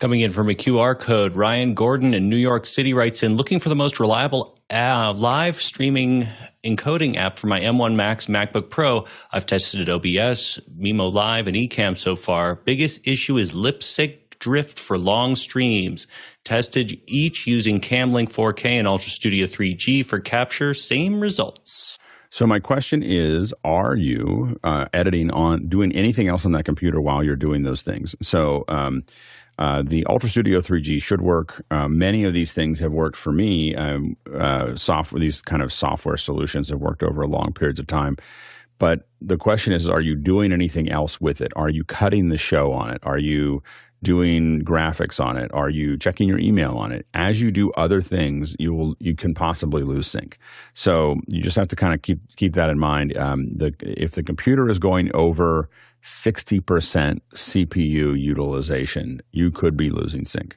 Coming 0.00 0.20
in 0.20 0.30
from 0.30 0.48
a 0.48 0.54
QR 0.54 0.96
code, 0.96 1.34
Ryan 1.34 1.74
Gordon 1.74 2.14
in 2.14 2.28
New 2.28 2.36
York 2.36 2.66
City 2.66 2.94
writes 2.94 3.24
in 3.24 3.34
looking 3.34 3.58
for 3.58 3.68
the 3.68 3.74
most 3.74 3.98
reliable 3.98 4.56
uh, 4.70 5.12
live 5.12 5.60
streaming 5.60 6.28
encoding 6.62 7.16
app 7.16 7.36
for 7.36 7.48
my 7.48 7.58
M1 7.58 7.96
Max 7.96 8.26
MacBook 8.26 8.70
Pro. 8.70 9.06
I've 9.32 9.44
tested 9.44 9.88
OBS, 9.88 10.60
Mimo 10.78 11.12
Live, 11.12 11.48
and 11.48 11.56
Ecamm 11.56 11.96
so 11.96 12.14
far. 12.14 12.54
Biggest 12.54 13.00
issue 13.08 13.38
is 13.38 13.54
lip 13.54 13.82
sync 13.82 14.38
drift 14.38 14.78
for 14.78 14.96
long 14.96 15.34
streams. 15.34 16.06
Tested 16.44 17.00
each 17.06 17.48
using 17.48 17.80
Camlink 17.80 18.30
4K 18.30 18.66
and 18.66 18.86
Ultra 18.86 19.10
Studio 19.10 19.46
3G 19.46 20.06
for 20.06 20.20
capture. 20.20 20.74
Same 20.74 21.20
results. 21.20 21.98
So 22.30 22.46
my 22.46 22.60
question 22.60 23.02
is: 23.02 23.52
Are 23.64 23.96
you 23.96 24.60
uh, 24.62 24.84
editing 24.92 25.32
on 25.32 25.66
doing 25.68 25.90
anything 25.90 26.28
else 26.28 26.44
on 26.44 26.52
that 26.52 26.64
computer 26.64 27.00
while 27.00 27.24
you're 27.24 27.34
doing 27.34 27.64
those 27.64 27.82
things? 27.82 28.14
So. 28.22 28.64
Um, 28.68 29.02
uh, 29.58 29.82
the 29.84 30.06
Ultra 30.06 30.28
Studio 30.28 30.60
3G 30.60 31.02
should 31.02 31.20
work. 31.20 31.64
Uh, 31.70 31.88
many 31.88 32.24
of 32.24 32.32
these 32.32 32.52
things 32.52 32.78
have 32.78 32.92
worked 32.92 33.16
for 33.16 33.32
me. 33.32 33.74
Um, 33.74 34.16
uh, 34.32 34.76
software, 34.76 35.20
these 35.20 35.40
kind 35.42 35.62
of 35.62 35.72
software 35.72 36.16
solutions 36.16 36.68
have 36.68 36.78
worked 36.78 37.02
over 37.02 37.26
long 37.26 37.52
periods 37.52 37.80
of 37.80 37.86
time. 37.88 38.16
But 38.78 39.08
the 39.20 39.36
question 39.36 39.72
is, 39.72 39.88
are 39.88 40.00
you 40.00 40.14
doing 40.14 40.52
anything 40.52 40.88
else 40.88 41.20
with 41.20 41.40
it? 41.40 41.52
Are 41.56 41.68
you 41.68 41.82
cutting 41.82 42.28
the 42.28 42.38
show 42.38 42.72
on 42.72 42.90
it? 42.90 43.00
Are 43.02 43.18
you 43.18 43.62
doing 44.02 44.62
graphics 44.62 45.18
on 45.18 45.36
it? 45.36 45.50
Are 45.52 45.68
you 45.68 45.96
checking 45.98 46.28
your 46.28 46.38
email 46.38 46.76
on 46.76 46.92
it? 46.92 47.06
As 47.14 47.40
you 47.40 47.50
do 47.50 47.72
other 47.72 48.00
things, 48.00 48.54
you 48.60 48.72
will 48.72 48.94
you 49.00 49.16
can 49.16 49.34
possibly 49.34 49.82
lose 49.82 50.06
sync. 50.06 50.38
So 50.74 51.16
you 51.26 51.42
just 51.42 51.56
have 51.56 51.66
to 51.68 51.76
kind 51.76 51.94
of 51.94 52.02
keep 52.02 52.20
keep 52.36 52.54
that 52.54 52.70
in 52.70 52.78
mind. 52.78 53.16
Um, 53.16 53.48
the, 53.56 53.74
if 53.80 54.12
the 54.12 54.22
computer 54.22 54.68
is 54.68 54.78
going 54.78 55.10
over 55.14 55.68
60% 56.02 57.20
CPU 57.34 58.20
utilization, 58.20 59.20
you 59.32 59.50
could 59.50 59.76
be 59.76 59.90
losing 59.90 60.24
sync. 60.24 60.56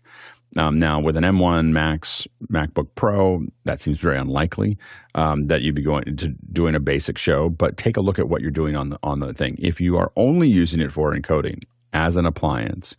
Um, 0.57 0.79
now, 0.79 0.99
with 0.99 1.15
an 1.15 1.23
M1 1.23 1.69
Max 1.69 2.27
MacBook 2.51 2.89
Pro, 2.95 3.45
that 3.63 3.79
seems 3.79 3.99
very 3.99 4.17
unlikely 4.17 4.77
um, 5.15 5.47
that 5.47 5.61
you'd 5.61 5.75
be 5.75 5.81
going 5.81 6.03
to 6.17 6.27
doing 6.51 6.75
a 6.75 6.79
basic 6.79 7.17
show. 7.17 7.47
But 7.47 7.77
take 7.77 7.95
a 7.95 8.01
look 8.01 8.19
at 8.19 8.27
what 8.27 8.41
you're 8.41 8.51
doing 8.51 8.75
on 8.75 8.89
the 8.89 8.99
on 9.01 9.21
the 9.21 9.33
thing. 9.33 9.55
If 9.59 9.79
you 9.79 9.97
are 9.97 10.11
only 10.17 10.49
using 10.49 10.81
it 10.81 10.91
for 10.91 11.15
encoding 11.15 11.63
as 11.93 12.17
an 12.17 12.25
appliance, 12.25 12.97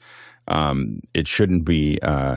um, 0.48 1.00
it 1.12 1.28
shouldn't 1.28 1.64
be. 1.64 1.98
Uh, 2.00 2.36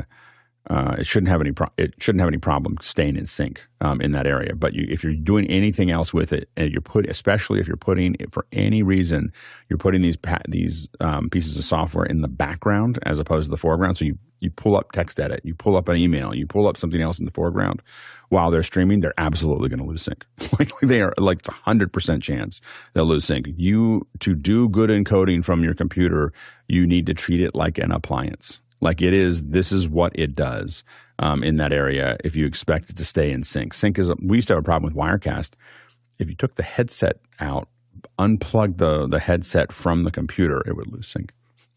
uh, 0.69 0.95
it 0.97 1.05
shouldn't 1.05 1.29
have 1.29 1.41
any 1.41 1.51
pro- 1.51 1.71
it 1.77 1.93
shouldn't 1.99 2.21
have 2.21 2.27
any 2.27 2.39
problem 2.39 2.77
staying 2.81 3.15
in 3.15 3.25
sync 3.25 3.65
um, 3.81 4.01
in 4.01 4.11
that 4.13 4.25
area. 4.25 4.55
But 4.55 4.73
you, 4.73 4.87
if 4.89 5.03
you're 5.03 5.13
doing 5.13 5.45
anything 5.47 5.91
else 5.91 6.13
with 6.13 6.33
it, 6.33 6.49
and 6.57 6.71
you're 6.71 6.81
put, 6.81 7.07
especially 7.07 7.59
if 7.59 7.67
you're 7.67 7.77
putting 7.77 8.15
it 8.19 8.33
for 8.33 8.47
any 8.51 8.81
reason, 8.81 9.31
you're 9.69 9.77
putting 9.77 10.01
these 10.01 10.17
pa- 10.17 10.41
these 10.47 10.89
um, 10.99 11.29
pieces 11.29 11.57
of 11.57 11.63
software 11.63 12.05
in 12.05 12.21
the 12.21 12.27
background 12.27 12.97
as 13.03 13.19
opposed 13.19 13.45
to 13.45 13.51
the 13.51 13.57
foreground. 13.57 13.97
So 13.97 14.05
you 14.05 14.17
you 14.39 14.49
pull 14.49 14.75
up 14.75 14.91
text 14.91 15.19
edit, 15.19 15.41
you 15.43 15.53
pull 15.53 15.77
up 15.77 15.87
an 15.87 15.97
email, 15.97 16.33
you 16.33 16.45
pull 16.47 16.67
up 16.67 16.77
something 16.77 17.01
else 17.01 17.19
in 17.19 17.25
the 17.25 17.31
foreground 17.31 17.81
while 18.29 18.49
they're 18.51 18.63
streaming. 18.63 18.99
They're 18.99 19.13
absolutely 19.17 19.69
going 19.69 19.79
to 19.79 19.85
lose 19.85 20.01
sync. 20.01 20.25
like 20.59 20.71
they 20.81 21.01
are 21.01 21.13
like 21.17 21.39
it's 21.39 21.49
a 21.49 21.53
hundred 21.53 21.93
percent 21.93 22.23
chance 22.23 22.59
they'll 22.93 23.05
lose 23.05 23.25
sync. 23.25 23.49
You 23.55 24.07
to 24.19 24.33
do 24.33 24.67
good 24.69 24.89
encoding 24.89 25.45
from 25.45 25.63
your 25.63 25.75
computer, 25.75 26.33
you 26.67 26.87
need 26.87 27.05
to 27.05 27.13
treat 27.13 27.41
it 27.41 27.53
like 27.53 27.77
an 27.77 27.91
appliance 27.91 28.61
like 28.81 29.01
it 29.01 29.13
is, 29.13 29.43
this 29.43 29.71
is 29.71 29.87
what 29.87 30.11
it 30.17 30.35
does 30.35 30.83
um, 31.19 31.43
in 31.43 31.57
that 31.57 31.71
area 31.71 32.17
if 32.23 32.35
you 32.35 32.45
expect 32.45 32.89
it 32.89 32.97
to 32.97 33.05
stay 33.05 33.31
in 33.31 33.43
sync. 33.43 33.73
Sync 33.73 33.97
is, 33.99 34.11
we 34.21 34.37
used 34.37 34.47
to 34.49 34.55
have 34.55 34.63
a 34.63 34.65
problem 34.65 34.93
with 34.93 35.01
Wirecast. 35.01 35.51
If 36.19 36.29
you 36.29 36.35
took 36.35 36.55
the 36.55 36.63
headset 36.63 37.19
out, 37.39 37.67
unplugged 38.19 38.77
the, 38.77 39.07
the 39.07 39.19
headset 39.19 39.71
from 39.71 40.03
the 40.03 40.11
computer, 40.11 40.61
it 40.65 40.75
would 40.75 40.91
lose 40.91 41.07
sync. 41.07 41.33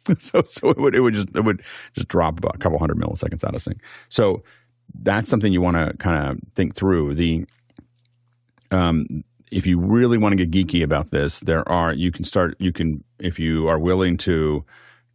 so 0.19 0.43
so 0.43 0.71
it 0.71 0.79
would 0.79 0.95
it 0.95 1.01
would 1.01 1.15
just 1.15 1.29
it 1.35 1.43
would 1.43 1.63
just 1.93 2.09
drop 2.09 2.39
about 2.39 2.55
a 2.55 2.59
couple 2.59 2.79
hundred 2.79 2.99
milliseconds 2.99 3.45
out 3.45 3.55
of 3.55 3.63
sync. 3.63 3.81
So 4.09 4.43
that's 5.03 5.29
something 5.29 5.53
you 5.53 5.61
want 5.61 5.77
to 5.77 5.97
kind 5.99 6.31
of 6.31 6.39
think 6.55 6.75
through. 6.75 7.15
The 7.15 7.47
um, 8.71 9.25
if 9.51 9.67
you 9.67 9.79
really 9.79 10.19
want 10.19 10.37
to 10.37 10.47
get 10.47 10.67
geeky 10.67 10.83
about 10.83 11.11
this, 11.11 11.41
there 11.41 11.69
are 11.69 11.93
you 11.93 12.11
can 12.11 12.25
start 12.25 12.57
you 12.59 12.73
can 12.73 13.05
if 13.19 13.39
you 13.39 13.69
are 13.69 13.79
willing 13.79 14.17
to 14.19 14.65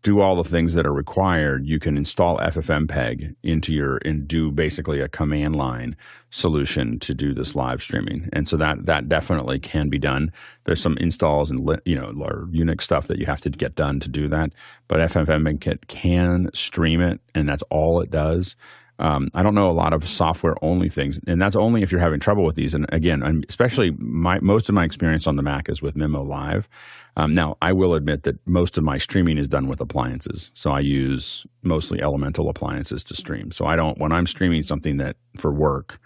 do 0.03 0.19
all 0.19 0.35
the 0.35 0.43
things 0.43 0.73
that 0.73 0.85
are 0.85 0.93
required, 0.93 1.65
you 1.65 1.79
can 1.79 1.97
install 1.97 2.37
FFmpeg 2.39 3.35
into 3.41 3.73
your 3.73 3.97
and 4.03 4.27
do 4.27 4.51
basically 4.51 4.99
a 4.99 5.07
command 5.07 5.55
line 5.55 5.95
solution 6.29 6.99
to 6.99 7.13
do 7.13 7.33
this 7.33 7.55
live 7.55 7.81
streaming. 7.81 8.29
And 8.33 8.47
so 8.47 8.57
that 8.57 8.85
that 8.85 9.07
definitely 9.07 9.59
can 9.59 9.89
be 9.89 9.97
done. 9.97 10.31
There's 10.65 10.81
some 10.81 10.97
installs 10.97 11.49
and 11.49 11.67
you 11.85 11.95
know 11.95 12.13
or 12.19 12.47
Unix 12.51 12.81
stuff 12.81 13.07
that 13.07 13.17
you 13.17 13.25
have 13.25 13.41
to 13.41 13.49
get 13.49 13.75
done 13.75 14.01
to 14.01 14.09
do 14.09 14.27
that, 14.27 14.51
but 14.89 14.99
FFmpeg 14.99 15.87
can 15.87 16.49
stream 16.53 16.99
it, 17.01 17.21
and 17.33 17.47
that's 17.47 17.63
all 17.69 18.01
it 18.01 18.11
does. 18.11 18.57
Um, 18.99 19.29
I 19.33 19.41
don't 19.43 19.55
know 19.55 19.69
a 19.69 19.71
lot 19.71 19.93
of 19.93 20.07
software 20.07 20.55
only 20.61 20.87
things, 20.87 21.19
and 21.25 21.41
that's 21.41 21.55
only 21.55 21.81
if 21.81 21.91
you're 21.91 22.01
having 22.01 22.19
trouble 22.19 22.43
with 22.43 22.55
these. 22.55 22.73
And 22.73 22.85
again, 22.89 23.43
especially 23.49 23.91
my 23.97 24.39
most 24.39 24.69
of 24.69 24.75
my 24.75 24.83
experience 24.83 25.27
on 25.27 25.35
the 25.35 25.41
Mac 25.41 25.69
is 25.69 25.81
with 25.81 25.95
Mimo 25.95 26.25
Live. 26.25 26.69
Um, 27.15 27.35
now, 27.35 27.57
I 27.61 27.73
will 27.73 27.93
admit 27.93 28.23
that 28.23 28.39
most 28.47 28.77
of 28.77 28.83
my 28.83 28.97
streaming 28.97 29.37
is 29.37 29.47
done 29.47 29.67
with 29.67 29.81
appliances, 29.81 30.51
so 30.53 30.71
I 30.71 30.79
use 30.79 31.45
mostly 31.61 32.01
Elemental 32.01 32.49
appliances 32.49 33.03
to 33.05 33.15
stream. 33.15 33.51
So 33.51 33.65
I 33.65 33.75
don't 33.75 33.97
when 33.97 34.11
I'm 34.11 34.27
streaming 34.27 34.63
something 34.63 34.97
that 34.97 35.15
for 35.37 35.51
work 35.51 35.99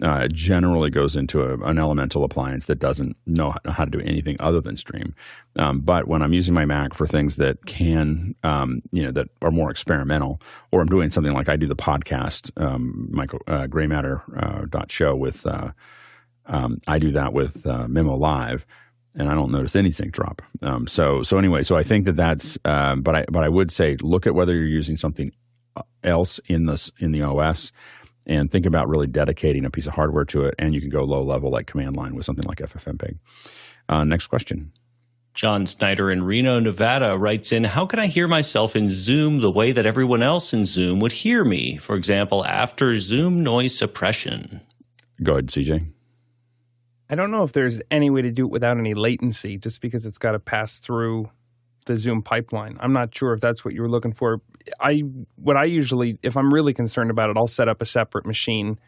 uh, 0.00 0.26
generally 0.28 0.90
goes 0.90 1.16
into 1.16 1.42
a, 1.42 1.58
an 1.60 1.78
elemental 1.78 2.24
appliance 2.24 2.66
that 2.66 2.78
doesn't 2.78 3.16
know 3.26 3.54
how 3.66 3.84
to 3.84 3.90
do 3.90 4.00
anything 4.00 4.36
other 4.40 4.60
than 4.60 4.76
stream. 4.76 5.14
Um, 5.56 5.80
but 5.80 6.08
when 6.08 6.22
I'm 6.22 6.32
using 6.32 6.54
my 6.54 6.64
Mac 6.64 6.94
for 6.94 7.06
things 7.06 7.36
that 7.36 7.66
can, 7.66 8.34
um, 8.42 8.82
you 8.90 9.02
know, 9.02 9.12
that 9.12 9.28
are 9.42 9.50
more 9.50 9.70
experimental, 9.70 10.40
or 10.70 10.80
I'm 10.80 10.88
doing 10.88 11.10
something 11.10 11.32
like 11.32 11.48
I 11.48 11.56
do 11.56 11.66
the 11.66 11.76
podcast, 11.76 12.50
um, 12.60 13.08
Michael 13.12 13.40
uh, 13.46 13.66
Gray 13.66 13.86
Matter 13.86 14.22
uh, 14.36 14.64
dot 14.68 14.90
show 14.90 15.14
with, 15.14 15.46
uh, 15.46 15.72
um, 16.46 16.80
I 16.88 16.98
do 16.98 17.12
that 17.12 17.32
with 17.32 17.66
uh, 17.66 17.86
Mimo 17.86 18.18
Live. 18.18 18.66
And 19.14 19.28
I 19.28 19.34
don't 19.34 19.52
notice 19.52 19.76
anything 19.76 20.08
drop. 20.08 20.40
Um, 20.62 20.86
so, 20.86 21.22
so 21.22 21.36
anyway, 21.36 21.64
so 21.64 21.76
I 21.76 21.82
think 21.82 22.06
that 22.06 22.16
that's. 22.16 22.56
Um, 22.64 23.02
but 23.02 23.14
I, 23.14 23.26
but 23.30 23.44
I 23.44 23.48
would 23.50 23.70
say, 23.70 23.98
look 24.00 24.26
at 24.26 24.34
whether 24.34 24.54
you're 24.54 24.64
using 24.64 24.96
something 24.96 25.32
uh, 25.76 25.82
else 26.02 26.40
in 26.46 26.64
this 26.64 26.90
in 26.98 27.12
the 27.12 27.20
OS 27.20 27.72
and 28.26 28.50
think 28.50 28.66
about 28.66 28.88
really 28.88 29.06
dedicating 29.06 29.64
a 29.64 29.70
piece 29.70 29.86
of 29.86 29.94
hardware 29.94 30.24
to 30.26 30.44
it. 30.44 30.54
And 30.58 30.74
you 30.74 30.80
can 30.80 30.90
go 30.90 31.04
low 31.04 31.22
level 31.22 31.50
like 31.50 31.66
command 31.66 31.96
line 31.96 32.14
with 32.14 32.24
something 32.24 32.46
like 32.46 32.58
FFmpeg. 32.58 33.18
Uh, 33.88 34.04
next 34.04 34.28
question. 34.28 34.72
John 35.34 35.64
Snyder 35.66 36.10
in 36.10 36.24
Reno, 36.24 36.60
Nevada 36.60 37.16
writes 37.16 37.52
in 37.52 37.64
How 37.64 37.86
can 37.86 37.98
I 37.98 38.06
hear 38.06 38.28
myself 38.28 38.76
in 38.76 38.90
Zoom 38.90 39.40
the 39.40 39.50
way 39.50 39.72
that 39.72 39.86
everyone 39.86 40.22
else 40.22 40.52
in 40.52 40.66
Zoom 40.66 41.00
would 41.00 41.12
hear 41.12 41.42
me? 41.42 41.78
For 41.78 41.96
example, 41.96 42.44
after 42.44 42.98
Zoom 42.98 43.42
noise 43.42 43.76
suppression. 43.76 44.60
Go 45.22 45.32
ahead, 45.32 45.46
CJ. 45.46 45.86
I 47.08 47.14
don't 47.14 47.30
know 47.30 47.44
if 47.44 47.52
there's 47.52 47.80
any 47.90 48.10
way 48.10 48.22
to 48.22 48.30
do 48.30 48.44
it 48.44 48.50
without 48.50 48.78
any 48.78 48.94
latency, 48.94 49.56
just 49.56 49.80
because 49.80 50.04
it's 50.04 50.18
got 50.18 50.32
to 50.32 50.38
pass 50.38 50.78
through 50.78 51.30
the 51.86 51.96
Zoom 51.96 52.22
pipeline. 52.22 52.76
I'm 52.80 52.92
not 52.92 53.14
sure 53.16 53.32
if 53.32 53.40
that's 53.40 53.64
what 53.64 53.74
you 53.74 53.82
were 53.82 53.90
looking 53.90 54.12
for. 54.12 54.38
I 54.80 55.02
what 55.36 55.56
I 55.56 55.64
usually, 55.64 56.18
if 56.22 56.36
I'm 56.36 56.52
really 56.52 56.74
concerned 56.74 57.10
about 57.10 57.30
it, 57.30 57.36
I'll 57.36 57.46
set 57.46 57.68
up 57.68 57.82
a 57.82 57.86
separate 57.86 58.26
machine 58.26 58.78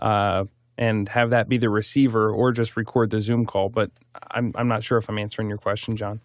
uh, 0.00 0.44
and 0.76 1.08
have 1.08 1.30
that 1.30 1.48
be 1.48 1.58
the 1.58 1.68
receiver, 1.68 2.30
or 2.30 2.52
just 2.52 2.76
record 2.76 3.10
the 3.10 3.20
Zoom 3.20 3.44
call. 3.44 3.68
But 3.68 3.90
I'm 4.30 4.52
I'm 4.54 4.68
not 4.68 4.84
sure 4.84 4.98
if 4.98 5.08
I'm 5.08 5.18
answering 5.18 5.48
your 5.48 5.58
question, 5.58 5.96
John. 5.96 6.20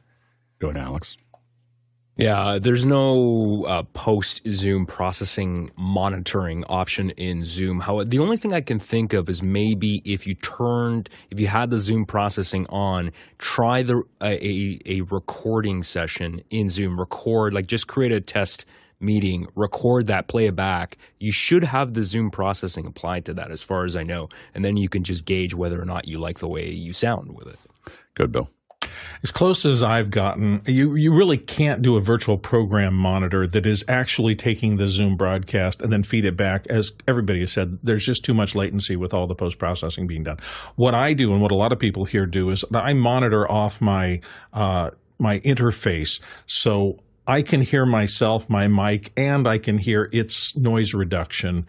Go 0.59 0.69
ahead, 0.69 0.82
Alex. 0.82 1.17
Yeah, 2.16 2.59
there's 2.61 2.86
no 2.86 3.66
uh, 3.66 3.84
post 3.93 4.43
Zoom 4.47 4.86
processing 4.86 5.72
monitoring 5.76 6.64
option 6.66 7.09
in 7.11 7.43
Zoom. 7.43 7.80
How 7.80 8.03
the 8.03 8.20
only 8.20 8.38
thing 8.38 8.53
I 8.53 8.61
can 8.61 8.78
think 8.78 9.14
of 9.14 9.30
is 9.30 9.41
maybe 9.41 9.99
if 10.05 10.28
you 10.28 10.36
turned, 10.36 11.09
if 11.32 11.39
you 11.39 11.47
had 11.47 11.72
the 11.72 11.80
Zoom 11.80 12.05
processing 12.05 12.68
on, 12.70 13.11
try 13.39 13.82
the 13.82 14.03
a 14.22 14.80
a 14.86 15.01
recording 15.01 15.82
session 15.82 16.43
in 16.51 16.70
Zoom. 16.70 16.99
Record 16.99 17.51
like 17.51 17.66
just 17.66 17.88
create 17.88 18.11
a 18.11 18.22
test 18.22 18.66
meeting, 18.99 19.47
record 19.55 20.05
that, 20.05 20.28
play 20.28 20.45
it 20.45 20.55
back. 20.55 20.97
You 21.20 21.32
should 21.32 21.64
have 21.64 21.95
the 21.95 22.03
Zoom 22.03 22.30
processing 22.30 22.86
applied 22.86 23.26
to 23.26 23.34
that, 23.34 23.49
as 23.49 23.64
far 23.64 23.86
as 23.86 23.95
I 23.95 24.03
know, 24.03 24.30
and 24.53 24.64
then 24.64 24.78
you 24.78 24.88
can 24.88 25.03
just 25.03 25.26
gauge 25.26 25.55
whether 25.55 25.82
or 25.82 25.86
not 25.86 26.07
you 26.07 26.20
like 26.20 26.39
the 26.39 26.47
way 26.47 26.70
you 26.70 26.93
sound 26.93 27.34
with 27.34 27.47
it. 27.47 27.59
Good, 28.14 28.32
Bill 28.32 28.53
as 29.23 29.31
close 29.31 29.65
as 29.65 29.83
I've 29.83 30.09
gotten, 30.09 30.61
you, 30.65 30.95
you 30.95 31.13
really 31.13 31.37
can't 31.37 31.81
do 31.81 31.95
a 31.95 32.01
virtual 32.01 32.37
program 32.37 32.93
monitor 32.93 33.47
that 33.47 33.65
is 33.65 33.83
actually 33.87 34.35
taking 34.35 34.77
the 34.77 34.87
Zoom 34.87 35.15
broadcast 35.15 35.81
and 35.81 35.91
then 35.91 36.03
feed 36.03 36.25
it 36.25 36.37
back. 36.37 36.67
As 36.67 36.91
everybody 37.07 37.41
has 37.41 37.51
said, 37.51 37.79
there's 37.83 38.05
just 38.05 38.25
too 38.25 38.33
much 38.33 38.55
latency 38.55 38.95
with 38.95 39.13
all 39.13 39.27
the 39.27 39.35
post 39.35 39.57
processing 39.57 40.07
being 40.07 40.23
done. 40.23 40.37
What 40.75 40.95
I 40.95 41.13
do 41.13 41.31
and 41.33 41.41
what 41.41 41.51
a 41.51 41.55
lot 41.55 41.71
of 41.71 41.79
people 41.79 42.05
here 42.05 42.25
do 42.25 42.49
is 42.49 42.65
I 42.73 42.93
monitor 42.93 43.49
off 43.49 43.81
my, 43.81 44.21
uh, 44.51 44.91
my 45.19 45.39
interface. 45.39 46.19
So 46.45 46.99
I 47.25 47.41
can 47.41 47.61
hear 47.61 47.85
myself, 47.85 48.49
my 48.49 48.67
mic, 48.67 49.11
and 49.15 49.47
I 49.47 49.57
can 49.57 49.77
hear 49.77 50.09
its 50.11 50.55
noise 50.57 50.93
reduction 50.93 51.65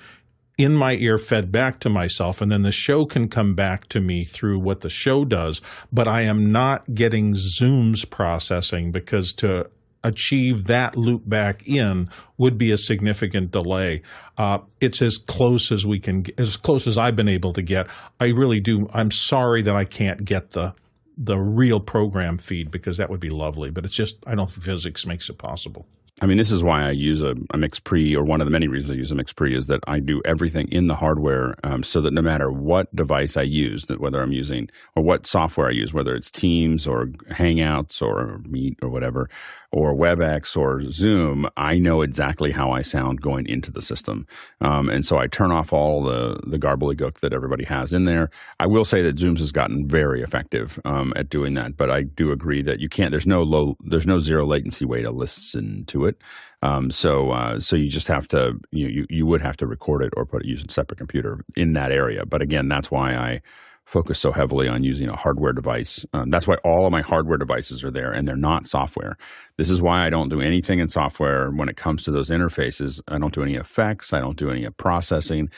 in 0.56 0.74
my 0.74 0.92
ear 0.94 1.18
fed 1.18 1.50
back 1.50 1.80
to 1.80 1.88
myself 1.88 2.40
and 2.40 2.50
then 2.50 2.62
the 2.62 2.72
show 2.72 3.04
can 3.04 3.28
come 3.28 3.54
back 3.54 3.88
to 3.88 4.00
me 4.00 4.24
through 4.24 4.58
what 4.58 4.80
the 4.80 4.88
show 4.88 5.24
does. 5.24 5.60
But 5.92 6.08
i 6.08 6.22
am 6.22 6.52
not 6.52 6.94
getting 6.94 7.34
zoom's 7.34 8.04
processing 8.04 8.92
because 8.92 9.32
to 9.34 9.68
achieve 10.04 10.64
that 10.64 10.96
loop 10.96 11.26
back 11.26 11.66
in 11.66 12.08
would 12.36 12.58
be 12.58 12.70
a 12.70 12.76
significant 12.76 13.50
delay. 13.50 14.02
Uh, 14.36 14.58
it's 14.80 15.00
as 15.00 15.16
close 15.16 15.72
as 15.72 15.86
we 15.86 15.98
can 15.98 16.24
as 16.36 16.56
close 16.56 16.86
as 16.86 16.98
i've 16.98 17.16
been 17.16 17.28
able 17.28 17.52
to 17.54 17.62
get. 17.62 17.88
I 18.20 18.26
really 18.26 18.60
do 18.60 18.88
i'm 18.92 19.10
sorry 19.10 19.62
that 19.62 19.74
i 19.74 19.84
can't 19.84 20.24
get 20.24 20.50
the 20.50 20.74
the 21.16 21.38
real 21.38 21.80
program 21.80 22.38
feed 22.38 22.70
because 22.70 22.96
that 22.96 23.08
would 23.08 23.20
be 23.20 23.30
lovely 23.30 23.70
but 23.70 23.84
it's 23.84 23.94
just 23.94 24.16
i 24.26 24.34
don't 24.34 24.50
think 24.50 24.64
physics 24.64 25.06
makes 25.06 25.30
it 25.30 25.38
possible 25.38 25.86
I 26.20 26.26
mean, 26.26 26.38
this 26.38 26.52
is 26.52 26.62
why 26.62 26.86
I 26.86 26.92
use 26.92 27.22
a, 27.22 27.30
a 27.30 27.58
MixPre, 27.58 28.14
or 28.16 28.22
one 28.22 28.40
of 28.40 28.44
the 28.44 28.52
many 28.52 28.68
reasons 28.68 28.92
I 28.92 28.94
use 28.94 29.10
a 29.10 29.16
MixPre 29.16 29.56
is 29.56 29.66
that 29.66 29.80
I 29.88 29.98
do 29.98 30.22
everything 30.24 30.68
in 30.70 30.86
the 30.86 30.94
hardware 30.94 31.54
um, 31.64 31.82
so 31.82 32.00
that 32.02 32.12
no 32.12 32.22
matter 32.22 32.52
what 32.52 32.94
device 32.94 33.36
I 33.36 33.42
use, 33.42 33.84
whether 33.98 34.22
I'm 34.22 34.30
using, 34.30 34.70
or 34.94 35.02
what 35.02 35.26
software 35.26 35.66
I 35.66 35.72
use, 35.72 35.92
whether 35.92 36.14
it's 36.14 36.30
Teams 36.30 36.86
or 36.86 37.06
Hangouts 37.30 38.00
or 38.00 38.38
Meet 38.46 38.78
or 38.80 38.90
whatever, 38.90 39.28
or 39.72 39.92
WebEx 39.92 40.56
or 40.56 40.88
Zoom, 40.92 41.48
I 41.56 41.78
know 41.78 42.02
exactly 42.02 42.52
how 42.52 42.70
I 42.70 42.82
sound 42.82 43.20
going 43.20 43.48
into 43.48 43.72
the 43.72 43.82
system. 43.82 44.24
Um, 44.60 44.88
and 44.88 45.04
so 45.04 45.18
I 45.18 45.26
turn 45.26 45.50
off 45.50 45.72
all 45.72 46.04
the, 46.04 46.38
the 46.46 46.60
gobbledygook 46.60 47.18
that 47.20 47.32
everybody 47.32 47.64
has 47.64 47.92
in 47.92 48.04
there. 48.04 48.30
I 48.60 48.68
will 48.68 48.84
say 48.84 49.02
that 49.02 49.18
Zoom's 49.18 49.40
has 49.40 49.50
gotten 49.50 49.88
very 49.88 50.22
effective 50.22 50.78
um, 50.84 51.12
at 51.16 51.28
doing 51.28 51.54
that, 51.54 51.76
but 51.76 51.90
I 51.90 52.02
do 52.02 52.30
agree 52.30 52.62
that 52.62 52.78
you 52.78 52.88
can't, 52.88 53.10
there's 53.10 53.26
no 53.26 53.42
low, 53.42 53.76
there's 53.80 54.06
no 54.06 54.20
zero 54.20 54.46
latency 54.46 54.84
way 54.84 55.02
to 55.02 55.10
listen 55.10 55.84
to 55.86 56.03
it. 56.04 56.20
Um, 56.62 56.90
so, 56.90 57.30
uh, 57.30 57.60
so 57.60 57.76
you 57.76 57.88
just 57.88 58.08
have 58.08 58.26
to, 58.28 58.58
you, 58.70 58.88
you, 58.88 59.06
you 59.10 59.26
would 59.26 59.42
have 59.42 59.56
to 59.58 59.66
record 59.66 60.02
it 60.02 60.12
or 60.16 60.24
put 60.24 60.42
it, 60.42 60.48
use 60.48 60.64
a 60.66 60.72
separate 60.72 60.98
computer 60.98 61.44
in 61.56 61.72
that 61.74 61.92
area. 61.92 62.24
But 62.24 62.42
again, 62.42 62.68
that's 62.68 62.90
why 62.90 63.14
I, 63.14 63.42
focus 63.84 64.18
so 64.18 64.32
heavily 64.32 64.68
on 64.68 64.82
using 64.82 65.08
a 65.08 65.16
hardware 65.16 65.52
device. 65.52 66.04
Um, 66.12 66.30
that's 66.30 66.46
why 66.46 66.56
all 66.64 66.86
of 66.86 66.92
my 66.92 67.02
hardware 67.02 67.38
devices 67.38 67.84
are 67.84 67.90
there 67.90 68.12
and 68.12 68.26
they're 68.26 68.36
not 68.36 68.66
software. 68.66 69.16
This 69.56 69.70
is 69.70 69.82
why 69.82 70.06
I 70.06 70.10
don't 70.10 70.28
do 70.28 70.40
anything 70.40 70.78
in 70.78 70.88
software 70.88 71.50
when 71.50 71.68
it 71.68 71.76
comes 71.76 72.02
to 72.04 72.10
those 72.10 72.30
interfaces. 72.30 73.00
I 73.08 73.18
don't 73.18 73.34
do 73.34 73.42
any 73.42 73.54
effects, 73.54 74.12
I 74.12 74.20
don't 74.20 74.36
do 74.36 74.50
any 74.50 74.68
processing. 74.70 75.50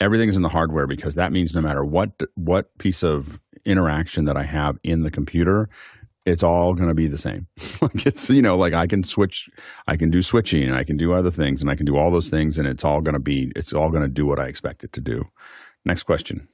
Everything's 0.00 0.36
in 0.36 0.42
the 0.42 0.48
hardware 0.48 0.86
because 0.86 1.14
that 1.14 1.32
means 1.32 1.54
no 1.54 1.60
matter 1.60 1.84
what 1.84 2.10
what 2.34 2.76
piece 2.78 3.02
of 3.02 3.40
interaction 3.64 4.24
that 4.24 4.36
I 4.36 4.42
have 4.44 4.78
in 4.82 5.02
the 5.02 5.10
computer, 5.10 5.68
it's 6.24 6.42
all 6.42 6.74
going 6.74 6.88
to 6.88 6.94
be 6.94 7.06
the 7.06 7.18
same. 7.18 7.46
like 7.80 8.06
it's 8.06 8.28
you 8.30 8.42
know 8.42 8.56
like 8.56 8.72
I 8.72 8.86
can 8.86 9.04
switch, 9.04 9.48
I 9.86 9.96
can 9.96 10.10
do 10.10 10.22
switching, 10.22 10.62
and 10.64 10.76
I 10.76 10.84
can 10.84 10.96
do 10.96 11.12
other 11.12 11.30
things, 11.30 11.60
and 11.60 11.70
I 11.70 11.74
can 11.74 11.86
do 11.86 11.96
all 11.96 12.10
those 12.10 12.28
things, 12.28 12.58
and 12.58 12.66
it's 12.66 12.84
all 12.84 13.00
going 13.00 13.14
to 13.14 13.20
be 13.20 13.52
it's 13.56 13.72
all 13.72 13.90
going 13.90 14.02
to 14.02 14.08
do 14.08 14.26
what 14.26 14.38
I 14.38 14.46
expect 14.46 14.84
it 14.84 14.92
to 14.94 15.00
do. 15.00 15.28
Next 15.84 16.04
question. 16.04 16.48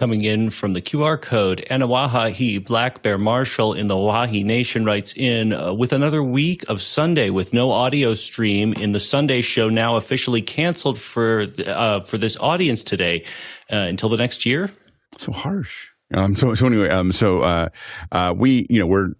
Coming 0.00 0.24
in 0.24 0.48
from 0.48 0.72
the 0.72 0.80
QR 0.80 1.20
code, 1.20 1.62
Anawahahi 1.70 2.64
Black 2.64 3.02
Bear 3.02 3.18
Marshall 3.18 3.74
in 3.74 3.88
the 3.88 3.94
Oahe 3.94 4.42
Nation 4.42 4.86
writes 4.86 5.12
in 5.14 5.52
uh, 5.52 5.74
with 5.74 5.92
another 5.92 6.22
week 6.22 6.66
of 6.70 6.80
Sunday 6.80 7.28
with 7.28 7.52
no 7.52 7.70
audio 7.70 8.14
stream 8.14 8.72
in 8.72 8.92
the 8.92 9.00
Sunday 9.00 9.42
show 9.42 9.68
now 9.68 9.96
officially 9.96 10.40
canceled 10.40 10.98
for 10.98 11.44
uh, 11.66 12.00
for 12.00 12.16
this 12.16 12.38
audience 12.38 12.82
today 12.82 13.26
uh, 13.70 13.76
until 13.76 14.08
the 14.08 14.16
next 14.16 14.46
year. 14.46 14.72
So 15.18 15.32
harsh. 15.32 15.89
Um, 16.12 16.36
so, 16.36 16.54
so 16.54 16.66
anyway, 16.66 16.88
um, 16.88 17.12
so 17.12 17.42
uh, 17.42 17.68
uh, 18.12 18.34
we, 18.36 18.66
you 18.68 18.78
know, 18.78 18.86
we're 18.86 19.10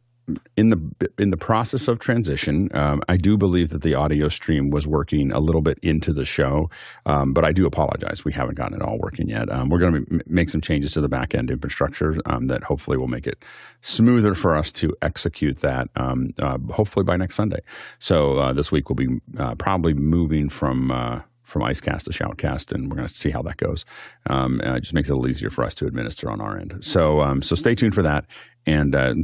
in 0.57 0.71
the 0.71 1.11
in 1.19 1.31
the 1.31 1.37
process 1.37 1.89
of 1.89 1.99
transition, 1.99 2.69
um, 2.75 3.03
I 3.09 3.17
do 3.17 3.37
believe 3.37 3.71
that 3.71 3.83
the 3.83 3.95
audio 3.95 4.29
stream 4.29 4.71
was 4.71 4.87
working 4.87 5.33
a 5.33 5.41
little 5.41 5.63
bit 5.63 5.79
into 5.83 6.13
the 6.13 6.25
show, 6.25 6.71
um, 7.07 7.33
but 7.33 7.45
I 7.45 7.53
do 7.53 7.67
apologize. 7.67 8.25
We 8.25 8.33
haven't 8.33 8.57
gotten 8.57 8.81
it 8.81 8.83
all 8.83 8.99
working 8.99 9.29
yet. 9.29 9.51
Um, 9.51 9.69
we're 9.69 9.79
going 9.79 10.05
to 10.05 10.21
make 10.27 10.51
some 10.51 10.61
changes 10.61 10.93
to 10.93 11.01
the 11.01 11.09
back 11.09 11.35
end 11.35 11.51
infrastructure 11.51 12.17
um, 12.27 12.47
that 12.49 12.63
hopefully 12.63 12.97
will 12.97 13.09
make 13.09 13.27
it 13.27 13.43
smoother 13.83 14.35
for 14.35 14.57
us 14.57 14.71
to 14.73 14.95
execute 15.03 15.61
that. 15.61 15.89
Um, 15.97 16.35
uh, 16.39 16.59
hopefully 16.71 17.05
by 17.05 17.17
next 17.17 17.35
Sunday. 17.35 17.61
So 17.99 18.39
uh, 18.39 18.53
this 18.53 18.71
week 18.71 18.89
we'll 18.89 18.97
be 18.97 19.21
uh, 19.39 19.55
probably 19.57 19.95
moving 19.95 20.49
from 20.49 20.91
uh, 20.91 21.21
from 21.51 21.63
IceCast 21.63 22.05
to 22.05 22.11
Shoutcast, 22.11 22.73
and 22.73 22.89
we're 22.89 22.97
going 22.97 23.09
to 23.09 23.15
see 23.15 23.31
how 23.31 23.43
that 23.43 23.57
goes. 23.57 23.85
Um, 24.29 24.61
it 24.61 24.81
just 24.81 24.95
makes 24.95 25.09
it 25.09 25.13
a 25.13 25.17
little 25.17 25.31
easier 25.31 25.51
for 25.51 25.65
us 25.65 25.75
to 25.77 25.87
administer 25.87 26.31
on 26.31 26.41
our 26.41 26.59
end. 26.59 26.79
So, 26.81 27.21
um, 27.21 27.43
so 27.43 27.57
stay 27.57 27.75
tuned 27.75 27.95
for 27.95 28.03
that. 28.03 28.27
And 28.67 28.95
uh, 28.95 29.15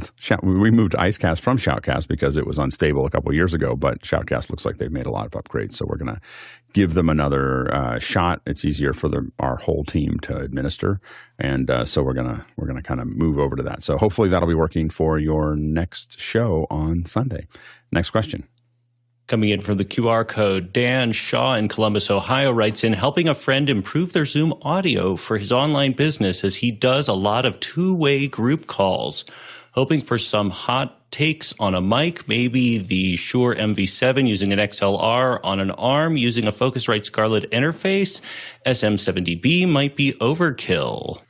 we 0.41 0.71
moved 0.71 0.93
IceCast 0.93 1.41
from 1.41 1.57
Shoutcast 1.57 2.07
because 2.07 2.37
it 2.37 2.47
was 2.47 2.57
unstable 2.57 3.05
a 3.05 3.09
couple 3.09 3.31
years 3.33 3.53
ago, 3.53 3.75
but 3.75 4.01
Shoutcast 4.01 4.49
looks 4.49 4.65
like 4.65 4.77
they've 4.77 4.91
made 4.91 5.05
a 5.05 5.11
lot 5.11 5.27
of 5.27 5.31
upgrades. 5.31 5.73
So 5.73 5.85
we're 5.87 5.97
going 5.97 6.15
to 6.15 6.21
give 6.73 6.95
them 6.95 7.09
another 7.09 7.73
uh, 7.73 7.99
shot. 7.99 8.41
It's 8.45 8.65
easier 8.65 8.93
for 8.93 9.09
the, 9.09 9.29
our 9.39 9.57
whole 9.57 9.83
team 9.83 10.19
to 10.23 10.37
administer, 10.37 10.99
and 11.39 11.69
uh, 11.69 11.85
so 11.85 12.03
we're 12.03 12.13
gonna 12.13 12.45
we're 12.55 12.67
gonna 12.67 12.83
kind 12.83 13.01
of 13.01 13.07
move 13.07 13.39
over 13.39 13.55
to 13.55 13.63
that. 13.63 13.81
So 13.83 13.97
hopefully 13.97 14.29
that'll 14.29 14.47
be 14.47 14.53
working 14.53 14.89
for 14.89 15.17
your 15.17 15.55
next 15.55 16.19
show 16.19 16.67
on 16.69 17.05
Sunday. 17.05 17.47
Next 17.91 18.11
question. 18.11 18.47
Coming 19.27 19.49
in 19.49 19.59
from 19.59 19.77
the 19.77 19.83
QR 19.83 20.25
code, 20.25 20.71
Dan 20.71 21.11
Shaw 21.11 21.55
in 21.55 21.67
Columbus, 21.67 22.09
Ohio 22.09 22.49
writes 22.49 22.85
in 22.85 22.93
helping 22.93 23.27
a 23.27 23.33
friend 23.33 23.69
improve 23.69 24.13
their 24.13 24.25
Zoom 24.25 24.53
audio 24.61 25.17
for 25.17 25.37
his 25.37 25.51
online 25.51 25.91
business 25.91 26.45
as 26.45 26.55
he 26.55 26.71
does 26.71 27.09
a 27.09 27.13
lot 27.13 27.45
of 27.45 27.59
two 27.59 27.93
way 27.93 28.27
group 28.27 28.67
calls. 28.67 29.25
Hoping 29.73 29.99
for 30.01 30.17
some 30.17 30.49
hot 30.49 31.11
takes 31.11 31.53
on 31.59 31.75
a 31.75 31.81
mic, 31.81 32.25
maybe 32.29 32.77
the 32.77 33.17
Shure 33.17 33.53
MV7 33.53 34.29
using 34.29 34.53
an 34.53 34.59
XLR 34.59 35.41
on 35.43 35.59
an 35.59 35.71
arm 35.71 36.15
using 36.15 36.47
a 36.47 36.53
Focusrite 36.53 37.03
Scarlett 37.03 37.51
interface. 37.51 38.21
SM7DB 38.65 39.67
might 39.67 39.97
be 39.97 40.13
overkill. 40.21 41.21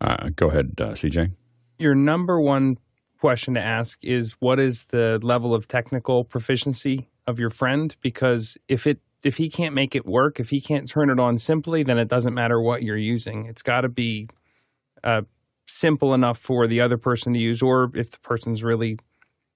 Uh, 0.00 0.30
go 0.34 0.48
ahead, 0.48 0.72
uh, 0.80 0.92
CJ. 0.92 1.30
Your 1.78 1.94
number 1.94 2.40
one 2.40 2.78
question 3.20 3.52
to 3.52 3.60
ask 3.60 4.02
is 4.02 4.32
what 4.40 4.58
is 4.58 4.86
the 4.86 5.20
level 5.22 5.54
of 5.54 5.68
technical 5.68 6.24
proficiency 6.24 7.06
of 7.26 7.38
your 7.38 7.50
friend 7.50 7.94
because 8.00 8.56
if 8.68 8.86
it 8.86 9.00
if 9.22 9.38
he 9.38 9.48
can't 9.48 9.74
make 9.74 9.96
it 9.96 10.04
work, 10.04 10.38
if 10.38 10.50
he 10.50 10.60
can't 10.60 10.88
turn 10.88 11.08
it 11.08 11.18
on 11.18 11.38
simply, 11.38 11.82
then 11.82 11.98
it 11.98 12.08
doesn't 12.08 12.34
matter 12.34 12.60
what 12.60 12.82
you're 12.82 12.96
using. 12.96 13.46
It's 13.46 13.62
got 13.62 13.80
to 13.80 13.88
be 13.88 14.28
uh, 15.02 15.22
simple 15.66 16.12
enough 16.12 16.38
for 16.38 16.66
the 16.66 16.82
other 16.82 16.98
person 16.98 17.32
to 17.32 17.38
use, 17.38 17.62
or 17.62 17.90
if 17.94 18.10
the 18.10 18.18
person's 18.18 18.62
really 18.62 18.98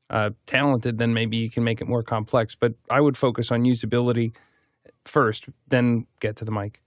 uh, 0.08 0.30
talented, 0.46 0.96
then 0.96 1.12
maybe 1.12 1.36
you 1.36 1.50
can 1.50 1.64
make 1.64 1.82
it 1.82 1.86
more 1.86 2.02
complex. 2.02 2.54
But 2.54 2.72
I 2.90 3.00
would 3.00 3.16
focus 3.16 3.52
on 3.52 3.64
usability 3.64 4.32
first, 5.04 5.46
then 5.68 6.06
get 6.20 6.36
to 6.36 6.44
the 6.46 6.52
mic. 6.52 6.80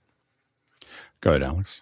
Go 1.22 1.32
ahead, 1.32 1.44
Alex. 1.44 1.82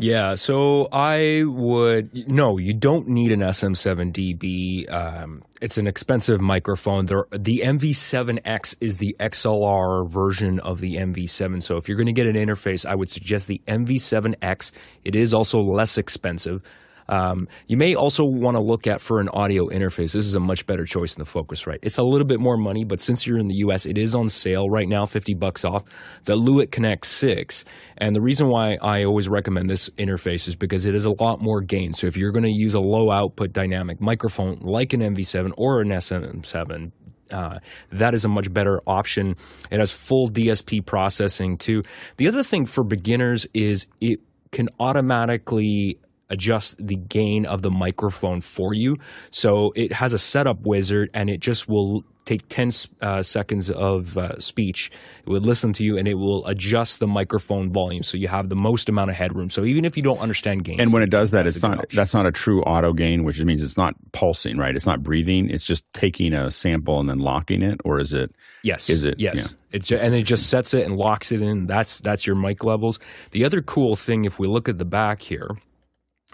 Yeah, 0.00 0.36
so 0.36 0.86
I 0.92 1.42
would 1.44 2.28
no, 2.28 2.56
you 2.56 2.72
don't 2.72 3.08
need 3.08 3.32
an 3.32 3.40
SM7DB. 3.40 4.88
Um, 4.92 5.42
it's 5.60 5.76
an 5.76 5.88
expensive 5.88 6.40
microphone. 6.40 7.06
The, 7.06 7.24
the 7.32 7.62
MV7X 7.64 8.76
is 8.80 8.98
the 8.98 9.16
XLR 9.18 10.08
version 10.08 10.60
of 10.60 10.78
the 10.78 10.98
MV7. 10.98 11.60
So 11.64 11.78
if 11.78 11.88
you're 11.88 11.96
going 11.96 12.06
to 12.06 12.12
get 12.12 12.28
an 12.28 12.36
interface, 12.36 12.86
I 12.86 12.94
would 12.94 13.10
suggest 13.10 13.48
the 13.48 13.60
MV7X. 13.66 14.70
It 15.04 15.16
is 15.16 15.34
also 15.34 15.60
less 15.60 15.98
expensive. 15.98 16.62
Um, 17.08 17.48
you 17.66 17.76
may 17.76 17.94
also 17.94 18.24
want 18.24 18.56
to 18.56 18.60
look 18.60 18.86
at 18.86 19.00
for 19.00 19.20
an 19.20 19.28
audio 19.28 19.68
interface. 19.68 20.12
This 20.12 20.26
is 20.26 20.34
a 20.34 20.40
much 20.40 20.66
better 20.66 20.84
choice 20.84 21.14
than 21.14 21.24
the 21.24 21.30
Focusrite. 21.30 21.78
It's 21.82 21.98
a 21.98 22.02
little 22.02 22.26
bit 22.26 22.40
more 22.40 22.56
money, 22.56 22.84
but 22.84 23.00
since 23.00 23.26
you're 23.26 23.38
in 23.38 23.48
the 23.48 23.56
US, 23.56 23.86
it 23.86 23.96
is 23.96 24.14
on 24.14 24.28
sale 24.28 24.68
right 24.68 24.88
now, 24.88 25.06
50 25.06 25.34
bucks 25.34 25.64
off. 25.64 25.84
The 26.24 26.36
Lewitt 26.36 26.70
Connect 26.70 27.06
6. 27.06 27.64
And 27.96 28.14
the 28.14 28.20
reason 28.20 28.48
why 28.48 28.76
I 28.80 29.04
always 29.04 29.28
recommend 29.28 29.70
this 29.70 29.88
interface 29.90 30.48
is 30.48 30.54
because 30.54 30.84
it 30.84 30.94
is 30.94 31.04
a 31.04 31.10
lot 31.10 31.40
more 31.40 31.60
gain. 31.60 31.92
So 31.92 32.06
if 32.06 32.16
you're 32.16 32.32
going 32.32 32.44
to 32.44 32.50
use 32.50 32.74
a 32.74 32.80
low 32.80 33.10
output 33.10 33.52
dynamic 33.52 34.00
microphone 34.00 34.58
like 34.60 34.92
an 34.92 35.00
MV7 35.00 35.52
or 35.56 35.80
an 35.80 35.88
SM7, 35.88 36.92
uh, 37.30 37.58
that 37.92 38.14
is 38.14 38.24
a 38.24 38.28
much 38.28 38.52
better 38.52 38.80
option. 38.86 39.36
It 39.70 39.78
has 39.78 39.90
full 39.90 40.30
DSP 40.30 40.84
processing 40.84 41.58
too. 41.58 41.82
The 42.16 42.28
other 42.28 42.42
thing 42.42 42.66
for 42.66 42.84
beginners 42.84 43.46
is 43.52 43.86
it 44.00 44.20
can 44.50 44.68
automatically 44.80 45.98
adjust 46.30 46.76
the 46.78 46.96
gain 46.96 47.46
of 47.46 47.62
the 47.62 47.70
microphone 47.70 48.40
for 48.40 48.74
you. 48.74 48.96
So 49.30 49.72
it 49.74 49.92
has 49.92 50.12
a 50.12 50.18
setup 50.18 50.60
wizard 50.66 51.10
and 51.14 51.30
it 51.30 51.40
just 51.40 51.68
will 51.68 52.04
take 52.28 52.46
10 52.48 52.70
uh, 53.00 53.22
seconds 53.22 53.70
of 53.70 54.18
uh, 54.18 54.38
speech. 54.38 54.90
It 55.24 55.30
would 55.30 55.46
listen 55.46 55.72
to 55.74 55.82
you 55.82 55.96
and 55.96 56.06
it 56.06 56.14
will 56.14 56.46
adjust 56.46 57.00
the 57.00 57.06
microphone 57.06 57.72
volume 57.72 58.02
so 58.02 58.18
you 58.18 58.28
have 58.28 58.50
the 58.50 58.56
most 58.56 58.90
amount 58.90 59.10
of 59.10 59.16
headroom. 59.16 59.48
So 59.48 59.64
even 59.64 59.86
if 59.86 59.96
you 59.96 60.02
don't 60.02 60.18
understand 60.18 60.64
gain, 60.64 60.78
and 60.78 60.92
when 60.92 61.02
it 61.02 61.08
does 61.10 61.30
that, 61.30 61.46
it's 61.46 61.62
not 61.62 61.78
option. 61.78 61.96
that's 61.96 62.12
not 62.12 62.26
a 62.26 62.32
true 62.32 62.62
auto 62.62 62.92
gain, 62.92 63.24
which 63.24 63.40
means 63.40 63.64
it's 63.64 63.78
not 63.78 63.94
pulsing, 64.12 64.58
right? 64.58 64.76
It's 64.76 64.84
not 64.84 65.02
breathing. 65.02 65.48
It's 65.48 65.64
just 65.64 65.84
taking 65.94 66.34
a 66.34 66.50
sample 66.50 67.00
and 67.00 67.08
then 67.08 67.18
locking 67.18 67.62
it, 67.62 67.80
or 67.84 67.98
is 67.98 68.12
it? 68.12 68.34
Yes. 68.62 68.90
Is 68.90 69.04
it? 69.04 69.18
Yes. 69.18 69.36
Yeah. 69.36 69.46
It's 69.72 69.88
just, 69.88 70.02
and 70.02 70.14
it 70.14 70.24
just 70.24 70.50
sets 70.50 70.74
it 70.74 70.84
and 70.84 70.96
locks 70.96 71.32
it 71.32 71.40
in. 71.40 71.66
That's 71.66 71.98
that's 72.00 72.26
your 72.26 72.36
mic 72.36 72.62
levels. 72.62 72.98
The 73.30 73.44
other 73.44 73.62
cool 73.62 73.96
thing, 73.96 74.26
if 74.26 74.38
we 74.38 74.46
look 74.46 74.68
at 74.68 74.76
the 74.76 74.84
back 74.84 75.22
here, 75.22 75.48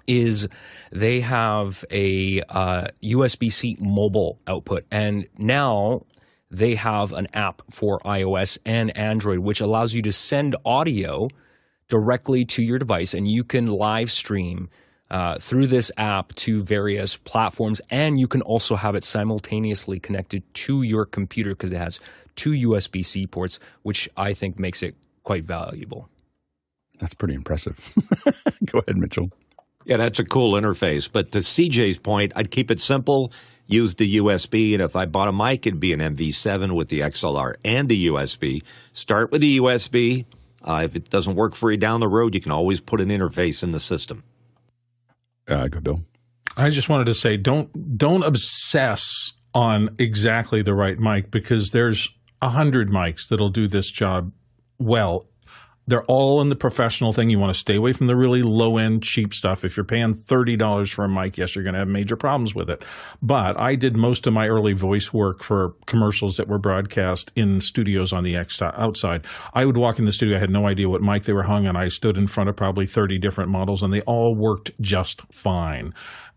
is 0.06 0.48
they 0.92 1.20
have 1.20 1.84
a 1.90 2.42
uh, 2.48 2.86
USB 3.02 3.52
C 3.52 3.76
mobile 3.80 4.38
output, 4.46 4.84
and 4.90 5.26
now 5.38 6.04
they 6.50 6.74
have 6.74 7.12
an 7.12 7.28
app 7.34 7.62
for 7.70 7.98
iOS 8.00 8.58
and 8.64 8.96
Android, 8.96 9.40
which 9.40 9.60
allows 9.60 9.94
you 9.94 10.02
to 10.02 10.12
send 10.12 10.56
audio 10.64 11.28
directly 11.88 12.44
to 12.44 12.62
your 12.62 12.78
device, 12.78 13.14
and 13.14 13.28
you 13.28 13.44
can 13.44 13.66
live 13.66 14.10
stream. 14.10 14.68
Uh, 15.10 15.38
through 15.38 15.66
this 15.66 15.92
app 15.98 16.34
to 16.34 16.62
various 16.64 17.18
platforms, 17.18 17.80
and 17.90 18.18
you 18.18 18.26
can 18.26 18.40
also 18.40 18.74
have 18.74 18.96
it 18.96 19.04
simultaneously 19.04 20.00
connected 20.00 20.42
to 20.54 20.82
your 20.82 21.04
computer 21.04 21.50
because 21.50 21.70
it 21.70 21.76
has 21.76 22.00
two 22.36 22.50
USB 22.50 23.04
C 23.04 23.26
ports, 23.26 23.60
which 23.82 24.08
I 24.16 24.32
think 24.32 24.58
makes 24.58 24.82
it 24.82 24.96
quite 25.22 25.44
valuable. 25.44 26.08
That's 27.00 27.14
pretty 27.14 27.34
impressive. 27.34 27.92
Go 28.64 28.78
ahead, 28.80 28.96
Mitchell. 28.96 29.30
Yeah, 29.84 29.98
that's 29.98 30.18
a 30.18 30.24
cool 30.24 30.52
interface. 30.52 31.08
But 31.10 31.32
to 31.32 31.38
CJ's 31.38 31.98
point, 31.98 32.32
I'd 32.34 32.50
keep 32.50 32.70
it 32.70 32.80
simple. 32.80 33.32
Use 33.66 33.94
the 33.94 34.16
USB, 34.16 34.74
and 34.74 34.82
if 34.82 34.94
I 34.94 35.06
bought 35.06 35.28
a 35.28 35.32
mic, 35.32 35.66
it'd 35.66 35.80
be 35.80 35.94
an 35.94 36.00
MV7 36.00 36.74
with 36.74 36.88
the 36.88 37.00
XLR 37.00 37.54
and 37.64 37.88
the 37.88 38.08
USB. 38.08 38.62
Start 38.92 39.32
with 39.32 39.40
the 39.40 39.58
USB. 39.58 40.26
Uh, 40.62 40.82
if 40.84 40.96
it 40.96 41.08
doesn't 41.08 41.34
work 41.34 41.54
for 41.54 41.70
you 41.70 41.76
down 41.76 42.00
the 42.00 42.08
road, 42.08 42.34
you 42.34 42.40
can 42.40 42.52
always 42.52 42.80
put 42.80 43.00
an 43.00 43.08
interface 43.08 43.62
in 43.62 43.72
the 43.72 43.80
system. 43.80 44.22
Uh, 45.48 45.68
go, 45.68 45.80
Bill. 45.80 46.00
I 46.56 46.70
just 46.70 46.88
wanted 46.88 47.06
to 47.06 47.14
say, 47.14 47.36
don't 47.36 47.98
don't 47.98 48.22
obsess 48.22 49.32
on 49.54 49.94
exactly 49.98 50.62
the 50.62 50.74
right 50.74 50.98
mic 50.98 51.30
because 51.30 51.70
there's 51.70 52.10
a 52.42 52.50
hundred 52.50 52.90
mics 52.90 53.28
that'll 53.28 53.48
do 53.48 53.68
this 53.68 53.90
job 53.90 54.32
well 54.78 55.26
they're 55.86 56.04
all 56.04 56.40
in 56.40 56.48
the 56.48 56.56
professional 56.56 57.12
thing. 57.12 57.30
You 57.30 57.38
want 57.38 57.52
to 57.52 57.58
stay 57.58 57.76
away 57.76 57.92
from 57.92 58.06
the 58.06 58.16
really 58.16 58.42
low 58.42 58.78
end, 58.78 59.02
cheap 59.02 59.34
stuff. 59.34 59.64
If 59.64 59.76
you're 59.76 59.84
paying 59.84 60.14
$30 60.14 60.92
for 60.92 61.04
a 61.04 61.08
mic, 61.08 61.36
yes, 61.36 61.54
you're 61.54 61.64
going 61.64 61.74
to 61.74 61.80
have 61.80 61.88
major 61.88 62.16
problems 62.16 62.54
with 62.54 62.70
it. 62.70 62.82
But 63.20 63.58
I 63.60 63.74
did 63.74 63.96
most 63.96 64.26
of 64.26 64.32
my 64.32 64.48
early 64.48 64.72
voice 64.72 65.12
work 65.12 65.42
for 65.42 65.74
commercials 65.86 66.38
that 66.38 66.48
were 66.48 66.58
broadcast 66.58 67.32
in 67.36 67.60
studios 67.60 68.12
on 68.12 68.24
the 68.24 68.36
outside. 68.36 69.26
I 69.52 69.66
would 69.66 69.76
walk 69.76 69.98
in 69.98 70.06
the 70.06 70.12
studio. 70.12 70.36
I 70.36 70.40
had 70.40 70.50
no 70.50 70.66
idea 70.66 70.88
what 70.88 71.02
mic 71.02 71.24
they 71.24 71.32
were 71.32 71.42
hung 71.42 71.66
on. 71.66 71.76
I 71.76 71.88
stood 71.88 72.16
in 72.16 72.26
front 72.26 72.48
of 72.48 72.56
probably 72.56 72.86
30 72.86 73.18
different 73.18 73.50
models 73.50 73.82
and 73.82 73.92
they 73.92 74.02
all 74.02 74.34
worked 74.34 74.70
just 74.80 75.20
fine. 75.32 75.92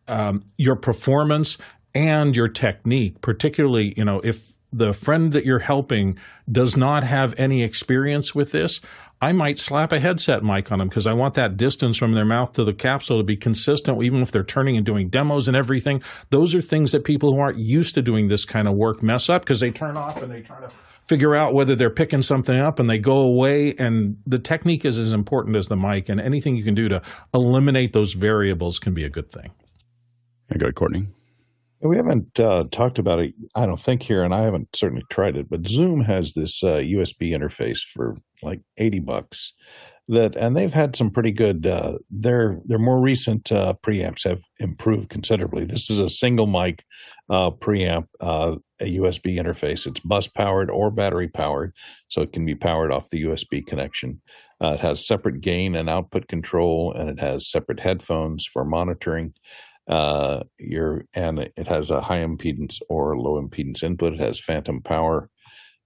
Um, 0.09 0.43
your 0.57 0.75
performance 0.75 1.57
and 1.93 2.35
your 2.35 2.47
technique, 2.47 3.21
particularly, 3.21 3.93
you 3.97 4.05
know, 4.05 4.19
if 4.19 4.53
the 4.71 4.93
friend 4.93 5.31
that 5.31 5.45
you're 5.45 5.59
helping 5.59 6.17
does 6.51 6.75
not 6.75 7.03
have 7.03 7.33
any 7.37 7.63
experience 7.63 8.35
with 8.35 8.51
this, 8.51 8.81
I 9.19 9.31
might 9.31 9.57
slap 9.57 9.91
a 9.91 9.99
headset 9.99 10.43
mic 10.43 10.71
on 10.71 10.79
them 10.79 10.89
because 10.89 11.07
I 11.07 11.13
want 11.13 11.33
that 11.35 11.57
distance 11.57 11.97
from 11.97 12.13
their 12.13 12.25
mouth 12.25 12.53
to 12.53 12.63
the 12.63 12.73
capsule 12.73 13.17
to 13.17 13.23
be 13.23 13.35
consistent, 13.35 14.01
even 14.03 14.21
if 14.21 14.31
they're 14.31 14.43
turning 14.43 14.77
and 14.77 14.85
doing 14.85 15.09
demos 15.09 15.47
and 15.47 15.57
everything. 15.57 16.03
Those 16.29 16.53
are 16.53 16.61
things 16.61 16.91
that 16.91 17.03
people 17.03 17.33
who 17.33 17.39
aren't 17.39 17.57
used 17.57 17.95
to 17.95 18.03
doing 18.03 18.27
this 18.27 18.45
kind 18.45 18.67
of 18.67 18.75
work 18.75 19.01
mess 19.01 19.27
up 19.27 19.41
because 19.41 19.59
they 19.59 19.71
turn 19.71 19.97
off 19.97 20.21
and 20.21 20.31
they 20.31 20.41
try 20.41 20.59
to 20.61 20.69
figure 21.07 21.35
out 21.35 21.53
whether 21.53 21.73
they're 21.75 21.89
picking 21.89 22.21
something 22.21 22.59
up 22.59 22.79
and 22.79 22.89
they 22.89 22.99
go 22.99 23.17
away. 23.17 23.73
And 23.75 24.17
the 24.27 24.39
technique 24.39 24.85
is 24.85 24.99
as 24.99 25.13
important 25.13 25.55
as 25.55 25.67
the 25.67 25.77
mic, 25.77 26.09
and 26.09 26.21
anything 26.21 26.55
you 26.55 26.63
can 26.63 26.75
do 26.75 26.87
to 26.89 27.01
eliminate 27.33 27.93
those 27.93 28.13
variables 28.13 28.77
can 28.77 28.93
be 28.93 29.03
a 29.03 29.09
good 29.09 29.31
thing. 29.31 29.51
Yeah, 30.51 30.57
go 30.57 30.65
ahead, 30.65 30.75
Courtney. 30.75 31.07
We 31.81 31.95
haven't 31.95 32.39
uh, 32.39 32.65
talked 32.71 32.97
about 32.97 33.19
it, 33.19 33.35
I 33.55 33.65
don't 33.65 33.79
think 33.79 34.01
here, 34.01 34.23
and 34.23 34.33
I 34.33 34.41
haven't 34.41 34.75
certainly 34.75 35.03
tried 35.11 35.37
it, 35.37 35.49
but 35.49 35.67
Zoom 35.67 36.01
has 36.01 36.33
this 36.33 36.63
uh, 36.63 36.77
USB 36.77 37.35
interface 37.35 37.79
for 37.93 38.17
like 38.41 38.61
80 38.77 38.99
bucks 38.99 39.53
that 40.09 40.37
and 40.37 40.55
they've 40.55 40.73
had 40.73 40.95
some 40.95 41.11
pretty 41.11 41.31
good 41.31 41.65
uh, 41.65 41.97
their 42.09 42.59
their 42.65 42.79
more 42.79 42.99
recent 42.99 43.51
uh, 43.51 43.73
preamps 43.83 44.23
have 44.23 44.41
improved 44.59 45.09
considerably. 45.09 45.65
This 45.65 45.89
is 45.89 45.99
a 45.99 46.09
single 46.09 46.47
mic 46.47 46.83
uh, 47.29 47.51
preamp 47.51 48.07
uh, 48.21 48.55
a 48.79 48.97
usb 48.97 49.25
interface. 49.25 49.85
It's 49.85 49.99
bus 49.99 50.27
powered 50.27 50.69
or 50.69 50.91
battery 50.91 51.27
powered 51.27 51.73
so 52.07 52.21
it 52.21 52.31
can 52.31 52.45
be 52.45 52.55
powered 52.55 52.91
off 52.91 53.09
the 53.09 53.23
usb 53.23 53.65
connection. 53.67 54.21
It 54.61 54.79
has 54.79 55.05
separate 55.05 55.41
gain 55.41 55.75
and 55.75 55.89
output 55.89 56.27
control 56.27 56.93
and 56.93 57.09
it 57.09 57.19
has 57.19 57.49
separate 57.49 57.79
headphones 57.79 58.45
for 58.45 58.63
monitoring 58.63 59.33
uh, 59.89 60.43
your 60.59 61.05
and 61.13 61.39
it 61.39 61.67
has 61.67 61.91
a 61.91 62.01
high 62.01 62.19
impedance 62.19 62.79
or 62.89 63.17
low 63.17 63.41
impedance 63.41 63.83
input 63.83 64.13
it 64.13 64.19
has 64.19 64.39
phantom 64.39 64.81
power 64.81 65.29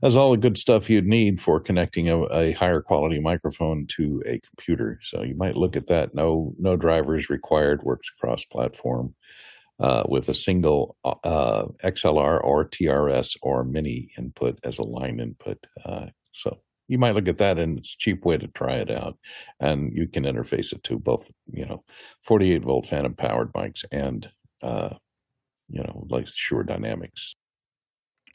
has 0.02 0.18
all 0.18 0.32
the 0.32 0.38
good 0.38 0.58
stuff 0.58 0.90
you'd 0.90 1.06
need 1.06 1.40
for 1.40 1.60
connecting 1.60 2.10
a, 2.10 2.24
a, 2.34 2.52
higher 2.54 2.82
quality 2.82 3.20
microphone 3.20 3.86
to 3.88 4.22
a 4.26 4.40
computer. 4.40 5.00
So 5.04 5.22
you 5.22 5.36
might 5.36 5.56
look 5.56 5.76
at 5.76 5.88
that. 5.88 6.16
No, 6.16 6.54
no 6.58 6.76
drivers 6.76 7.30
required. 7.30 7.84
Works 7.84 8.10
cross 8.10 8.44
platform 8.44 9.14
uh, 9.80 10.04
with 10.08 10.30
a 10.30 10.34
single 10.34 10.98
uh, 11.04 11.66
XLR 11.84 12.44
or 12.44 12.68
TRS 12.68 13.36
or 13.42 13.64
mini 13.64 14.10
input 14.18 14.60
as 14.64 14.78
a 14.78 14.84
line 14.84 15.20
input. 15.20 15.66
Uh, 15.86 16.08
so 16.34 16.60
you 16.92 16.98
might 16.98 17.16
look 17.16 17.30
at 17.30 17.38
that 17.38 17.58
and 17.58 17.80
it's 17.80 17.94
a 17.94 17.98
cheap 17.98 18.26
way 18.26 18.38
to 18.38 18.48
try 18.48 18.76
it 18.76 18.92
out. 18.92 19.18
And 19.62 19.96
you 19.96 20.10
can 20.10 20.26
interface 20.26 20.74
it 20.74 20.84
to 20.84 21.00
both, 21.00 21.32
you 21.50 21.66
know, 21.66 21.86
48 22.24 22.64
volt 22.64 22.86
phantom 22.86 23.14
powered 23.14 23.54
mics 23.54 23.86
and, 23.94 24.30
uh, 24.62 24.96
you 25.70 25.82
know, 25.82 26.06
like 26.10 26.28
Shure 26.28 26.64
Dynamics 26.64 27.36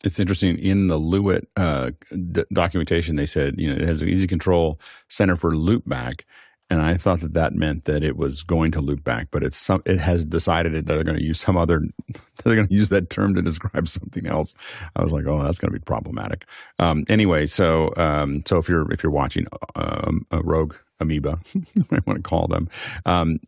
it's 0.04 0.20
interesting 0.20 0.58
in 0.58 0.88
the 0.88 0.98
Lewitt 0.98 1.46
uh, 1.56 1.90
d- 2.30 2.44
documentation. 2.52 3.16
They 3.16 3.26
said 3.26 3.58
you 3.58 3.68
know 3.68 3.82
it 3.82 3.88
has 3.88 4.02
an 4.02 4.08
easy 4.08 4.26
control 4.26 4.78
center 5.08 5.36
for 5.36 5.52
loopback, 5.52 6.22
and 6.68 6.82
I 6.82 6.96
thought 6.96 7.20
that 7.20 7.34
that 7.34 7.54
meant 7.54 7.84
that 7.84 8.02
it 8.02 8.16
was 8.16 8.42
going 8.42 8.72
to 8.72 8.80
loop 8.80 9.04
back, 9.04 9.28
but 9.30 9.44
it's 9.44 9.56
some. 9.56 9.82
It 9.86 9.98
has 9.98 10.24
decided 10.24 10.72
that 10.72 10.86
they're 10.86 11.04
going 11.04 11.18
to 11.18 11.22
use 11.22 11.40
some 11.40 11.56
other. 11.56 11.82
They're 12.44 12.54
going 12.54 12.68
to 12.68 12.74
use 12.74 12.90
that 12.90 13.08
term 13.08 13.34
to 13.34 13.40
describe 13.40 13.88
something 13.88 14.26
else. 14.26 14.54
I 14.94 15.02
was 15.02 15.10
like, 15.10 15.26
oh, 15.26 15.42
that's 15.42 15.58
going 15.58 15.72
to 15.72 15.78
be 15.78 15.82
problematic. 15.82 16.44
Um, 16.78 17.04
anyway, 17.08 17.46
so 17.46 17.94
um, 17.96 18.42
so 18.46 18.58
if 18.58 18.68
you're 18.68 18.90
if 18.92 19.02
you're 19.02 19.12
watching 19.12 19.46
um, 19.74 20.26
a 20.30 20.42
Rogue 20.42 20.74
Amoeba, 21.00 21.38
I 21.90 21.98
want 22.04 22.18
to 22.18 22.22
call 22.22 22.46
them. 22.46 22.68
Um, 23.06 23.40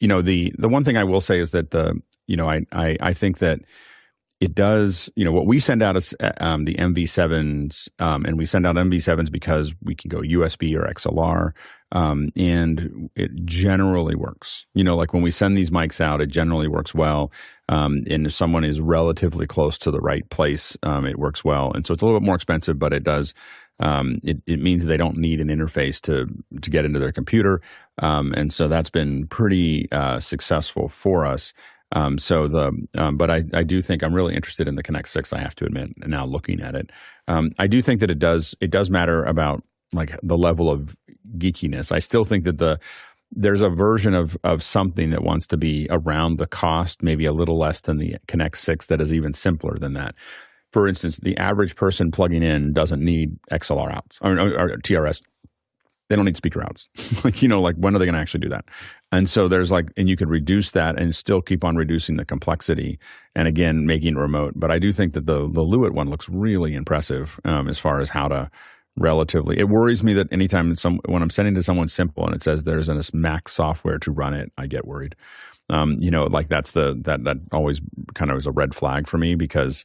you 0.00 0.08
know 0.08 0.22
the 0.22 0.52
the 0.58 0.68
one 0.68 0.84
thing 0.84 0.96
I 0.96 1.04
will 1.04 1.20
say 1.20 1.38
is 1.38 1.50
that 1.50 1.70
the 1.70 2.00
you 2.26 2.36
know 2.36 2.48
I 2.48 2.66
I, 2.72 2.96
I 3.00 3.12
think 3.14 3.38
that 3.38 3.60
it 4.40 4.54
does, 4.54 5.08
you 5.16 5.24
know, 5.24 5.32
what 5.32 5.46
we 5.46 5.58
send 5.58 5.82
out 5.82 5.96
is 5.96 6.14
um, 6.40 6.66
the 6.66 6.74
MV7s, 6.74 7.88
um, 7.98 8.24
and 8.26 8.36
we 8.36 8.44
send 8.44 8.66
out 8.66 8.76
MV7s 8.76 9.30
because 9.30 9.74
we 9.82 9.94
can 9.94 10.10
go 10.10 10.20
USB 10.20 10.76
or 10.76 10.86
XLR, 10.86 11.52
um, 11.92 12.28
and 12.36 13.08
it 13.16 13.30
generally 13.46 14.14
works. 14.14 14.66
You 14.74 14.84
know, 14.84 14.94
like 14.94 15.14
when 15.14 15.22
we 15.22 15.30
send 15.30 15.56
these 15.56 15.70
mics 15.70 16.02
out, 16.02 16.20
it 16.20 16.26
generally 16.26 16.68
works 16.68 16.94
well. 16.94 17.32
Um, 17.70 18.04
and 18.10 18.26
if 18.26 18.34
someone 18.34 18.64
is 18.64 18.78
relatively 18.80 19.46
close 19.46 19.78
to 19.78 19.90
the 19.90 20.00
right 20.00 20.28
place, 20.28 20.76
um, 20.82 21.06
it 21.06 21.18
works 21.18 21.42
well. 21.42 21.72
And 21.72 21.86
so 21.86 21.94
it's 21.94 22.02
a 22.02 22.06
little 22.06 22.20
bit 22.20 22.26
more 22.26 22.36
expensive, 22.36 22.78
but 22.78 22.92
it 22.92 23.04
does. 23.04 23.32
Um, 23.78 24.20
it, 24.22 24.38
it 24.46 24.60
means 24.60 24.84
they 24.84 24.96
don't 24.96 25.18
need 25.18 25.40
an 25.40 25.48
interface 25.48 26.00
to 26.02 26.26
to 26.60 26.70
get 26.70 26.84
into 26.86 26.98
their 26.98 27.12
computer, 27.12 27.60
and 27.98 28.52
so 28.52 28.68
that's 28.68 28.88
been 28.90 29.26
pretty 29.26 29.86
uh, 29.92 30.20
successful 30.20 30.88
for 30.88 31.26
us. 31.26 31.52
Um, 31.92 32.18
so 32.18 32.48
the, 32.48 32.72
um, 32.96 33.16
but 33.16 33.30
I, 33.30 33.44
I 33.54 33.62
do 33.62 33.80
think 33.80 34.02
I'm 34.02 34.14
really 34.14 34.34
interested 34.34 34.66
in 34.66 34.74
the 34.74 34.82
Connect 34.82 35.08
Six. 35.08 35.32
I 35.32 35.38
have 35.38 35.54
to 35.56 35.64
admit, 35.64 35.90
now 35.98 36.26
looking 36.26 36.60
at 36.60 36.74
it, 36.74 36.90
um, 37.28 37.52
I 37.58 37.66
do 37.66 37.80
think 37.80 38.00
that 38.00 38.10
it 38.10 38.18
does 38.18 38.54
it 38.60 38.70
does 38.70 38.90
matter 38.90 39.22
about 39.24 39.62
like 39.92 40.18
the 40.22 40.36
level 40.36 40.70
of 40.70 40.96
geekiness. 41.38 41.92
I 41.92 42.00
still 42.00 42.24
think 42.24 42.44
that 42.44 42.58
the 42.58 42.78
there's 43.32 43.62
a 43.62 43.68
version 43.68 44.14
of 44.14 44.36
of 44.44 44.62
something 44.62 45.10
that 45.10 45.22
wants 45.22 45.46
to 45.48 45.56
be 45.56 45.86
around 45.90 46.38
the 46.38 46.46
cost, 46.46 47.02
maybe 47.02 47.24
a 47.24 47.32
little 47.32 47.58
less 47.58 47.80
than 47.80 47.98
the 47.98 48.16
Connect 48.26 48.58
Six, 48.58 48.86
that 48.86 49.00
is 49.00 49.12
even 49.12 49.32
simpler 49.32 49.76
than 49.78 49.92
that. 49.94 50.14
For 50.72 50.88
instance, 50.88 51.18
the 51.18 51.36
average 51.36 51.76
person 51.76 52.10
plugging 52.10 52.42
in 52.42 52.72
doesn't 52.72 53.02
need 53.02 53.38
XLR 53.50 53.94
outs 53.94 54.18
or, 54.20 54.38
or, 54.38 54.76
TRS 54.78 55.22
they 56.08 56.16
don't 56.16 56.24
need 56.24 56.36
speaker 56.36 56.62
outs. 56.62 56.88
like, 57.24 57.42
you 57.42 57.48
know, 57.48 57.60
like 57.60 57.76
when 57.76 57.94
are 57.94 57.98
they 57.98 58.04
going 58.04 58.14
to 58.14 58.20
actually 58.20 58.40
do 58.40 58.48
that? 58.48 58.64
And 59.12 59.28
so 59.28 59.48
there's 59.48 59.70
like, 59.70 59.90
and 59.96 60.08
you 60.08 60.16
could 60.16 60.28
reduce 60.28 60.70
that 60.72 60.98
and 61.00 61.14
still 61.14 61.40
keep 61.40 61.64
on 61.64 61.76
reducing 61.76 62.16
the 62.16 62.24
complexity 62.24 62.98
and 63.34 63.48
again, 63.48 63.86
making 63.86 64.16
it 64.16 64.20
remote. 64.20 64.54
But 64.56 64.70
I 64.70 64.78
do 64.78 64.92
think 64.92 65.14
that 65.14 65.26
the, 65.26 65.40
the 65.48 65.62
Lewitt 65.62 65.92
one 65.92 66.08
looks 66.08 66.28
really 66.28 66.74
impressive 66.74 67.40
um, 67.44 67.68
as 67.68 67.78
far 67.78 68.00
as 68.00 68.10
how 68.10 68.28
to 68.28 68.50
relatively, 68.96 69.58
it 69.58 69.68
worries 69.68 70.02
me 70.02 70.14
that 70.14 70.32
anytime 70.32 70.74
some, 70.74 71.00
when 71.06 71.22
I'm 71.22 71.30
sending 71.30 71.54
to 71.54 71.62
someone 71.62 71.88
simple 71.88 72.24
and 72.24 72.34
it 72.34 72.42
says 72.42 72.62
there's 72.62 72.88
an 72.88 73.00
Mac 73.12 73.48
software 73.48 73.98
to 73.98 74.10
run 74.10 74.34
it, 74.34 74.52
I 74.56 74.66
get 74.66 74.86
worried. 74.86 75.14
Um, 75.68 75.96
you 75.98 76.10
know, 76.10 76.24
like 76.24 76.48
that's 76.48 76.72
the, 76.72 76.98
that, 77.02 77.24
that 77.24 77.38
always 77.52 77.80
kind 78.14 78.30
of 78.30 78.38
is 78.38 78.46
a 78.46 78.52
red 78.52 78.74
flag 78.74 79.08
for 79.08 79.18
me 79.18 79.34
because 79.34 79.84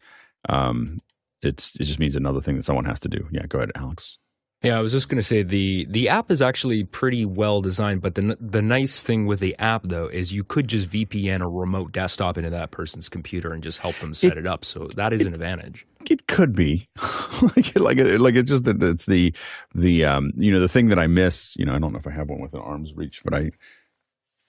um, 0.49 0.99
it's, 1.41 1.75
it 1.75 1.85
just 1.85 1.99
means 1.99 2.15
another 2.15 2.41
thing 2.41 2.55
that 2.57 2.65
someone 2.65 2.85
has 2.85 2.99
to 3.01 3.09
do. 3.09 3.27
Yeah. 3.31 3.47
Go 3.47 3.57
ahead, 3.57 3.71
Alex. 3.75 4.17
Yeah, 4.63 4.77
I 4.77 4.81
was 4.81 4.91
just 4.91 5.09
going 5.09 5.17
to 5.17 5.23
say 5.23 5.41
the 5.41 5.85
the 5.89 6.09
app 6.09 6.29
is 6.29 6.39
actually 6.39 6.83
pretty 6.83 7.25
well 7.25 7.61
designed, 7.61 8.01
but 8.01 8.13
the 8.13 8.37
the 8.39 8.61
nice 8.61 9.01
thing 9.01 9.25
with 9.25 9.39
the 9.39 9.57
app 9.57 9.81
though 9.85 10.05
is 10.05 10.31
you 10.31 10.43
could 10.43 10.67
just 10.67 10.87
VPN 10.87 11.41
a 11.41 11.47
remote 11.47 11.91
desktop 11.91 12.37
into 12.37 12.51
that 12.51 12.69
person's 12.69 13.09
computer 13.09 13.53
and 13.53 13.63
just 13.63 13.79
help 13.79 13.95
them 13.95 14.13
set 14.13 14.33
it, 14.33 14.39
it 14.39 14.47
up. 14.47 14.63
So 14.63 14.89
that 14.95 15.13
is 15.13 15.21
it, 15.21 15.27
an 15.27 15.33
advantage. 15.33 15.87
It 16.07 16.27
could 16.27 16.53
be 16.55 16.87
like 17.55 17.75
like 17.75 17.97
like 17.97 18.35
it's 18.35 18.49
just 18.49 18.65
that 18.65 18.81
it's 18.83 19.07
the 19.07 19.33
the 19.73 20.05
um 20.05 20.31
you 20.37 20.51
know 20.51 20.59
the 20.59 20.69
thing 20.69 20.89
that 20.89 20.99
I 20.99 21.07
miss. 21.07 21.55
You 21.55 21.65
know, 21.65 21.73
I 21.73 21.79
don't 21.79 21.91
know 21.91 21.99
if 21.99 22.05
I 22.05 22.11
have 22.11 22.29
one 22.29 22.39
with 22.39 22.53
an 22.53 22.61
arm's 22.61 22.93
reach, 22.93 23.23
but 23.23 23.33
I 23.33 23.51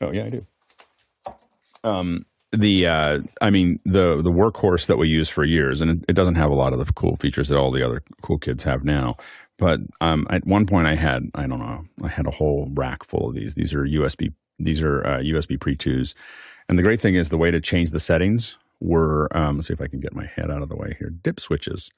oh 0.03 0.13
yeah 0.13 0.25
I 0.25 0.31
do. 0.31 0.47
Um, 1.85 2.27
the 2.53 2.87
uh, 2.87 3.21
I 3.41 3.49
mean 3.49 3.81
the 3.87 4.21
the 4.21 4.31
workhorse 4.31 4.87
that 4.87 4.99
we 4.99 5.09
use 5.09 5.29
for 5.29 5.45
years, 5.45 5.81
and 5.81 5.91
it, 5.91 6.05
it, 6.11 6.13
doesn't 6.13 6.35
have 6.35 6.51
a 6.51 6.55
lot 6.55 6.75
of 6.75 6.79
the 6.79 6.93
cool 6.93 7.17
features 7.17 7.49
that 7.49 7.57
all 7.57 7.73
the 7.73 7.85
other 7.85 8.03
cool 8.21 8.39
kids 8.39 8.63
have 8.63 8.85
now. 8.85 9.17
But 9.63 9.79
um, 10.01 10.27
at 10.29 10.45
one 10.45 10.67
point, 10.67 10.89
I 10.89 10.97
had 10.97 11.31
I 11.37 11.47
don't 11.47 11.61
know, 11.61 11.85
I 12.03 12.09
had 12.09 12.27
a 12.27 12.33
whole 12.33 12.69
rack 12.75 13.05
full 13.05 13.29
of 13.29 13.37
these. 13.37 13.55
These 13.55 13.73
are 13.73 13.85
USB. 13.85 14.33
These 14.59 14.83
are 14.83 15.07
uh, 15.07 15.19
USB 15.19 15.59
Pre 15.61 15.77
twos, 15.77 16.17
and 16.69 16.77
the 16.77 16.83
great 16.83 16.99
thing 17.01 17.15
is 17.15 17.29
the 17.29 17.39
way 17.39 17.53
to 17.53 17.61
change 17.61 17.91
the 17.91 18.01
settings 18.01 18.59
were. 18.81 19.29
Um, 19.31 19.59
let's 19.59 19.69
see 19.69 19.73
if 19.73 19.81
I 19.81 19.87
can 19.87 20.01
get 20.01 20.17
my 20.17 20.27
head 20.27 20.51
out 20.51 20.63
of 20.63 20.69
the 20.69 20.75
way 20.75 20.97
here. 20.99 21.11
Dip 21.11 21.39
switches. 21.39 21.93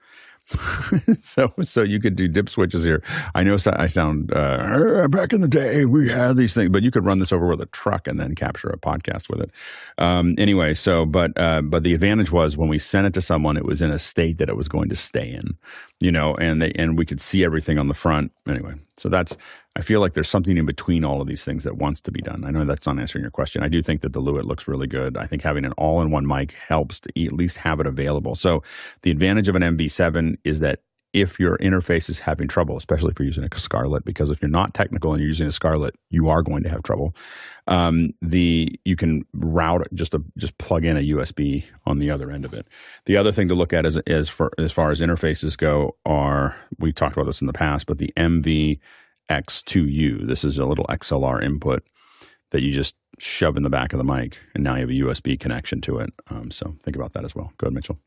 so 1.22 1.52
so 1.62 1.82
you 1.82 1.98
could 1.98 2.16
do 2.16 2.28
dip 2.28 2.50
switches 2.50 2.84
here. 2.84 3.02
I 3.34 3.42
know 3.42 3.56
I 3.66 3.86
sound 3.86 4.30
uh, 4.32 5.08
back 5.08 5.32
in 5.32 5.40
the 5.40 5.48
day 5.48 5.86
we 5.86 6.10
had 6.10 6.36
these 6.36 6.52
things, 6.52 6.68
but 6.68 6.82
you 6.82 6.90
could 6.90 7.04
run 7.04 7.18
this 7.18 7.32
over 7.32 7.46
with 7.46 7.62
a 7.62 7.66
truck 7.66 8.06
and 8.06 8.20
then 8.20 8.34
capture 8.34 8.68
a 8.68 8.76
podcast 8.76 9.30
with 9.30 9.40
it. 9.40 9.50
Um, 9.96 10.34
anyway, 10.36 10.74
so 10.74 11.06
but 11.06 11.32
uh, 11.36 11.62
but 11.62 11.82
the 11.82 11.94
advantage 11.94 12.30
was 12.30 12.58
when 12.58 12.68
we 12.68 12.78
sent 12.78 13.06
it 13.06 13.14
to 13.14 13.22
someone, 13.22 13.56
it 13.56 13.64
was 13.64 13.80
in 13.80 13.90
a 13.90 13.98
state 13.98 14.36
that 14.38 14.50
it 14.50 14.56
was 14.56 14.68
going 14.68 14.90
to 14.90 14.96
stay 14.96 15.30
in, 15.30 15.56
you 15.98 16.12
know, 16.12 16.34
and 16.34 16.60
they 16.60 16.72
and 16.72 16.98
we 16.98 17.06
could 17.06 17.22
see 17.22 17.42
everything 17.42 17.78
on 17.78 17.86
the 17.86 17.94
front. 17.94 18.30
Anyway, 18.46 18.74
so 18.98 19.08
that's 19.08 19.38
I 19.76 19.82
feel 19.82 20.00
like 20.00 20.14
there's 20.14 20.28
something 20.28 20.56
in 20.56 20.66
between 20.66 21.04
all 21.04 21.20
of 21.20 21.26
these 21.26 21.44
things 21.44 21.64
that 21.64 21.76
wants 21.76 22.00
to 22.02 22.12
be 22.12 22.20
done. 22.20 22.44
I 22.44 22.50
know 22.50 22.64
that's 22.64 22.86
not 22.86 22.98
answering 22.98 23.22
your 23.22 23.30
question. 23.30 23.62
I 23.62 23.68
do 23.68 23.82
think 23.82 24.02
that 24.02 24.12
the 24.12 24.20
Lewitt 24.22 24.44
looks 24.44 24.68
really 24.68 24.86
good. 24.86 25.16
I 25.16 25.26
think 25.26 25.42
having 25.42 25.64
an 25.64 25.72
all-in-one 25.72 26.26
mic 26.26 26.52
helps 26.52 27.00
to 27.00 27.24
at 27.24 27.32
least 27.32 27.56
have 27.58 27.80
it 27.80 27.86
available. 27.86 28.36
So 28.36 28.62
the 29.02 29.10
advantage 29.10 29.48
of 29.48 29.56
an 29.56 29.62
MV7 29.62 30.36
is 30.44 30.60
that 30.60 30.80
if 31.14 31.38
your 31.38 31.56
interface 31.58 32.10
is 32.10 32.18
having 32.18 32.48
trouble, 32.48 32.76
especially 32.76 33.12
if 33.12 33.18
you're 33.20 33.26
using 33.26 33.44
a 33.44 33.58
Scarlett, 33.58 34.04
because 34.04 34.30
if 34.30 34.42
you're 34.42 34.50
not 34.50 34.74
technical 34.74 35.12
and 35.12 35.20
you're 35.20 35.28
using 35.28 35.46
a 35.46 35.52
Scarlett, 35.52 35.94
you 36.10 36.28
are 36.28 36.42
going 36.42 36.64
to 36.64 36.68
have 36.68 36.82
trouble. 36.82 37.14
Um, 37.68 38.10
the 38.20 38.78
you 38.84 38.96
can 38.96 39.24
route 39.32 39.86
just 39.94 40.12
a, 40.12 40.22
just 40.36 40.58
plug 40.58 40.84
in 40.84 40.96
a 40.96 41.00
USB 41.00 41.64
on 41.86 42.00
the 42.00 42.10
other 42.10 42.32
end 42.32 42.44
of 42.44 42.52
it. 42.52 42.66
The 43.06 43.16
other 43.16 43.30
thing 43.30 43.46
to 43.48 43.54
look 43.54 43.72
at 43.72 43.86
is 43.86 43.96
as 43.98 44.28
for 44.28 44.50
as 44.58 44.72
far 44.72 44.90
as 44.90 45.00
interfaces 45.00 45.56
go 45.56 45.96
are 46.04 46.56
we 46.80 46.92
talked 46.92 47.16
about 47.16 47.26
this 47.26 47.40
in 47.40 47.46
the 47.46 47.52
past, 47.52 47.86
but 47.86 47.98
the 47.98 48.12
MV 48.16 48.80
X2U. 49.28 50.26
This 50.26 50.44
is 50.44 50.58
a 50.58 50.64
little 50.64 50.86
XLR 50.86 51.42
input 51.42 51.82
that 52.50 52.62
you 52.62 52.72
just 52.72 52.94
shove 53.18 53.56
in 53.56 53.62
the 53.62 53.70
back 53.70 53.92
of 53.92 53.98
the 53.98 54.04
mic, 54.04 54.38
and 54.54 54.64
now 54.64 54.74
you 54.74 54.80
have 54.80 54.90
a 54.90 55.14
USB 55.14 55.38
connection 55.38 55.80
to 55.82 55.98
it. 55.98 56.12
Um, 56.30 56.50
so 56.50 56.76
think 56.82 56.96
about 56.96 57.12
that 57.14 57.24
as 57.24 57.34
well. 57.34 57.52
Go 57.58 57.66
ahead, 57.66 57.74
Mitchell. 57.74 57.98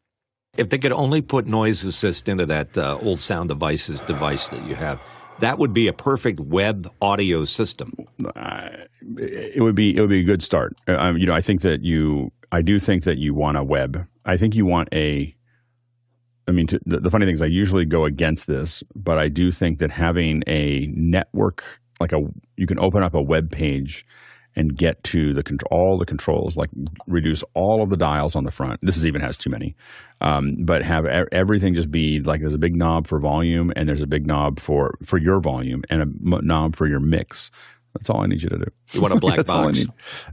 If 0.57 0.69
they 0.69 0.77
could 0.77 0.91
only 0.91 1.21
put 1.21 1.45
noise 1.45 1.83
assist 1.83 2.27
into 2.27 2.45
that 2.47 2.77
uh, 2.77 2.97
old 3.01 3.19
sound 3.19 3.49
devices 3.49 4.01
device 4.01 4.49
that 4.49 4.63
you 4.65 4.75
have, 4.75 4.99
that 5.39 5.59
would 5.59 5.73
be 5.73 5.87
a 5.87 5.93
perfect 5.93 6.39
web 6.39 6.91
audio 7.01 7.45
system. 7.45 7.93
Uh, 8.35 8.69
it 9.17 9.61
would 9.61 9.75
be 9.75 9.95
it 9.95 10.01
would 10.01 10.09
be 10.09 10.21
a 10.21 10.23
good 10.23 10.41
start. 10.41 10.75
Uh, 10.87 10.97
um, 10.97 11.17
you 11.17 11.25
know, 11.25 11.33
I 11.33 11.41
think 11.41 11.61
that 11.61 11.83
you, 11.83 12.31
I 12.51 12.61
do 12.61 12.79
think 12.79 13.03
that 13.03 13.17
you 13.17 13.33
want 13.33 13.57
a 13.57 13.63
web. 13.63 14.07
I 14.25 14.37
think 14.37 14.55
you 14.55 14.65
want 14.65 14.89
a. 14.93 15.35
I 16.47 16.51
mean, 16.51 16.67
to, 16.67 16.79
the, 16.85 16.99
the 16.99 17.09
funny 17.09 17.25
thing 17.25 17.35
is, 17.35 17.41
I 17.41 17.47
usually 17.47 17.85
go 17.85 18.05
against 18.05 18.47
this, 18.47 18.83
but 18.95 19.17
I 19.17 19.27
do 19.27 19.51
think 19.51 19.79
that 19.79 19.91
having 19.91 20.43
a 20.47 20.87
network, 20.93 21.63
like 21.99 22.13
a, 22.13 22.19
you 22.55 22.67
can 22.67 22.79
open 22.79 23.03
up 23.03 23.13
a 23.13 23.21
web 23.21 23.51
page 23.51 24.05
and 24.57 24.75
get 24.75 25.03
to 25.03 25.35
the 25.35 25.43
all 25.69 25.99
the 25.99 26.05
controls, 26.05 26.57
like 26.57 26.69
reduce 27.05 27.43
all 27.53 27.83
of 27.83 27.91
the 27.91 27.95
dials 27.95 28.35
on 28.35 28.43
the 28.43 28.51
front. 28.51 28.79
This 28.81 28.97
is 28.97 29.05
even 29.05 29.21
has 29.21 29.37
too 29.37 29.51
many, 29.51 29.75
um, 30.19 30.55
but 30.59 30.81
have 30.83 31.05
everything 31.31 31.75
just 31.75 31.91
be 31.91 32.19
like 32.21 32.41
there's 32.41 32.55
a 32.55 32.57
big 32.57 32.75
knob 32.75 33.05
for 33.05 33.19
volume 33.19 33.71
and 33.75 33.87
there's 33.87 34.01
a 34.01 34.07
big 34.07 34.25
knob 34.25 34.59
for 34.59 34.97
for 35.05 35.19
your 35.19 35.39
volume 35.39 35.83
and 35.91 36.01
a 36.01 36.05
knob 36.41 36.75
for 36.75 36.87
your 36.87 36.99
mix. 36.99 37.51
That's 37.97 38.09
all 38.09 38.21
I 38.21 38.27
need 38.27 38.41
you 38.41 38.49
to 38.49 38.57
do. 38.57 38.71
You 38.93 39.01
want 39.01 39.13
a 39.13 39.19
black 39.19 39.45
box, 39.45 39.85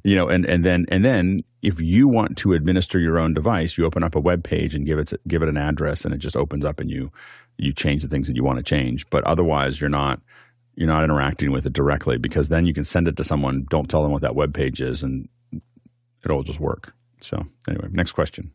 you 0.02 0.14
know, 0.14 0.28
and 0.28 0.44
and 0.44 0.64
then 0.64 0.86
and 0.88 1.04
then 1.04 1.42
if 1.62 1.80
you 1.80 2.06
want 2.08 2.36
to 2.38 2.52
administer 2.52 2.98
your 2.98 3.18
own 3.18 3.34
device, 3.34 3.78
you 3.78 3.84
open 3.84 4.02
up 4.02 4.14
a 4.14 4.20
web 4.20 4.44
page 4.44 4.74
and 4.74 4.84
give 4.86 4.98
it 4.98 5.12
give 5.26 5.42
it 5.42 5.48
an 5.48 5.56
address, 5.56 6.04
and 6.04 6.12
it 6.12 6.18
just 6.18 6.36
opens 6.36 6.64
up 6.64 6.78
and 6.80 6.90
you 6.90 7.10
you 7.56 7.72
change 7.72 8.02
the 8.02 8.08
things 8.08 8.26
that 8.26 8.36
you 8.36 8.44
want 8.44 8.58
to 8.58 8.62
change. 8.62 9.08
But 9.10 9.24
otherwise, 9.24 9.80
you're 9.80 9.90
not 9.90 10.20
you're 10.76 10.88
not 10.88 11.04
interacting 11.04 11.52
with 11.52 11.66
it 11.66 11.72
directly 11.72 12.18
because 12.18 12.48
then 12.48 12.66
you 12.66 12.74
can 12.74 12.84
send 12.84 13.08
it 13.08 13.16
to 13.16 13.24
someone. 13.24 13.66
Don't 13.70 13.88
tell 13.88 14.02
them 14.02 14.12
what 14.12 14.22
that 14.22 14.34
web 14.34 14.52
page 14.54 14.80
is, 14.80 15.02
and 15.02 15.28
it'll 16.24 16.42
just 16.42 16.60
work. 16.60 16.92
So 17.20 17.46
anyway, 17.68 17.88
next 17.90 18.12
question. 18.12 18.52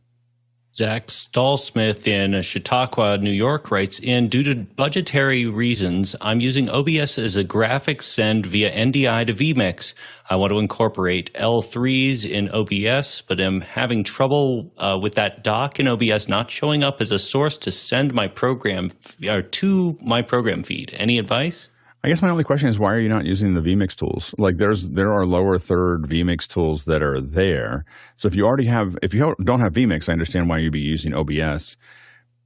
Zach 0.72 1.08
Stallsmith 1.08 2.06
in 2.06 2.40
Chautauqua, 2.42 3.18
New 3.18 3.32
York 3.32 3.72
writes 3.72 3.98
in 3.98 4.28
Due 4.28 4.44
to 4.44 4.54
budgetary 4.54 5.44
reasons, 5.44 6.14
I'm 6.20 6.38
using 6.38 6.70
OBS 6.70 7.18
as 7.18 7.36
a 7.36 7.42
graphics 7.42 8.02
send 8.02 8.46
via 8.46 8.72
NDI 8.72 9.26
to 9.26 9.34
vMix. 9.34 9.94
I 10.30 10.36
want 10.36 10.52
to 10.52 10.60
incorporate 10.60 11.34
L3s 11.34 12.24
in 12.24 12.48
OBS, 12.50 13.22
but 13.22 13.40
am 13.40 13.62
having 13.62 14.04
trouble 14.04 14.70
uh, 14.78 14.96
with 15.02 15.16
that 15.16 15.42
dock 15.42 15.80
in 15.80 15.88
OBS 15.88 16.28
not 16.28 16.52
showing 16.52 16.84
up 16.84 17.00
as 17.00 17.10
a 17.10 17.18
source 17.18 17.58
to 17.58 17.72
send 17.72 18.14
my 18.14 18.28
program 18.28 18.92
or 19.28 19.42
to 19.42 19.98
my 20.00 20.22
program 20.22 20.62
feed. 20.62 20.94
Any 20.96 21.18
advice? 21.18 21.68
I 22.02 22.08
guess 22.08 22.22
my 22.22 22.30
only 22.30 22.44
question 22.44 22.68
is 22.68 22.78
why 22.78 22.94
are 22.94 23.00
you 23.00 23.10
not 23.10 23.26
using 23.26 23.54
the 23.54 23.60
vMix 23.60 23.94
tools? 23.94 24.34
Like 24.38 24.56
there's 24.56 24.88
there 24.90 25.12
are 25.12 25.26
lower 25.26 25.58
third 25.58 26.04
vMix 26.04 26.48
tools 26.48 26.84
that 26.84 27.02
are 27.02 27.20
there. 27.20 27.84
So 28.16 28.26
if 28.26 28.34
you 28.34 28.46
already 28.46 28.66
have 28.66 28.96
if 29.02 29.12
you 29.12 29.34
don't 29.42 29.60
have 29.60 29.74
vMix, 29.74 30.08
I 30.08 30.12
understand 30.12 30.48
why 30.48 30.58
you'd 30.58 30.72
be 30.72 30.80
using 30.80 31.12
OBS, 31.12 31.76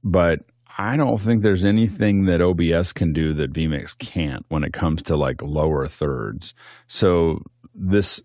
but 0.03 0.41
I 0.77 0.97
don't 0.97 1.17
think 1.17 1.41
there's 1.41 1.63
anything 1.63 2.25
that 2.25 2.41
OBS 2.41 2.91
can 2.91 3.13
do 3.13 3.33
that 3.35 3.53
vMix 3.53 3.97
can't 3.97 4.45
when 4.49 4.65
it 4.65 4.73
comes 4.73 5.01
to 5.03 5.15
like 5.15 5.41
lower 5.41 5.87
thirds. 5.87 6.53
So 6.87 7.41
this 7.73 8.21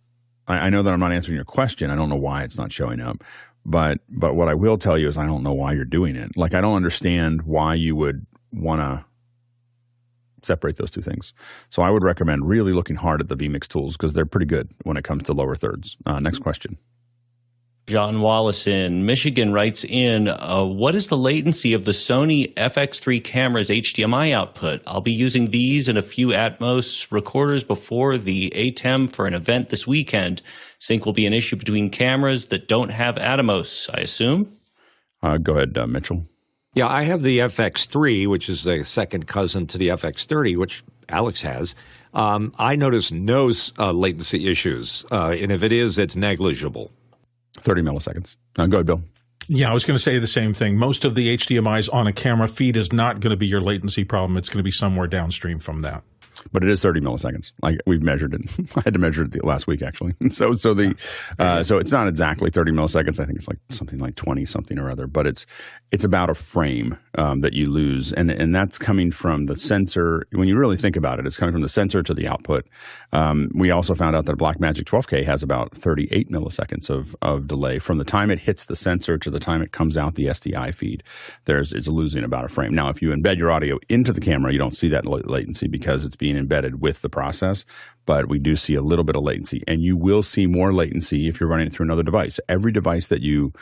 I, 0.49 0.55
I 0.55 0.71
know 0.71 0.83
that 0.83 0.93
I'm 0.93 1.01
not 1.01 1.13
answering 1.13 1.37
your 1.37 1.45
question. 1.45 1.91
I 1.91 1.95
don't 1.95 2.09
know 2.09 2.17
why 2.17 2.43
it's 2.43 2.59
not 2.59 2.73
showing 2.73 3.01
up. 3.01 3.23
But 3.65 3.99
but 4.09 4.35
what 4.35 4.49
I 4.49 4.55
will 4.55 4.79
tell 4.79 4.99
you 4.99 5.07
is 5.07 5.17
I 5.17 5.27
don't 5.27 5.45
know 5.45 5.53
why 5.53 5.75
you're 5.75 5.85
doing 5.85 6.17
it. 6.17 6.37
Like 6.37 6.55
I 6.55 6.61
don't 6.61 6.75
understand 6.75 7.43
why 7.43 7.75
you 7.75 7.95
would 7.95 8.27
want 8.53 8.81
to 8.81 9.05
separate 10.43 10.77
those 10.77 10.91
two 10.91 11.03
things. 11.03 11.33
So 11.71 11.83
I 11.83 11.91
would 11.91 12.03
recommend 12.03 12.49
really 12.49 12.73
looking 12.73 12.97
hard 12.97 13.21
at 13.21 13.29
the 13.29 13.37
vMix 13.37 13.69
tools 13.69 13.97
because 13.97 14.13
they're 14.13 14.27
pretty 14.27 14.47
good 14.47 14.71
when 14.85 14.97
it 14.97 15.05
comes 15.05 15.23
to 15.25 15.33
lower 15.33 15.57
thirds. 15.57 15.97
Uh, 16.07 16.21
next 16.21 16.39
question. 16.41 16.79
John 17.91 18.21
Wallace 18.21 18.69
in 18.69 19.05
Michigan 19.05 19.53
writes 19.53 19.83
in, 19.83 20.29
uh, 20.29 20.63
What 20.63 20.95
is 20.95 21.09
the 21.09 21.17
latency 21.17 21.73
of 21.73 21.85
the 21.85 21.91
Sony 21.91 22.55
FX3 22.55 23.23
camera's 23.25 23.69
HDMI 23.69 24.33
output? 24.33 24.81
I'll 24.87 25.01
be 25.01 25.11
using 25.11 25.51
these 25.51 25.89
and 25.89 25.99
a 25.99 26.03
few 26.03 26.29
Atomos 26.29 27.11
recorders 27.11 27.65
before 27.65 28.17
the 28.17 28.53
ATEM 28.55 29.11
for 29.11 29.27
an 29.27 29.35
event 29.35 29.71
this 29.71 29.89
weekend. 29.89 30.41
Sync 30.79 31.05
will 31.05 31.13
be 31.13 31.27
an 31.27 31.33
issue 31.33 31.57
between 31.57 31.91
cameras 31.91 32.45
that 32.47 32.69
don't 32.69 32.91
have 32.91 33.17
Atomos, 33.17 33.91
I 33.93 34.03
assume. 34.03 34.57
Uh, 35.21 35.39
go 35.39 35.55
ahead, 35.55 35.77
uh, 35.77 35.89
Mitchell. 35.89 36.25
Yeah, 36.75 36.87
I 36.87 37.03
have 37.03 37.23
the 37.23 37.41
FX3, 37.41 38.29
which 38.29 38.49
is 38.49 38.63
the 38.63 38.85
second 38.85 39.27
cousin 39.27 39.67
to 39.69 39.79
the 39.79 39.89
FX30, 39.89 40.57
which 40.57 40.85
Alex 41.09 41.43
has. 41.43 41.75
Um, 42.15 42.53
I 42.59 42.77
notice 42.77 43.11
no 43.11 43.53
uh, 43.79 43.93
latency 43.93 44.49
issues, 44.49 45.05
uh, 45.11 45.35
and 45.39 45.51
if 45.51 45.63
it 45.63 45.73
is, 45.73 45.99
it's 45.99 46.15
negligible. 46.15 46.93
30 47.59 47.83
milliseconds. 47.83 48.37
Uh, 48.57 48.67
go 48.67 48.79
ahead, 48.79 48.87
Bill. 48.87 49.03
Yeah, 49.49 49.71
I 49.71 49.75
was 49.75 49.85
going 49.85 49.97
to 49.97 50.03
say 50.03 50.19
the 50.19 50.27
same 50.27 50.55
thing. 50.55 50.77
Most 50.77 51.05
of 51.05 51.17
the 51.17 51.37
HDMI's 51.37 51.89
on 51.89 52.07
a 52.07 52.13
camera 52.13 52.47
feed 52.47 52.77
is 52.77 52.93
not 52.93 53.21
going 53.21 53.31
to 53.31 53.37
be 53.37 53.47
your 53.47 53.61
latency 53.61 54.05
problem. 54.05 54.37
It's 54.37 54.49
going 54.49 54.59
to 54.59 54.65
be 54.65 54.71
somewhere 54.71 55.09
downstream 55.09 55.59
from 55.59 55.81
that 55.81 56.05
but 56.53 56.63
it 56.63 56.71
is 56.71 56.81
30 56.81 57.01
milliseconds. 57.01 57.53
Like 57.63 57.79
we've 57.87 58.03
measured 58.03 58.35
it. 58.35 58.43
I 58.77 58.83
had 58.85 58.95
to 58.95 58.99
measure 58.99 59.25
it 59.25 59.45
last 59.45 59.67
week 59.67 59.83
actually. 59.83 60.15
so 60.31 60.55
so 60.55 60.75
the 60.75 60.95
uh, 61.39 61.63
so 61.63 61.79
it's 61.79 61.93
not 61.93 62.09
exactly 62.09 62.51
30 62.51 62.73
milliseconds. 62.73 63.21
I 63.21 63.25
think 63.25 63.39
it's 63.39 63.49
like 63.49 63.59
something 63.71 63.99
like 63.99 64.17
20 64.17 64.45
something 64.45 64.79
or 64.79 64.91
other. 64.91 65.07
But 65.07 65.27
it's 65.27 65.47
it's 65.93 66.05
about 66.05 66.31
a 66.31 66.35
frame 66.35 66.97
um, 67.17 67.41
that 67.41 67.53
you 67.53 67.69
lose, 67.69 68.13
and 68.13 68.31
and 68.31 68.55
that's 68.55 68.79
coming 68.79 69.11
from 69.11 69.47
the 69.47 69.57
sensor. 69.57 70.27
When 70.33 70.47
you 70.47 70.57
really 70.57 70.77
think 70.77 70.97
about 70.97 71.19
it, 71.19 71.27
it's 71.27 71.37
coming 71.37 71.53
from 71.53 71.63
the 71.63 71.69
sensor 71.69 72.03
to 72.03 72.15
the 72.15 72.29
output. 72.29 72.67
Um, 73.13 73.51
we 73.55 73.71
also 73.71 73.95
found 73.95 74.15
out 74.15 74.27
that 74.27 74.37
Blackmagic 74.37 74.85
12K 74.85 75.25
has 75.25 75.43
about 75.43 75.77
38 75.77 76.31
milliseconds 76.31 76.89
of 76.91 77.17
of 77.23 77.49
delay 77.49 77.79
from 77.81 77.99
the 77.99 78.05
time 78.05 78.31
it 78.31 78.39
hits 78.39 78.67
the 78.67 78.77
sensor 78.77 79.19
to 79.19 79.31
the 79.31 79.41
time 79.41 79.63
it 79.63 79.73
comes 79.73 79.99
out 79.99 80.15
the 80.15 80.27
SDI 80.27 80.75
feed. 80.75 81.03
There's 81.47 81.73
it's 81.73 81.89
losing 81.89 82.23
about 82.23 82.45
a 82.45 82.49
frame. 82.49 82.75
Now, 82.75 82.89
if 82.89 83.03
you 83.03 83.11
embed 83.11 83.37
your 83.37 83.51
audio 83.51 83.79
into 83.89 84.13
the 84.13 84.21
camera, 84.21 84.53
you 84.53 84.59
don't 84.59 84.77
see 84.77 84.89
that 84.91 85.07
latency 85.07 85.67
because 85.67 86.05
it's 86.05 86.17
being 86.17 86.30
embedded 86.37 86.81
with 86.81 87.03
the 87.03 87.09
process, 87.09 87.65
but 88.07 88.29
we 88.29 88.39
do 88.39 88.57
see 88.57 88.75
a 88.75 88.83
little 88.83 89.05
bit 89.05 89.17
of 89.17 89.23
latency. 89.23 89.63
And 89.67 89.83
you 89.83 89.97
will 89.97 90.23
see 90.23 90.47
more 90.47 90.73
latency 90.73 91.29
if 91.29 91.41
you're 91.41 91.49
running 91.49 91.67
it 91.67 91.73
through 91.73 91.87
another 91.87 92.03
device. 92.03 92.41
Every 92.49 92.73
device 92.73 93.09
that 93.09 93.23
you 93.23 93.53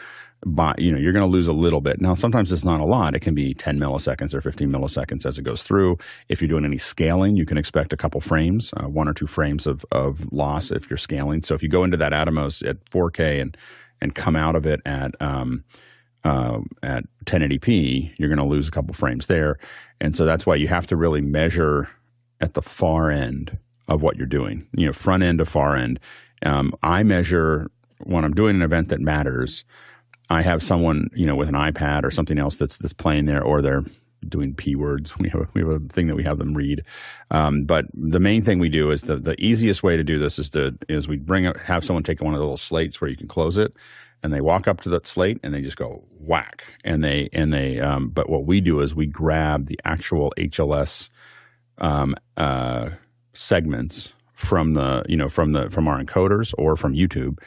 buy, 0.46 0.74
you 0.78 0.92
know, 0.92 0.98
you're 0.98 1.12
going 1.12 1.24
to 1.24 1.30
lose 1.30 1.48
a 1.48 1.52
little 1.52 1.80
bit. 1.80 2.00
Now, 2.00 2.14
sometimes 2.14 2.52
it's 2.52 2.64
not 2.64 2.80
a 2.80 2.84
lot. 2.84 3.14
It 3.14 3.20
can 3.20 3.34
be 3.34 3.54
10 3.54 3.78
milliseconds 3.78 4.34
or 4.34 4.40
15 4.40 4.70
milliseconds 4.70 5.26
as 5.26 5.38
it 5.38 5.42
goes 5.42 5.62
through. 5.62 5.98
If 6.28 6.40
you're 6.40 6.48
doing 6.48 6.64
any 6.64 6.78
scaling, 6.78 7.36
you 7.36 7.44
can 7.44 7.58
expect 7.58 7.92
a 7.92 7.96
couple 7.96 8.20
frames, 8.20 8.72
uh, 8.76 8.88
one 8.88 9.08
or 9.08 9.14
two 9.14 9.26
frames 9.26 9.66
of, 9.66 9.84
of 9.90 10.32
loss 10.32 10.70
if 10.70 10.88
you're 10.88 10.96
scaling. 10.96 11.42
So 11.42 11.54
if 11.54 11.62
you 11.62 11.68
go 11.68 11.82
into 11.82 11.96
that 11.96 12.12
Atomos 12.12 12.66
at 12.68 12.84
4K 12.90 13.40
and 13.40 13.56
and 14.00 14.14
come 14.14 14.36
out 14.36 14.54
of 14.54 14.66
it 14.66 14.80
at 14.86 15.14
um, 15.20 15.64
uh, 16.24 16.60
at 16.82 17.04
1080p, 17.24 18.12
you're 18.16 18.28
going 18.28 18.38
to 18.38 18.44
lose 18.44 18.68
a 18.68 18.70
couple 18.70 18.94
frames 18.94 19.26
there. 19.26 19.58
And 20.00 20.16
so 20.16 20.24
that's 20.24 20.46
why 20.46 20.56
you 20.56 20.68
have 20.68 20.86
to 20.88 20.96
really 20.96 21.20
measure 21.20 21.88
at 22.40 22.54
the 22.54 22.62
far 22.62 23.10
end 23.10 23.58
of 23.88 24.02
what 24.02 24.16
you're 24.16 24.26
doing, 24.26 24.66
you 24.74 24.86
know, 24.86 24.92
front 24.92 25.22
end 25.22 25.38
to 25.38 25.44
far 25.44 25.76
end. 25.76 25.98
Um, 26.44 26.74
I 26.82 27.02
measure 27.02 27.70
when 28.04 28.24
I'm 28.24 28.34
doing 28.34 28.56
an 28.56 28.62
event 28.62 28.88
that 28.90 29.00
matters. 29.00 29.64
I 30.30 30.42
have 30.42 30.62
someone, 30.62 31.08
you 31.14 31.26
know, 31.26 31.34
with 31.34 31.48
an 31.48 31.54
iPad 31.54 32.04
or 32.04 32.10
something 32.10 32.38
else 32.38 32.56
that's 32.56 32.76
that's 32.76 32.92
playing 32.92 33.24
there, 33.26 33.42
or 33.42 33.62
they're 33.62 33.84
doing 34.28 34.54
p 34.54 34.74
words. 34.74 35.14
We 35.18 35.28
have 35.30 35.40
a, 35.42 35.48
we 35.54 35.62
have 35.62 35.70
a 35.70 35.78
thing 35.80 36.06
that 36.08 36.16
we 36.16 36.24
have 36.24 36.38
them 36.38 36.54
read. 36.54 36.84
Um, 37.30 37.64
but 37.64 37.86
the 37.94 38.20
main 38.20 38.42
thing 38.42 38.58
we 38.58 38.68
do 38.68 38.90
is 38.90 39.02
the 39.02 39.16
the 39.16 39.40
easiest 39.42 39.82
way 39.82 39.96
to 39.96 40.04
do 40.04 40.18
this 40.18 40.38
is 40.38 40.50
to 40.50 40.76
is 40.88 41.08
we 41.08 41.16
bring 41.16 41.46
a, 41.46 41.58
have 41.58 41.84
someone 41.84 42.02
take 42.02 42.20
one 42.20 42.34
of 42.34 42.38
the 42.38 42.44
little 42.44 42.56
slates 42.56 43.00
where 43.00 43.10
you 43.10 43.16
can 43.16 43.28
close 43.28 43.58
it, 43.58 43.72
and 44.22 44.32
they 44.32 44.40
walk 44.40 44.68
up 44.68 44.80
to 44.82 44.90
that 44.90 45.06
slate 45.06 45.40
and 45.42 45.54
they 45.54 45.62
just 45.62 45.76
go 45.78 46.04
whack, 46.20 46.64
and 46.84 47.02
they 47.02 47.30
and 47.32 47.52
they. 47.52 47.80
Um, 47.80 48.10
but 48.10 48.28
what 48.28 48.44
we 48.44 48.60
do 48.60 48.80
is 48.80 48.94
we 48.94 49.06
grab 49.06 49.66
the 49.66 49.80
actual 49.84 50.32
HLS 50.36 51.08
um, 51.78 52.14
uh, 52.36 52.90
segments 53.32 54.12
from 54.34 54.74
the 54.74 55.04
you 55.08 55.16
know 55.16 55.28
from 55.28 55.52
the 55.52 55.68
from 55.70 55.88
our 55.88 56.02
encoders 56.02 56.54
or 56.58 56.76
from 56.76 56.94
YouTube, 56.94 57.38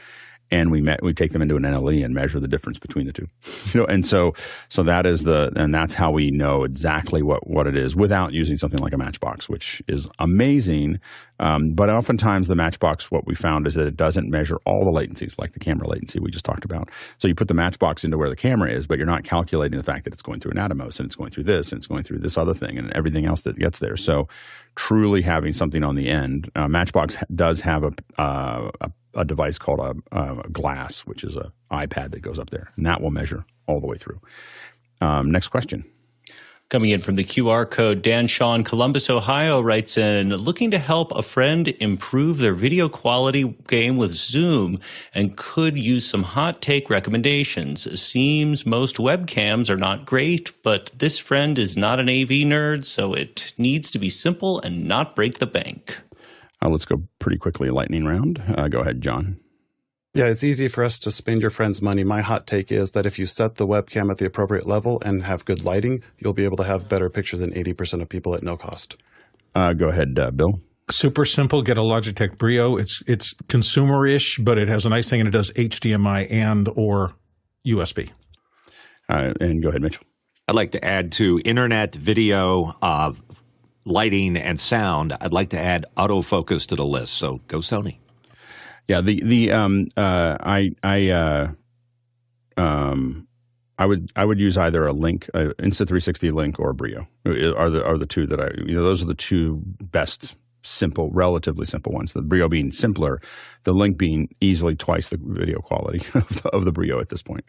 and 0.52 0.70
we 0.70 0.82
met, 0.82 1.02
we 1.02 1.14
take 1.14 1.32
them 1.32 1.42
into 1.42 1.56
an 1.56 1.64
NLE 1.64 2.04
and 2.04 2.14
measure 2.14 2.40
the 2.40 2.48
difference 2.48 2.78
between 2.78 3.06
the 3.06 3.14
two. 3.14 3.28
You 3.72 3.82
know, 3.82 3.86
and 3.86 4.06
so 4.06 4.34
so 4.70 4.84
that 4.84 5.06
is 5.06 5.24
the 5.24 5.52
and 5.56 5.74
that's 5.74 5.94
how 5.94 6.12
we 6.12 6.30
know 6.30 6.64
exactly 6.64 7.22
what 7.22 7.48
what 7.48 7.68
it 7.68 7.78
is 7.78 7.96
without 7.96 8.34
using 8.34 8.58
something 8.58 8.80
like 8.80 8.92
a 8.92 8.98
Matchbox, 8.98 9.48
which 9.48 9.82
is 9.88 10.08
amazing. 10.20 11.00
Um, 11.40 11.74
but 11.74 11.90
oftentimes 11.90 12.48
the 12.48 12.56
Matchbox, 12.56 13.10
what 13.10 13.26
we 13.26 13.34
found 13.34 13.66
is 13.66 13.76
that 13.76 13.88
it 13.88 13.96
doesn't 13.96 14.30
measure 14.30 14.58
all 14.66 14.84
the 14.84 14.92
latencies, 14.92 15.40
like 15.40 15.54
the 15.54 15.60
camera 15.60 15.88
latency 15.88 16.20
we 16.20 16.30
just 16.30 16.46
talked 16.46 16.66
about. 16.66 16.90
So 17.18 17.28
you 17.28 17.34
put 17.34 17.48
the 17.48 17.54
Matchbox 17.54 18.04
into 18.04 18.18
where 18.18 18.30
the 18.30 18.36
camera 18.36 18.72
is, 18.72 18.86
but 18.86 18.98
you're 18.98 19.08
not 19.08 19.24
calculating 19.24 19.78
the 19.78 19.84
fact 19.84 20.04
that 20.04 20.14
it's 20.14 20.22
going 20.22 20.40
through 20.40 20.52
an 20.52 20.58
Atomos 20.58 21.00
and 21.00 21.08
it's 21.08 21.16
going 21.16 21.32
through 21.32 21.46
this 21.46 21.72
and 21.72 21.80
it's 21.80 21.88
going 21.88 22.04
through 22.04 22.20
this 22.20 22.38
other 22.38 22.54
thing 22.54 22.78
and 22.78 22.92
everything 22.94 23.26
else 23.26 23.42
that 23.42 23.58
gets 23.58 23.80
there. 23.80 23.98
So 23.98 24.28
truly 24.76 25.22
having 25.22 25.54
something 25.54 25.84
on 25.84 25.96
the 25.96 26.10
end, 26.10 26.52
uh, 26.56 26.68
Matchbox 26.68 27.18
does 27.34 27.62
have 27.62 27.84
a, 27.84 28.22
uh, 28.22 28.70
a 28.82 28.92
a 29.14 29.26
device 29.26 29.58
called 29.58 29.80
a, 29.80 29.96
a, 30.18 30.50
glass, 30.50 31.02
which 31.02 31.24
is 31.24 31.36
an 31.36 31.52
iPad 31.72 32.12
that 32.12 32.22
goes 32.22 32.40
up 32.40 32.50
there, 32.50 32.70
and 32.76 32.86
that 32.86 33.02
will 33.02 33.12
measure 33.12 33.46
all 33.68 33.80
the 33.80 33.88
way 33.88 33.98
through. 33.98 34.20
Um, 35.02 35.32
next 35.32 35.50
question. 35.50 35.86
Coming 36.72 36.92
in 36.92 37.02
from 37.02 37.18
the 37.18 37.26
QR 37.26 37.70
code, 37.70 38.02
Dan 38.02 38.28
Shaw, 38.28 38.58
Columbus, 38.64 39.10
Ohio 39.10 39.60
writes 39.60 39.98
in 39.98 40.30
looking 40.30 40.72
to 40.72 40.78
help 40.78 41.12
a 41.12 41.22
friend 41.22 41.68
improve 41.82 42.38
their 42.38 42.54
video 42.54 42.88
quality 42.88 43.58
game 43.68 43.98
with 43.98 44.14
Zoom 44.14 44.78
and 45.14 45.36
could 45.36 45.78
use 45.78 46.08
some 46.08 46.24
hot 46.24 46.62
take 46.62 46.90
recommendations. 46.90 48.00
Seems 48.02 48.66
most 48.66 48.96
webcams 48.96 49.70
are 49.70 49.76
not 49.76 50.06
great, 50.06 50.54
but 50.64 50.92
this 50.98 51.18
friend 51.18 51.60
is 51.60 51.76
not 51.76 52.00
an 52.00 52.08
AV 52.08 52.48
nerd, 52.48 52.86
so 52.86 53.14
it 53.14 53.54
needs 53.58 53.92
to 53.92 54.00
be 54.00 54.10
simple 54.10 54.62
and 54.62 54.88
not 54.88 55.14
break 55.14 55.40
the 55.40 55.48
bank. 55.48 56.00
Uh, 56.64 56.70
let's 56.70 56.86
go 56.86 57.04
pretty 57.20 57.38
quickly, 57.38 57.70
lightning 57.70 58.06
round. 58.06 58.42
Uh, 58.56 58.68
go 58.68 58.80
ahead, 58.80 59.02
John. 59.02 59.40
Yeah, 60.14 60.26
it's 60.26 60.44
easy 60.44 60.68
for 60.68 60.84
us 60.84 61.00
to 61.00 61.12
spend 61.12 61.42
your 61.42 61.50
friend's 61.50 61.82
money. 61.82 62.04
My 62.04 62.22
hot 62.22 62.46
take 62.46 62.72
is 62.72 62.92
that 62.92 63.06
if 63.06 63.18
you 63.18 63.26
set 63.26 63.56
the 63.56 63.66
webcam 63.66 64.12
at 64.12 64.18
the 64.18 64.26
appropriate 64.26 64.68
level 64.68 65.02
and 65.06 65.24
have 65.24 65.46
good 65.46 65.64
lighting, 65.64 66.04
you'll 66.18 66.34
be 66.34 66.44
able 66.44 66.58
to 66.58 66.66
have 66.66 66.90
better 66.90 67.10
picture 67.10 67.38
than 67.38 67.54
80% 67.54 68.02
of 68.02 68.10
people 68.10 68.36
at 68.36 68.44
no 68.44 68.58
cost. 68.58 68.98
Uh, 69.56 69.72
go 69.72 69.88
ahead, 69.88 70.20
uh, 70.20 70.32
Bill. 70.32 70.60
Super 70.90 71.24
simple. 71.24 71.62
Get 71.62 71.78
a 71.78 71.82
Logitech 71.82 72.38
Brio. 72.38 72.76
It's 72.76 73.02
it's 73.08 73.34
consumer-ish, 73.48 74.40
but 74.40 74.58
it 74.58 74.68
has 74.68 74.86
a 74.86 74.90
nice 74.90 75.10
thing, 75.10 75.22
and 75.22 75.28
it 75.28 75.32
does 75.32 75.52
HDMI 75.52 76.30
and 76.30 76.68
or 76.76 77.14
USB. 77.66 78.10
Uh, 79.08 79.34
and 79.40 79.64
go 79.64 79.70
ahead, 79.70 79.82
Mitchell. 79.82 80.04
I'd 80.50 80.56
like 80.56 80.72
to 80.72 80.84
add 80.84 81.14
to 81.14 81.40
internet 81.46 81.96
video 81.96 82.76
uh, 82.82 83.14
lighting 83.86 84.38
and 84.38 84.60
sound, 84.60 85.16
I'd 85.20 85.34
like 85.34 85.50
to 85.50 85.60
add 85.60 85.86
autofocus 85.98 86.66
to 86.68 86.76
the 86.76 86.86
list. 86.86 87.14
So 87.14 87.42
go 87.48 87.60
Sony. 87.60 87.98
Yeah, 88.88 89.02
the 89.02 89.24
the 89.24 89.52
um 89.52 89.88
uh 89.96 90.38
I 90.40 90.72
I 90.84 91.10
uh 91.10 91.52
um 92.58 93.28
I 93.78 93.86
would 93.86 94.12
I 94.16 94.26
would 94.26 94.40
use 94.40 94.58
either 94.58 94.86
a 94.86 94.94
link, 94.94 95.30
uh, 95.34 95.54
Insta360 95.60 96.32
link, 96.34 96.60
or 96.60 96.74
Brio. 96.74 97.08
Are 97.26 97.70
the 97.70 97.84
are 97.84 97.98
the 97.98 98.06
two 98.06 98.28
that 98.28 98.40
I 98.40 98.52
you 98.66 98.76
know 98.76 98.84
those 98.84 99.02
are 99.02 99.08
the 99.08 99.16
two 99.16 99.62
best 99.66 100.36
simple, 100.64 101.10
relatively 101.12 101.66
simple 101.66 101.92
ones. 101.92 102.14
The 102.14 102.22
Brio 102.22 102.48
being 102.48 102.72
simpler, 102.72 103.22
the 103.64 103.74
link 103.74 103.98
being 103.98 104.30
easily 104.42 104.76
twice 104.76 105.10
the 105.10 105.18
video 105.20 105.60
quality 105.60 106.06
of 106.14 106.44
the, 106.44 106.50
of 106.50 106.66
the 106.66 106.72
Brio 106.72 107.00
at 107.00 107.10
this 107.10 107.22
point. 107.22 107.46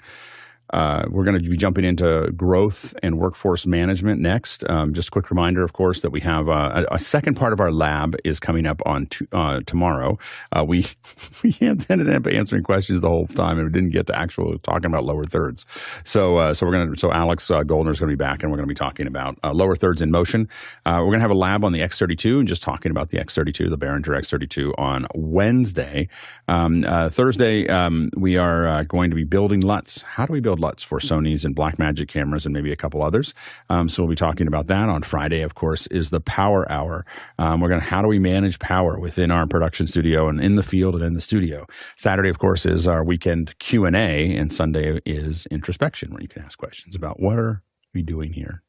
Uh, 0.73 1.05
we're 1.11 1.25
going 1.25 1.41
to 1.41 1.51
be 1.51 1.57
jumping 1.57 1.85
into 1.85 2.33
growth 2.35 2.95
and 3.03 3.19
workforce 3.19 3.67
management 3.67 4.21
next. 4.21 4.65
Um, 4.71 4.95
just 4.95 5.09
a 5.09 5.11
quick 5.11 5.31
reminder, 5.31 5.63
of 5.63 5.75
course, 5.75 6.01
that 6.01 6.11
we 6.11 6.21
have 6.21 6.49
uh, 6.49 6.85
a, 6.91 6.95
a, 6.95 6.99
second 6.99 7.35
part 7.35 7.53
of 7.53 7.61
our 7.61 7.71
lab 7.71 8.17
is 8.25 8.41
coming 8.41 8.67
up 8.67 8.81
on 8.87 9.07
uh, 9.33 9.61
tomorrow. 9.67 10.19
Uh, 10.51 10.65
we 10.67 10.87
we 11.43 11.55
ended 11.61 12.09
up 12.09 12.27
answering 12.27 12.63
questions 12.63 13.03
the 13.03 13.09
whole 13.09 13.27
time 13.27 13.59
and 13.59 13.67
we 13.67 13.73
didn't 13.73 13.91
get 13.91 14.07
to 14.07 14.19
actually 14.19 14.59
talking 14.59 14.87
about 14.87 15.05
lower 15.05 15.25
thirds. 15.25 15.67
So 16.05 16.39
uh, 16.39 16.55
so 16.55 16.65
we're 16.65 16.73
going 16.73 16.95
to 16.95 16.99
so 16.99 17.13
Alex 17.13 17.51
uh, 17.51 17.63
Goldner 17.65 17.91
is 17.91 18.01
going 18.01 18.11
to 18.11 18.17
be 18.17 18.23
back 18.23 18.43
and 18.43 18.51
we're 18.51 18.57
going 18.57 18.69
to 18.69 18.75
be 18.75 18.79
talking 18.79 19.07
about 19.07 19.37
lower 19.55 19.77
thirds 19.77 20.01
in 20.01 20.11
motion. 20.11 20.49
we're 20.87 21.01
going 21.01 21.19
to 21.19 21.21
have 21.21 21.31
a 21.31 21.35
lab 21.35 21.65
on 21.65 21.73
the 21.73 21.81
X32 21.81 22.39
and 22.39 22.49
just 22.49 22.63
talking 22.63 22.91
about 22.91 23.11
the 23.11 23.19
X32, 23.19 23.69
the 23.69 23.77
Behringer 23.77 24.19
X32 24.19 24.73
on 24.79 25.07
Wednesday. 25.15 26.09
Um, 26.49 26.83
Thursday, 27.11 27.69
um, 27.69 28.11
we 28.17 28.39
are 28.39 28.85
going 28.85 29.11
to 29.11 29.17
be 29.17 29.25
building 29.25 29.61
LUTs. 29.61 30.03
How 30.03 30.25
do 30.25 30.33
we 30.33 30.41
build 30.41 30.62
LUTs 30.63 30.83
for 30.83 30.99
Sony's 30.99 31.45
and 31.45 31.55
Blackmagic 31.55 32.09
cameras 32.09 32.47
and 32.47 32.55
maybe 32.55 32.73
a 32.73 32.77
couple 32.77 33.03
others. 33.03 33.35
Um, 33.69 33.89
so 33.89 34.03
we'll 34.03 34.11
be 34.11 34.17
talking 34.17 34.47
about 34.47 34.69
that 34.69 34.89
on 34.89 35.03
Friday. 35.03 35.43
Of 35.43 35.55
course, 35.55 35.87
is 35.89 36.09
the 36.09 36.21
Power 36.21 36.71
Hour. 36.73 37.05
Um, 37.39 37.61
we're 37.61 37.69
going 37.69 37.81
to 37.81 37.87
how 37.87 38.01
do 38.01 38.09
we 38.09 38.19
manage 38.19 38.59
power 38.59 38.99
within 38.99 39.31
our 39.31 39.47
production 39.47 39.87
studio 39.87 40.29
and 40.29 40.41
in 40.41 40.55
the 40.55 40.63
field 40.63 40.95
and 40.95 41.05
in 41.05 41.15
the 41.15 41.21
studio. 41.21 41.67
Saturday, 41.97 42.31
of 42.31 42.39
course, 42.39 42.65
is 42.65 42.87
our 42.87 43.05
weekend 43.05 43.59
Q 43.59 43.85
and 43.85 43.97
A, 43.97 44.35
and 44.37 44.53
Sunday 44.53 45.01
is 45.05 45.47
introspection, 45.51 46.13
where 46.13 46.23
you 46.23 46.29
can 46.29 46.43
ask 46.43 46.59
questions 46.59 46.95
about 46.95 47.21
what 47.21 47.39
are 47.39 47.63
we 47.93 48.03
doing 48.03 48.33
here. 48.33 48.63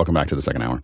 Welcome 0.00 0.14
back 0.14 0.28
to 0.28 0.34
the 0.34 0.40
second 0.40 0.62
hour, 0.62 0.82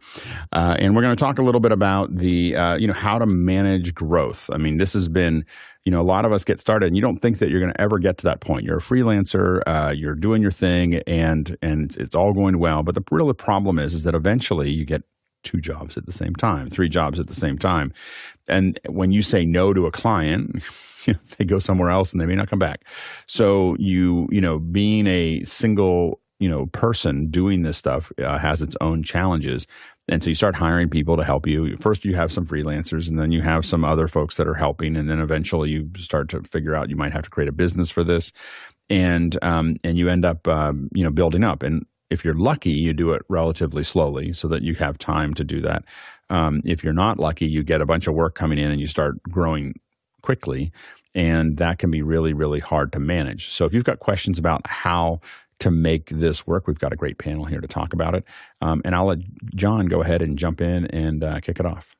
uh, 0.52 0.76
and 0.78 0.94
we're 0.94 1.00
going 1.00 1.16
to 1.16 1.24
talk 1.24 1.38
a 1.38 1.42
little 1.42 1.62
bit 1.62 1.72
about 1.72 2.14
the 2.14 2.54
uh, 2.54 2.76
you 2.76 2.86
know 2.86 2.92
how 2.92 3.18
to 3.18 3.24
manage 3.24 3.94
growth. 3.94 4.50
I 4.52 4.58
mean, 4.58 4.76
this 4.76 4.92
has 4.92 5.08
been 5.08 5.46
you 5.86 5.90
know 5.90 6.02
a 6.02 6.04
lot 6.04 6.26
of 6.26 6.34
us 6.34 6.44
get 6.44 6.60
started, 6.60 6.88
and 6.88 6.96
you 6.96 7.00
don't 7.00 7.16
think 7.22 7.38
that 7.38 7.48
you're 7.48 7.60
going 7.60 7.72
to 7.72 7.80
ever 7.80 7.98
get 7.98 8.18
to 8.18 8.24
that 8.24 8.42
point. 8.42 8.64
You're 8.64 8.76
a 8.76 8.82
freelancer, 8.82 9.62
uh, 9.66 9.90
you're 9.96 10.16
doing 10.16 10.42
your 10.42 10.50
thing, 10.50 10.96
and 11.06 11.56
and 11.62 11.96
it's 11.96 12.14
all 12.14 12.34
going 12.34 12.58
well. 12.58 12.82
But 12.82 12.94
the 12.94 13.02
real 13.10 13.32
problem 13.32 13.78
is 13.78 13.94
is 13.94 14.02
that 14.02 14.14
eventually 14.14 14.70
you 14.70 14.84
get 14.84 15.02
two 15.42 15.62
jobs 15.62 15.96
at 15.96 16.04
the 16.04 16.12
same 16.12 16.34
time, 16.34 16.68
three 16.68 16.90
jobs 16.90 17.18
at 17.18 17.26
the 17.26 17.34
same 17.34 17.56
time, 17.56 17.94
and 18.50 18.78
when 18.86 19.12
you 19.12 19.22
say 19.22 19.46
no 19.46 19.72
to 19.72 19.86
a 19.86 19.90
client. 19.90 20.62
they 21.38 21.44
go 21.44 21.60
somewhere 21.60 21.88
else 21.88 22.10
and 22.10 22.20
they 22.20 22.26
may 22.26 22.34
not 22.34 22.50
come 22.50 22.58
back. 22.58 22.84
So 23.26 23.76
you, 23.78 24.26
you 24.32 24.40
know, 24.40 24.58
being 24.58 25.06
a 25.06 25.44
single 25.44 26.20
you 26.38 26.48
know 26.48 26.66
person 26.66 27.28
doing 27.28 27.62
this 27.62 27.76
stuff 27.76 28.12
uh, 28.22 28.38
has 28.38 28.62
its 28.62 28.76
own 28.80 29.02
challenges. 29.02 29.66
And 30.08 30.22
so 30.22 30.30
you 30.30 30.34
start 30.34 30.54
hiring 30.54 30.88
people 30.88 31.16
to 31.16 31.24
help 31.24 31.46
you. 31.46 31.76
First 31.78 32.04
you 32.04 32.14
have 32.14 32.32
some 32.32 32.46
freelancers 32.46 33.08
and 33.08 33.18
then 33.18 33.32
you 33.32 33.42
have 33.42 33.66
some 33.66 33.84
other 33.84 34.06
folks 34.06 34.36
that 34.36 34.46
are 34.46 34.54
helping 34.54 34.96
and 34.96 35.10
then 35.10 35.18
eventually 35.18 35.70
you 35.70 35.90
start 35.96 36.28
to 36.30 36.42
figure 36.42 36.76
out 36.76 36.90
you 36.90 36.96
might 36.96 37.12
have 37.12 37.24
to 37.24 37.30
create 37.30 37.48
a 37.48 37.52
business 37.52 37.90
for 37.90 38.04
this. 38.04 38.32
And 38.88 39.36
um, 39.42 39.76
and 39.82 39.98
you 39.98 40.08
end 40.08 40.24
up 40.24 40.46
um, 40.46 40.88
you 40.92 41.02
know 41.02 41.10
building 41.10 41.42
up. 41.42 41.62
And 41.62 41.86
if 42.10 42.24
you're 42.24 42.34
lucky 42.34 42.70
you 42.70 42.92
do 42.92 43.12
it 43.12 43.22
relatively 43.28 43.82
slowly 43.82 44.32
so 44.32 44.46
that 44.48 44.62
you 44.62 44.74
have 44.74 44.98
time 44.98 45.34
to 45.34 45.44
do 45.44 45.60
that. 45.62 45.84
Um, 46.28 46.60
if 46.64 46.84
you're 46.84 46.92
not 46.92 47.18
lucky 47.18 47.46
you 47.46 47.62
get 47.62 47.80
a 47.80 47.86
bunch 47.86 48.06
of 48.06 48.14
work 48.14 48.34
coming 48.34 48.58
in 48.58 48.70
and 48.70 48.80
you 48.80 48.86
start 48.86 49.20
growing 49.24 49.74
quickly. 50.22 50.72
And 51.14 51.56
that 51.56 51.78
can 51.78 51.90
be 51.90 52.02
really 52.02 52.32
really 52.32 52.60
hard 52.60 52.92
to 52.92 53.00
manage. 53.00 53.50
So 53.50 53.64
if 53.64 53.74
you've 53.74 53.84
got 53.84 53.98
questions 53.98 54.38
about 54.38 54.66
how 54.66 55.20
to 55.60 55.70
make 55.70 56.10
this 56.10 56.46
work. 56.46 56.66
We've 56.66 56.78
got 56.78 56.92
a 56.92 56.96
great 56.96 57.18
panel 57.18 57.44
here 57.44 57.60
to 57.60 57.68
talk 57.68 57.92
about 57.92 58.14
it. 58.14 58.24
Um, 58.60 58.82
and 58.84 58.94
I'll 58.94 59.06
let 59.06 59.18
John 59.54 59.86
go 59.86 60.02
ahead 60.02 60.22
and 60.22 60.38
jump 60.38 60.60
in 60.60 60.86
and 60.86 61.24
uh, 61.24 61.40
kick 61.40 61.60
it 61.60 61.66
off. 61.66 61.94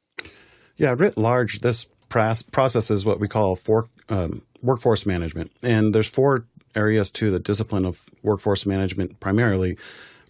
Yeah, 0.76 0.94
writ 0.96 1.16
large, 1.16 1.60
this 1.60 1.86
process 2.08 2.90
is 2.90 3.04
what 3.04 3.18
we 3.18 3.28
call 3.28 3.56
for, 3.56 3.88
um, 4.08 4.42
workforce 4.62 5.06
management. 5.06 5.50
And 5.62 5.94
there's 5.94 6.06
four 6.06 6.44
areas 6.74 7.10
to 7.12 7.30
the 7.30 7.38
discipline 7.38 7.86
of 7.86 8.08
workforce 8.22 8.66
management 8.66 9.18
primarily. 9.20 9.78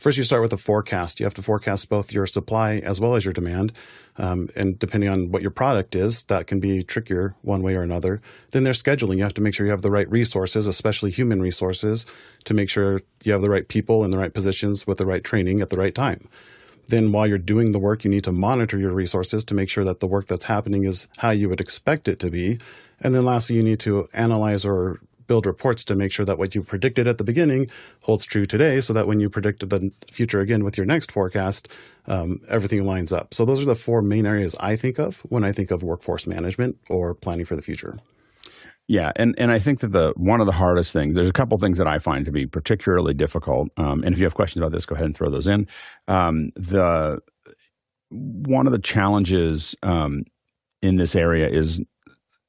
First, 0.07 0.19
you 0.19 0.23
start 0.23 0.43
with 0.43 0.53
a 0.53 0.57
forecast. 0.57 1.19
You 1.19 1.27
have 1.27 1.35
to 1.35 1.43
forecast 1.43 1.89
both 1.89 2.13
your 2.13 2.29
supply 2.29 2.77
as 2.77 3.01
well 3.01 3.17
as 3.17 3.25
your 3.25 3.33
demand. 3.33 3.73
Um, 4.19 4.49
and 4.55 4.79
depending 4.79 5.11
on 5.11 5.33
what 5.33 5.43
your 5.43 5.51
product 5.51 5.97
is, 5.97 6.23
that 6.29 6.47
can 6.47 6.61
be 6.61 6.85
trickier 6.85 7.35
one 7.43 7.61
way 7.61 7.75
or 7.75 7.83
another. 7.83 8.21
Then 8.53 8.63
there's 8.63 8.81
scheduling. 8.81 9.17
You 9.17 9.25
have 9.25 9.35
to 9.35 9.41
make 9.41 9.53
sure 9.53 9.67
you 9.67 9.73
have 9.73 9.83
the 9.83 9.91
right 9.91 10.09
resources, 10.09 10.69
especially 10.69 11.11
human 11.11 11.43
resources, 11.43 12.07
to 12.45 12.55
make 12.55 12.71
sure 12.71 13.03
you 13.25 13.33
have 13.33 13.43
the 13.43 13.51
right 13.51 13.67
people 13.67 14.05
in 14.05 14.13
the 14.13 14.19
right 14.21 14.33
positions 14.33 14.87
with 14.87 14.99
the 14.99 15.07
right 15.07 15.25
training 15.25 15.61
at 15.61 15.71
the 15.71 15.77
right 15.77 15.93
time. 15.93 16.29
Then, 16.87 17.11
while 17.11 17.27
you're 17.27 17.37
doing 17.37 17.73
the 17.73 17.81
work, 17.81 18.05
you 18.05 18.11
need 18.13 18.23
to 18.23 18.33
monitor 18.33 18.79
your 18.79 18.93
resources 18.93 19.43
to 19.43 19.55
make 19.55 19.69
sure 19.69 19.83
that 19.83 19.99
the 19.99 20.07
work 20.07 20.29
that's 20.29 20.45
happening 20.45 20.85
is 20.85 21.09
how 21.17 21.31
you 21.31 21.49
would 21.49 21.61
expect 21.61 22.07
it 22.07 22.21
to 22.21 22.31
be. 22.31 22.61
And 23.01 23.13
then, 23.13 23.25
lastly, 23.25 23.57
you 23.57 23.63
need 23.63 23.81
to 23.81 24.09
analyze 24.13 24.65
or 24.65 25.01
build 25.27 25.47
reports 25.47 25.85
to 25.85 25.95
make 25.95 26.12
sure 26.12 26.24
that 26.24 26.39
what 26.39 26.55
you 26.55 26.62
predicted 26.62 27.09
at 27.09 27.18
the 27.18 27.24
beginning 27.24 27.66
holds 28.05 28.24
true 28.24 28.47
today 28.47 28.81
so 28.81 28.93
that 28.93 29.07
when 29.07 29.20
you 29.20 29.29
predict 29.29 29.68
the 29.68 29.91
future 30.11 30.41
again 30.41 30.64
with 30.64 30.77
your 30.77 30.87
next 30.87 31.12
forecast, 31.12 31.70
um, 32.07 32.41
everything 32.49 32.85
lines 32.85 33.12
up. 33.12 33.35
So 33.35 33.45
those 33.45 33.62
are 33.62 33.66
the 33.66 33.74
four 33.74 34.03
main 34.03 34.27
areas 34.27 34.55
I 34.61 34.77
think 34.77 34.99
of 34.99 35.20
when 35.29 35.45
I 35.45 35.53
think 35.53 35.70
of 35.70 35.83
workforce 35.83 36.27
management 36.27 36.79
or 36.89 37.14
planning 37.14 37.45
for 37.45 37.57
the 37.57 37.62
future. 37.62 37.99
Yeah, 38.89 39.11
and, 39.16 39.35
and 39.37 39.51
I 39.51 39.59
think 39.59 39.81
that 39.81 39.91
the 39.91 40.12
one 40.16 40.41
of 40.41 40.47
the 40.47 40.53
hardest 40.53 40.93
things, 40.93 41.16
there's 41.16 41.29
a 41.29 41.33
couple 41.33 41.59
things 41.59 41.79
that 41.79 41.89
I 41.89 41.99
find 41.99 42.24
to 42.24 42.31
be 42.31 42.47
particularly 42.47 43.14
difficult. 43.14 43.68
Um, 43.77 44.05
and 44.05 44.12
if 44.12 44.18
you 44.18 44.24
have 44.24 44.35
questions 44.35 44.61
about 44.61 44.70
this, 44.70 44.87
go 44.87 44.95
ahead 44.95 45.07
and 45.07 45.16
throw 45.16 45.29
those 45.29 45.49
in. 45.49 45.66
Um, 46.07 46.51
the 46.55 47.18
one 48.11 48.66
of 48.66 48.72
the 48.72 48.79
challenges 48.79 49.74
um, 49.83 50.22
in 50.83 50.97
this 50.97 51.16
area 51.16 51.49
is 51.49 51.83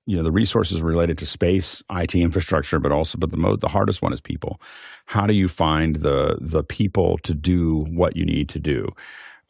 you 0.08 0.16
know 0.16 0.24
the 0.24 0.32
resources 0.32 0.82
related 0.82 1.18
to 1.20 1.26
space, 1.26 1.84
IT 1.92 2.16
infrastructure, 2.16 2.80
but 2.80 2.92
also 2.92 3.18
but 3.18 3.30
the 3.30 3.38
mo- 3.38 3.58
the 3.58 3.68
hardest 3.68 4.02
one 4.02 4.14
is 4.14 4.22
people. 4.22 4.60
How 5.06 5.28
do 5.28 5.34
you 5.34 5.48
find 5.48 5.98
the 5.98 6.38
the 6.42 6.64
people 6.64 7.20
to 7.20 7.34
do 7.34 7.86
what 7.90 8.16
you 8.16 8.26
need 8.26 8.50
to 8.50 8.60
do? 8.60 8.88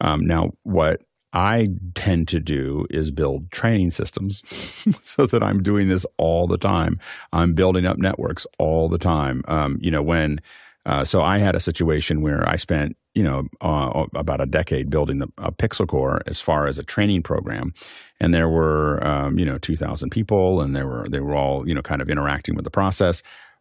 Um, 0.00 0.26
now, 0.26 0.50
what 0.64 1.02
I 1.32 1.68
tend 1.94 2.26
to 2.28 2.40
do 2.40 2.86
is 2.90 3.10
build 3.12 3.50
training 3.52 3.92
systems 3.92 4.42
so 5.02 5.26
that 5.26 5.42
I'm 5.42 5.62
doing 5.62 5.88
this 5.88 6.04
all 6.16 6.48
the 6.48 6.58
time. 6.58 6.98
I'm 7.32 7.54
building 7.54 7.86
up 7.86 7.98
networks 7.98 8.46
all 8.58 8.88
the 8.88 8.98
time. 8.98 9.42
Um, 9.48 9.78
you 9.80 9.90
know 9.90 10.02
when. 10.02 10.40
Uh, 10.86 11.04
so 11.04 11.20
I 11.20 11.36
had 11.36 11.54
a 11.54 11.60
situation 11.60 12.22
where 12.22 12.48
I 12.48 12.56
spent 12.56 12.96
you 13.18 13.24
know, 13.24 13.48
uh, 13.60 14.06
about 14.14 14.40
a 14.40 14.46
decade 14.46 14.90
building 14.90 15.18
the, 15.18 15.26
a 15.38 15.50
Pixel 15.50 15.88
Corps 15.88 16.22
as 16.28 16.38
far 16.38 16.68
as 16.68 16.78
a 16.78 16.84
training 16.84 17.24
program, 17.24 17.74
and 18.20 18.32
there 18.32 18.48
were 18.48 19.04
um, 19.04 19.40
you 19.40 19.44
know 19.44 19.58
two 19.58 19.76
thousand 19.76 20.10
people, 20.10 20.60
and 20.60 20.76
they 20.76 20.84
were 20.84 21.08
they 21.10 21.18
were 21.18 21.34
all 21.34 21.66
you 21.66 21.74
know 21.74 21.82
kind 21.82 22.00
of 22.00 22.08
interacting 22.08 22.54
with 22.54 22.62
the 22.62 22.70
process. 22.70 23.20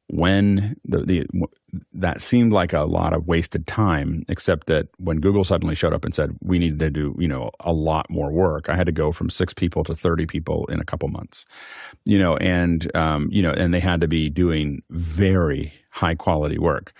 When 0.10 0.76
the, 0.86 0.99
the 0.99 1.28
that 1.91 2.22
seemed 2.22 2.53
like 2.53 2.72
a 2.72 2.84
lot 2.84 3.14
of 3.14 3.28
wasted 3.28 3.66
time, 3.66 4.26
except 4.30 4.68
that 4.68 4.89
when 4.99 5.22
Google 5.22 5.43
suddenly 5.43 5.74
showed 5.74 5.91
up 5.91 6.05
and 6.05 6.14
said 6.14 6.38
we 6.43 6.60
needed 6.60 6.78
to 6.78 6.91
do 6.91 7.16
you 7.18 7.28
know 7.28 7.49
a 7.60 7.74
lot 7.74 8.05
more 8.12 8.32
work, 8.32 8.70
I 8.70 8.76
had 8.76 8.86
to 8.86 8.91
go 8.91 9.12
from 9.12 9.32
six 9.32 9.55
people 9.55 9.84
to 9.86 9.95
thirty 9.95 10.28
people 10.28 10.68
in 10.68 10.80
a 10.80 10.86
couple 10.86 11.10
months, 11.10 11.47
you 12.05 12.20
know, 12.20 12.38
and 12.38 12.95
um, 12.95 13.28
you 13.32 13.41
know, 13.41 13.53
and 13.53 13.74
they 13.74 13.80
had 13.80 14.01
to 14.01 14.08
be 14.08 14.30
doing 14.30 14.84
very 14.91 15.74
high 15.89 16.14
quality 16.14 16.60
work 16.60 16.93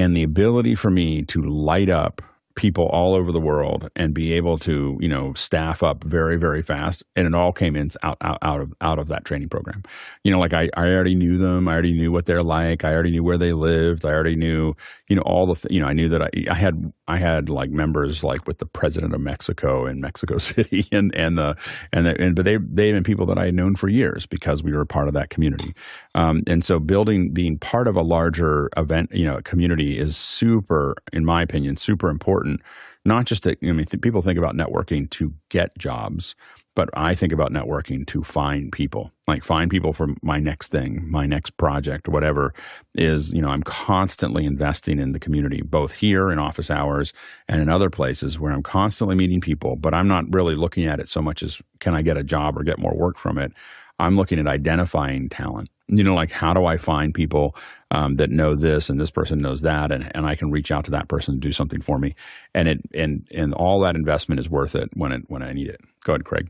and 0.00 0.16
the 0.16 0.22
ability 0.22 0.74
for 0.74 0.90
me 0.90 1.22
to 1.26 1.42
light 1.42 1.90
up 1.90 2.22
people 2.56 2.86
all 2.86 3.14
over 3.14 3.32
the 3.32 3.40
world 3.40 3.88
and 3.96 4.12
be 4.12 4.32
able 4.32 4.58
to 4.58 4.98
you 5.00 5.08
know 5.08 5.32
staff 5.34 5.82
up 5.82 6.02
very 6.04 6.36
very 6.36 6.62
fast. 6.62 7.02
And 7.14 7.26
it 7.26 7.34
all 7.34 7.52
came 7.52 7.76
in 7.76 7.90
out 8.02 8.16
out, 8.22 8.38
out 8.42 8.60
of 8.60 8.72
out 8.80 8.98
of 8.98 9.08
that 9.08 9.24
training 9.24 9.50
program. 9.50 9.82
You 10.24 10.32
know 10.32 10.40
like 10.40 10.54
I, 10.54 10.68
I 10.74 10.86
already 10.88 11.14
knew 11.14 11.36
them. 11.36 11.68
I 11.68 11.72
already 11.72 11.92
knew 11.92 12.10
what 12.10 12.24
they're 12.24 12.42
like. 12.42 12.84
I 12.84 12.92
already 12.92 13.10
knew 13.10 13.22
where 13.22 13.38
they 13.38 13.52
lived. 13.52 14.04
I 14.04 14.10
already 14.10 14.36
knew 14.36 14.74
you 15.08 15.16
know 15.16 15.22
all 15.22 15.46
the 15.46 15.54
th- 15.54 15.72
you 15.72 15.80
know 15.80 15.86
i 15.86 15.92
knew 15.92 16.08
that 16.08 16.22
I, 16.22 16.30
I 16.50 16.54
had 16.54 16.92
i 17.10 17.18
had 17.18 17.48
like 17.48 17.70
members 17.70 18.22
like 18.22 18.46
with 18.46 18.58
the 18.58 18.66
president 18.66 19.14
of 19.14 19.20
mexico 19.20 19.86
in 19.86 20.00
mexico 20.00 20.38
city 20.50 20.86
and 20.92 21.14
and 21.14 21.36
the 21.36 21.56
and 21.92 22.06
the, 22.06 22.20
and 22.20 22.36
but 22.36 22.44
they 22.44 22.56
they've 22.56 22.94
been 22.94 23.04
people 23.04 23.26
that 23.26 23.38
i 23.38 23.46
had 23.46 23.54
known 23.54 23.74
for 23.74 23.88
years 23.88 24.26
because 24.26 24.62
we 24.62 24.72
were 24.72 24.84
part 24.84 25.08
of 25.08 25.14
that 25.14 25.30
community. 25.30 25.74
Um, 26.14 26.42
and 26.46 26.64
so 26.64 26.78
building 26.78 27.32
being 27.32 27.58
part 27.58 27.88
of 27.88 27.96
a 27.96 28.02
larger 28.02 28.70
event 28.76 29.10
you 29.12 29.24
know 29.24 29.40
community 29.42 29.98
is 29.98 30.16
super 30.16 30.96
in 31.12 31.24
my 31.24 31.42
opinion 31.42 31.76
super 31.76 32.08
important. 32.08 32.60
Not 33.06 33.24
just 33.24 33.44
to, 33.44 33.56
I 33.62 33.72
mean, 33.72 33.86
th- 33.86 34.02
people 34.02 34.20
think 34.20 34.38
about 34.38 34.54
networking 34.54 35.08
to 35.10 35.32
get 35.48 35.76
jobs, 35.78 36.34
but 36.80 36.88
I 36.94 37.14
think 37.14 37.30
about 37.30 37.52
networking 37.52 38.06
to 38.06 38.24
find 38.24 38.72
people, 38.72 39.12
like 39.28 39.44
find 39.44 39.70
people 39.70 39.92
for 39.92 40.14
my 40.22 40.38
next 40.38 40.68
thing, 40.68 41.10
my 41.10 41.26
next 41.26 41.58
project, 41.58 42.08
whatever 42.08 42.54
is, 42.94 43.34
you 43.34 43.42
know, 43.42 43.50
I'm 43.50 43.62
constantly 43.62 44.46
investing 44.46 44.98
in 44.98 45.12
the 45.12 45.18
community, 45.18 45.60
both 45.60 45.92
here 45.92 46.30
in 46.30 46.38
office 46.38 46.70
hours 46.70 47.12
and 47.48 47.60
in 47.60 47.68
other 47.68 47.90
places 47.90 48.40
where 48.40 48.50
I'm 48.50 48.62
constantly 48.62 49.14
meeting 49.14 49.42
people, 49.42 49.76
but 49.76 49.92
I'm 49.92 50.08
not 50.08 50.24
really 50.32 50.54
looking 50.54 50.86
at 50.86 51.00
it 51.00 51.10
so 51.10 51.20
much 51.20 51.42
as 51.42 51.60
can 51.80 51.94
I 51.94 52.00
get 52.00 52.16
a 52.16 52.24
job 52.24 52.56
or 52.56 52.62
get 52.62 52.78
more 52.78 52.96
work 52.96 53.18
from 53.18 53.36
it. 53.36 53.52
I'm 53.98 54.16
looking 54.16 54.38
at 54.38 54.46
identifying 54.46 55.28
talent 55.28 55.68
you 55.90 56.04
know, 56.04 56.14
like 56.14 56.30
how 56.30 56.54
do 56.54 56.64
I 56.66 56.76
find 56.76 57.12
people 57.12 57.56
um, 57.90 58.16
that 58.16 58.30
know 58.30 58.54
this 58.54 58.88
and 58.88 59.00
this 59.00 59.10
person 59.10 59.40
knows 59.40 59.62
that, 59.62 59.90
and, 59.90 60.10
and 60.14 60.24
I 60.24 60.36
can 60.36 60.52
reach 60.52 60.70
out 60.70 60.84
to 60.84 60.92
that 60.92 61.08
person 61.08 61.34
to 61.34 61.40
do 61.40 61.50
something 61.50 61.80
for 61.80 61.98
me, 61.98 62.14
and 62.54 62.68
it 62.68 62.78
and 62.94 63.26
and 63.32 63.52
all 63.54 63.80
that 63.80 63.96
investment 63.96 64.38
is 64.38 64.48
worth 64.48 64.76
it 64.76 64.88
when 64.94 65.10
it 65.10 65.22
when 65.26 65.42
I 65.42 65.52
need 65.52 65.68
it. 65.68 65.80
Go 66.04 66.12
ahead, 66.12 66.24
Craig. 66.24 66.48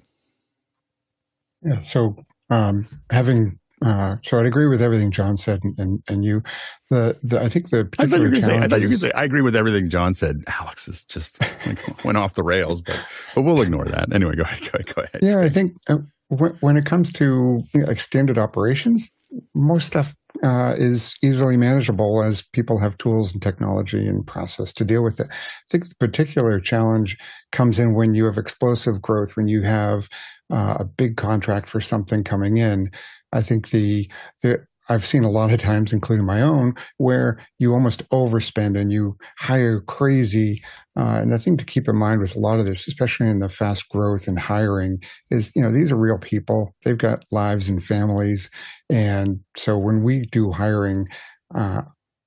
Yeah. 1.62 1.78
So 1.78 2.16
um, 2.50 2.86
having 3.10 3.58
Uh, 3.82 4.16
so 4.22 4.38
I'd 4.38 4.44
agree 4.44 4.66
with 4.66 4.82
everything 4.82 5.10
John 5.10 5.38
said, 5.38 5.60
and, 5.64 5.78
and, 5.78 6.02
and 6.06 6.22
you. 6.22 6.42
The, 6.90 7.16
the 7.22 7.40
I 7.40 7.48
think 7.48 7.70
the 7.70 7.88
I 7.98 8.06
thought 8.06 8.18
you 8.18 8.24
were 8.24 8.30
particular 8.30 8.30
going 8.30 8.34
to 8.34 8.40
say. 8.42 8.58
I 8.58 8.60
thought 8.60 8.62
you 8.62 8.68
were 8.68 8.68
going 8.68 8.80
to 8.80 8.86
challenges- 8.88 9.00
say. 9.00 9.12
I 9.12 9.24
agree 9.24 9.40
with 9.42 9.56
everything 9.56 9.88
John 9.88 10.12
said. 10.12 10.44
Alex 10.48 10.86
is 10.86 11.04
just 11.04 11.40
like, 11.66 12.04
went 12.04 12.18
off 12.18 12.34
the 12.34 12.42
rails, 12.42 12.82
but 12.82 13.02
but 13.34 13.42
we'll 13.42 13.62
ignore 13.62 13.86
that. 13.86 14.12
Anyway, 14.12 14.36
go 14.36 14.42
ahead. 14.42 14.60
Go 14.60 14.70
ahead. 14.74 14.94
Go 14.94 15.02
ahead. 15.02 15.20
Yeah, 15.22 15.40
I 15.40 15.48
think 15.48 15.72
uh, 15.88 15.98
when, 16.28 16.52
when 16.60 16.76
it 16.76 16.84
comes 16.84 17.10
to 17.14 17.62
you 17.72 17.80
know, 17.80 17.86
like 17.86 18.00
standard 18.00 18.36
operations, 18.36 19.10
most 19.54 19.86
stuff 19.86 20.14
uh, 20.42 20.74
is 20.76 21.14
easily 21.22 21.56
manageable 21.56 22.22
as 22.22 22.42
people 22.42 22.78
have 22.78 22.98
tools 22.98 23.32
and 23.32 23.42
technology 23.42 24.06
and 24.06 24.26
process 24.26 24.72
to 24.74 24.84
deal 24.84 25.02
with 25.02 25.20
it. 25.20 25.26
I 25.30 25.70
think 25.70 25.88
the 25.88 25.94
particular 25.96 26.60
challenge 26.60 27.16
comes 27.52 27.78
in 27.78 27.94
when 27.94 28.14
you 28.14 28.26
have 28.26 28.38
explosive 28.38 29.00
growth, 29.00 29.36
when 29.36 29.48
you 29.48 29.62
have 29.62 30.08
uh, 30.50 30.76
a 30.80 30.84
big 30.84 31.16
contract 31.16 31.68
for 31.68 31.80
something 31.80 32.24
coming 32.24 32.56
in. 32.56 32.90
I 33.32 33.40
think 33.42 33.70
the 33.70 34.10
the 34.42 34.64
I've 34.90 35.06
seen 35.06 35.22
a 35.22 35.30
lot 35.30 35.52
of 35.52 35.58
times, 35.60 35.92
including 35.92 36.26
my 36.26 36.42
own, 36.42 36.74
where 36.96 37.38
you 37.58 37.72
almost 37.72 38.06
overspend 38.08 38.78
and 38.78 38.92
you 38.92 39.16
hire 39.38 39.80
crazy. 39.82 40.64
Uh, 40.96 41.20
and 41.22 41.32
the 41.32 41.38
thing 41.38 41.56
to 41.58 41.64
keep 41.64 41.88
in 41.88 41.96
mind 41.96 42.20
with 42.20 42.34
a 42.34 42.40
lot 42.40 42.58
of 42.58 42.66
this, 42.66 42.88
especially 42.88 43.28
in 43.28 43.38
the 43.38 43.48
fast 43.48 43.88
growth 43.88 44.26
and 44.26 44.38
hiring, 44.38 44.98
is 45.30 45.52
you 45.54 45.62
know 45.62 45.70
these 45.70 45.92
are 45.92 45.96
real 45.96 46.18
people. 46.18 46.74
They've 46.84 46.98
got 46.98 47.24
lives 47.30 47.68
and 47.68 47.82
families, 47.82 48.50
and 48.90 49.40
so 49.56 49.78
when 49.78 50.02
we 50.02 50.26
do 50.26 50.50
hiring, 50.50 51.06
uh, 51.54 51.82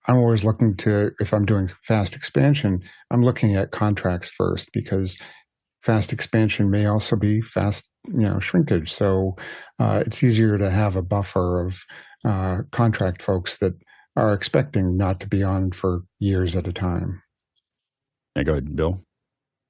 I'm 0.07 0.17
always 0.17 0.45
looking 0.45 0.78
to 0.78 1.11
if 1.19 1.34
I'm 1.34 1.45
doing 1.45 1.69
fast 1.84 2.15
expansion, 2.15 2.82
I'm 3.11 3.24
looking 3.24 3.55
at 3.55 3.71
contracts 3.71 4.30
first 4.30 4.71
because 4.71 5.17
fast 5.84 6.13
expansion 6.13 6.69
may 6.71 6.86
also 6.86 7.15
be 7.15 7.41
fast 7.41 7.89
you 8.07 8.27
know 8.27 8.39
shrinkage. 8.39 8.91
So 8.91 9.36
uh, 9.79 10.03
it's 10.05 10.23
easier 10.23 10.57
to 10.57 10.69
have 10.69 10.95
a 10.95 11.01
buffer 11.01 11.65
of 11.65 11.84
uh, 12.25 12.59
contract 12.71 13.21
folks 13.21 13.57
that 13.57 13.73
are 14.15 14.34
expecting 14.34 14.97
not 14.97 15.19
to 15.21 15.27
be 15.27 15.43
on 15.43 15.71
for 15.71 16.03
years 16.19 16.55
at 16.55 16.67
a 16.67 16.73
time. 16.73 17.21
Yeah, 18.36 18.43
go 18.43 18.51
ahead, 18.53 18.75
Bill. 18.75 19.01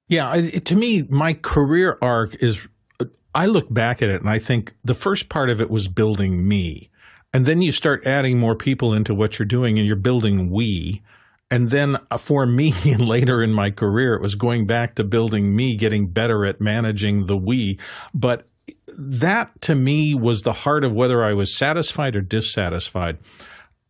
Yeah, 0.09 0.30
I- 0.30 0.38
it, 0.38 0.66
to 0.66 0.76
me, 0.76 1.03
my 1.09 1.34
career 1.34 1.97
arc 2.01 2.41
is. 2.41 2.68
I 3.36 3.47
look 3.47 3.74
back 3.74 4.03
at 4.03 4.09
it 4.09 4.22
and 4.22 4.30
I 4.30 4.38
think 4.38 4.76
the 4.84 4.93
first 4.93 5.28
part 5.28 5.49
of 5.49 5.59
it 5.59 5.72
was 5.72 5.88
building 5.88 6.47
me, 6.47 6.91
and 7.34 7.47
then 7.47 7.64
you 7.64 7.72
start 7.72 8.05
adding 8.05 8.38
more 8.38 8.55
people 8.55 8.93
into 8.93 9.16
what 9.16 9.39
you're 9.39 9.47
doing, 9.47 9.78
and 9.80 9.88
you're 9.88 9.95
building 9.95 10.51
we. 10.51 11.01
And 11.54 11.70
then 11.70 11.97
uh, 12.10 12.18
for 12.18 12.47
me, 12.47 12.74
later 12.97 13.43
in 13.43 13.54
my 13.54 13.70
career, 13.70 14.16
it 14.16 14.24
was 14.24 14.34
going 14.34 14.66
back 14.66 14.95
to 14.95 15.04
building 15.04 15.56
me, 15.56 15.76
getting 15.76 16.08
better 16.08 16.47
at 16.47 16.60
managing 16.60 17.28
the 17.28 17.38
we. 17.38 17.78
But 18.12 18.47
that 18.97 19.62
to 19.62 19.76
me 19.76 20.16
was 20.16 20.41
the 20.41 20.51
heart 20.51 20.84
of 20.84 20.95
whether 20.95 21.24
I 21.24 21.34
was 21.34 21.56
satisfied 21.56 22.16
or 22.16 22.22
dissatisfied. 22.22 23.20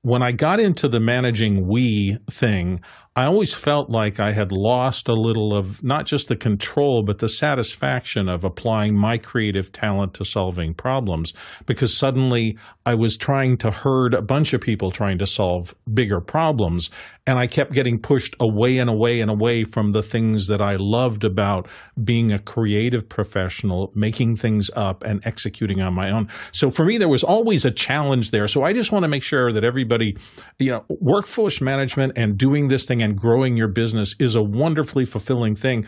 When 0.01 0.21
I 0.21 0.33
got 0.33 0.59
into 0.59 0.89
the 0.89 0.99
managing 0.99 1.65
we 1.65 2.17
thing, 2.29 2.81
I 3.15 3.25
always 3.25 3.53
felt 3.53 3.91
like 3.91 4.19
I 4.19 4.31
had 4.31 4.51
lost 4.51 5.07
a 5.07 5.13
little 5.13 5.55
of 5.55 5.83
not 5.83 6.07
just 6.07 6.29
the 6.29 6.35
control, 6.35 7.03
but 7.03 7.19
the 7.19 7.29
satisfaction 7.29 8.27
of 8.27 8.43
applying 8.43 8.97
my 8.97 9.19
creative 9.19 9.71
talent 9.71 10.15
to 10.15 10.25
solving 10.25 10.73
problems 10.73 11.31
because 11.67 11.95
suddenly 11.95 12.57
I 12.87 12.95
was 12.95 13.15
trying 13.15 13.57
to 13.57 13.69
herd 13.69 14.15
a 14.15 14.23
bunch 14.23 14.53
of 14.53 14.61
people 14.61 14.89
trying 14.89 15.19
to 15.19 15.27
solve 15.27 15.75
bigger 15.93 16.21
problems. 16.21 16.89
And 17.25 17.39
I 17.39 17.47
kept 17.47 17.71
getting 17.71 17.99
pushed 17.99 18.35
away 18.39 18.79
and 18.79 18.89
away 18.89 19.21
and 19.21 19.31
away 19.31 19.63
from 19.63 19.91
the 19.91 20.03
things 20.03 20.47
that 20.47 20.61
I 20.61 20.75
loved 20.75 21.23
about 21.23 21.69
being 22.03 22.33
a 22.33 22.39
creative 22.39 23.07
professional, 23.07 23.93
making 23.95 24.35
things 24.35 24.69
up 24.75 25.03
and 25.05 25.25
executing 25.25 25.79
on 25.79 25.93
my 25.93 26.11
own. 26.11 26.27
So 26.51 26.69
for 26.69 26.83
me, 26.83 26.97
there 26.97 27.07
was 27.07 27.23
always 27.23 27.63
a 27.63 27.71
challenge 27.71 28.31
there. 28.31 28.49
So 28.49 28.63
I 28.63 28.73
just 28.73 28.91
want 28.91 29.03
to 29.03 29.07
make 29.07 29.23
sure 29.23 29.53
that 29.53 29.63
everybody, 29.63 30.17
you 30.59 30.71
know, 30.71 30.83
workforce 30.89 31.61
management 31.61 32.13
and 32.17 32.37
doing 32.37 32.67
this 32.67 32.83
thing 32.83 33.02
and 33.03 33.17
growing 33.17 33.57
your 33.57 33.67
business 33.67 34.15
is 34.17 34.33
a 34.33 34.41
wonderfully 34.41 35.03
fulfilling 35.03 35.57
thing 35.57 35.85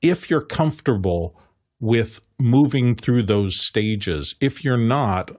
if 0.00 0.30
you're 0.30 0.40
comfortable 0.40 1.38
with 1.78 2.22
moving 2.38 2.94
through 2.94 3.22
those 3.22 3.62
stages. 3.62 4.34
If 4.40 4.64
you're 4.64 4.78
not, 4.78 5.30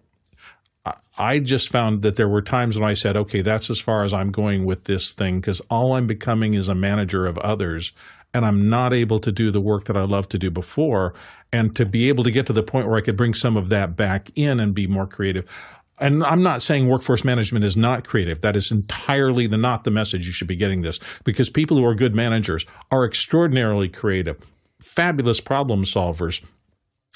I 1.18 1.40
just 1.40 1.70
found 1.70 2.04
that 2.04 2.16
there 2.16 2.30
were 2.30 2.44
times 2.44 2.80
when 2.80 2.88
I 2.88 2.94
said, 2.94 3.18
okay, 3.18 3.42
that's 3.42 3.72
as 3.72 3.80
far 3.80 4.04
as 4.04 4.14
I'm 4.14 4.30
going 4.30 4.66
with 4.66 4.84
this 4.84 5.14
thing 5.14 5.40
because 5.40 5.62
all 5.62 5.94
I'm 5.94 6.06
becoming 6.06 6.54
is 6.54 6.70
a 6.70 6.76
manager 6.76 7.26
of 7.26 7.40
others 7.40 7.92
and 8.36 8.46
I'm 8.46 8.70
not 8.70 8.94
able 8.94 9.20
to 9.22 9.32
do 9.32 9.50
the 9.50 9.62
work 9.62 9.86
that 9.86 9.98
I 9.98 10.04
love 10.04 10.30
to 10.30 10.38
do 10.38 10.52
before. 10.52 11.16
And 11.52 11.76
to 11.78 11.86
be 11.88 12.10
able 12.10 12.24
to 12.26 12.32
get 12.32 12.46
to 12.48 12.54
the 12.54 12.62
point 12.62 12.88
where 12.88 12.98
I 12.98 13.02
could 13.02 13.18
bring 13.18 13.34
some 13.34 13.58
of 13.58 13.70
that 13.70 13.96
back 13.96 14.30
in 14.36 14.60
and 14.60 14.76
be 14.76 14.86
more 14.86 15.08
creative. 15.08 15.50
And 15.98 16.24
I'm 16.24 16.44
not 16.44 16.62
saying 16.62 16.88
workforce 16.88 17.24
management 17.24 17.64
is 17.64 17.78
not 17.78 18.06
creative. 18.06 18.42
That 18.42 18.56
is 18.56 18.72
entirely 18.72 19.48
the 19.48 19.58
not 19.58 19.84
the 19.84 19.92
message 19.92 20.28
you 20.28 20.34
should 20.34 20.48
be 20.48 20.56
getting 20.56 20.82
this 20.82 21.00
because 21.24 21.50
people 21.50 21.78
who 21.78 21.86
are 21.86 21.96
good 21.96 22.16
managers 22.16 22.66
are 22.92 23.06
extraordinarily 23.06 23.88
creative, 23.88 24.38
fabulous 24.82 25.40
problem 25.40 25.84
solvers, 25.84 26.44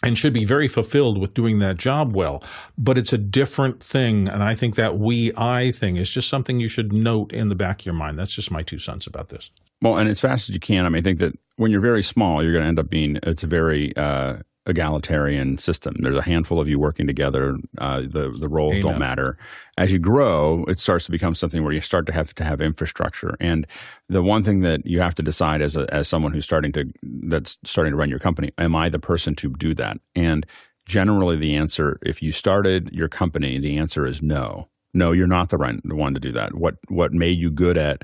and 0.01 0.17
should 0.17 0.33
be 0.33 0.45
very 0.45 0.67
fulfilled 0.67 1.17
with 1.17 1.33
doing 1.33 1.59
that 1.59 1.77
job 1.77 2.15
well. 2.15 2.41
But 2.77 2.97
it's 2.97 3.11
a 3.11 3.17
different 3.17 3.83
thing. 3.83 4.29
And 4.29 4.43
I 4.43 4.55
think 4.55 4.75
that 4.75 4.97
we 4.97 5.33
I 5.35 5.71
thing 5.71 5.97
is 5.97 6.09
just 6.09 6.29
something 6.29 6.59
you 6.59 6.69
should 6.69 6.93
note 6.93 7.33
in 7.33 7.49
the 7.49 7.55
back 7.55 7.81
of 7.81 7.85
your 7.85 7.95
mind. 7.95 8.17
That's 8.17 8.33
just 8.33 8.51
my 8.51 8.63
two 8.63 8.79
cents 8.79 9.07
about 9.07 9.29
this. 9.29 9.51
Well, 9.81 9.97
and 9.97 10.09
as 10.09 10.19
fast 10.19 10.49
as 10.49 10.53
you 10.53 10.59
can. 10.59 10.85
I 10.85 10.89
mean, 10.89 10.99
I 10.99 11.03
think 11.03 11.19
that 11.19 11.37
when 11.57 11.71
you're 11.71 11.81
very 11.81 12.03
small, 12.03 12.43
you're 12.43 12.53
going 12.53 12.63
to 12.63 12.67
end 12.67 12.79
up 12.79 12.89
being 12.89 13.17
it's 13.23 13.43
a 13.43 13.47
very 13.47 13.95
uh, 13.97 14.37
egalitarian 14.69 15.57
system. 15.57 15.95
There's 15.99 16.15
a 16.15 16.21
handful 16.21 16.59
of 16.59 16.67
you 16.67 16.79
working 16.79 17.07
together. 17.07 17.57
Uh, 17.77 18.01
the 18.01 18.35
the 18.39 18.47
roles 18.47 18.79
don't 18.81 18.99
matter. 18.99 19.37
As 19.77 19.91
you 19.91 19.99
grow, 19.99 20.63
it 20.67 20.79
starts 20.79 21.05
to 21.05 21.11
become 21.11 21.35
something 21.35 21.63
where 21.63 21.73
you 21.73 21.81
start 21.81 22.05
to 22.07 22.13
have 22.13 22.33
to 22.35 22.43
have 22.43 22.61
infrastructure. 22.61 23.35
And 23.39 23.65
the 24.07 24.23
one 24.23 24.43
thing 24.43 24.61
that 24.61 24.85
you 24.85 24.99
have 25.01 25.15
to 25.15 25.23
decide 25.23 25.61
as 25.61 25.75
a, 25.75 25.91
as 25.93 26.07
someone 26.07 26.33
who's 26.33 26.45
starting 26.45 26.71
to 26.73 26.85
that's 27.03 27.57
starting 27.63 27.91
to 27.91 27.97
run 27.97 28.09
your 28.09 28.19
company, 28.19 28.51
am 28.57 28.75
I 28.75 28.89
the 28.89 28.99
person 28.99 29.35
to 29.35 29.49
do 29.49 29.73
that? 29.75 29.97
And 30.15 30.45
generally, 30.85 31.37
the 31.37 31.55
answer, 31.55 31.99
if 32.01 32.21
you 32.21 32.31
started 32.31 32.89
your 32.91 33.09
company, 33.09 33.59
the 33.59 33.77
answer 33.77 34.05
is 34.05 34.21
no. 34.21 34.69
No, 34.93 35.11
you're 35.11 35.27
not 35.27 35.49
the 35.49 35.57
right 35.57 35.79
the 35.83 35.95
one 35.95 36.13
to 36.13 36.19
do 36.19 36.31
that. 36.31 36.55
What 36.55 36.75
what 36.87 37.13
made 37.13 37.37
you 37.37 37.51
good 37.51 37.77
at 37.77 38.03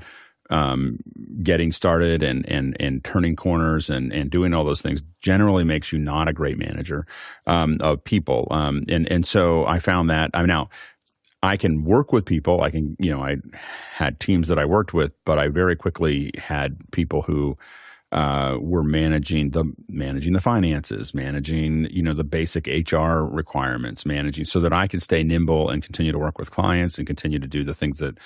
um, 0.50 0.98
getting 1.42 1.72
started 1.72 2.22
and 2.22 2.48
and 2.48 2.76
and 2.80 3.04
turning 3.04 3.36
corners 3.36 3.90
and 3.90 4.12
and 4.12 4.30
doing 4.30 4.54
all 4.54 4.64
those 4.64 4.82
things 4.82 5.02
generally 5.20 5.64
makes 5.64 5.92
you 5.92 5.98
not 5.98 6.28
a 6.28 6.32
great 6.32 6.58
manager 6.58 7.06
um, 7.46 7.78
of 7.80 8.02
people. 8.04 8.48
Um, 8.50 8.84
and 8.88 9.10
and 9.10 9.26
so 9.26 9.66
I 9.66 9.78
found 9.78 10.10
that 10.10 10.30
I 10.34 10.40
mean 10.40 10.48
now 10.48 10.68
I 11.42 11.56
can 11.56 11.80
work 11.80 12.12
with 12.12 12.24
people. 12.24 12.62
I 12.62 12.70
can 12.70 12.96
you 12.98 13.10
know 13.10 13.20
I 13.20 13.36
had 13.92 14.20
teams 14.20 14.48
that 14.48 14.58
I 14.58 14.64
worked 14.64 14.94
with, 14.94 15.12
but 15.24 15.38
I 15.38 15.48
very 15.48 15.76
quickly 15.76 16.30
had 16.36 16.78
people 16.92 17.22
who 17.22 17.56
uh, 18.12 18.56
were 18.60 18.84
managing 18.84 19.50
the 19.50 19.64
managing 19.88 20.32
the 20.32 20.40
finances, 20.40 21.12
managing 21.12 21.88
you 21.90 22.02
know 22.02 22.14
the 22.14 22.24
basic 22.24 22.66
HR 22.66 23.24
requirements, 23.24 24.06
managing 24.06 24.44
so 24.44 24.60
that 24.60 24.72
I 24.72 24.86
could 24.86 25.02
stay 25.02 25.22
nimble 25.22 25.70
and 25.70 25.82
continue 25.82 26.12
to 26.12 26.18
work 26.18 26.38
with 26.38 26.50
clients 26.50 26.98
and 26.98 27.06
continue 27.06 27.38
to 27.38 27.48
do 27.48 27.64
the 27.64 27.74
things 27.74 27.98
that 27.98 28.16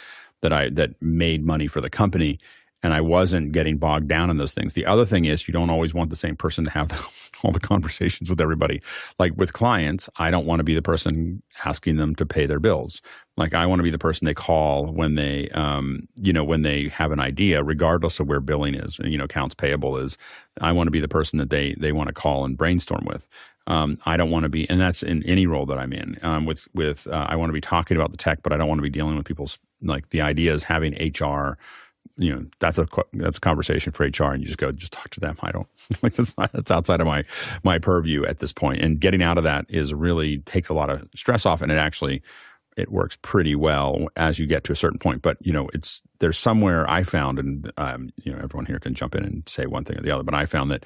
that 0.42 0.52
I 0.52 0.70
that 0.70 1.00
made 1.02 1.44
money 1.44 1.66
for 1.66 1.80
the 1.80 1.90
company. 1.90 2.38
And 2.82 2.94
I 2.94 3.02
wasn't 3.02 3.52
getting 3.52 3.76
bogged 3.76 4.08
down 4.08 4.30
in 4.30 4.38
those 4.38 4.54
things. 4.54 4.72
The 4.72 4.86
other 4.86 5.04
thing 5.04 5.26
is, 5.26 5.46
you 5.46 5.52
don't 5.52 5.68
always 5.68 5.92
want 5.92 6.08
the 6.08 6.16
same 6.16 6.34
person 6.34 6.64
to 6.64 6.70
have 6.70 6.90
all 7.44 7.52
the 7.52 7.60
conversations 7.60 8.30
with 8.30 8.40
everybody. 8.40 8.80
Like 9.18 9.32
with 9.36 9.52
clients, 9.52 10.08
I 10.16 10.30
don't 10.30 10.46
want 10.46 10.60
to 10.60 10.64
be 10.64 10.74
the 10.74 10.80
person 10.80 11.42
asking 11.66 11.96
them 11.96 12.14
to 12.14 12.24
pay 12.24 12.46
their 12.46 12.58
bills. 12.58 13.02
Like 13.36 13.52
I 13.52 13.66
want 13.66 13.80
to 13.80 13.82
be 13.82 13.90
the 13.90 13.98
person 13.98 14.24
they 14.24 14.32
call 14.32 14.86
when 14.86 15.14
they, 15.14 15.50
um, 15.50 16.08
you 16.16 16.32
know, 16.32 16.42
when 16.42 16.62
they 16.62 16.88
have 16.88 17.12
an 17.12 17.20
idea, 17.20 17.62
regardless 17.62 18.18
of 18.18 18.28
where 18.28 18.40
billing 18.40 18.74
is, 18.74 18.98
you 19.04 19.18
know, 19.18 19.24
accounts 19.24 19.54
payable 19.54 19.98
is. 19.98 20.16
I 20.62 20.72
want 20.72 20.86
to 20.86 20.92
be 20.92 21.00
the 21.00 21.08
person 21.08 21.38
that 21.38 21.50
they 21.50 21.74
they 21.78 21.92
want 21.92 22.08
to 22.08 22.14
call 22.14 22.46
and 22.46 22.56
brainstorm 22.56 23.04
with. 23.06 23.28
Um, 23.70 23.98
I 24.04 24.16
don't 24.16 24.30
want 24.30 24.42
to 24.42 24.48
be, 24.48 24.68
and 24.68 24.80
that's 24.80 25.00
in 25.04 25.22
any 25.22 25.46
role 25.46 25.64
that 25.66 25.78
I'm 25.78 25.92
in. 25.92 26.18
Um, 26.22 26.44
with 26.44 26.66
with 26.74 27.06
uh, 27.06 27.26
I 27.28 27.36
want 27.36 27.50
to 27.50 27.54
be 27.54 27.60
talking 27.60 27.96
about 27.96 28.10
the 28.10 28.16
tech, 28.16 28.42
but 28.42 28.52
I 28.52 28.56
don't 28.56 28.66
want 28.66 28.80
to 28.80 28.82
be 28.82 28.90
dealing 28.90 29.16
with 29.16 29.24
people's 29.24 29.60
like 29.80 30.10
the 30.10 30.20
idea 30.20 30.52
is 30.52 30.64
having 30.64 30.92
HR. 30.94 31.56
You 32.16 32.34
know, 32.34 32.46
that's 32.58 32.78
a 32.78 32.88
that's 33.12 33.38
a 33.38 33.40
conversation 33.40 33.92
for 33.92 34.04
HR, 34.04 34.32
and 34.32 34.42
you 34.42 34.48
just 34.48 34.58
go 34.58 34.72
just 34.72 34.92
talk 34.92 35.10
to 35.10 35.20
them. 35.20 35.38
I 35.40 35.52
don't 35.52 35.68
like 36.02 36.14
that's 36.14 36.36
not, 36.36 36.50
that's 36.50 36.72
outside 36.72 37.00
of 37.00 37.06
my 37.06 37.24
my 37.62 37.78
purview 37.78 38.24
at 38.24 38.40
this 38.40 38.52
point. 38.52 38.82
And 38.82 39.00
getting 39.00 39.22
out 39.22 39.38
of 39.38 39.44
that 39.44 39.66
is 39.68 39.94
really 39.94 40.38
takes 40.38 40.68
a 40.68 40.74
lot 40.74 40.90
of 40.90 41.08
stress 41.14 41.46
off, 41.46 41.62
and 41.62 41.70
it 41.70 41.78
actually 41.78 42.22
it 42.76 42.90
works 42.90 43.18
pretty 43.22 43.54
well 43.54 44.08
as 44.16 44.38
you 44.38 44.46
get 44.46 44.64
to 44.64 44.72
a 44.72 44.76
certain 44.76 44.98
point. 44.98 45.22
But 45.22 45.36
you 45.40 45.52
know, 45.52 45.68
it's 45.74 46.02
there's 46.18 46.38
somewhere 46.38 46.88
I 46.88 47.02
found, 47.02 47.38
and 47.38 47.72
um, 47.76 48.10
you 48.22 48.32
know, 48.32 48.38
everyone 48.42 48.66
here 48.66 48.78
can 48.78 48.94
jump 48.94 49.14
in 49.14 49.24
and 49.24 49.48
say 49.48 49.66
one 49.66 49.84
thing 49.84 49.98
or 49.98 50.02
the 50.02 50.10
other. 50.10 50.22
But 50.22 50.34
I 50.34 50.46
found 50.46 50.70
that 50.70 50.84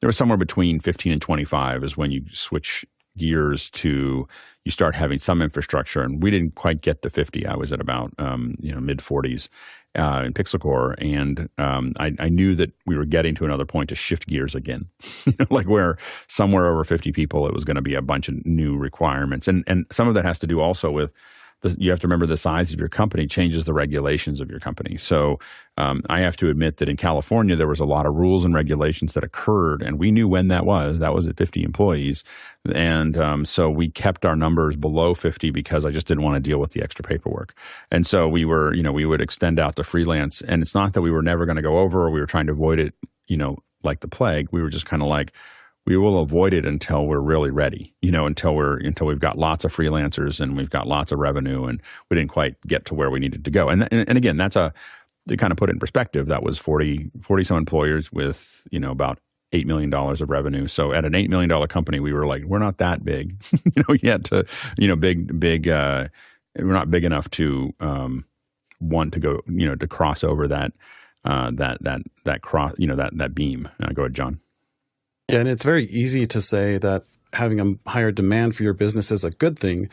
there 0.00 0.08
was 0.08 0.16
somewhere 0.16 0.38
between 0.38 0.80
15 0.80 1.12
and 1.12 1.22
25 1.22 1.84
is 1.84 1.96
when 1.96 2.10
you 2.10 2.24
switch 2.32 2.84
gears 3.16 3.70
to 3.70 4.28
you 4.64 4.70
start 4.70 4.94
having 4.94 5.18
some 5.18 5.40
infrastructure 5.40 6.02
and 6.02 6.22
we 6.22 6.30
didn't 6.30 6.54
quite 6.54 6.82
get 6.82 7.00
to 7.00 7.08
50 7.08 7.46
i 7.46 7.56
was 7.56 7.72
at 7.72 7.80
about 7.80 8.12
um, 8.18 8.56
you 8.60 8.70
know 8.70 8.78
mid 8.78 8.98
40s 8.98 9.48
uh, 9.96 10.22
in 10.24 10.32
Pixel 10.32 10.60
Corps, 10.60 10.94
and 10.98 11.48
um, 11.58 11.94
I, 11.98 12.12
I, 12.18 12.28
knew 12.28 12.54
that 12.56 12.72
we 12.86 12.96
were 12.96 13.04
getting 13.04 13.34
to 13.36 13.44
another 13.44 13.64
point 13.64 13.88
to 13.88 13.94
shift 13.94 14.26
gears 14.26 14.54
again. 14.54 14.88
you 15.24 15.34
know, 15.38 15.46
like 15.50 15.66
where 15.66 15.96
somewhere 16.28 16.66
over 16.66 16.84
50 16.84 17.12
people, 17.12 17.46
it 17.46 17.54
was 17.54 17.64
going 17.64 17.76
to 17.76 17.82
be 17.82 17.94
a 17.94 18.02
bunch 18.02 18.28
of 18.28 18.44
new 18.44 18.76
requirements, 18.76 19.48
and 19.48 19.64
and 19.66 19.86
some 19.90 20.08
of 20.08 20.14
that 20.14 20.24
has 20.24 20.38
to 20.40 20.46
do 20.46 20.60
also 20.60 20.90
with 20.90 21.12
the, 21.62 21.76
you 21.78 21.90
have 21.90 22.00
to 22.00 22.06
remember 22.06 22.26
the 22.26 22.36
size 22.36 22.72
of 22.72 22.78
your 22.78 22.88
company 22.88 23.26
changes 23.26 23.64
the 23.64 23.72
regulations 23.72 24.40
of 24.40 24.50
your 24.50 24.60
company. 24.60 24.96
So 24.98 25.38
um, 25.78 26.02
I 26.08 26.20
have 26.20 26.36
to 26.38 26.48
admit 26.48 26.76
that 26.78 26.88
in 26.88 26.96
California 26.96 27.56
there 27.56 27.66
was 27.66 27.80
a 27.80 27.84
lot 27.84 28.06
of 28.06 28.14
rules 28.14 28.44
and 28.44 28.54
regulations 28.54 29.14
that 29.14 29.24
occurred, 29.24 29.82
and 29.82 29.98
we 29.98 30.10
knew 30.10 30.28
when 30.28 30.48
that 30.48 30.64
was. 30.64 30.98
That 30.98 31.14
was 31.14 31.26
at 31.26 31.36
50 31.36 31.62
employees, 31.62 32.24
and 32.72 33.16
um, 33.16 33.44
so 33.44 33.70
we 33.70 33.90
kept 33.90 34.24
our 34.24 34.36
numbers 34.36 34.76
below 34.76 35.14
50 35.14 35.50
because 35.50 35.84
I 35.84 35.90
just 35.90 36.06
didn't 36.06 36.24
want 36.24 36.36
to 36.36 36.50
deal 36.50 36.58
with 36.58 36.72
the 36.72 36.82
extra 36.82 37.02
paperwork. 37.02 37.54
And 37.90 38.06
so 38.06 38.28
we 38.28 38.44
were, 38.44 38.74
you 38.74 38.82
know, 38.82 38.92
we 38.92 39.06
would 39.06 39.20
extend 39.20 39.58
out 39.58 39.76
to 39.76 39.84
freelance, 39.84 40.40
and 40.42 40.62
it's 40.62 40.74
not 40.74 40.92
that 40.92 41.02
we 41.02 41.10
were 41.10 41.22
never 41.22 41.46
going 41.46 41.56
to 41.56 41.62
go 41.62 41.78
over 41.78 42.06
or 42.06 42.10
we 42.10 42.20
were 42.20 42.26
trying 42.26 42.46
to 42.46 42.52
avoid 42.52 42.78
it, 42.78 42.94
you 43.26 43.36
know, 43.36 43.58
like 43.82 44.00
the 44.00 44.08
plague. 44.08 44.48
We 44.52 44.62
were 44.62 44.70
just 44.70 44.86
kind 44.86 45.02
of 45.02 45.08
like 45.08 45.32
we 45.86 45.96
will 45.96 46.18
avoid 46.18 46.52
it 46.52 46.66
until 46.66 47.06
we're 47.06 47.20
really 47.20 47.50
ready, 47.50 47.94
you 48.02 48.10
know, 48.10 48.26
until 48.26 48.54
we're 48.54 48.76
until 48.78 49.06
we've 49.06 49.20
got 49.20 49.38
lots 49.38 49.64
of 49.64 49.74
freelancers 49.74 50.40
and 50.40 50.56
we've 50.56 50.70
got 50.70 50.88
lots 50.88 51.12
of 51.12 51.18
revenue 51.18 51.64
and 51.64 51.80
we 52.10 52.16
didn't 52.16 52.30
quite 52.30 52.60
get 52.66 52.84
to 52.86 52.94
where 52.94 53.10
we 53.10 53.20
needed 53.20 53.44
to 53.44 53.50
go. 53.50 53.68
And 53.68 53.88
and, 53.92 54.18
again, 54.18 54.36
that's 54.36 54.56
a 54.56 54.74
to 55.28 55.36
kind 55.36 55.52
of 55.52 55.56
put 55.56 55.68
it 55.68 55.72
in 55.72 55.78
perspective, 55.78 56.28
that 56.28 56.42
was 56.42 56.58
40 56.58 57.10
40 57.22 57.44
some 57.44 57.56
employers 57.56 58.12
with, 58.12 58.66
you 58.70 58.80
know, 58.80 58.90
about 58.90 59.18
$8 59.52 59.64
million 59.64 59.92
of 59.94 60.28
revenue. 60.28 60.66
So 60.66 60.92
at 60.92 61.04
an 61.04 61.12
$8 61.12 61.28
million 61.28 61.66
company, 61.68 62.00
we 62.00 62.12
were 62.12 62.26
like, 62.26 62.44
we're 62.44 62.58
not 62.58 62.78
that 62.78 63.04
big, 63.04 63.42
you 63.52 63.82
know, 63.88 63.96
yet 64.02 64.24
to, 64.24 64.44
you 64.76 64.88
know, 64.88 64.96
big, 64.96 65.38
big, 65.38 65.68
uh, 65.68 66.08
we're 66.58 66.72
not 66.72 66.90
big 66.90 67.04
enough 67.04 67.30
to, 67.30 67.72
um, 67.80 68.24
want 68.80 69.12
to 69.14 69.20
go, 69.20 69.40
you 69.46 69.66
know, 69.66 69.74
to 69.76 69.86
cross 69.86 70.24
over 70.24 70.48
that, 70.48 70.72
uh, 71.24 71.50
that, 71.54 71.82
that, 71.82 72.02
that 72.24 72.42
cross, 72.42 72.72
you 72.76 72.86
know, 72.86 72.96
that, 72.96 73.16
that 73.16 73.34
beam. 73.34 73.68
Uh, 73.82 73.92
go 73.92 74.02
ahead, 74.02 74.14
John. 74.14 74.40
Yeah, 75.28 75.40
and 75.40 75.48
it's 75.48 75.64
very 75.64 75.86
easy 75.86 76.24
to 76.26 76.40
say 76.40 76.78
that 76.78 77.04
having 77.32 77.60
a 77.60 77.90
higher 77.90 78.12
demand 78.12 78.54
for 78.54 78.62
your 78.62 78.74
business 78.74 79.10
is 79.10 79.24
a 79.24 79.30
good 79.30 79.58
thing 79.58 79.88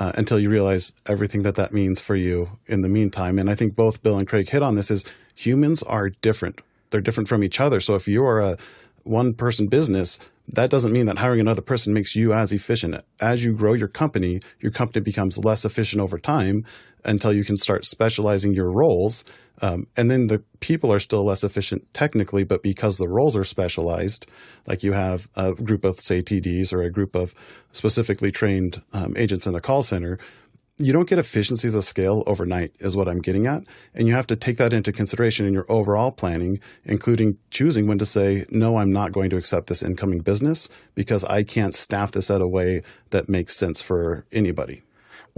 uh, 0.00 0.12
until 0.14 0.38
you 0.38 0.48
realize 0.48 0.94
everything 1.04 1.42
that 1.42 1.56
that 1.56 1.74
means 1.74 2.00
for 2.00 2.16
you 2.16 2.58
in 2.66 2.80
the 2.80 2.88
meantime. 2.88 3.38
And 3.38 3.50
I 3.50 3.54
think 3.54 3.76
both 3.76 4.02
Bill 4.02 4.16
and 4.16 4.26
Craig 4.26 4.48
hit 4.48 4.62
on 4.62 4.76
this 4.76 4.90
is 4.90 5.04
humans 5.34 5.82
are 5.82 6.08
different. 6.08 6.62
They're 6.90 7.02
different 7.02 7.28
from 7.28 7.44
each 7.44 7.60
other. 7.60 7.80
So 7.80 7.96
if 7.96 8.08
you 8.08 8.24
are 8.24 8.40
a 8.40 8.56
one 9.02 9.34
person 9.34 9.66
business, 9.66 10.18
that 10.48 10.70
doesn't 10.70 10.92
mean 10.92 11.06
that 11.06 11.18
hiring 11.18 11.40
another 11.40 11.62
person 11.62 11.92
makes 11.92 12.16
you 12.16 12.32
as 12.32 12.52
efficient. 12.52 12.96
As 13.20 13.44
you 13.44 13.52
grow 13.54 13.74
your 13.74 13.88
company, 13.88 14.40
your 14.60 14.72
company 14.72 15.02
becomes 15.02 15.38
less 15.38 15.64
efficient 15.64 16.00
over 16.00 16.18
time 16.18 16.64
until 17.04 17.32
you 17.32 17.44
can 17.44 17.56
start 17.56 17.84
specializing 17.84 18.54
your 18.54 18.70
roles. 18.70 19.24
Um, 19.60 19.86
and 19.96 20.10
then 20.10 20.28
the 20.28 20.42
people 20.60 20.92
are 20.92 21.00
still 21.00 21.24
less 21.24 21.44
efficient 21.44 21.92
technically, 21.92 22.44
but 22.44 22.62
because 22.62 22.96
the 22.96 23.08
roles 23.08 23.36
are 23.36 23.44
specialized, 23.44 24.26
like 24.66 24.82
you 24.82 24.92
have 24.92 25.28
a 25.34 25.52
group 25.52 25.84
of, 25.84 26.00
say, 26.00 26.22
TDs 26.22 26.72
or 26.72 26.82
a 26.82 26.90
group 26.90 27.14
of 27.14 27.34
specifically 27.72 28.30
trained 28.30 28.82
um, 28.92 29.16
agents 29.16 29.46
in 29.46 29.52
the 29.52 29.60
call 29.60 29.82
center, 29.82 30.18
you 30.78 30.92
don't 30.92 31.08
get 31.08 31.18
efficiencies 31.18 31.74
of 31.74 31.84
scale 31.84 32.22
overnight, 32.26 32.72
is 32.78 32.96
what 32.96 33.08
I'm 33.08 33.20
getting 33.20 33.46
at. 33.46 33.64
And 33.94 34.06
you 34.06 34.14
have 34.14 34.26
to 34.28 34.36
take 34.36 34.56
that 34.58 34.72
into 34.72 34.92
consideration 34.92 35.44
in 35.44 35.52
your 35.52 35.66
overall 35.68 36.12
planning, 36.12 36.60
including 36.84 37.36
choosing 37.50 37.86
when 37.86 37.98
to 37.98 38.06
say, 38.06 38.46
no, 38.50 38.76
I'm 38.76 38.92
not 38.92 39.12
going 39.12 39.30
to 39.30 39.36
accept 39.36 39.66
this 39.66 39.82
incoming 39.82 40.20
business 40.20 40.68
because 40.94 41.24
I 41.24 41.42
can't 41.42 41.74
staff 41.74 42.12
this 42.12 42.30
at 42.30 42.40
a 42.40 42.48
way 42.48 42.82
that 43.10 43.28
makes 43.28 43.56
sense 43.56 43.82
for 43.82 44.24
anybody. 44.30 44.82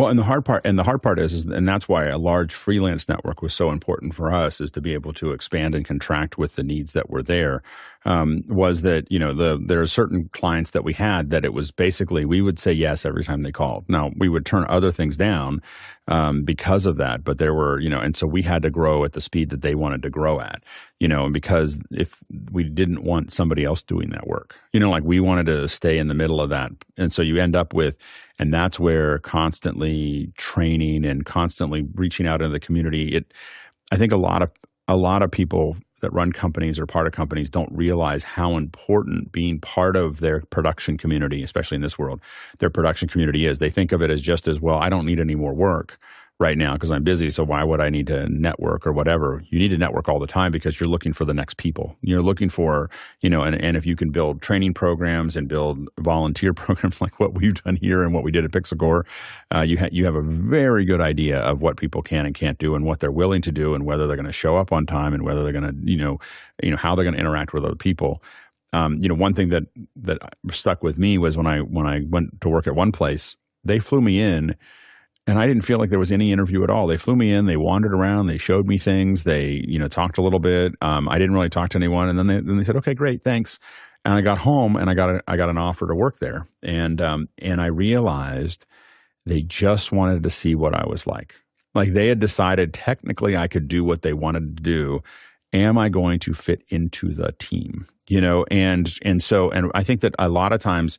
Well, 0.01 0.09
and 0.09 0.19
the 0.19 0.25
hard 0.25 0.47
part, 0.47 0.65
and 0.65 0.79
the 0.79 0.85
hard 0.85 1.03
part 1.03 1.19
is, 1.19 1.35
is, 1.35 1.45
and 1.45 1.69
that's 1.69 1.87
why 1.87 2.07
a 2.07 2.17
large 2.17 2.55
freelance 2.55 3.07
network 3.07 3.43
was 3.43 3.53
so 3.53 3.71
important 3.71 4.15
for 4.15 4.33
us, 4.33 4.59
is 4.59 4.71
to 4.71 4.81
be 4.81 4.95
able 4.95 5.13
to 5.13 5.33
expand 5.33 5.75
and 5.75 5.85
contract 5.85 6.39
with 6.39 6.57
the 6.57 6.63
needs 6.63 6.95
that 6.95 7.11
were 7.11 7.23
there. 7.23 7.63
Um, 8.07 8.45
was 8.49 8.81
that 8.81 9.13
you 9.13 9.19
know 9.19 9.35
the 9.35 9.63
there 9.63 9.83
are 9.83 9.87
certain 9.87 10.31
clients 10.33 10.71
that 10.71 10.85
we 10.85 10.95
had 10.95 11.29
that 11.29 11.45
it 11.45 11.53
was 11.53 11.71
basically 11.71 12.25
we 12.25 12.41
would 12.41 12.59
say 12.59 12.73
yes 12.73 13.05
every 13.05 13.25
time 13.25 13.43
they 13.43 13.53
called. 13.53 13.85
Now 13.91 14.11
we 14.17 14.31
would 14.31 14.47
turn 14.47 14.65
other 14.71 14.91
things 14.91 15.19
down 15.19 15.61
um, 16.09 16.45
because 16.45 16.87
of 16.87 16.97
that, 16.97 17.23
but 17.23 17.37
there 17.37 17.53
were 17.53 17.79
you 17.79 17.91
know, 17.91 18.01
and 18.01 18.17
so 18.17 18.27
we 18.27 18.41
had 18.41 18.63
to 18.63 18.71
grow 18.71 19.05
at 19.05 19.13
the 19.13 19.21
speed 19.21 19.51
that 19.51 19.61
they 19.61 19.75
wanted 19.75 20.03
to 20.05 20.09
grow 20.09 20.41
at. 20.41 20.63
You 20.99 21.09
know, 21.09 21.29
because 21.29 21.79
if 21.91 22.17
we 22.51 22.65
didn't 22.65 23.03
want 23.03 23.35
somebody 23.35 23.65
else 23.65 23.83
doing 23.83 24.09
that 24.11 24.27
work, 24.27 24.55
you 24.73 24.81
know, 24.81 24.91
like 24.91 25.05
we 25.05 25.21
wanted 25.21 25.45
to 25.47 25.69
stay 25.69 25.99
in 25.99 26.09
the 26.09 26.15
middle 26.15 26.41
of 26.41 26.49
that, 26.49 26.73
and 26.97 27.13
so 27.13 27.21
you 27.21 27.37
end 27.37 27.55
up 27.55 27.75
with 27.75 27.99
and 28.41 28.55
that's 28.55 28.81
where 28.81 29.19
constantly 29.19 30.33
training 30.39 31.05
and 31.05 31.27
constantly 31.27 31.87
reaching 31.95 32.27
out 32.27 32.41
into 32.41 32.51
the 32.51 32.59
community 32.59 33.15
it 33.15 33.33
i 33.93 33.97
think 33.97 34.11
a 34.11 34.17
lot 34.17 34.43
of 34.43 34.51
a 34.89 34.97
lot 34.97 35.23
of 35.23 35.31
people 35.31 35.77
that 36.01 36.13
run 36.15 36.33
companies 36.33 36.79
or 36.79 36.87
part 36.87 37.07
of 37.07 37.13
companies 37.13 37.51
don't 37.51 37.71
realize 37.71 38.25
how 38.25 38.57
important 38.57 39.31
being 39.31 39.61
part 39.61 39.95
of 39.95 40.21
their 40.21 40.41
production 40.51 40.97
community 40.97 41.43
especially 41.43 41.77
in 41.77 41.83
this 41.83 41.99
world 41.99 42.21
their 42.59 42.71
production 42.71 43.07
community 43.07 43.47
is. 43.47 43.59
They 43.59 43.71
think 43.71 43.93
of 43.93 44.03
it 44.03 44.11
as 44.11 44.21
just 44.23 44.49
as 44.49 44.59
well 44.59 44.79
i 44.79 44.89
don't 44.89 45.07
need 45.07 45.21
any 45.21 45.37
more 45.37 45.55
work 45.55 45.99
right 46.41 46.57
now 46.57 46.73
because 46.73 46.91
I'm 46.91 47.05
busy. 47.05 47.29
So 47.29 47.45
why 47.45 47.63
would 47.63 47.81
I 47.81 47.91
need 47.91 48.07
to 48.07 48.27
network 48.31 48.87
or 48.87 48.93
whatever? 48.93 49.45
You 49.51 49.59
need 49.59 49.69
to 49.69 49.79
network 49.79 50.09
all 50.09 50.19
the 50.19 50.27
time 50.27 50.51
because 50.51 50.81
you're 50.81 50.89
looking 50.89 51.13
for 51.13 51.27
the 51.27 51.35
next 51.35 51.59
people. 51.59 51.97
You're 52.01 52.23
looking 52.23 52.49
for, 52.49 52.89
you 53.21 53.29
know, 53.29 53.43
and, 53.43 53.55
and 53.63 53.77
if 53.77 53.85
you 53.85 53.95
can 53.95 54.11
build 54.11 54.41
training 54.41 54.73
programs 54.73 55.37
and 55.37 55.47
build 55.47 55.87
volunteer 56.01 56.55
programs 56.55 57.01
like 57.01 57.21
what 57.21 57.35
we've 57.35 57.63
done 57.63 57.77
here 57.77 58.03
and 58.03 58.15
what 58.15 58.25
we 58.25 58.33
did 58.33 58.45
at 58.45 58.53
Pixel 58.53 58.79
Corps, 58.79 59.05
uh, 59.55 59.61
you, 59.61 59.79
ha- 59.79 59.91
you 59.93 60.07
have 60.07 60.15
a 60.15 60.23
very 60.23 60.87
good 60.87 61.01
idea 61.01 61.39
of 61.41 61.61
what 61.61 61.77
people 61.77 62.01
can 62.03 62.25
and 62.25 62.35
can't 62.35 62.59
do 62.59 62.75
and 62.75 62.87
what 62.87 63.01
they're 63.01 63.13
willing 63.13 63.43
to 63.43 63.53
do 63.53 63.75
and 63.75 63.85
whether 63.85 64.07
they're 64.07 64.17
going 64.17 64.25
to 64.25 64.33
show 64.33 64.57
up 64.57 64.73
on 64.73 64.87
time 64.87 65.13
and 65.13 65.23
whether 65.23 65.43
they're 65.43 65.53
going 65.53 65.65
to, 65.65 65.77
you 65.85 65.99
know, 65.99 66.19
you 66.63 66.71
know, 66.71 66.79
how 66.79 66.95
they're 66.95 67.05
going 67.05 67.15
to 67.15 67.21
interact 67.21 67.53
with 67.53 67.65
other 67.67 67.77
people. 67.77 68.23
Um, 68.73 68.99
you 68.99 69.09
know, 69.09 69.15
one 69.15 69.35
thing 69.35 69.49
that 69.51 69.65
that 69.97 70.19
stuck 70.53 70.83
with 70.83 70.97
me 70.97 71.19
was 71.19 71.37
when 71.37 71.49
I 71.49 71.59
when 71.59 71.87
I 71.87 72.03
went 72.09 72.41
to 72.43 72.49
work 72.49 72.69
at 72.69 72.77
one 72.77 72.93
place, 72.93 73.35
they 73.65 73.81
flew 73.81 74.01
me 74.01 74.21
in 74.21 74.55
and 75.27 75.39
I 75.39 75.47
didn't 75.47 75.63
feel 75.63 75.79
like 75.79 75.91
there 75.91 75.99
was 75.99 76.13
any 76.13 76.33
interview 76.33 76.65
at 76.65 76.71
all. 76.71 76.87
They 76.87 76.97
flew 76.97 77.15
me 77.15 77.33
in, 77.33 77.47
they 77.47 77.57
wandered 77.57 77.95
around, 77.95 78.27
they 78.27 78.39
showed 78.39 78.67
me 78.67 78.79
things, 78.79 79.25
they 79.25 79.65
you 79.67 79.79
know 79.79 79.89
talked 79.89 80.19
a 80.19 80.23
little 80.23 80.39
bit. 80.39 80.73
Um, 80.81 81.09
I 81.09 81.19
didn't 81.19 81.35
really 81.35 81.51
talk 81.51 81.71
to 81.71 81.79
anyone, 81.79 82.09
and 82.09 82.19
then 82.19 82.27
they 82.27 82.41
then 82.41 82.57
they 82.57 82.65
said, 82.65 82.77
"Okay, 82.77 82.95
great, 82.95 83.23
thanks." 83.23 83.59
And 84.05 84.15
I 84.15 84.23
got 84.23 84.39
home 84.39 84.77
and 84.77 84.89
I 84.89 84.95
got 84.95 85.11
a, 85.11 85.23
I 85.29 85.37
got 85.37 85.51
an 85.51 85.59
offer 85.59 85.87
to 85.87 85.95
work 85.95 86.19
there, 86.19 86.47
and 86.63 87.01
um, 87.01 87.29
and 87.39 87.61
I 87.61 87.67
realized 87.67 88.65
they 89.27 89.43
just 89.43 89.93
wanted 89.93 90.23
to 90.23 90.31
see 90.31 90.55
what 90.55 90.75
I 90.75 90.87
was 90.87 91.07
like. 91.07 91.35
Like 91.75 91.93
they 91.93 92.09
had 92.09 92.19
decided 92.19 92.75
technically 92.75 93.37
I 93.37 93.47
could 93.47 93.69
do 93.69 93.85
what 93.85 94.03
they 94.03 94.13
wanted 94.13 94.57
to 94.57 94.63
do. 94.63 95.01
Am 95.53 95.79
I 95.79 95.89
going 95.89 96.19
to 96.21 96.35
fit 96.35 96.63
into 96.69 97.13
the 97.13 97.33
team? 97.39 97.87
You 98.09 98.21
know, 98.21 98.45
and 98.51 98.93
and 99.03 99.23
so 99.23 99.51
and 99.51 99.71
I 99.75 99.85
think 99.85 100.01
that 100.01 100.15
a 100.19 100.29
lot 100.29 100.53
of 100.53 100.61
times 100.61 100.99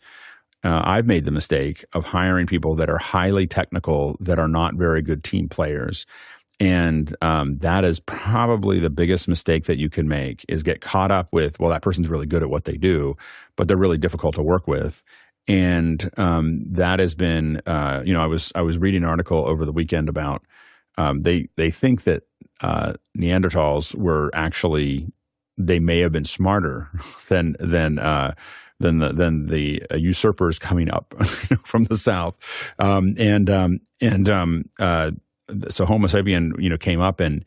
uh, 0.64 0.82
I've 0.84 1.08
made 1.08 1.26
the 1.26 1.32
mistake 1.32 1.86
of 1.94 2.06
hiring 2.06 2.48
people 2.48 2.76
that 2.76 2.90
are 2.90 2.98
highly 2.98 3.48
technical 3.48 4.18
that 4.20 4.40
are 4.40 4.48
not 4.48 4.76
very 4.76 5.02
good 5.02 5.24
team 5.24 5.50
players. 5.50 6.06
And 6.60 7.16
um, 7.22 7.58
that 7.60 7.84
is 7.84 8.00
probably 8.00 8.80
the 8.80 8.92
biggest 8.92 9.28
mistake 9.28 9.66
that 9.66 9.80
you 9.80 9.90
can 9.90 10.08
make 10.08 10.46
is 10.48 10.62
get 10.62 10.80
caught 10.80 11.10
up 11.10 11.30
with, 11.32 11.60
well, 11.60 11.72
that 11.72 11.82
person's 11.82 12.08
really 12.08 12.28
good 12.28 12.44
at 12.44 12.52
what 12.52 12.66
they 12.66 12.78
do, 12.78 13.18
but 13.56 13.68
they're 13.68 13.78
really 13.78 13.98
difficult 13.98 14.36
to 14.36 14.44
work 14.44 14.68
with. 14.68 15.02
And 15.48 16.08
um, 16.18 16.64
that 16.68 17.00
has 17.00 17.16
been, 17.16 17.62
uh, 17.66 18.04
you 18.06 18.14
know, 18.14 18.22
I 18.22 18.28
was 18.28 18.52
I 18.54 18.62
was 18.62 18.78
reading 18.78 19.02
an 19.02 19.10
article 19.10 19.44
over 19.44 19.66
the 19.66 19.72
weekend 19.72 20.08
about 20.08 20.44
um, 21.00 21.24
they 21.24 21.48
they 21.56 21.72
think 21.72 22.04
that 22.04 22.24
uh, 22.62 22.94
Neanderthals 23.18 23.96
were 23.96 24.30
actually 24.36 25.08
they 25.58 25.80
may 25.80 26.00
have 26.00 26.12
been 26.12 26.26
smarter 26.26 26.90
than 27.28 27.56
than 27.60 27.98
uh, 27.98 28.36
than 28.82 29.00
the 29.00 29.14
than 29.14 29.48
the 29.48 29.84
uh, 29.92 29.96
usurpers 29.96 30.60
coming 30.60 30.90
up 30.92 31.14
from 31.66 31.86
the 31.86 31.98
south, 31.98 32.36
um, 32.80 33.16
and 33.18 33.50
um, 33.50 33.80
and 34.02 34.30
um, 34.30 34.70
uh, 34.80 35.12
so 35.70 35.86
Homo 35.86 36.08
sapien, 36.08 36.52
you 36.62 36.70
know, 36.70 36.78
came 36.78 37.02
up 37.02 37.20
and 37.20 37.46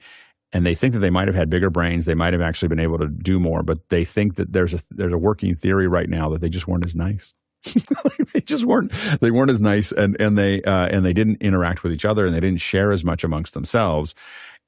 and 0.52 0.64
they 0.64 0.74
think 0.74 0.94
that 0.94 1.00
they 1.00 1.10
might 1.10 1.28
have 1.28 1.34
had 1.34 1.50
bigger 1.50 1.68
brains. 1.70 2.06
They 2.06 2.14
might 2.14 2.32
have 2.32 2.42
actually 2.42 2.68
been 2.68 2.80
able 2.80 2.98
to 2.98 3.08
do 3.08 3.40
more, 3.40 3.62
but 3.62 3.88
they 3.88 4.04
think 4.04 4.36
that 4.36 4.52
there's 4.52 4.72
a 4.72 4.80
there's 4.90 5.12
a 5.12 5.18
working 5.18 5.54
theory 5.56 5.88
right 5.88 6.08
now 6.08 6.28
that 6.30 6.40
they 6.40 6.48
just 6.48 6.68
weren't 6.68 6.84
as 6.84 6.94
nice. 6.94 7.34
they 8.32 8.40
just 8.40 8.64
weren't 8.64 8.92
they 9.20 9.30
weren't 9.30 9.50
as 9.50 9.60
nice, 9.60 9.92
and 9.92 10.20
and 10.20 10.38
they 10.38 10.62
uh, 10.62 10.86
and 10.86 11.04
they 11.04 11.12
didn't 11.12 11.40
interact 11.40 11.82
with 11.82 11.92
each 11.92 12.04
other, 12.04 12.26
and 12.26 12.34
they 12.34 12.40
didn't 12.40 12.60
share 12.60 12.92
as 12.92 13.04
much 13.04 13.24
amongst 13.24 13.54
themselves. 13.54 14.14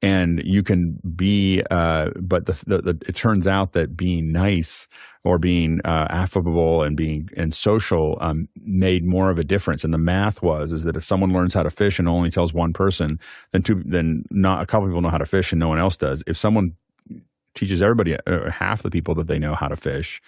And 0.02 0.43
you 0.44 0.62
can 0.62 1.01
be 1.16 1.62
uh, 1.70 2.10
but 2.20 2.44
the, 2.44 2.52
the, 2.66 2.82
the, 2.82 2.98
it 3.09 3.16
turns 3.16 3.47
out 3.47 3.73
that 3.73 3.97
being 3.97 4.28
nice 4.28 4.89
or 5.24 5.39
being 5.39 5.81
uh, 5.85 6.06
affable 6.10 6.82
and 6.82 6.97
being 6.97 7.31
and 7.35 7.55
social 7.55 8.18
um, 8.20 8.48
made 8.62 9.05
more 9.05 9.31
of 9.31 9.39
a 9.39 9.44
difference. 9.44 9.85
And 9.85 9.94
the 9.94 9.98
math 9.98 10.43
was 10.43 10.73
is 10.73 10.85
that 10.85 10.97
if 10.97 11.05
someone 11.05 11.32
learns 11.32 11.55
how 11.55 11.62
to 11.62 11.70
fish 11.70 11.98
and 11.98 12.09
only 12.09 12.31
tells 12.31 12.52
one 12.52 12.74
person 12.74 13.18
then 13.52 13.62
two 13.62 13.82
then 13.86 14.24
not 14.31 14.62
a 14.62 14.66
couple 14.66 14.86
people 14.86 15.01
know 15.01 15.09
how 15.09 15.18
to 15.18 15.27
fish 15.27 15.51
and 15.51 15.59
no 15.59 15.68
one 15.68 15.78
else 15.78 15.97
does. 15.97 16.23
If 16.27 16.36
someone 16.36 16.77
teaches 17.55 17.81
everybody 17.81 18.16
uh, 18.27 18.51
half 18.51 18.82
the 18.82 18.90
people 18.90 19.14
that 19.14 19.28
they 19.28 19.39
know 19.39 19.55
how 19.55 19.68
to 19.68 19.77
fish 19.77 20.20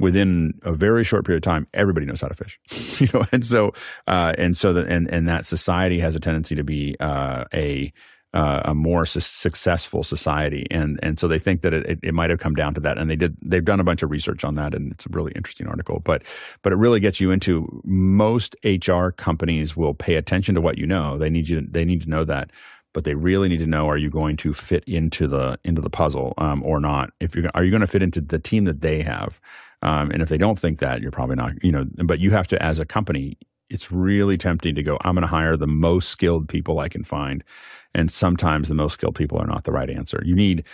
within 0.00 0.54
a 0.62 0.72
very 0.72 1.04
short 1.04 1.24
period 1.24 1.44
of 1.44 1.50
time, 1.50 1.66
everybody 1.74 2.06
knows 2.06 2.20
how 2.20 2.28
to 2.28 2.34
fish, 2.34 2.58
you 3.00 3.08
know, 3.12 3.26
and 3.32 3.44
so, 3.44 3.72
uh, 4.06 4.34
and 4.38 4.56
so 4.56 4.72
that, 4.72 4.88
and, 4.88 5.08
and 5.08 5.28
that 5.28 5.46
society 5.46 6.00
has 6.00 6.16
a 6.16 6.20
tendency 6.20 6.54
to 6.54 6.64
be, 6.64 6.96
uh, 7.00 7.44
a, 7.54 7.92
uh, 8.32 8.62
a 8.66 8.74
more 8.74 9.04
su- 9.04 9.20
successful 9.20 10.04
society, 10.04 10.66
and 10.70 11.00
and 11.02 11.18
so 11.18 11.26
they 11.26 11.38
think 11.38 11.62
that 11.62 11.74
it, 11.74 11.86
it, 11.86 11.98
it, 12.02 12.14
might 12.14 12.30
have 12.30 12.38
come 12.38 12.54
down 12.54 12.72
to 12.74 12.80
that, 12.80 12.96
and 12.96 13.10
they 13.10 13.16
did. 13.16 13.36
They've 13.42 13.64
done 13.64 13.80
a 13.80 13.84
bunch 13.84 14.02
of 14.02 14.10
research 14.10 14.44
on 14.44 14.54
that, 14.54 14.72
and 14.72 14.92
it's 14.92 15.06
a 15.06 15.08
really 15.10 15.32
interesting 15.34 15.66
article. 15.66 16.00
But 16.00 16.22
but 16.62 16.72
it 16.72 16.76
really 16.76 17.00
gets 17.00 17.20
you 17.20 17.32
into 17.32 17.82
most 17.84 18.54
HR 18.64 19.08
companies 19.08 19.76
will 19.76 19.94
pay 19.94 20.14
attention 20.14 20.54
to 20.54 20.60
what 20.60 20.78
you 20.78 20.86
know. 20.86 21.18
They 21.18 21.28
need 21.28 21.48
you. 21.48 21.66
They 21.68 21.84
need 21.84 22.02
to 22.02 22.10
know 22.10 22.24
that, 22.24 22.50
but 22.92 23.02
they 23.02 23.14
really 23.14 23.48
need 23.48 23.58
to 23.58 23.66
know: 23.66 23.88
Are 23.88 23.98
you 23.98 24.10
going 24.10 24.36
to 24.38 24.54
fit 24.54 24.84
into 24.84 25.26
the 25.26 25.58
into 25.64 25.80
the 25.80 25.90
puzzle 25.90 26.34
um, 26.38 26.62
or 26.64 26.78
not? 26.78 27.10
If 27.18 27.34
you 27.34 27.42
are 27.54 27.64
you 27.64 27.70
going 27.70 27.80
to 27.80 27.88
fit 27.88 28.02
into 28.02 28.20
the 28.20 28.38
team 28.38 28.64
that 28.66 28.80
they 28.80 29.02
have? 29.02 29.40
Um, 29.82 30.10
and 30.10 30.22
if 30.22 30.28
they 30.28 30.38
don't 30.38 30.58
think 30.58 30.78
that, 30.80 31.00
you're 31.00 31.10
probably 31.10 31.36
not. 31.36 31.62
You 31.64 31.72
know, 31.72 31.86
but 32.04 32.20
you 32.20 32.30
have 32.32 32.48
to, 32.48 32.62
as 32.62 32.78
a 32.78 32.84
company, 32.84 33.38
it's 33.70 33.92
really 33.92 34.36
tempting 34.36 34.74
to 34.74 34.82
go, 34.82 34.98
I'm 35.02 35.14
going 35.14 35.22
to 35.22 35.28
hire 35.28 35.56
the 35.56 35.66
most 35.66 36.10
skilled 36.10 36.48
people 36.48 36.80
I 36.80 36.88
can 36.88 37.04
find. 37.04 37.44
And 37.94 38.10
sometimes 38.10 38.68
the 38.68 38.74
most 38.74 38.94
skilled 38.94 39.14
people 39.14 39.38
are 39.38 39.46
not 39.46 39.64
the 39.64 39.72
right 39.72 39.88
answer. 39.88 40.22
You 40.24 40.34
need, 40.34 40.64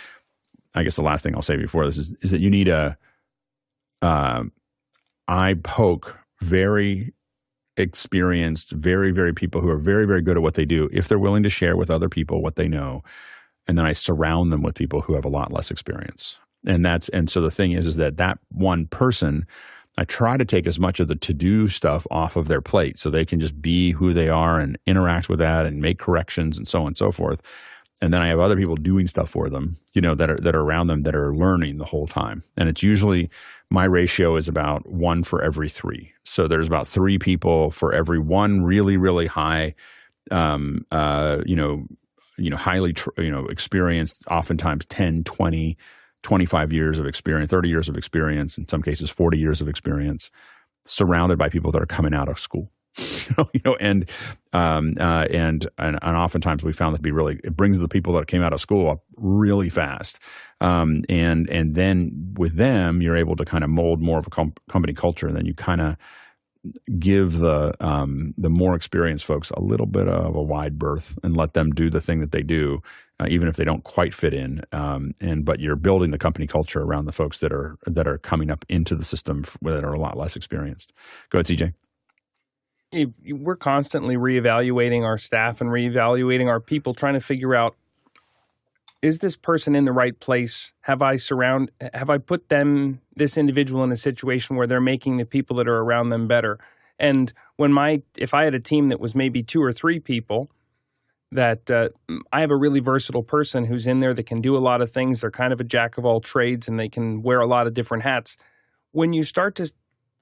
I 0.73 0.83
guess 0.83 0.95
the 0.95 1.03
last 1.03 1.23
thing 1.23 1.35
I'll 1.35 1.41
say 1.41 1.57
before 1.57 1.85
this 1.85 1.97
is, 1.97 2.15
is 2.21 2.31
that 2.31 2.41
you 2.41 2.49
need 2.49 2.67
a 2.67 2.97
uh, 4.01 4.43
eye 5.27 5.55
poke, 5.63 6.17
very 6.41 7.13
experienced, 7.77 8.71
very, 8.71 9.11
very 9.11 9.33
people 9.33 9.61
who 9.61 9.69
are 9.69 9.77
very, 9.77 10.05
very 10.05 10.21
good 10.21 10.37
at 10.37 10.43
what 10.43 10.55
they 10.55 10.65
do, 10.65 10.89
if 10.91 11.07
they're 11.07 11.19
willing 11.19 11.43
to 11.43 11.49
share 11.49 11.77
with 11.77 11.91
other 11.91 12.09
people 12.09 12.41
what 12.41 12.55
they 12.55 12.67
know. 12.67 13.03
And 13.67 13.77
then 13.77 13.85
I 13.85 13.93
surround 13.93 14.51
them 14.51 14.63
with 14.63 14.75
people 14.75 15.01
who 15.01 15.13
have 15.13 15.25
a 15.25 15.29
lot 15.29 15.51
less 15.51 15.69
experience. 15.69 16.37
And 16.67 16.85
that's, 16.85 17.09
and 17.09 17.29
so 17.29 17.41
the 17.41 17.49
thing 17.49 17.71
is, 17.71 17.87
is 17.87 17.95
that 17.95 18.17
that 18.17 18.37
one 18.49 18.85
person 18.87 19.47
I 19.97 20.03
try 20.03 20.37
to 20.37 20.45
take 20.45 20.67
as 20.67 20.79
much 20.79 20.99
of 20.99 21.07
the 21.07 21.15
to 21.15 21.33
do 21.33 21.67
stuff 21.67 22.05
off 22.11 22.35
of 22.35 22.47
their 22.47 22.61
plate 22.61 22.99
so 22.99 23.09
they 23.09 23.25
can 23.25 23.39
just 23.39 23.59
be 23.59 23.91
who 23.91 24.13
they 24.13 24.29
are 24.29 24.59
and 24.59 24.77
interact 24.85 25.27
with 25.27 25.39
that 25.39 25.65
and 25.65 25.81
make 25.81 25.97
corrections 25.97 26.57
and 26.57 26.67
so 26.67 26.81
on 26.81 26.87
and 26.87 26.97
so 26.97 27.11
forth. 27.11 27.41
And 27.99 28.13
then 28.13 28.21
I 28.21 28.27
have 28.27 28.39
other 28.39 28.55
people 28.55 28.75
doing 28.75 29.07
stuff 29.07 29.31
for 29.31 29.49
them, 29.49 29.77
you 29.93 30.01
know, 30.01 30.13
that 30.13 30.29
are 30.29 30.37
that 30.37 30.55
are 30.55 30.61
around 30.61 30.85
them 30.85 31.01
that 31.01 31.15
are 31.15 31.33
learning 31.35 31.79
the 31.79 31.85
whole 31.85 32.05
time. 32.05 32.43
And 32.55 32.69
it's 32.69 32.83
usually 32.83 33.31
my 33.71 33.85
ratio 33.85 34.35
is 34.35 34.47
about 34.47 34.87
one 34.87 35.23
for 35.23 35.41
every 35.41 35.67
three. 35.67 36.13
So 36.23 36.47
there's 36.47 36.67
about 36.67 36.87
three 36.87 37.17
people 37.17 37.71
for 37.71 37.93
every 37.93 38.19
one 38.19 38.61
really, 38.61 38.97
really 38.97 39.25
high 39.25 39.73
um, 40.31 40.85
uh, 40.91 41.39
you 41.45 41.55
know, 41.55 41.85
you 42.37 42.49
know, 42.49 42.57
highly, 42.57 42.93
tr- 42.93 43.09
you 43.17 43.31
know, 43.31 43.45
experienced, 43.47 44.23
oftentimes 44.29 44.85
10, 44.85 45.23
20 45.23 45.77
25 46.27 46.73
years 46.73 46.99
of 46.99 47.05
experience, 47.05 47.49
30 47.49 47.69
years 47.69 47.87
of 47.87 47.95
experience, 47.95 48.57
in 48.57 48.67
some 48.67 48.81
cases 48.81 49.09
40 49.09 49.37
years 49.39 49.61
of 49.61 49.69
experience, 49.69 50.29
surrounded 50.85 51.37
by 51.37 51.47
people 51.47 51.71
that 51.71 51.81
are 51.81 51.85
coming 51.85 52.13
out 52.13 52.27
of 52.27 52.37
school. 52.37 52.69
you 53.53 53.61
know, 53.63 53.77
and 53.79 54.09
um, 54.51 54.95
uh, 54.99 55.25
and, 55.31 55.69
and 55.77 55.97
and 56.01 56.17
oftentimes 56.17 56.63
we 56.63 56.73
found 56.73 56.93
that 56.93 56.97
to 56.97 57.03
be 57.03 57.11
really 57.11 57.39
it 57.45 57.55
brings 57.55 57.79
the 57.79 57.87
people 57.87 58.11
that 58.13 58.27
came 58.27 58.41
out 58.41 58.51
of 58.51 58.59
school 58.59 58.89
up 58.89 59.03
really 59.15 59.69
fast, 59.69 60.19
um, 60.59 61.03
and 61.07 61.47
and 61.49 61.75
then 61.75 62.33
with 62.37 62.55
them 62.55 63.01
you're 63.01 63.15
able 63.15 63.37
to 63.37 63.45
kind 63.45 63.63
of 63.63 63.69
mold 63.69 64.01
more 64.01 64.19
of 64.19 64.27
a 64.27 64.29
com- 64.29 64.53
company 64.69 64.93
culture, 64.93 65.27
and 65.27 65.37
then 65.37 65.45
you 65.45 65.53
kind 65.53 65.79
of 65.79 65.95
give 66.99 67.37
the 67.37 67.71
um, 67.79 68.33
the 68.37 68.49
more 68.49 68.75
experienced 68.75 69.23
folks 69.23 69.51
a 69.51 69.61
little 69.61 69.85
bit 69.85 70.09
of 70.09 70.35
a 70.35 70.41
wide 70.41 70.77
berth 70.77 71.17
and 71.23 71.37
let 71.37 71.53
them 71.53 71.69
do 71.69 71.89
the 71.89 72.01
thing 72.01 72.19
that 72.19 72.31
they 72.31 72.43
do, 72.43 72.79
uh, 73.19 73.27
even 73.29 73.47
if 73.47 73.55
they 73.55 73.63
don't 73.63 73.83
quite 73.83 74.13
fit 74.13 74.33
in. 74.33 74.61
Um, 74.71 75.13
and 75.19 75.45
but 75.45 75.59
you're 75.59 75.75
building 75.75 76.11
the 76.11 76.17
company 76.17 76.47
culture 76.47 76.81
around 76.81 77.05
the 77.05 77.11
folks 77.11 77.39
that 77.39 77.51
are 77.51 77.77
that 77.85 78.07
are 78.07 78.17
coming 78.17 78.51
up 78.51 78.65
into 78.69 78.95
the 78.95 79.05
system 79.05 79.45
that 79.61 79.83
are 79.83 79.93
a 79.93 79.99
lot 79.99 80.17
less 80.17 80.35
experienced. 80.35 80.93
Go 81.29 81.39
ahead, 81.39 81.47
CJ. 81.47 81.73
We're 83.29 83.57
constantly 83.57 84.15
reevaluating 84.15 85.03
our 85.03 85.17
staff 85.17 85.59
and 85.59 85.69
reevaluating 85.69 86.47
our 86.47 86.61
people, 86.61 86.93
trying 86.93 87.15
to 87.15 87.19
figure 87.19 87.53
out 87.53 87.75
is 89.01 89.19
this 89.19 89.35
person 89.35 89.75
in 89.75 89.85
the 89.85 89.91
right 89.91 90.19
place? 90.19 90.71
Have 90.81 91.01
I 91.01 91.17
surround 91.17 91.71
have 91.93 92.09
I 92.09 92.17
put 92.17 92.49
them 92.49 93.01
this 93.15 93.37
individual 93.37 93.83
in 93.83 93.91
a 93.91 93.97
situation 93.97 94.55
where 94.55 94.67
they're 94.67 94.81
making 94.81 95.17
the 95.17 95.25
people 95.25 95.55
that 95.57 95.67
are 95.67 95.79
around 95.79 96.09
them 96.09 96.27
better? 96.27 96.59
And 96.99 97.31
when 97.57 97.71
my 97.71 98.01
if 98.15 98.33
I 98.33 98.43
had 98.43 98.55
a 98.55 98.59
team 98.59 98.89
that 98.89 98.99
was 98.99 99.13
maybe 99.13 99.43
two 99.43 99.61
or 99.61 99.73
three 99.73 99.99
people, 99.99 100.49
that 101.31 101.69
uh, 101.69 101.89
I 102.31 102.41
have 102.41 102.51
a 102.51 102.55
really 102.55 102.79
versatile 102.79 103.23
person 103.23 103.65
who's 103.65 103.87
in 103.87 103.99
there 103.99 104.13
that 104.13 104.25
can 104.25 104.41
do 104.41 104.55
a 104.55 104.59
lot 104.59 104.81
of 104.81 104.91
things. 104.91 105.21
They're 105.21 105.31
kind 105.31 105.51
of 105.51 105.59
a 105.59 105.65
jack 105.65 105.97
of 105.97 106.05
all 106.05 106.21
trades 106.21 106.67
and 106.67 106.79
they 106.79 106.89
can 106.89 107.21
wear 107.21 107.39
a 107.39 107.47
lot 107.47 107.67
of 107.67 107.73
different 107.73 108.03
hats. 108.03 108.37
When 108.91 109.13
you 109.13 109.23
start 109.23 109.55
to 109.55 109.71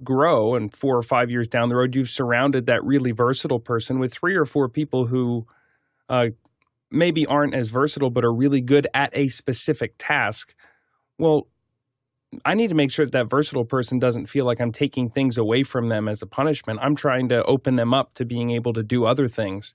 grow 0.04 0.56
and 0.56 0.74
four 0.74 0.98
or 0.98 1.04
five 1.04 1.30
years 1.30 1.48
down 1.48 1.70
the 1.70 1.76
road, 1.76 1.96
you've 1.96 2.10
surrounded 2.10 2.66
that 2.66 2.84
really 2.84 3.12
versatile 3.12 3.60
person 3.60 4.00
with 4.00 4.14
three 4.14 4.36
or 4.36 4.46
four 4.46 4.68
people 4.68 5.06
who 5.06 5.46
uh, 6.10 6.30
maybe 6.92 7.26
aren't 7.26 7.54
as 7.54 7.70
versatile 7.70 8.10
but 8.10 8.26
are 8.26 8.34
really 8.34 8.62
good 8.62 8.88
at 8.94 9.16
a 9.16 9.28
specific 9.28 9.94
task, 9.98 10.56
well, 11.18 11.48
I 12.44 12.54
need 12.54 12.70
to 12.70 12.76
make 12.76 12.92
sure 12.92 13.06
that 13.06 13.12
that 13.14 13.30
versatile 13.30 13.66
person 13.66 14.00
doesn't 14.00 14.26
feel 14.26 14.46
like 14.46 14.60
I'm 14.60 14.72
taking 14.72 15.10
things 15.10 15.38
away 15.38 15.64
from 15.64 15.90
them 15.90 16.08
as 16.08 16.22
a 16.22 16.26
punishment. 16.28 16.80
I'm 16.82 16.96
trying 16.96 17.30
to 17.30 17.44
open 17.44 17.76
them 17.76 17.94
up 17.94 18.14
to 18.16 18.26
being 18.26 18.52
able 18.52 18.74
to 18.74 18.84
do 18.84 19.06
other 19.06 19.28
things. 19.28 19.74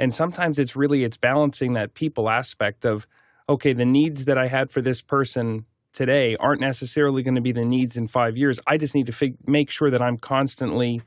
And 0.00 0.12
sometimes 0.12 0.58
it's 0.58 0.74
really 0.74 1.04
it's 1.04 1.16
balancing 1.16 1.74
that 1.74 1.94
people 1.94 2.28
aspect 2.28 2.84
of 2.84 3.06
okay, 3.48 3.72
the 3.72 3.84
needs 3.84 4.24
that 4.24 4.38
I 4.38 4.48
had 4.48 4.70
for 4.70 4.80
this 4.80 5.02
person 5.02 5.66
today 5.92 6.36
aren't 6.38 6.60
necessarily 6.60 7.22
going 7.22 7.34
to 7.34 7.40
be 7.40 7.52
the 7.52 7.64
needs 7.64 7.96
in 7.96 8.06
5 8.06 8.36
years. 8.36 8.60
I 8.66 8.76
just 8.76 8.94
need 8.94 9.06
to 9.06 9.12
fig- 9.12 9.36
make 9.44 9.70
sure 9.70 9.90
that 9.90 10.00
I'm 10.00 10.16
constantly 10.18 11.02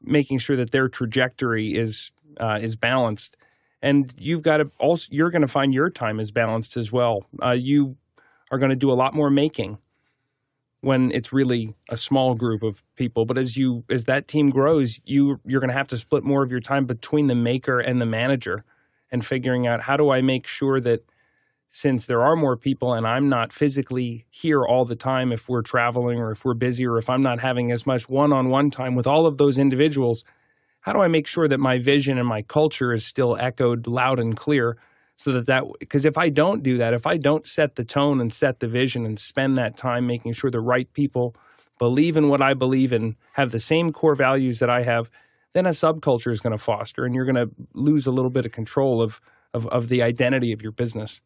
making 0.00 0.38
sure 0.38 0.56
that 0.56 0.70
their 0.70 0.88
trajectory 0.88 1.74
is 1.74 2.10
uh, 2.40 2.58
is 2.60 2.74
balanced 2.74 3.36
and 3.84 4.14
you've 4.18 4.42
got 4.42 4.56
to 4.56 4.70
also 4.78 5.06
you're 5.10 5.30
going 5.30 5.42
to 5.42 5.48
find 5.48 5.74
your 5.74 5.90
time 5.90 6.18
is 6.18 6.30
balanced 6.30 6.76
as 6.76 6.90
well. 6.90 7.26
Uh, 7.44 7.52
you 7.52 7.96
are 8.50 8.58
going 8.58 8.70
to 8.70 8.76
do 8.76 8.90
a 8.90 8.94
lot 8.94 9.14
more 9.14 9.30
making 9.30 9.78
when 10.84 11.10
it's 11.12 11.32
really 11.32 11.74
a 11.88 11.96
small 11.96 12.34
group 12.34 12.62
of 12.62 12.82
people. 12.96 13.24
But 13.24 13.38
as 13.38 13.56
you 13.56 13.84
as 13.90 14.04
that 14.04 14.28
team 14.28 14.50
grows, 14.50 15.00
you 15.04 15.40
you're 15.44 15.60
going 15.60 15.70
to 15.70 15.76
have 15.76 15.88
to 15.88 15.98
split 15.98 16.24
more 16.24 16.42
of 16.42 16.50
your 16.50 16.60
time 16.60 16.86
between 16.86 17.26
the 17.26 17.34
maker 17.34 17.80
and 17.80 18.00
the 18.00 18.06
manager, 18.06 18.64
and 19.10 19.24
figuring 19.24 19.66
out 19.66 19.80
how 19.80 19.96
do 19.96 20.10
I 20.10 20.20
make 20.20 20.46
sure 20.46 20.80
that 20.80 21.04
since 21.70 22.06
there 22.06 22.22
are 22.22 22.36
more 22.36 22.56
people 22.56 22.94
and 22.94 23.04
I'm 23.04 23.28
not 23.28 23.52
physically 23.52 24.26
here 24.30 24.64
all 24.64 24.84
the 24.84 24.94
time 24.94 25.32
if 25.32 25.48
we're 25.48 25.62
traveling 25.62 26.20
or 26.20 26.30
if 26.30 26.44
we're 26.44 26.54
busy 26.54 26.86
or 26.86 26.98
if 26.98 27.10
I'm 27.10 27.22
not 27.22 27.40
having 27.40 27.72
as 27.72 27.84
much 27.84 28.08
one-on-one 28.08 28.70
time 28.70 28.94
with 28.94 29.08
all 29.08 29.26
of 29.26 29.38
those 29.38 29.58
individuals 29.58 30.22
how 30.82 30.92
do 30.92 31.00
I 31.00 31.08
make 31.08 31.26
sure 31.26 31.48
that 31.48 31.58
my 31.58 31.78
vision 31.78 32.16
and 32.18 32.28
my 32.28 32.42
culture 32.42 32.92
is 32.92 33.04
still 33.04 33.36
echoed 33.36 33.88
loud 33.88 34.20
and 34.20 34.36
clear 34.36 34.76
so 35.16 35.32
that 35.32 35.46
that 35.46 35.64
because 35.78 36.04
if 36.04 36.18
I 36.18 36.28
don't 36.28 36.62
do 36.62 36.78
that, 36.78 36.94
if 36.94 37.06
I 37.06 37.16
don't 37.16 37.46
set 37.46 37.76
the 37.76 37.84
tone 37.84 38.20
and 38.20 38.32
set 38.32 38.60
the 38.60 38.68
vision 38.68 39.06
and 39.06 39.18
spend 39.18 39.56
that 39.58 39.76
time 39.76 40.06
making 40.06 40.32
sure 40.32 40.50
the 40.50 40.60
right 40.60 40.92
people 40.92 41.36
believe 41.78 42.16
in 42.16 42.28
what 42.28 42.42
I 42.42 42.54
believe 42.54 42.92
in, 42.92 43.16
have 43.32 43.50
the 43.50 43.60
same 43.60 43.92
core 43.92 44.14
values 44.14 44.58
that 44.60 44.70
I 44.70 44.82
have, 44.82 45.10
then 45.52 45.66
a 45.66 45.70
subculture 45.70 46.32
is 46.32 46.40
going 46.40 46.56
to 46.56 46.62
foster 46.62 47.04
and 47.04 47.14
you're 47.14 47.24
going 47.24 47.34
to 47.34 47.50
lose 47.74 48.06
a 48.06 48.10
little 48.10 48.30
bit 48.30 48.46
of 48.46 48.52
control 48.52 49.02
of, 49.02 49.20
of, 49.52 49.66
of 49.68 49.88
the 49.88 50.02
identity 50.02 50.52
of 50.52 50.62
your 50.62 50.72
business. 50.72 51.20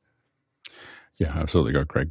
Yeah, 1.17 1.33
absolutely. 1.35 1.73
Go, 1.73 1.85
Craig. 1.85 2.11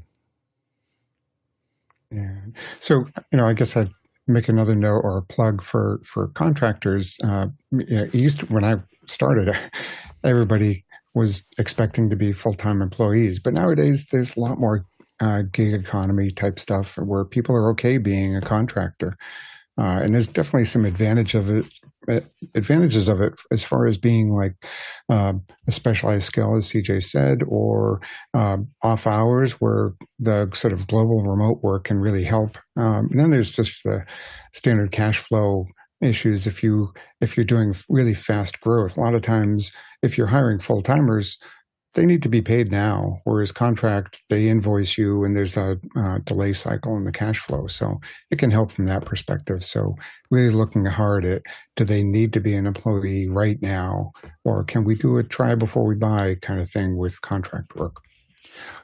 Yeah. 2.12 2.36
So, 2.80 3.06
you 3.32 3.38
know, 3.38 3.46
I 3.46 3.54
guess 3.54 3.76
I'd 3.76 3.92
make 4.28 4.50
another 4.50 4.76
note 4.76 5.02
or 5.04 5.18
a 5.18 5.22
plug 5.22 5.62
for 5.62 6.00
for 6.04 6.28
contractors. 6.30 7.18
Uh, 7.24 7.48
you 7.72 7.96
know, 7.96 8.10
used 8.14 8.42
to, 8.42 8.46
when 8.48 8.64
I 8.64 8.76
started, 9.06 9.56
everybody 10.24 10.86
was 11.18 11.44
expecting 11.58 12.10
to 12.10 12.16
be 12.16 12.32
full 12.32 12.54
time 12.54 12.82
employees, 12.82 13.40
but 13.40 13.54
nowadays 13.54 14.08
there's 14.12 14.36
a 14.36 14.40
lot 14.40 14.60
more 14.60 14.86
uh, 15.20 15.42
gig 15.52 15.74
economy 15.74 16.30
type 16.32 16.60
stuff 16.60 16.98
where 16.98 17.26
people 17.26 17.56
are 17.56 17.72
okay 17.72 17.98
being 17.98 18.36
a 18.36 18.42
contractor. 18.42 19.18
Uh, 19.80 20.00
and 20.02 20.14
there's 20.14 20.28
definitely 20.28 20.66
some 20.66 20.86
advantage 20.86 21.36
of 21.36 21.52
it, 21.52 21.66
uh, 22.10 22.20
advantages 22.56 23.08
of 23.08 23.22
it 23.22 23.34
as 23.52 23.64
far 23.64 23.86
as 23.86 23.96
being 23.96 24.34
like 24.34 24.54
uh, 25.10 25.34
a 25.68 25.72
specialized 25.72 26.24
skill, 26.24 26.56
as 26.58 26.72
CJ 26.72 27.04
said, 27.04 27.44
or 27.48 28.02
uh, 28.34 28.58
off 28.82 29.06
hours 29.06 29.54
where 29.54 29.94
the 30.18 30.50
sort 30.54 30.74
of 30.74 30.88
global 30.88 31.22
remote 31.22 31.60
work 31.62 31.84
can 31.86 32.00
really 32.00 32.24
help. 32.24 32.58
Um, 32.76 33.08
and 33.12 33.20
then 33.20 33.30
there's 33.30 33.52
just 33.52 33.84
the 33.84 34.04
standard 34.52 34.92
cash 34.92 35.20
flow 35.20 35.68
issues 36.02 36.48
if 36.48 36.64
you 36.64 36.94
if 37.22 37.36
you're 37.36 37.46
doing 37.46 37.76
really 37.90 38.14
fast 38.14 38.60
growth. 38.62 38.98
A 38.98 39.00
lot 39.00 39.16
of 39.16 39.22
times, 39.22 39.72
if 40.02 40.18
you're 40.18 40.28
hiring 40.28 40.60
full 40.60 40.82
timers, 40.82 41.38
they 41.98 42.06
need 42.06 42.22
to 42.22 42.30
be 42.30 42.42
paid 42.42 42.72
now. 42.72 43.20
Whereas 43.24 43.52
contract, 43.52 44.22
they 44.30 44.50
invoice 44.50 44.98
you 44.98 45.24
and 45.24 45.36
there's 45.36 45.58
a 45.58 45.80
uh, 45.96 46.20
delay 46.20 46.54
cycle 46.54 46.96
in 46.96 47.06
the 47.06 47.12
cash 47.12 47.40
flow. 47.40 47.66
So 47.66 48.00
it 48.30 48.38
can 48.38 48.52
help 48.52 48.72
from 48.72 48.86
that 48.86 49.04
perspective. 49.04 49.66
So 49.66 49.96
really 50.30 50.52
looking 50.52 50.86
hard 50.86 51.26
at 51.26 51.42
do 51.76 51.84
they 51.84 52.04
need 52.04 52.34
to 52.34 52.40
be 52.40 52.54
an 52.54 52.68
employee 52.68 53.28
right 53.28 53.60
now, 53.64 54.12
or 54.44 54.64
can 54.64 54.84
we 54.84 54.94
do 54.94 55.18
a 55.18 55.24
try 55.24 55.56
before 55.56 55.88
we 55.88 55.96
buy 55.96 56.36
kind 56.36 56.60
of 56.60 56.70
thing 56.70 56.98
with 56.98 57.22
contract 57.22 57.76
work? 57.76 57.96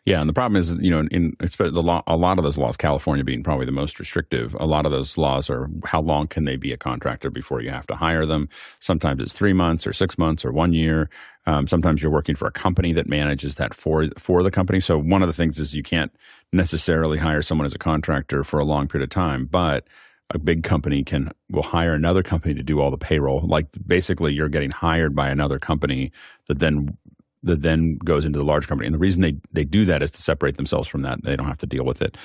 Yeah, 0.05 0.19
and 0.19 0.29
the 0.29 0.33
problem 0.33 0.57
is, 0.57 0.71
you 0.79 0.89
know, 0.89 1.07
in 1.11 1.35
the 1.39 1.83
law, 1.83 2.03
a 2.07 2.17
lot 2.17 2.37
of 2.37 2.43
those 2.43 2.57
laws, 2.57 2.75
California 2.77 3.23
being 3.23 3.43
probably 3.43 3.65
the 3.65 3.71
most 3.71 3.99
restrictive, 3.99 4.55
a 4.59 4.65
lot 4.65 4.85
of 4.85 4.91
those 4.91 5.17
laws 5.17 5.49
are 5.49 5.69
how 5.85 6.01
long 6.01 6.27
can 6.27 6.45
they 6.45 6.55
be 6.55 6.73
a 6.73 6.77
contractor 6.77 7.29
before 7.29 7.61
you 7.61 7.69
have 7.69 7.87
to 7.87 7.95
hire 7.95 8.25
them? 8.25 8.49
Sometimes 8.79 9.21
it's 9.21 9.33
three 9.33 9.53
months 9.53 9.87
or 9.87 9.93
six 9.93 10.17
months 10.17 10.43
or 10.43 10.51
one 10.51 10.73
year. 10.73 11.09
Um, 11.45 11.67
sometimes 11.67 12.01
you're 12.01 12.11
working 12.11 12.35
for 12.35 12.47
a 12.47 12.51
company 12.51 12.93
that 12.93 13.07
manages 13.07 13.55
that 13.55 13.73
for 13.73 14.07
for 14.17 14.43
the 14.43 14.51
company. 14.51 14.79
So 14.79 14.97
one 14.97 15.21
of 15.21 15.27
the 15.27 15.33
things 15.33 15.59
is 15.59 15.75
you 15.75 15.83
can't 15.83 16.11
necessarily 16.51 17.17
hire 17.17 17.41
someone 17.41 17.65
as 17.65 17.75
a 17.75 17.79
contractor 17.79 18.43
for 18.43 18.59
a 18.59 18.65
long 18.65 18.87
period 18.87 19.05
of 19.05 19.09
time, 19.09 19.45
but 19.45 19.87
a 20.29 20.39
big 20.39 20.63
company 20.63 21.03
can 21.03 21.31
will 21.49 21.63
hire 21.63 21.93
another 21.93 22.23
company 22.23 22.53
to 22.53 22.63
do 22.63 22.79
all 22.79 22.91
the 22.91 22.97
payroll. 22.97 23.45
Like 23.45 23.67
basically, 23.85 24.33
you're 24.33 24.49
getting 24.49 24.71
hired 24.71 25.15
by 25.15 25.29
another 25.29 25.59
company 25.59 26.11
that 26.47 26.59
then 26.59 26.97
that 27.43 27.61
then 27.61 27.97
goes 28.03 28.25
into 28.25 28.39
the 28.39 28.45
large 28.45 28.67
company. 28.67 28.87
And 28.87 28.93
the 28.93 28.99
reason 28.99 29.21
they 29.21 29.35
they 29.51 29.65
do 29.65 29.85
that 29.85 30.01
is 30.01 30.11
to 30.11 30.21
separate 30.21 30.57
themselves 30.57 30.87
from 30.87 31.01
that. 31.01 31.23
They 31.23 31.35
don't 31.35 31.47
have 31.47 31.57
to 31.57 31.67
deal 31.67 31.85
with 31.85 32.01
it. 32.01 32.17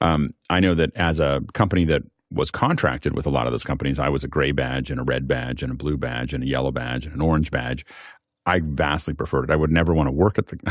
Um, 0.00 0.34
I 0.50 0.60
know 0.60 0.74
that 0.74 0.94
as 0.96 1.20
a 1.20 1.42
company 1.52 1.84
that 1.86 2.02
was 2.32 2.50
contracted 2.50 3.14
with 3.14 3.26
a 3.26 3.30
lot 3.30 3.46
of 3.46 3.52
those 3.52 3.64
companies, 3.64 3.98
I 3.98 4.08
was 4.08 4.24
a 4.24 4.28
gray 4.28 4.52
badge 4.52 4.90
and 4.90 4.98
a 4.98 5.04
red 5.04 5.28
badge 5.28 5.62
and 5.62 5.70
a 5.70 5.76
blue 5.76 5.96
badge 5.96 6.32
and 6.32 6.42
a 6.42 6.46
yellow 6.46 6.70
badge 6.70 7.04
and 7.06 7.14
an 7.14 7.20
orange 7.20 7.50
badge. 7.50 7.84
I 8.46 8.60
vastly 8.64 9.14
preferred 9.14 9.44
it. 9.44 9.50
I 9.52 9.56
would 9.56 9.70
never 9.70 9.94
want 9.94 10.08
to 10.08 10.12
work 10.12 10.38
at 10.38 10.48
the 10.48 10.58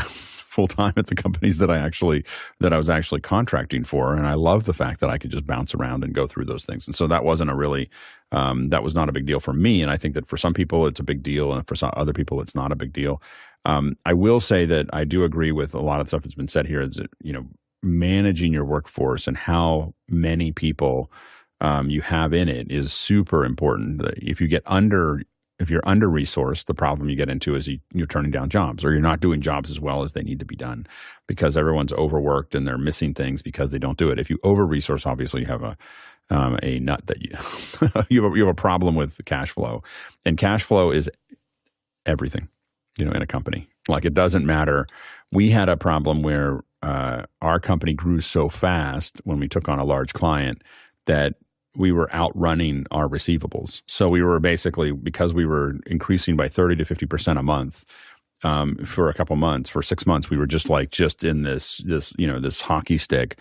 full 0.52 0.68
time 0.68 0.92
at 0.98 1.06
the 1.06 1.14
companies 1.14 1.56
that 1.58 1.70
I 1.70 1.78
actually 1.78 2.24
that 2.60 2.72
I 2.72 2.76
was 2.76 2.90
actually 2.90 3.22
contracting 3.22 3.84
for, 3.84 4.14
and 4.14 4.26
I 4.26 4.34
love 4.34 4.64
the 4.64 4.74
fact 4.74 5.00
that 5.00 5.08
I 5.08 5.16
could 5.16 5.30
just 5.30 5.46
bounce 5.46 5.74
around 5.74 6.04
and 6.04 6.12
go 6.12 6.26
through 6.26 6.44
those 6.44 6.64
things. 6.64 6.86
And 6.86 6.94
so 6.94 7.06
that 7.06 7.24
wasn't 7.24 7.50
a 7.50 7.54
really 7.54 7.88
um, 8.32 8.68
that 8.68 8.82
was 8.82 8.94
not 8.94 9.08
a 9.08 9.12
big 9.12 9.26
deal 9.26 9.40
for 9.40 9.54
me. 9.54 9.80
And 9.80 9.90
I 9.90 9.96
think 9.96 10.14
that 10.14 10.26
for 10.26 10.36
some 10.36 10.52
people 10.52 10.86
it's 10.86 11.00
a 11.00 11.04
big 11.04 11.22
deal, 11.22 11.52
and 11.52 11.66
for 11.66 11.74
some 11.74 11.92
other 11.96 12.12
people 12.12 12.40
it's 12.42 12.54
not 12.54 12.72
a 12.72 12.76
big 12.76 12.92
deal. 12.92 13.22
Um, 13.64 13.96
I 14.04 14.12
will 14.12 14.40
say 14.40 14.66
that 14.66 14.86
I 14.92 15.04
do 15.04 15.24
agree 15.24 15.52
with 15.52 15.74
a 15.74 15.80
lot 15.80 16.00
of 16.00 16.08
stuff 16.08 16.22
that's 16.22 16.34
been 16.34 16.48
said 16.48 16.66
here. 16.66 16.80
Is 16.80 16.96
that 16.96 17.10
you 17.20 17.32
know 17.32 17.46
managing 17.82 18.52
your 18.52 18.64
workforce 18.64 19.26
and 19.26 19.36
how 19.36 19.94
many 20.08 20.52
people 20.52 21.10
um, 21.60 21.90
you 21.90 22.00
have 22.00 22.32
in 22.32 22.48
it 22.48 22.70
is 22.70 22.92
super 22.92 23.44
important. 23.44 24.02
If 24.16 24.40
you 24.40 24.48
get 24.48 24.62
under 24.66 25.22
if 25.58 25.70
you're 25.70 25.86
under 25.86 26.08
resourced, 26.08 26.64
the 26.64 26.74
problem 26.74 27.08
you 27.08 27.14
get 27.14 27.30
into 27.30 27.54
is 27.54 27.68
you, 27.68 27.78
are 28.00 28.06
turning 28.06 28.32
down 28.32 28.48
jobs 28.48 28.84
or 28.84 28.90
you're 28.90 29.00
not 29.00 29.20
doing 29.20 29.40
jobs 29.40 29.70
as 29.70 29.78
well 29.78 30.02
as 30.02 30.12
they 30.12 30.22
need 30.22 30.40
to 30.40 30.44
be 30.44 30.56
done 30.56 30.86
because 31.28 31.56
everyone's 31.56 31.92
overworked 31.92 32.56
and 32.56 32.66
they're 32.66 32.76
missing 32.76 33.14
things 33.14 33.42
because 33.42 33.70
they 33.70 33.78
don't 33.78 33.96
do 33.96 34.10
it. 34.10 34.18
If 34.18 34.28
you 34.28 34.38
over 34.42 34.66
resource, 34.66 35.06
obviously 35.06 35.42
you 35.42 35.46
have 35.46 35.62
a 35.62 35.76
um, 36.30 36.58
a 36.62 36.80
nut 36.80 37.06
that 37.06 37.20
you 37.20 37.30
you, 38.08 38.22
have 38.22 38.32
a, 38.32 38.36
you 38.36 38.44
have 38.44 38.50
a 38.50 38.60
problem 38.60 38.96
with 38.96 39.24
cash 39.24 39.50
flow, 39.50 39.82
and 40.24 40.36
cash 40.36 40.62
flow 40.64 40.90
is 40.90 41.08
everything 42.06 42.48
you 42.96 43.04
know, 43.04 43.12
in 43.12 43.22
a 43.22 43.26
company. 43.26 43.68
Like 43.88 44.04
it 44.04 44.14
doesn't 44.14 44.46
matter. 44.46 44.86
We 45.32 45.50
had 45.50 45.68
a 45.68 45.76
problem 45.76 46.22
where 46.22 46.60
uh, 46.82 47.24
our 47.40 47.60
company 47.60 47.94
grew 47.94 48.20
so 48.20 48.48
fast 48.48 49.20
when 49.24 49.38
we 49.38 49.48
took 49.48 49.68
on 49.68 49.78
a 49.78 49.84
large 49.84 50.12
client 50.12 50.62
that 51.06 51.34
we 51.76 51.90
were 51.90 52.14
outrunning 52.14 52.86
our 52.90 53.08
receivables. 53.08 53.82
So 53.86 54.08
we 54.08 54.22
were 54.22 54.38
basically 54.40 54.92
because 54.92 55.32
we 55.32 55.46
were 55.46 55.76
increasing 55.86 56.36
by 56.36 56.48
thirty 56.48 56.76
to 56.76 56.84
fifty 56.84 57.06
percent 57.06 57.38
a 57.38 57.42
month. 57.42 57.84
Um, 58.44 58.76
for 58.84 59.08
a 59.08 59.14
couple 59.14 59.36
months, 59.36 59.70
for 59.70 59.82
six 59.82 60.04
months, 60.04 60.28
we 60.28 60.36
were 60.36 60.48
just 60.48 60.68
like 60.68 60.90
just 60.90 61.22
in 61.22 61.42
this 61.42 61.78
this 61.86 62.12
you 62.18 62.26
know 62.26 62.40
this 62.40 62.60
hockey 62.60 62.98
stick. 62.98 63.38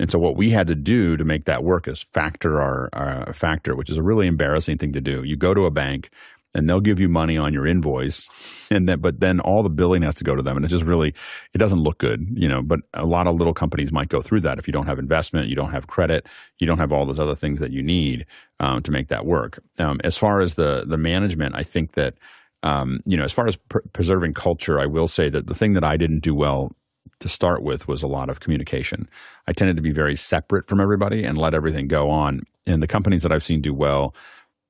And 0.00 0.10
so 0.10 0.18
what 0.18 0.36
we 0.36 0.50
had 0.50 0.66
to 0.68 0.74
do 0.74 1.16
to 1.16 1.24
make 1.24 1.44
that 1.44 1.62
work 1.62 1.86
is 1.86 2.02
factor 2.12 2.60
our 2.60 2.88
uh, 2.92 3.32
factor, 3.32 3.76
which 3.76 3.90
is 3.90 3.98
a 3.98 4.02
really 4.02 4.26
embarrassing 4.26 4.78
thing 4.78 4.92
to 4.92 5.00
do. 5.00 5.22
You 5.22 5.36
go 5.36 5.54
to 5.54 5.66
a 5.66 5.70
bank, 5.70 6.10
and 6.54 6.68
they'll 6.68 6.80
give 6.80 7.00
you 7.00 7.08
money 7.08 7.36
on 7.36 7.52
your 7.52 7.66
invoice 7.66 8.28
and 8.70 8.88
then 8.88 9.00
but 9.00 9.20
then 9.20 9.40
all 9.40 9.62
the 9.62 9.68
billing 9.68 10.02
has 10.02 10.14
to 10.14 10.24
go 10.24 10.34
to 10.34 10.42
them 10.42 10.56
and 10.56 10.64
it 10.64 10.68
just 10.68 10.84
really 10.84 11.14
it 11.52 11.58
doesn't 11.58 11.80
look 11.80 11.98
good 11.98 12.26
you 12.32 12.48
know 12.48 12.62
but 12.62 12.80
a 12.94 13.04
lot 13.04 13.26
of 13.26 13.36
little 13.36 13.54
companies 13.54 13.92
might 13.92 14.08
go 14.08 14.20
through 14.20 14.40
that 14.40 14.58
if 14.58 14.66
you 14.66 14.72
don't 14.72 14.86
have 14.86 14.98
investment 14.98 15.48
you 15.48 15.56
don't 15.56 15.72
have 15.72 15.86
credit 15.86 16.26
you 16.58 16.66
don't 16.66 16.78
have 16.78 16.92
all 16.92 17.06
those 17.06 17.20
other 17.20 17.34
things 17.34 17.58
that 17.60 17.72
you 17.72 17.82
need 17.82 18.24
um, 18.60 18.82
to 18.82 18.90
make 18.90 19.08
that 19.08 19.26
work 19.26 19.58
um, 19.78 20.00
as 20.04 20.16
far 20.16 20.40
as 20.40 20.54
the 20.54 20.84
the 20.86 20.98
management 20.98 21.54
i 21.54 21.62
think 21.62 21.92
that 21.92 22.14
um, 22.62 23.00
you 23.04 23.16
know 23.16 23.24
as 23.24 23.32
far 23.32 23.46
as 23.46 23.56
pr- 23.56 23.78
preserving 23.92 24.32
culture 24.32 24.80
i 24.80 24.86
will 24.86 25.08
say 25.08 25.28
that 25.28 25.46
the 25.46 25.54
thing 25.54 25.74
that 25.74 25.84
i 25.84 25.96
didn't 25.96 26.20
do 26.20 26.34
well 26.34 26.72
to 27.20 27.28
start 27.28 27.62
with 27.62 27.86
was 27.86 28.02
a 28.02 28.06
lot 28.06 28.28
of 28.28 28.40
communication. 28.40 29.08
I 29.46 29.52
tended 29.52 29.76
to 29.76 29.82
be 29.82 29.92
very 29.92 30.16
separate 30.16 30.68
from 30.68 30.80
everybody 30.80 31.24
and 31.24 31.38
let 31.38 31.54
everything 31.54 31.86
go 31.86 32.10
on. 32.10 32.42
And 32.66 32.82
the 32.82 32.86
companies 32.86 33.22
that 33.22 33.32
I've 33.32 33.44
seen 33.44 33.60
do 33.60 33.72
well, 33.72 34.14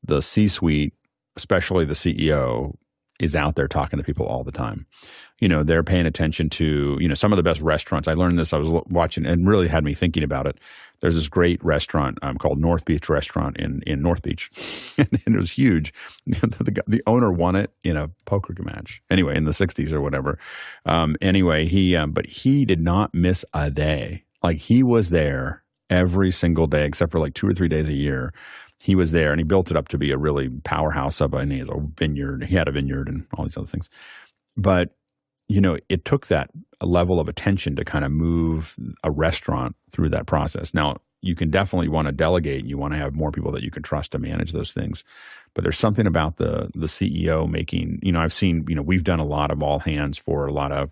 the 0.03 0.21
C 0.21 0.47
suite 0.47 0.93
especially 1.37 1.85
the 1.85 1.95
CEO, 1.95 2.75
is 3.21 3.37
out 3.37 3.55
there 3.55 3.69
talking 3.69 3.97
to 3.97 4.05
people 4.05 4.27
all 4.27 4.43
the 4.43 4.53
time. 4.53 4.87
You 5.41 5.49
know, 5.49 5.63
they're 5.63 5.85
paying 5.85 6.07
attention 6.07 6.51
to, 6.51 6.97
you 7.01 7.09
know, 7.09 7.15
some 7.15 7.33
of 7.33 7.37
the 7.37 7.43
best 7.43 7.61
restaurants. 7.61 8.09
I 8.09 8.15
learned 8.15 8.39
this, 8.39 8.53
I 8.53 8.59
was 8.59 8.71
watching 8.89 9.25
and 9.25 9.47
really 9.47 9.69
had 9.69 9.85
me 9.85 9.95
thinking 9.95 10.25
about 10.25 10.47
it. 10.47 10.59
There's 11.01 11.15
this 11.15 11.29
great 11.29 11.63
restaurant 11.65 12.19
um, 12.23 12.39
called 12.39 12.59
North 12.59 12.85
Beach 12.85 13.09
Restaurant 13.09 13.57
in, 13.59 13.83
in 13.87 14.01
North 14.01 14.23
Beach. 14.23 14.51
and, 14.99 15.09
it 15.27 15.37
was 15.37 15.53
huge. 15.53 15.93
the, 16.27 16.83
the, 16.87 17.03
owner 17.07 17.31
won 17.31 17.57
it 17.57 17.71
in 17.85 17.97
a 17.97 18.09
poker 18.25 18.55
match. 18.61 19.03
Anyway, 19.11 19.37
in 19.37 19.45
the 19.45 19.51
60s 19.51 19.93
or 19.93 20.01
whatever. 20.01 20.39
Um, 20.87 21.17
anyway, 21.21 21.67
he, 21.67 21.95
um, 21.95 22.13
but 22.13 22.27
he 22.27 22.65
did 22.65 22.81
not 22.81 23.15
miss 23.15 23.45
a 23.53 23.71
day. 23.71 24.25
Like 24.43 24.59
he 24.59 24.83
was 24.83 25.11
there 25.11 25.63
every 25.91 26.33
single 26.33 26.67
day 26.67 26.87
except 26.87 27.13
for 27.13 27.21
like 27.21 27.35
two 27.35 27.47
or 27.47 27.55
three 27.55 27.69
days 27.69 27.89
a 27.89 27.95
year 27.95 28.33
he 28.85 28.95
was 28.95 29.13
there 29.13 29.33
and 29.33 29.41
he 29.41 29.45
built 29.45 29.71
it 29.71 29.79
up 29.79 29.89
to 29.89 29.97
be 29.97 30.11
a 30.11 30.19
really 30.19 30.51
powerhouse 30.63 31.23
of 31.23 31.33
and 31.33 31.51
he 31.51 31.59
has 31.59 31.71
a 31.71 31.81
vineyard. 31.97 32.45
He 32.45 32.55
had 32.55 32.69
a 32.69 32.73
vineyard 32.73 33.09
and 33.09 33.27
all 33.33 33.47
these 33.47 33.57
other 33.57 33.67
things. 33.67 33.89
But 34.59 34.95
you 35.49 35.59
know 35.59 35.79
it 35.89 36.05
took 36.05 36.27
that 36.27 36.51
level 36.83 37.19
of 37.19 37.27
attention 37.27 37.77
to 37.77 37.85
kind 37.85 38.05
of 38.05 38.11
move 38.11 38.77
a 39.03 39.11
restaurant 39.11 39.75
through 39.91 40.11
that 40.11 40.27
process. 40.27 40.75
Now 40.75 40.99
you 41.23 41.35
can 41.35 41.51
definitely 41.51 41.89
want 41.89 42.09
to 42.09 42.13
delegate 42.13 42.61
and 42.61 42.69
you 42.69 42.77
want 42.77 42.93
to 42.93 42.99
have 42.99 43.15
more 43.15 43.33
people 43.33 43.53
that 43.53 43.63
you 43.63 43.71
can 43.71 43.83
trust 43.83 44.13
to 44.13 44.19
manage 44.19 44.53
those 44.53 44.73
things. 44.73 45.03
But 45.55 45.65
there's 45.65 45.79
something 45.79 46.07
about 46.07 46.37
the 46.37 46.71
the 46.75 46.87
ceo 46.87 47.49
making 47.49 48.01
you 48.03 48.13
know 48.13 48.21
i've 48.21 48.35
seen 48.35 48.67
you 48.69 48.75
know 48.75 48.83
we've 48.83 49.05
done 49.05 49.21
a 49.21 49.25
lot 49.25 49.51
of 49.51 49.63
all 49.63 49.79
hands 49.79 50.19
for 50.19 50.47
a 50.47 50.53
lot 50.53 50.73
of 50.73 50.89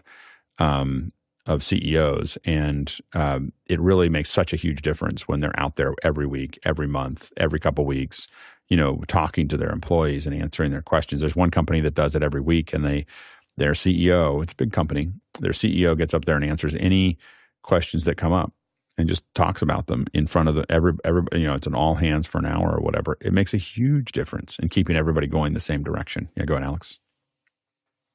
um, 0.59 1.13
of 1.47 1.65
CEOs, 1.65 2.39
and 2.45 2.99
um, 3.15 3.53
it 3.67 3.81
really 3.81 4.09
makes 4.09 4.31
such 4.31 4.53
a 4.53 4.57
huge 4.57 4.83
difference 4.83 5.27
when 5.27 5.41
they're 5.41 5.59
out 5.59 5.77
there 5.77 5.95
every 6.03 6.27
week, 6.27 6.59
every 6.65 6.87
month, 6.87 7.33
every 7.37 7.59
couple 7.59 7.85
weeks, 7.85 8.29
you 8.69 8.77
know, 8.77 9.03
talking 9.09 9.49
to 9.49 9.57
their 9.57 9.71
employees 9.71 10.27
and 10.27 10.35
answering 10.35 10.71
their 10.71 10.83
questions. 10.83 11.21
There's 11.21 11.37
one 11.37 11.51
company 11.51 11.81
that 11.81 11.95
does 11.95 12.15
it 12.15 12.23
every 12.23 12.41
week, 12.41 12.73
and 12.73 12.85
they 12.85 13.07
their 13.57 13.73
CEO, 13.73 14.43
it's 14.43 14.53
a 14.53 14.57
big 14.57 14.73
company, 14.73 15.11
their 15.41 15.53
CEO 15.53 15.97
gets 15.97 16.15
up 16.15 16.25
there 16.25 16.37
and 16.37 16.45
answers 16.45 16.75
any 16.77 17.19
questions 17.63 18.05
that 18.05 18.17
come 18.17 18.33
up 18.33 18.53
and 18.99 19.09
just 19.09 19.25
talks 19.35 19.63
about 19.63 19.87
them 19.87 20.07
in 20.15 20.27
front 20.27 20.49
of 20.49 20.55
the 20.55 20.65
every 20.71 20.93
every 21.05 21.23
you 21.33 21.47
know 21.47 21.55
it's 21.55 21.67
an 21.67 21.75
all 21.75 21.95
hands 21.95 22.27
for 22.27 22.39
an 22.39 22.47
hour 22.47 22.77
or 22.77 22.81
whatever. 22.81 23.17
It 23.21 23.33
makes 23.33 23.55
a 23.55 23.59
huge 23.59 24.13
difference 24.13 24.59
in 24.59 24.69
keeping 24.69 24.97
everybody 24.97 25.27
going 25.27 25.55
the 25.55 25.61
same 25.61 25.83
direction. 25.83 26.29
Yeah, 26.37 26.45
go 26.45 26.55
ahead, 26.55 26.67
Alex. 26.67 26.99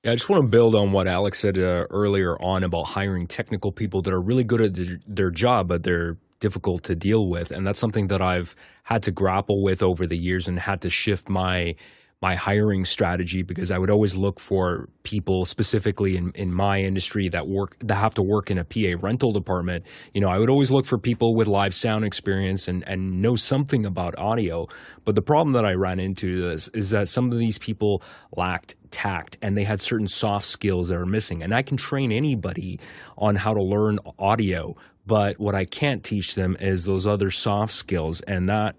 Yeah, 0.04 0.12
I 0.12 0.16
just 0.16 0.30
want 0.30 0.44
to 0.44 0.48
build 0.48 0.76
on 0.76 0.92
what 0.92 1.08
Alex 1.08 1.40
said 1.40 1.58
uh, 1.58 1.86
earlier 1.90 2.40
on 2.42 2.64
about 2.64 2.84
hiring 2.84 3.28
technical 3.28 3.72
people 3.72 4.02
that 4.04 4.14
are 4.14 4.22
really 4.22 4.44
good 4.44 4.62
at 4.62 4.74
their, 4.76 5.00
their 5.08 5.32
job, 5.32 5.68
but 5.68 5.84
they're 5.84 6.18
difficult 6.40 6.84
to 6.84 6.96
deal 6.96 7.28
with. 7.28 7.52
And 7.52 7.66
that's 7.66 7.80
something 7.80 8.08
that 8.08 8.22
I've 8.22 8.56
had 8.84 9.02
to 9.04 9.12
grapple 9.12 9.64
with 9.64 9.82
over 9.82 10.06
the 10.06 10.18
years 10.18 10.48
and 10.48 10.60
had 10.60 10.82
to 10.82 10.90
shift 10.90 11.30
my 11.30 11.76
my 12.22 12.34
hiring 12.34 12.84
strategy 12.84 13.44
because 13.44 13.72
I 13.72 13.78
would 13.78 13.92
always 13.92 14.16
look 14.16 14.40
for 14.40 14.90
people 15.04 15.46
specifically 15.46 16.18
in, 16.18 16.32
in 16.32 16.52
my 16.52 16.82
industry 16.82 17.30
that 17.30 17.48
work 17.48 17.78
that 17.80 17.96
have 17.96 18.16
to 18.16 18.24
work 18.24 18.50
in 18.50 18.58
a 18.58 18.64
PA 18.64 19.00
rental 19.00 19.32
department. 19.32 19.86
You 20.16 20.22
know, 20.22 20.30
I 20.30 20.40
would 20.40 20.50
always 20.50 20.72
look 20.72 20.88
for 20.88 20.98
people 20.98 21.36
with 21.36 21.48
live 21.48 21.76
sound 21.76 22.06
experience 22.06 22.68
and, 22.68 22.84
and 22.88 23.22
know 23.22 23.36
something 23.36 23.86
about 23.86 24.18
audio. 24.18 24.68
But 25.06 25.14
the 25.14 25.22
problem 25.22 25.54
that 25.54 25.66
I 25.66 25.74
ran 25.74 26.00
into 26.00 26.50
is, 26.50 26.70
is 26.70 26.90
that 26.90 27.08
some 27.08 27.32
of 27.32 27.38
these 27.38 27.60
people 27.60 28.02
lacked 28.36 28.76
tact 28.90 29.38
and 29.44 29.56
they 29.56 29.64
had 29.64 29.80
certain 29.80 30.08
soft 30.08 30.46
skills 30.48 30.88
that 30.88 30.98
are 30.98 31.06
missing. 31.06 31.44
And 31.44 31.54
I 31.54 31.62
can 31.62 31.78
train 31.78 32.12
anybody 32.12 32.80
on 33.16 33.36
how 33.36 33.54
to 33.54 33.62
learn 33.62 34.00
audio, 34.18 34.76
but 35.06 35.40
what 35.40 35.54
I 35.54 35.66
can't 35.66 36.04
teach 36.04 36.34
them 36.34 36.58
is 36.60 36.84
those 36.84 37.06
other 37.06 37.30
soft 37.30 37.74
skills. 37.74 38.22
And 38.22 38.50
that 38.50 38.76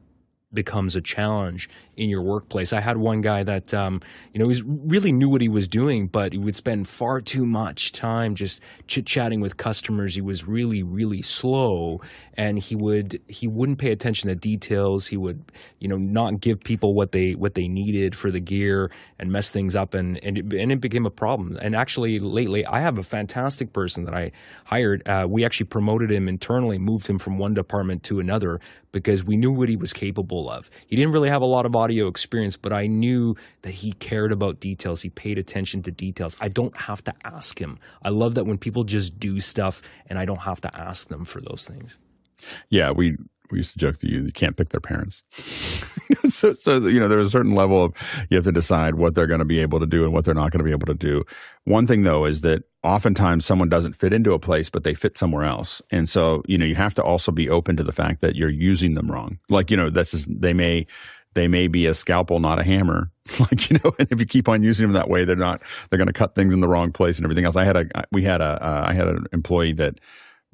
becomes 0.52 0.96
a 0.96 1.00
challenge 1.00 1.68
in 1.96 2.08
your 2.08 2.22
workplace. 2.22 2.72
I 2.72 2.80
had 2.80 2.96
one 2.96 3.20
guy 3.20 3.42
that, 3.42 3.74
um, 3.74 4.00
you 4.32 4.40
know, 4.40 4.48
he 4.48 4.62
really 4.64 5.12
knew 5.12 5.28
what 5.28 5.42
he 5.42 5.48
was 5.48 5.68
doing, 5.68 6.06
but 6.06 6.32
he 6.32 6.38
would 6.38 6.56
spend 6.56 6.88
far 6.88 7.20
too 7.20 7.44
much 7.44 7.92
time 7.92 8.34
just 8.34 8.60
chit 8.86 9.04
chatting 9.04 9.40
with 9.40 9.58
customers. 9.58 10.14
He 10.14 10.22
was 10.22 10.46
really, 10.46 10.82
really 10.82 11.20
slow, 11.20 12.00
and 12.38 12.56
he 12.56 12.76
would 12.76 13.20
he 13.26 13.48
wouldn't 13.48 13.78
pay 13.78 13.90
attention 13.90 14.28
to 14.28 14.34
details. 14.36 15.08
He 15.08 15.16
would, 15.16 15.50
you 15.80 15.88
know, 15.88 15.98
not 15.98 16.40
give 16.40 16.60
people 16.60 16.94
what 16.94 17.10
they 17.10 17.34
what 17.34 17.54
they 17.54 17.66
needed 17.66 18.14
for 18.14 18.30
the 18.30 18.38
gear 18.38 18.92
and 19.18 19.32
mess 19.32 19.50
things 19.50 19.74
up, 19.74 19.92
and 19.92 20.22
and 20.24 20.38
it, 20.38 20.52
and 20.54 20.70
it 20.70 20.80
became 20.80 21.04
a 21.04 21.10
problem. 21.10 21.58
And 21.60 21.74
actually, 21.74 22.20
lately, 22.20 22.64
I 22.64 22.78
have 22.78 22.96
a 22.96 23.02
fantastic 23.02 23.72
person 23.72 24.04
that 24.04 24.14
I 24.14 24.30
hired. 24.64 25.06
Uh, 25.06 25.26
we 25.28 25.44
actually 25.44 25.66
promoted 25.66 26.12
him 26.12 26.28
internally, 26.28 26.78
moved 26.78 27.08
him 27.08 27.18
from 27.18 27.38
one 27.38 27.54
department 27.54 28.04
to 28.04 28.20
another, 28.20 28.60
because 28.92 29.24
we 29.24 29.36
knew 29.36 29.50
what 29.50 29.68
he 29.68 29.76
was 29.76 29.92
capable 29.92 30.48
of. 30.48 30.70
He 30.86 30.94
didn't 30.94 31.10
really 31.10 31.30
have 31.30 31.42
a 31.42 31.46
lot 31.46 31.66
of 31.66 31.74
audio 31.74 32.06
experience, 32.06 32.56
but 32.56 32.72
I 32.72 32.86
knew 32.86 33.34
that 33.62 33.72
he 33.72 33.92
cared 33.94 34.30
about 34.30 34.60
details. 34.60 35.02
He 35.02 35.10
paid 35.10 35.38
attention 35.38 35.82
to 35.82 35.90
details. 35.90 36.36
I 36.40 36.48
don't 36.48 36.76
have 36.76 37.02
to 37.04 37.14
ask 37.24 37.60
him. 37.60 37.80
I 38.04 38.10
love 38.10 38.36
that 38.36 38.44
when 38.44 38.58
people 38.58 38.84
just 38.84 39.18
do 39.18 39.40
stuff 39.40 39.82
and 40.06 40.20
I 40.20 40.24
don't 40.24 40.42
have 40.42 40.60
to 40.60 40.76
ask 40.76 41.08
them 41.08 41.24
for 41.24 41.40
those 41.40 41.66
things. 41.66 41.98
Yeah, 42.70 42.90
we 42.90 43.16
we 43.50 43.58
used 43.58 43.72
to 43.72 43.78
joke 43.78 43.98
that 43.98 44.10
you, 44.10 44.24
you 44.24 44.32
can't 44.32 44.56
pick 44.56 44.70
their 44.70 44.80
parents. 44.80 45.22
so, 46.28 46.52
so 46.52 46.76
you 46.86 47.00
know, 47.00 47.08
there's 47.08 47.28
a 47.28 47.30
certain 47.30 47.54
level 47.54 47.84
of 47.84 47.94
you 48.28 48.36
have 48.36 48.44
to 48.44 48.52
decide 48.52 48.96
what 48.96 49.14
they're 49.14 49.26
going 49.26 49.38
to 49.38 49.44
be 49.44 49.60
able 49.60 49.80
to 49.80 49.86
do 49.86 50.04
and 50.04 50.12
what 50.12 50.24
they're 50.24 50.34
not 50.34 50.50
going 50.50 50.58
to 50.58 50.64
be 50.64 50.70
able 50.70 50.86
to 50.86 50.94
do. 50.94 51.24
One 51.64 51.86
thing 51.86 52.02
though 52.02 52.24
is 52.24 52.42
that 52.42 52.64
oftentimes 52.82 53.44
someone 53.44 53.68
doesn't 53.68 53.94
fit 53.94 54.12
into 54.12 54.32
a 54.32 54.38
place, 54.38 54.68
but 54.70 54.84
they 54.84 54.94
fit 54.94 55.16
somewhere 55.16 55.44
else, 55.44 55.82
and 55.90 56.08
so 56.08 56.42
you 56.46 56.58
know 56.58 56.64
you 56.64 56.74
have 56.74 56.94
to 56.94 57.02
also 57.02 57.32
be 57.32 57.48
open 57.48 57.76
to 57.76 57.84
the 57.84 57.92
fact 57.92 58.20
that 58.20 58.36
you're 58.36 58.50
using 58.50 58.94
them 58.94 59.10
wrong. 59.10 59.38
Like 59.48 59.70
you 59.70 59.76
know, 59.76 59.90
that's 59.90 60.12
just, 60.12 60.28
they 60.28 60.52
may 60.52 60.86
they 61.34 61.48
may 61.48 61.68
be 61.68 61.86
a 61.86 61.94
scalpel, 61.94 62.40
not 62.40 62.58
a 62.58 62.64
hammer. 62.64 63.10
like 63.40 63.70
you 63.70 63.78
know, 63.84 63.92
and 63.98 64.08
if 64.10 64.20
you 64.20 64.26
keep 64.26 64.48
on 64.48 64.62
using 64.62 64.86
them 64.86 64.92
that 64.92 65.08
way, 65.08 65.24
they're 65.24 65.36
not 65.36 65.62
they're 65.88 65.98
going 65.98 66.06
to 66.06 66.12
cut 66.12 66.34
things 66.34 66.54
in 66.54 66.60
the 66.60 66.68
wrong 66.68 66.92
place 66.92 67.18
and 67.18 67.24
everything 67.24 67.44
else. 67.44 67.56
I 67.56 67.64
had 67.64 67.76
a 67.76 67.86
we 68.12 68.24
had 68.24 68.40
a 68.40 68.64
uh, 68.64 68.84
I 68.88 68.94
had 68.94 69.08
an 69.08 69.26
employee 69.32 69.72
that 69.74 70.00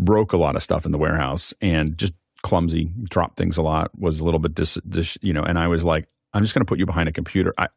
broke 0.05 0.33
a 0.33 0.37
lot 0.37 0.57
of 0.57 0.63
stuff 0.63 0.87
in 0.87 0.93
the 0.93 0.99
warehouse 0.99 1.55
and 1.61 1.97
just 1.97 2.13
clumsy, 2.43 2.91
dropped 3.09 3.37
things 3.37 3.57
a 3.57 3.63
lot, 3.63 3.91
was 3.99 4.21
a 4.21 4.25
little 4.25 4.41
bit 4.41 4.55
dis, 4.55 4.79
dis 4.89 5.17
you 5.23 5.33
know, 5.33 5.43
and 5.43 5.59
I 5.59 5.69
was 5.69 5.85
like, 5.85 6.07
I'm 6.33 6.43
just 6.43 6.55
going 6.55 6.65
to 6.65 6.69
put 6.69 6.79
you 6.79 6.87
behind 6.87 7.09
a 7.09 7.13
computer. 7.13 7.55
I, 7.57 7.69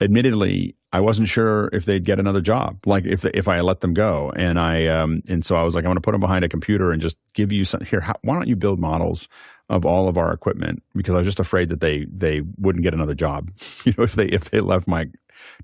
admittedly, 0.00 0.76
I 0.92 1.00
wasn't 1.00 1.28
sure 1.28 1.70
if 1.72 1.84
they'd 1.84 2.04
get 2.04 2.20
another 2.20 2.40
job, 2.40 2.86
like 2.86 3.04
if 3.04 3.24
if 3.24 3.48
I 3.48 3.60
let 3.60 3.80
them 3.80 3.94
go, 3.94 4.32
and 4.36 4.58
I 4.58 4.86
um 4.86 5.22
and 5.28 5.44
so 5.44 5.56
I 5.56 5.62
was 5.62 5.74
like, 5.74 5.82
I'm 5.84 5.88
going 5.88 5.96
to 5.96 6.00
put 6.00 6.12
them 6.12 6.20
behind 6.20 6.44
a 6.44 6.48
computer 6.48 6.92
and 6.92 7.02
just 7.02 7.16
give 7.32 7.50
you 7.50 7.64
some 7.64 7.80
here. 7.80 8.00
How, 8.00 8.14
why 8.22 8.34
don't 8.34 8.48
you 8.48 8.56
build 8.56 8.78
models 8.78 9.28
of 9.68 9.84
all 9.84 10.08
of 10.08 10.16
our 10.16 10.32
equipment? 10.32 10.82
Because 10.94 11.14
I 11.14 11.18
was 11.18 11.26
just 11.26 11.40
afraid 11.40 11.68
that 11.70 11.80
they 11.80 12.06
they 12.08 12.42
wouldn't 12.58 12.84
get 12.84 12.94
another 12.94 13.14
job, 13.14 13.50
you 13.84 13.92
know, 13.98 14.04
if 14.04 14.14
they 14.14 14.26
if 14.26 14.50
they 14.50 14.60
left 14.60 14.86
my. 14.86 15.06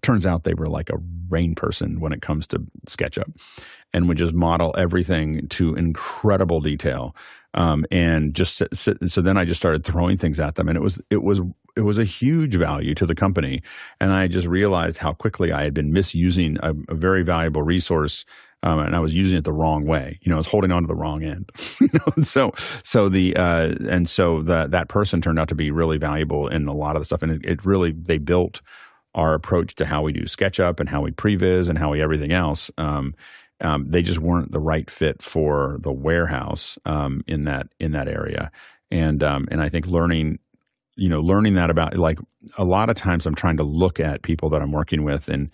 Turns 0.03 0.27
out 0.27 0.43
they 0.43 0.55
were 0.55 0.69
like 0.69 0.91
a 0.91 0.99
rain 1.29 1.55
person 1.55 2.01
when 2.01 2.13
it 2.13 2.21
comes 2.21 2.49
to 2.49 2.61
SketchUp, 2.89 3.33
and 3.93 4.09
would 4.09 4.19
just 4.19 4.35
model 4.35 4.75
everything 4.79 5.49
to 5.49 5.75
incredible 5.75 6.61
detail 6.61 7.15
um, 7.55 7.85
and 7.91 8.35
just 8.35 8.62
sit, 8.73 8.99
so 9.11 9.21
then 9.21 9.37
I 9.37 9.45
just 9.45 9.61
started 9.61 9.85
throwing 9.85 10.17
things 10.17 10.39
at 10.39 10.55
them, 10.55 10.69
and 10.69 10.77
it 10.77 10.81
was 10.81 11.01
it 11.11 11.23
was 11.23 11.41
it 11.77 11.83
was 11.83 11.99
a 11.99 12.05
huge 12.05 12.55
value 12.55 12.95
to 12.95 13.07
the 13.07 13.15
company, 13.15 13.62
and 14.01 14.12
I 14.12 14.29
just 14.29 14.47
realized 14.47 14.99
how 14.99 15.12
quickly 15.12 15.53
I 15.53 15.65
had 15.65 15.75
been 15.75 15.93
misusing 15.93 16.59
a, 16.62 16.75
a 16.89 16.95
very 16.95 17.23
valuable 17.23 17.62
resource. 17.62 18.25
Um, 18.62 18.79
and 18.81 18.95
I 18.95 18.99
was 18.99 19.15
using 19.15 19.39
it 19.39 19.45
the 19.45 19.55
wrong 19.55 19.87
way. 19.87 20.19
You 20.21 20.29
know, 20.29 20.37
I 20.37 20.39
was 20.39 20.47
holding 20.47 20.71
on 20.71 20.83
to 20.83 20.87
the 20.87 20.95
wrong 20.95 21.25
end. 21.25 21.51
so 22.23 22.53
so 22.85 23.09
the 23.09 23.35
uh, 23.35 23.75
and 23.89 24.07
so 24.07 24.43
that 24.43 24.73
that 24.73 24.89
person 24.89 25.23
turned 25.23 25.39
out 25.39 25.49
to 25.49 25.55
be 25.55 25.71
really 25.71 25.97
valuable 25.97 26.47
in 26.47 26.69
a 26.69 26.75
lot 26.75 26.95
of 26.95 27.01
the 27.01 27.07
stuff, 27.07 27.23
and 27.23 27.33
it, 27.33 27.41
it 27.43 27.65
really 27.65 27.93
they 27.93 28.19
built 28.19 28.61
our 29.15 29.33
approach 29.33 29.77
to 29.77 29.87
how 29.87 30.03
we 30.03 30.12
do 30.12 30.25
SketchUp 30.25 30.79
and 30.79 30.91
how 30.91 31.01
we 31.01 31.11
previs 31.11 31.71
and 31.71 31.79
how 31.79 31.91
we 31.91 32.03
everything 32.03 32.33
else. 32.33 32.71
Um, 32.77 33.15
um, 33.61 33.91
they 33.91 34.03
just 34.03 34.19
weren't 34.19 34.53
the 34.53 34.61
right 34.61 34.91
fit 34.91 35.23
for 35.23 35.78
the 35.81 35.93
warehouse 35.93 36.78
um, 36.85 37.23
in 37.27 37.45
that 37.45 37.69
in 37.78 37.93
that 37.93 38.09
area. 38.09 38.51
And 38.91 39.23
um, 39.23 39.49
and 39.51 39.61
I 39.61 39.69
think 39.69 39.87
learning, 39.87 40.39
you 40.97 41.09
know, 41.09 41.20
learning 41.20 41.55
that 41.55 41.70
about 41.70 41.97
like 41.97 42.19
a 42.57 42.65
lot 42.65 42.91
of 42.91 42.97
times 42.97 43.27
I'm 43.27 43.35
trying 43.35 43.59
to 43.59 43.62
look 43.62 44.01
at 44.01 44.23
people 44.23 44.51
that 44.51 44.62
I'm 44.62 44.73
working 44.73 45.05
with 45.05 45.28
and 45.28 45.51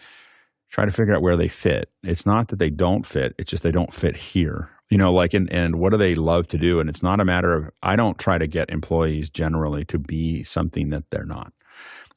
try 0.70 0.84
to 0.84 0.90
figure 0.90 1.14
out 1.14 1.22
where 1.22 1.36
they 1.36 1.48
fit. 1.48 1.90
It's 2.02 2.26
not 2.26 2.48
that 2.48 2.58
they 2.58 2.70
don't 2.70 3.04
fit; 3.04 3.34
it's 3.38 3.50
just 3.50 3.62
they 3.62 3.72
don't 3.72 3.92
fit 3.92 4.16
here. 4.16 4.70
You 4.88 4.98
know, 4.98 5.12
like 5.12 5.34
and 5.34 5.50
and 5.52 5.76
what 5.76 5.90
do 5.90 5.98
they 5.98 6.14
love 6.14 6.46
to 6.48 6.58
do? 6.58 6.78
And 6.78 6.88
it's 6.88 7.02
not 7.02 7.20
a 7.20 7.24
matter 7.24 7.52
of 7.54 7.70
I 7.82 7.96
don't 7.96 8.18
try 8.18 8.38
to 8.38 8.46
get 8.46 8.70
employees 8.70 9.30
generally 9.30 9.84
to 9.86 9.98
be 9.98 10.44
something 10.44 10.90
that 10.90 11.10
they're 11.10 11.24
not. 11.24 11.52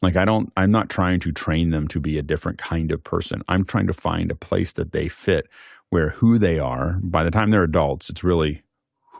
Like 0.02 0.16
I 0.16 0.24
don't 0.24 0.54
I'm 0.56 0.72
not 0.72 0.90
trying 0.90 1.20
to 1.22 1.32
train 1.32 1.72
them 1.72 1.88
to 1.90 2.00
be 2.00 2.18
a 2.18 2.24
different 2.24 2.60
kind 2.60 2.92
of 2.92 3.04
person. 3.04 3.42
I'm 3.48 3.66
trying 3.66 3.88
to 3.88 3.94
find 3.94 4.32
a 4.32 4.36
place 4.36 4.74
that 4.74 4.92
they 4.92 5.10
fit 5.10 5.48
where 5.90 6.10
who 6.12 6.38
they 6.38 6.60
are, 6.60 7.00
by 7.02 7.24
the 7.24 7.32
time 7.32 7.50
they're 7.50 7.64
adults, 7.64 8.10
it's 8.10 8.24
really 8.24 8.64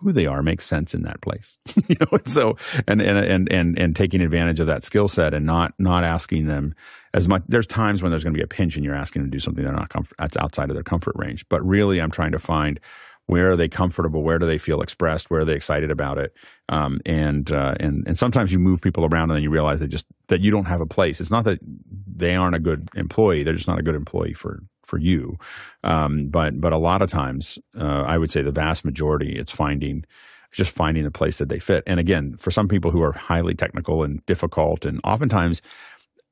who 0.02 0.12
they 0.12 0.26
are 0.26 0.42
makes 0.42 0.66
sense 0.66 0.94
in 0.94 1.04
that 1.04 1.22
place. 1.22 1.58
you 1.88 1.96
know, 2.00 2.08
and 2.12 2.30
so 2.30 2.56
and 2.88 3.02
and 3.02 3.18
and 3.18 3.52
and 3.52 3.78
and 3.78 3.96
taking 3.96 4.22
advantage 4.22 4.60
of 4.60 4.68
that 4.68 4.86
skill 4.86 5.08
set 5.08 5.34
and 5.34 5.46
not 5.46 5.74
not 5.78 6.04
asking 6.04 6.46
them 6.46 6.74
as 7.14 7.28
much. 7.28 7.44
There's 7.48 7.68
times 7.68 8.02
when 8.02 8.12
there's 8.12 8.24
going 8.24 8.34
to 8.34 8.38
be 8.38 8.44
a 8.44 8.48
pinch 8.48 8.76
and 8.76 8.86
you're 8.86 8.96
asking 8.96 9.24
them 9.24 9.32
to 9.32 9.36
do 9.36 9.40
something 9.40 9.64
they're 9.64 9.74
not 9.74 9.90
comfort, 9.90 10.16
that's 10.18 10.38
outside 10.38 10.70
of 10.70 10.76
their 10.76 10.84
comfort 10.84 11.16
range. 11.18 11.46
But 11.50 11.66
really, 11.66 12.00
I'm 12.02 12.12
trying 12.12 12.32
to 12.32 12.40
find 12.40 12.80
where 13.26 13.52
are 13.52 13.56
they 13.56 13.68
comfortable, 13.68 14.24
where 14.24 14.40
do 14.40 14.48
they 14.48 14.58
feel 14.58 14.82
expressed, 14.82 15.30
where 15.30 15.42
are 15.42 15.46
they 15.46 15.54
excited 15.54 15.92
about 15.92 16.18
it, 16.18 16.34
um, 16.70 17.00
and 17.06 17.52
uh, 17.52 17.76
and 17.80 18.08
and 18.08 18.18
sometimes 18.18 18.52
you 18.52 18.60
move 18.60 18.82
people 18.82 19.06
around 19.06 19.30
and 19.30 19.38
then 19.38 19.44
you 19.44 19.52
realize 19.52 19.80
that 19.82 19.90
just 19.90 20.06
that 20.28 20.42
you 20.42 20.50
don't 20.50 20.66
have 20.66 20.82
a 20.82 20.86
place. 20.86 21.20
It's 21.20 21.32
not 21.32 21.44
that 21.44 21.60
they 22.08 22.36
aren't 22.36 22.56
a 22.56 22.60
good 22.60 22.90
employee; 22.96 23.44
they're 23.44 23.54
just 23.54 23.68
not 23.68 23.80
a 23.80 23.84
good 23.84 23.96
employee 23.96 24.34
for 24.34 24.62
for 24.90 24.98
you. 24.98 25.38
Um, 25.84 26.28
but 26.28 26.60
but 26.60 26.74
a 26.74 26.78
lot 26.78 27.02
of 27.02 27.10
times, 27.10 27.60
uh, 27.80 28.04
I 28.14 28.18
would 28.18 28.32
say 28.32 28.42
the 28.42 28.52
vast 28.52 28.84
majority, 28.84 29.38
it's 29.38 29.52
finding 29.52 30.06
just 30.52 30.72
finding 30.72 31.06
a 31.06 31.12
place 31.12 31.38
that 31.38 31.48
they 31.48 31.60
fit. 31.60 31.84
And 31.86 32.00
again, 32.00 32.36
for 32.40 32.52
some 32.52 32.68
people 32.68 32.90
who 32.90 33.04
are 33.04 33.12
highly 33.12 33.54
technical 33.54 34.04
and 34.04 34.26
difficult, 34.26 34.84
and 34.84 35.00
oftentimes, 35.04 35.62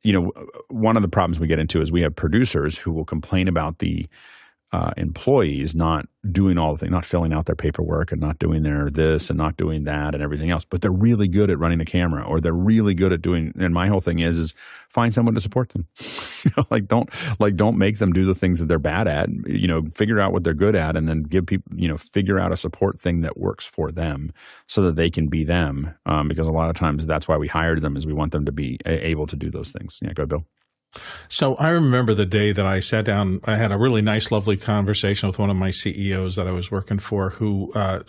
you 0.03 0.11
know, 0.11 0.31
one 0.69 0.97
of 0.97 1.03
the 1.03 1.07
problems 1.07 1.39
we 1.39 1.47
get 1.47 1.59
into 1.59 1.81
is 1.81 1.91
we 1.91 2.01
have 2.01 2.15
producers 2.15 2.77
who 2.77 2.91
will 2.91 3.05
complain 3.05 3.47
about 3.47 3.77
the 3.77 4.07
uh, 4.73 4.91
employees 4.97 5.73
not 5.73 6.07
doing 6.29 6.57
all 6.57 6.73
the 6.73 6.79
things, 6.79 6.91
not 6.91 7.05
filling 7.05 7.31
out 7.31 7.45
their 7.45 7.55
paperwork 7.55 8.11
and 8.11 8.19
not 8.19 8.37
doing 8.37 8.63
their 8.63 8.89
this 8.89 9.29
and 9.29 9.37
not 9.37 9.55
doing 9.55 9.85
that 9.85 10.13
and 10.13 10.21
everything 10.21 10.51
else. 10.51 10.65
But 10.69 10.81
they're 10.81 10.91
really 10.91 11.29
good 11.29 11.49
at 11.49 11.57
running 11.57 11.79
a 11.79 11.85
camera, 11.85 12.23
or 12.23 12.41
they're 12.41 12.51
really 12.51 12.93
good 12.93 13.13
at 13.13 13.21
doing. 13.21 13.53
And 13.57 13.73
my 13.73 13.87
whole 13.87 14.01
thing 14.01 14.19
is, 14.19 14.37
is 14.37 14.53
find 14.89 15.13
someone 15.13 15.35
to 15.35 15.41
support 15.41 15.69
them. 15.69 15.87
you 16.43 16.51
know, 16.57 16.65
like 16.69 16.87
don't 16.87 17.09
like 17.39 17.55
don't 17.55 17.77
make 17.77 17.99
them 17.99 18.11
do 18.11 18.25
the 18.25 18.35
things 18.35 18.59
that 18.59 18.67
they're 18.67 18.77
bad 18.77 19.07
at. 19.07 19.29
You 19.47 19.67
know, 19.67 19.83
figure 19.95 20.19
out 20.19 20.33
what 20.33 20.43
they're 20.43 20.53
good 20.53 20.75
at, 20.75 20.97
and 20.97 21.07
then 21.07 21.23
give 21.23 21.45
people. 21.45 21.71
You 21.73 21.87
know, 21.87 21.97
figure 21.97 22.37
out 22.37 22.51
a 22.51 22.57
support 22.57 22.99
thing 22.99 23.21
that 23.21 23.37
works 23.37 23.65
for 23.65 23.89
them, 23.89 24.33
so 24.67 24.81
that 24.81 24.97
they 24.97 25.09
can 25.09 25.29
be 25.29 25.45
them. 25.45 25.95
Um, 26.05 26.27
because 26.27 26.47
a 26.47 26.51
lot 26.51 26.69
of 26.69 26.75
times 26.75 27.05
that's 27.05 27.27
why 27.27 27.37
we 27.37 27.47
hired 27.47 27.81
them, 27.81 27.95
is 27.95 28.05
we 28.05 28.13
want 28.13 28.33
them 28.33 28.45
to 28.45 28.51
be 28.51 28.79
able 28.85 29.27
to 29.27 29.37
do 29.37 29.49
those 29.49 29.71
things. 29.71 29.99
Yeah, 30.01 30.11
go 30.11 30.23
ahead, 30.23 30.29
Bill. 30.29 30.45
So 31.29 31.55
I 31.55 31.69
remember 31.69 32.13
the 32.13 32.25
day 32.25 32.51
that 32.51 32.65
I 32.65 32.79
sat 32.79 33.05
down. 33.05 33.41
I 33.45 33.57
had 33.57 33.71
a 33.71 33.77
really 33.77 34.01
nice, 34.01 34.31
lovely 34.31 34.57
conversation 34.57 35.27
with 35.27 35.37
one 35.37 35.49
of 35.49 35.57
my 35.57 35.71
CEOs 35.71 36.35
that 36.37 36.47
I 36.47 36.51
was 36.51 36.71
working 36.71 36.99
for. 36.99 37.31
Who, 37.31 37.71
uh, 37.73 38.03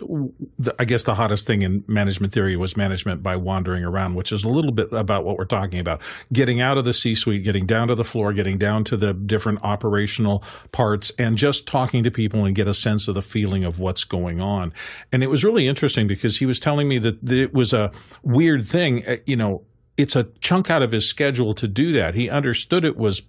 the, 0.57 0.73
I 0.79 0.85
guess, 0.85 1.03
the 1.03 1.15
hottest 1.15 1.45
thing 1.45 1.61
in 1.61 1.83
management 1.87 2.33
theory 2.33 2.55
was 2.55 2.77
management 2.77 3.21
by 3.21 3.35
wandering 3.35 3.83
around, 3.83 4.15
which 4.15 4.31
is 4.31 4.43
a 4.43 4.49
little 4.49 4.71
bit 4.71 4.91
about 4.91 5.25
what 5.25 5.37
we're 5.37 5.45
talking 5.45 5.79
about: 5.79 6.01
getting 6.31 6.61
out 6.61 6.77
of 6.77 6.85
the 6.85 6.93
C-suite, 6.93 7.43
getting 7.43 7.65
down 7.65 7.89
to 7.89 7.95
the 7.95 8.03
floor, 8.03 8.33
getting 8.33 8.57
down 8.57 8.83
to 8.85 8.97
the 8.97 9.13
different 9.13 9.59
operational 9.63 10.43
parts, 10.71 11.11
and 11.19 11.37
just 11.37 11.67
talking 11.67 12.03
to 12.03 12.11
people 12.11 12.45
and 12.45 12.55
get 12.55 12.67
a 12.67 12.73
sense 12.73 13.07
of 13.07 13.15
the 13.15 13.21
feeling 13.21 13.63
of 13.63 13.79
what's 13.79 14.03
going 14.03 14.39
on. 14.39 14.73
And 15.11 15.23
it 15.23 15.27
was 15.27 15.43
really 15.43 15.67
interesting 15.67 16.07
because 16.07 16.37
he 16.37 16.45
was 16.45 16.59
telling 16.59 16.87
me 16.87 16.97
that, 16.99 17.19
it 17.29 17.53
was 17.53 17.73
a 17.73 17.91
weird 18.23 18.65
thing. 18.65 19.05
Uh, 19.05 19.17
you 19.25 19.35
know, 19.35 19.63
it's 19.99 20.15
a 20.15 20.23
chunk 20.39 20.69
out 20.71 20.81
of 20.81 20.93
his 20.93 21.09
schedule 21.09 21.53
to 21.53 21.67
do 21.67 21.91
that. 21.91 22.15
He 22.15 22.29
understood 22.29 22.85
it 22.85 22.95
was 22.95 23.21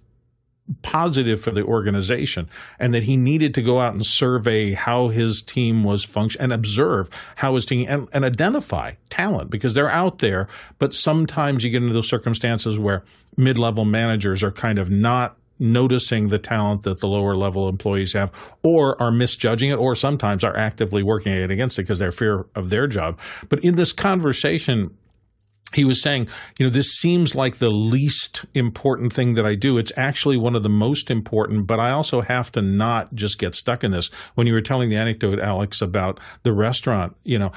positive 0.83 1.41
for 1.41 1.51
the 1.51 1.65
organization 1.65 2.47
and 2.79 2.93
that 2.93 3.03
he 3.03 3.17
needed 3.17 3.53
to 3.53 3.61
go 3.61 3.81
out 3.81 3.93
and 3.93 4.05
survey 4.05 4.71
how 4.71 5.09
his 5.09 5.41
team 5.41 5.83
was 5.83 6.05
function 6.05 6.39
and 6.39 6.53
observe 6.53 7.09
how 7.35 7.55
his 7.55 7.65
team 7.65 7.85
and, 7.89 8.07
and 8.13 8.23
identify 8.23 8.93
talent 9.09 9.49
because 9.49 9.73
they're 9.73 9.89
out 9.89 10.19
there 10.19 10.47
but 10.79 10.93
sometimes 10.93 11.61
you 11.63 11.71
get 11.71 11.81
into 11.81 11.93
those 11.93 12.07
circumstances 12.07 12.79
where 12.79 13.03
mid-level 13.35 13.83
managers 13.83 14.43
are 14.43 14.51
kind 14.51 14.79
of 14.79 14.89
not 14.89 15.35
noticing 15.59 16.29
the 16.29 16.39
talent 16.39 16.83
that 16.83 17.01
the 17.01 17.07
lower 17.07 17.35
level 17.35 17.67
employees 17.67 18.13
have 18.13 18.31
or 18.63 19.01
are 19.01 19.11
misjudging 19.11 19.71
it 19.71 19.77
or 19.77 19.93
sometimes 19.93 20.41
are 20.43 20.55
actively 20.55 21.03
working 21.03 21.33
against 21.33 21.77
it 21.77 21.81
because 21.81 21.99
they're 21.99 22.13
fear 22.13 22.45
of 22.55 22.69
their 22.69 22.87
job 22.87 23.19
but 23.49 23.59
in 23.59 23.75
this 23.75 23.91
conversation 23.91 24.95
he 25.73 25.85
was 25.85 26.01
saying, 26.01 26.27
you 26.57 26.65
know, 26.65 26.71
this 26.71 26.91
seems 26.91 27.35
like 27.35 27.57
the 27.57 27.69
least 27.71 28.45
important 28.53 29.13
thing 29.13 29.35
that 29.35 29.45
I 29.45 29.55
do. 29.55 29.77
It's 29.77 29.91
actually 29.97 30.37
one 30.37 30.55
of 30.55 30.63
the 30.63 30.69
most 30.69 31.09
important, 31.09 31.67
but 31.67 31.79
I 31.79 31.91
also 31.91 32.21
have 32.21 32.51
to 32.53 32.61
not 32.61 33.13
just 33.15 33.39
get 33.39 33.55
stuck 33.55 33.83
in 33.83 33.91
this. 33.91 34.09
When 34.35 34.47
you 34.47 34.53
were 34.53 34.61
telling 34.61 34.89
the 34.89 34.97
anecdote, 34.97 35.39
Alex, 35.39 35.81
about 35.81 36.19
the 36.43 36.53
restaurant, 36.53 37.15
you 37.23 37.39
know, 37.39 37.51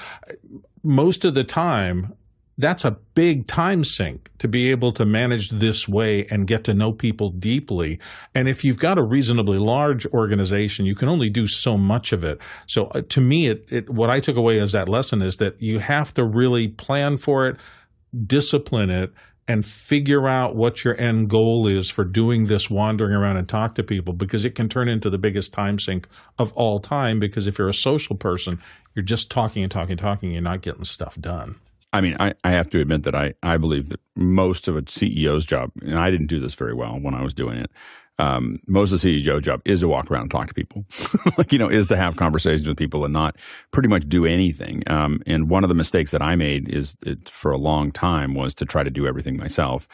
most 0.83 1.25
of 1.25 1.35
the 1.35 1.45
time, 1.45 2.15
that's 2.57 2.85
a 2.85 2.93
big 3.15 3.47
time 3.47 3.83
sink 3.83 4.31
to 4.39 4.47
be 4.47 4.71
able 4.71 4.93
to 4.93 5.05
manage 5.05 5.51
this 5.51 5.89
way 5.89 6.27
and 6.27 6.47
get 6.47 6.65
to 6.65 6.75
know 6.75 6.93
people 6.93 7.31
deeply. 7.31 7.99
And 8.35 8.49
if 8.49 8.65
you've 8.65 8.79
got 8.79 8.99
a 8.99 9.03
reasonably 9.03 9.59
large 9.59 10.07
organization, 10.07 10.87
you 10.87 10.95
can 10.95 11.09
only 11.09 11.31
do 11.31 11.47
so 11.47 11.77
much 11.77 12.13
of 12.13 12.23
it. 12.23 12.41
So 12.67 12.87
uh, 12.87 13.03
to 13.09 13.21
me, 13.21 13.49
it, 13.49 13.67
it, 13.73 13.91
what 13.91 14.11
I 14.11 14.21
took 14.21 14.37
away 14.37 14.61
as 14.61 14.73
that 14.73 14.89
lesson 14.89 15.21
is 15.21 15.39
that 15.39 15.61
you 15.61 15.81
have 15.81 16.15
to 16.15 16.25
really 16.25 16.69
plan 16.69 17.17
for 17.17 17.49
it 17.49 17.57
discipline 18.27 18.91
it 18.91 19.13
and 19.47 19.65
figure 19.67 20.27
out 20.27 20.57
what 20.57 20.85
your 20.85 20.99
end 20.99 21.29
goal 21.29 21.67
is 21.67 21.91
for 21.91 22.05
doing 22.05 22.47
this 22.47 22.71
wandering 22.71 23.13
around 23.13 23.37
and 23.37 23.49
talk 23.49 23.75
to 23.75 23.83
people 23.83 24.15
because 24.15 24.45
it 24.45 24.55
can 24.55 24.69
turn 24.69 24.89
into 24.89 25.11
the 25.11 25.19
biggest 25.19 25.53
time 25.53 25.79
sink 25.79 26.09
of 26.39 26.53
all 26.53 26.81
time 26.81 27.21
because 27.21 27.47
if 27.47 27.59
you're 27.59 27.69
a 27.69 27.75
social 27.75 28.17
person 28.17 28.61
you're 28.95 29.03
just 29.05 29.31
talking 29.31 29.63
and 29.63 29.73
talking 29.73 29.93
and 29.93 30.01
talking 30.01 30.29
and 30.29 30.35
you're 30.35 30.43
not 30.43 30.63
getting 30.63 30.85
stuff 30.85 31.21
done. 31.21 31.57
I 31.93 32.01
mean, 32.01 32.17
I, 32.19 32.35
I 32.43 32.51
have 32.51 32.71
to 32.71 32.81
admit 32.81 33.05
that 33.05 33.15
I, 33.15 33.35
I 33.43 33.57
believe 33.57 33.89
that 33.91 34.01
most 34.17 34.67
of 34.67 34.77
a 34.77 34.83
CEO's 34.83 35.45
job, 35.45 35.71
and 35.81 35.97
I 35.97 36.11
didn't 36.11 36.27
do 36.27 36.41
this 36.41 36.55
very 36.55 36.75
well 36.75 36.99
when 37.01 37.15
I 37.15 37.23
was 37.23 37.35
doing 37.35 37.57
it, 37.57 37.71
um, 38.19 38.61
most 38.67 38.93
of 38.93 39.01
the 39.01 39.21
CEO 39.23 39.43
job 39.43 39.61
is 39.65 39.81
to 39.81 39.89
walk 39.89 40.11
around 40.11 40.23
and 40.23 40.31
talk 40.31 40.49
to 40.49 40.55
people, 40.55 40.85
like 41.39 41.53
you 41.53 41.59
know, 41.59 41.69
is 41.69 41.87
to 41.89 41.97
have 41.97 42.17
conversations 42.17 42.69
with 42.69 42.77
people 42.77 43.05
and 43.05 43.13
not 43.13 43.37
pretty 43.71 43.89
much 43.89 44.09
do 44.09 44.25
anything. 44.25 44.83
Um, 44.87 45.23
and 45.27 45.49
one 45.49 45.65
of 45.65 45.69
the 45.69 45.75
mistakes 45.75 46.13
that 46.13 46.23
I 46.23 46.37
made 46.37 46.69
is 46.69 46.97
it, 47.03 47.29
for 47.29 47.51
a 47.51 47.59
long 47.59 47.91
time 47.91 48.35
was 48.35 48.55
to 48.55 48.65
try 48.65 48.83
to 48.83 48.91
do 48.91 49.07
everything 49.07 49.37
myself. 49.37 49.89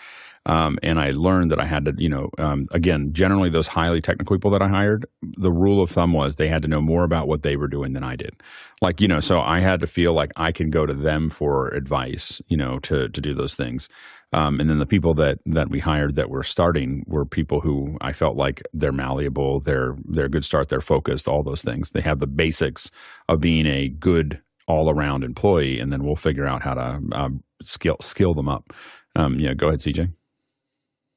Um, 0.47 0.79
and 0.83 0.99
I 0.99 1.11
learned 1.11 1.51
that 1.51 1.61
I 1.61 1.67
had 1.67 1.85
to, 1.85 1.95
you 1.99 2.09
know, 2.09 2.31
um, 2.39 2.67
again, 2.71 3.13
generally 3.13 3.51
those 3.51 3.69
highly 3.69 4.01
technical 4.01 4.37
people 4.37 4.51
that 4.53 4.63
I 4.63 4.69
hired, 4.69 5.05
the 5.23 5.53
rule 5.53 5.83
of 5.83 5.91
thumb 5.91 6.15
was 6.15 6.37
they 6.37 6.49
had 6.49 6.63
to 6.63 6.69
know 6.69 6.81
more 6.81 7.05
about 7.05 7.29
what 7.29 7.43
they 7.43 7.57
were 7.57 7.69
doing 7.69 7.93
than 7.93 8.03
I 8.03 8.17
did. 8.17 8.35
Like, 8.81 9.03
you 9.03 9.09
know, 9.09 9.21
so 9.21 9.41
I 9.41 9.61
had 9.61 9.81
to 9.81 9.87
feel 9.87 10.15
like 10.15 10.33
I 10.37 10.51
can 10.51 10.71
go 10.71 10.87
to 10.87 10.95
them 10.95 11.29
for 11.29 11.69
advice, 11.69 12.41
you 12.49 12.57
know, 12.57 12.79
to 12.81 13.11
to 13.11 13.21
do 13.21 13.35
those 13.35 13.55
things. 13.55 13.89
Um, 14.33 14.61
and 14.61 14.71
then 14.71 14.79
the 14.79 14.87
people 14.87 15.15
that 15.15 15.39
that 15.47 15.71
we 15.71 15.81
hired 15.81 16.15
that 16.15 16.31
were 16.31 16.45
starting 16.45 17.05
were 17.09 17.25
people 17.25 17.61
who 17.61 17.97
I 18.01 18.13
felt 18.13 18.37
like 18.37 18.63
they're 18.73 18.93
malleable, 18.93 19.61
they're 19.61 19.97
they're 20.05 20.27
a 20.27 20.31
good 20.31 20.45
start, 20.45 20.69
they're 20.69 20.81
focused, 20.81 21.27
all 21.27 21.43
those 21.43 21.63
things. 21.63 21.91
They 21.91 22.01
have 22.03 22.21
the 22.21 22.29
basics 22.29 22.91
of 23.29 23.41
being 23.41 23.67
a 23.67 23.89
good 23.89 24.41
all 24.69 24.89
around 24.89 25.25
employee, 25.25 25.81
and 25.81 25.93
then 25.93 26.05
we'll 26.05 26.15
figure 26.15 26.47
out 26.47 26.63
how 26.63 26.75
to 26.75 27.01
um, 27.13 27.43
skill 27.63 27.97
skill 28.01 28.35
them 28.35 28.49
up. 28.49 28.73
Um, 29.17 29.41
yeah, 29.41 29.55
go 29.55 29.69
ahead, 29.69 29.81
CJ. 29.81 30.13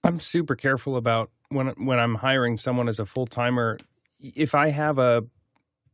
I'm 0.03 0.19
super 0.19 0.55
careful 0.55 0.97
about 0.97 1.29
when 1.49 1.67
when 1.77 1.99
I'm 1.99 2.15
hiring 2.15 2.57
someone 2.57 2.89
as 2.89 2.99
a 2.99 3.05
full 3.05 3.27
timer. 3.27 3.77
If 4.19 4.55
I 4.55 4.69
have 4.69 4.97
a 4.97 5.21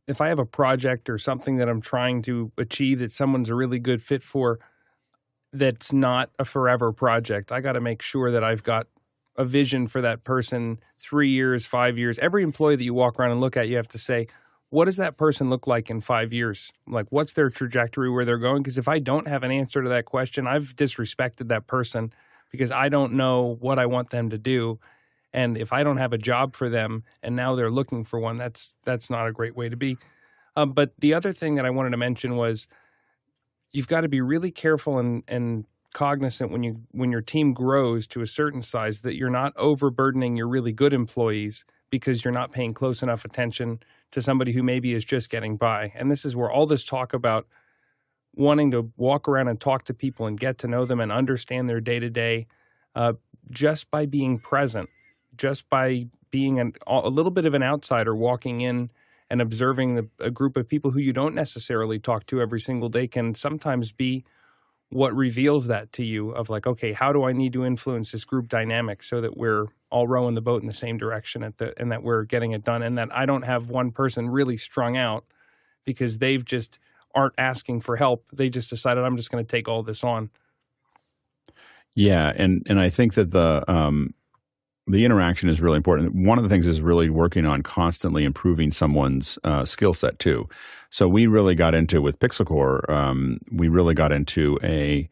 if 0.08 0.20
I 0.20 0.28
have 0.28 0.38
a 0.38 0.46
project 0.46 1.08
or 1.10 1.18
something 1.18 1.58
that 1.58 1.68
I'm 1.68 1.80
trying 1.80 2.22
to 2.22 2.50
achieve 2.58 3.00
that 3.00 3.12
someone's 3.12 3.50
a 3.50 3.54
really 3.54 3.78
good 3.78 4.02
fit 4.02 4.22
for, 4.22 4.58
that's 5.52 5.92
not 5.92 6.30
a 6.38 6.44
forever 6.44 6.92
project. 6.92 7.52
I 7.52 7.60
got 7.60 7.72
to 7.72 7.80
make 7.80 8.02
sure 8.02 8.30
that 8.30 8.44
I've 8.44 8.62
got 8.62 8.86
a 9.36 9.44
vision 9.44 9.86
for 9.86 10.00
that 10.00 10.24
person 10.24 10.78
three 11.00 11.30
years, 11.30 11.66
five 11.66 11.98
years. 11.98 12.18
Every 12.18 12.42
employee 12.42 12.76
that 12.76 12.84
you 12.84 12.94
walk 12.94 13.18
around 13.18 13.32
and 13.32 13.40
look 13.40 13.56
at, 13.56 13.68
you 13.68 13.76
have 13.76 13.88
to 13.88 13.98
say, 13.98 14.26
what 14.70 14.84
does 14.84 14.96
that 14.96 15.16
person 15.16 15.50
look 15.50 15.66
like 15.66 15.90
in 15.90 16.00
five 16.00 16.32
years? 16.32 16.72
Like, 16.86 17.06
what's 17.10 17.32
their 17.32 17.50
trajectory, 17.50 18.08
where 18.08 18.24
they're 18.24 18.38
going? 18.38 18.62
Because 18.62 18.78
if 18.78 18.86
I 18.86 19.00
don't 19.00 19.26
have 19.26 19.42
an 19.42 19.50
answer 19.50 19.82
to 19.82 19.88
that 19.88 20.04
question, 20.04 20.46
I've 20.46 20.76
disrespected 20.76 21.48
that 21.48 21.66
person 21.66 22.12
because 22.50 22.70
I 22.70 22.88
don't 22.88 23.14
know 23.14 23.56
what 23.60 23.78
I 23.78 23.86
want 23.86 24.10
them 24.10 24.30
to 24.30 24.38
do. 24.38 24.78
And 25.32 25.56
if 25.56 25.72
I 25.72 25.82
don't 25.82 25.96
have 25.96 26.12
a 26.12 26.18
job 26.18 26.54
for 26.54 26.68
them 26.68 27.04
and 27.22 27.34
now 27.34 27.54
they're 27.56 27.70
looking 27.70 28.04
for 28.04 28.18
one, 28.20 28.36
that's 28.36 28.74
that's 28.84 29.10
not 29.10 29.26
a 29.26 29.32
great 29.32 29.56
way 29.56 29.68
to 29.68 29.76
be. 29.76 29.96
Um, 30.56 30.72
but 30.72 30.92
the 30.98 31.14
other 31.14 31.32
thing 31.32 31.54
that 31.56 31.64
I 31.64 31.70
wanted 31.70 31.90
to 31.90 31.96
mention 31.96 32.36
was 32.36 32.66
you've 33.72 33.88
got 33.88 34.02
to 34.02 34.08
be 34.08 34.20
really 34.20 34.50
careful 34.50 34.98
and, 34.98 35.22
and 35.28 35.64
cognizant 35.92 36.50
when 36.50 36.62
you 36.62 36.80
when 36.92 37.10
your 37.10 37.20
team 37.20 37.52
grows 37.52 38.06
to 38.06 38.20
a 38.20 38.26
certain 38.26 38.62
size 38.62 39.00
that 39.00 39.16
you're 39.16 39.30
not 39.30 39.52
overburdening 39.56 40.36
your 40.36 40.48
really 40.48 40.72
good 40.72 40.92
employees 40.92 41.64
because 41.90 42.24
you're 42.24 42.32
not 42.32 42.52
paying 42.52 42.72
close 42.72 43.02
enough 43.02 43.24
attention 43.24 43.80
to 44.12 44.22
somebody 44.22 44.52
who 44.52 44.62
maybe 44.62 44.92
is 44.92 45.04
just 45.04 45.30
getting 45.30 45.56
by. 45.56 45.92
And 45.96 46.10
this 46.10 46.24
is 46.24 46.36
where 46.36 46.50
all 46.50 46.66
this 46.66 46.84
talk 46.84 47.12
about 47.12 47.46
wanting 48.34 48.70
to 48.70 48.90
walk 48.96 49.28
around 49.28 49.48
and 49.48 49.60
talk 49.60 49.84
to 49.84 49.94
people 49.94 50.26
and 50.26 50.38
get 50.38 50.58
to 50.58 50.68
know 50.68 50.84
them 50.84 51.00
and 51.00 51.10
understand 51.10 51.68
their 51.68 51.80
day 51.80 51.98
to 51.98 52.08
day 52.08 52.46
just 53.50 53.90
by 53.90 54.06
being 54.06 54.38
present, 54.38 54.88
just 55.36 55.68
by 55.68 56.06
being 56.30 56.60
an, 56.60 56.72
a 56.86 57.08
little 57.08 57.32
bit 57.32 57.44
of 57.44 57.54
an 57.54 57.62
outsider 57.62 58.14
walking 58.14 58.60
in 58.60 58.90
and 59.30 59.40
observing 59.40 59.94
the, 59.94 60.08
a 60.18 60.30
group 60.30 60.56
of 60.56 60.68
people 60.68 60.90
who 60.90 60.98
you 60.98 61.12
don't 61.12 61.34
necessarily 61.34 61.98
talk 61.98 62.26
to 62.26 62.40
every 62.40 62.60
single 62.60 62.88
day 62.88 63.06
can 63.06 63.34
sometimes 63.34 63.92
be 63.92 64.24
what 64.90 65.14
reveals 65.14 65.68
that 65.68 65.92
to 65.92 66.04
you 66.04 66.30
of 66.30 66.50
like 66.50 66.66
okay 66.66 66.92
how 66.92 67.12
do 67.12 67.22
i 67.22 67.32
need 67.32 67.52
to 67.52 67.64
influence 67.64 68.10
this 68.10 68.24
group 68.24 68.48
dynamic 68.48 69.04
so 69.04 69.20
that 69.20 69.36
we're 69.36 69.66
all 69.88 70.08
rowing 70.08 70.34
the 70.34 70.40
boat 70.40 70.60
in 70.62 70.66
the 70.66 70.72
same 70.72 70.98
direction 70.98 71.44
at 71.44 71.58
the 71.58 71.72
and 71.80 71.92
that 71.92 72.02
we're 72.02 72.24
getting 72.24 72.50
it 72.52 72.64
done 72.64 72.82
and 72.82 72.98
that 72.98 73.08
i 73.14 73.24
don't 73.24 73.42
have 73.42 73.70
one 73.70 73.92
person 73.92 74.28
really 74.28 74.56
strung 74.56 74.96
out 74.96 75.24
because 75.84 76.18
they've 76.18 76.44
just 76.44 76.80
aren't 77.14 77.34
asking 77.38 77.80
for 77.80 77.96
help. 77.96 78.24
They 78.32 78.48
just 78.48 78.70
decided 78.70 79.04
I'm 79.04 79.16
just 79.16 79.30
going 79.30 79.44
to 79.44 79.50
take 79.50 79.68
all 79.68 79.82
this 79.82 80.04
on. 80.04 80.30
Yeah, 81.94 82.32
and 82.34 82.62
and 82.66 82.80
I 82.80 82.88
think 82.88 83.14
that 83.14 83.32
the 83.32 83.64
um, 83.66 84.14
the 84.86 85.04
interaction 85.04 85.48
is 85.48 85.60
really 85.60 85.76
important. 85.76 86.14
One 86.14 86.38
of 86.38 86.44
the 86.44 86.50
things 86.50 86.66
is 86.66 86.80
really 86.80 87.10
working 87.10 87.46
on 87.46 87.62
constantly 87.62 88.24
improving 88.24 88.70
someone's 88.70 89.38
uh, 89.44 89.64
skill 89.64 89.94
set 89.94 90.18
too. 90.18 90.48
So 90.90 91.06
we 91.06 91.26
really 91.26 91.54
got 91.54 91.74
into 91.74 92.02
with 92.02 92.18
PixelCorps. 92.18 92.90
Um, 92.90 93.38
we 93.52 93.68
really 93.68 93.94
got 93.94 94.12
into 94.12 94.58
a 94.62 95.08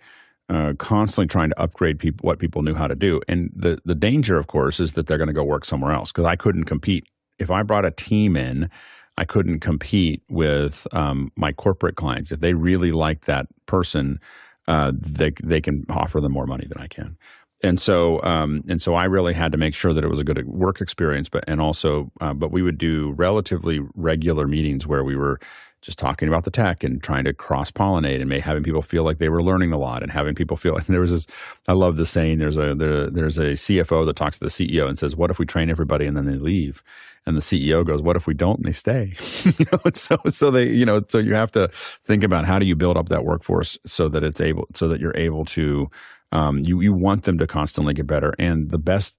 uh, 0.51 0.73
constantly 0.79 1.27
trying 1.27 1.51
to 1.51 1.61
upgrade 1.61 1.99
people 1.99 2.27
what 2.27 2.39
people 2.39 2.63
knew 2.63 2.75
how 2.75 2.87
to 2.87 2.97
do. 2.97 3.21
And 3.29 3.51
the 3.55 3.81
the 3.85 3.95
danger, 3.95 4.39
of 4.39 4.47
course, 4.47 4.81
is 4.81 4.95
that 4.95 5.07
they're 5.07 5.19
going 5.19 5.29
to 5.29 5.35
go 5.35 5.45
work 5.45 5.65
somewhere 5.65 5.93
else 5.93 6.11
because 6.11 6.25
I 6.25 6.37
couldn't 6.37 6.65
compete 6.65 7.07
if 7.39 7.51
I 7.51 7.63
brought 7.63 7.85
a 7.85 7.91
team 7.91 8.37
in 8.37 8.71
I 9.19 9.25
couldn't 9.25 9.59
compete 9.59 10.23
with 10.31 10.87
um, 10.93 11.33
my 11.35 11.53
corporate 11.53 11.97
clients. 11.97 12.31
If 12.31 12.39
they 12.39 12.55
really 12.55 12.93
like 12.93 13.25
that 13.25 13.47
person, 13.67 14.21
uh, 14.69 14.93
they 14.95 15.33
they 15.43 15.61
can 15.61 15.85
offer 15.91 16.21
them 16.21 16.33
more 16.33 16.47
money 16.47 16.67
than 16.69 16.79
I 16.79 16.87
can. 16.87 17.17
And 17.63 17.81
so, 17.81 18.23
um, 18.23 18.63
and 18.69 18.81
so, 18.81 18.95
I 18.95 19.05
really 19.05 19.35
had 19.35 19.51
to 19.53 19.59
make 19.59 19.75
sure 19.75 19.93
that 19.93 20.05
it 20.05 20.09
was 20.09 20.21
a 20.21 20.25
good 20.25 20.47
work 20.47 20.81
experience, 20.81 21.29
but 21.29 21.43
and 21.49 21.61
also, 21.61 22.11
uh, 22.21 22.33
but 22.33 22.53
we 22.53 22.63
would 22.63 22.79
do 22.79 23.13
relatively 23.17 23.81
regular 23.95 24.47
meetings 24.47 24.87
where 24.87 25.03
we 25.03 25.17
were 25.17 25.41
just 25.81 25.99
talking 25.99 26.29
about 26.29 26.45
the 26.45 26.51
tech 26.51 26.83
and 26.83 27.03
trying 27.03 27.25
to 27.25 27.33
cross 27.33 27.71
pollinate 27.71 28.21
and 28.21 28.33
having 28.33 28.63
people 28.63 28.83
feel 28.83 29.05
like 29.05 29.19
they 29.19 29.29
were 29.29 29.43
learning 29.43 29.73
a 29.73 29.79
lot 29.79 30.03
and 30.03 30.11
having 30.11 30.35
people 30.35 30.57
feel. 30.57 30.77
And 30.77 30.87
there 30.89 31.01
was 31.01 31.13
this, 31.13 31.27
I 31.67 31.73
love 31.73 31.97
the 31.97 32.07
saying. 32.07 32.39
There's 32.39 32.57
a 32.57 32.75
there, 32.75 33.11
there's 33.11 33.39
a 33.39 33.53
CFO 33.53 34.05
that 34.07 34.17
talks 34.17 34.39
to 34.39 34.45
the 34.45 34.51
CEO 34.51 34.89
and 34.89 34.99
says, 34.99 35.17
"What 35.17 35.31
if 35.31 35.39
we 35.39 35.47
train 35.47 35.71
everybody 35.71 36.07
and 36.07 36.17
then 36.17 36.27
they 36.27 36.39
leave?" 36.39 36.83
And 37.27 37.37
the 37.37 37.41
CEO 37.41 37.87
goes, 37.87 38.03
"What 38.03 38.17
if 38.17 38.27
we 38.27 38.35
don't 38.35 38.59
and 38.59 38.67
they 38.67 38.73
stay?" 38.73 39.15
you 39.45 39.67
know, 39.73 39.81
so 39.95 40.19
so 40.29 40.51
they 40.51 40.69
you 40.69 40.85
know 40.85 41.03
so 41.09 41.19
you 41.19 41.35
have 41.35 41.53
to 41.53 41.71
think 42.05 42.25
about 42.25 42.45
how 42.45 42.59
do 42.59 42.67
you 42.67 42.75
build 42.75 42.97
up 42.97 43.09
that 43.09 43.25
workforce 43.25 43.79
so 43.87 44.09
that 44.09 44.25
it's 44.25 44.41
able 44.41 44.67
so 44.75 44.89
that 44.89 45.01
you're 45.01 45.17
able 45.17 45.45
to 45.45 45.91
um, 46.33 46.59
you 46.61 46.81
you 46.81 46.93
want 46.93 47.25
them 47.25 47.39
to 47.39 47.47
constantly 47.47 47.95
get 47.95 48.07
better. 48.07 48.35
And 48.39 48.71
the 48.71 48.79
best 48.79 49.15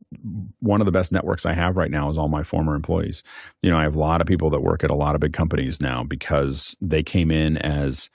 one 0.60 0.82
of 0.82 0.86
the 0.86 0.92
best 0.92 1.12
networks 1.12 1.46
I 1.46 1.54
have 1.54 1.78
right 1.78 1.92
now 1.92 2.10
is 2.10 2.18
all 2.18 2.28
my 2.28 2.44
former 2.44 2.76
employees. 2.76 3.24
You 3.62 3.72
know, 3.72 3.78
I 3.78 3.84
have 3.84 3.96
a 3.96 4.00
lot 4.00 4.22
of 4.22 4.28
people 4.28 4.50
that 4.52 4.62
work 4.62 4.84
at 4.84 4.92
a 4.92 4.96
lot 4.96 5.16
of 5.16 5.22
big 5.22 5.34
companies 5.34 5.82
now 5.82 6.04
because 6.04 6.76
they 6.82 7.04
came 7.04 7.32
in 7.32 7.58
as 7.58 8.10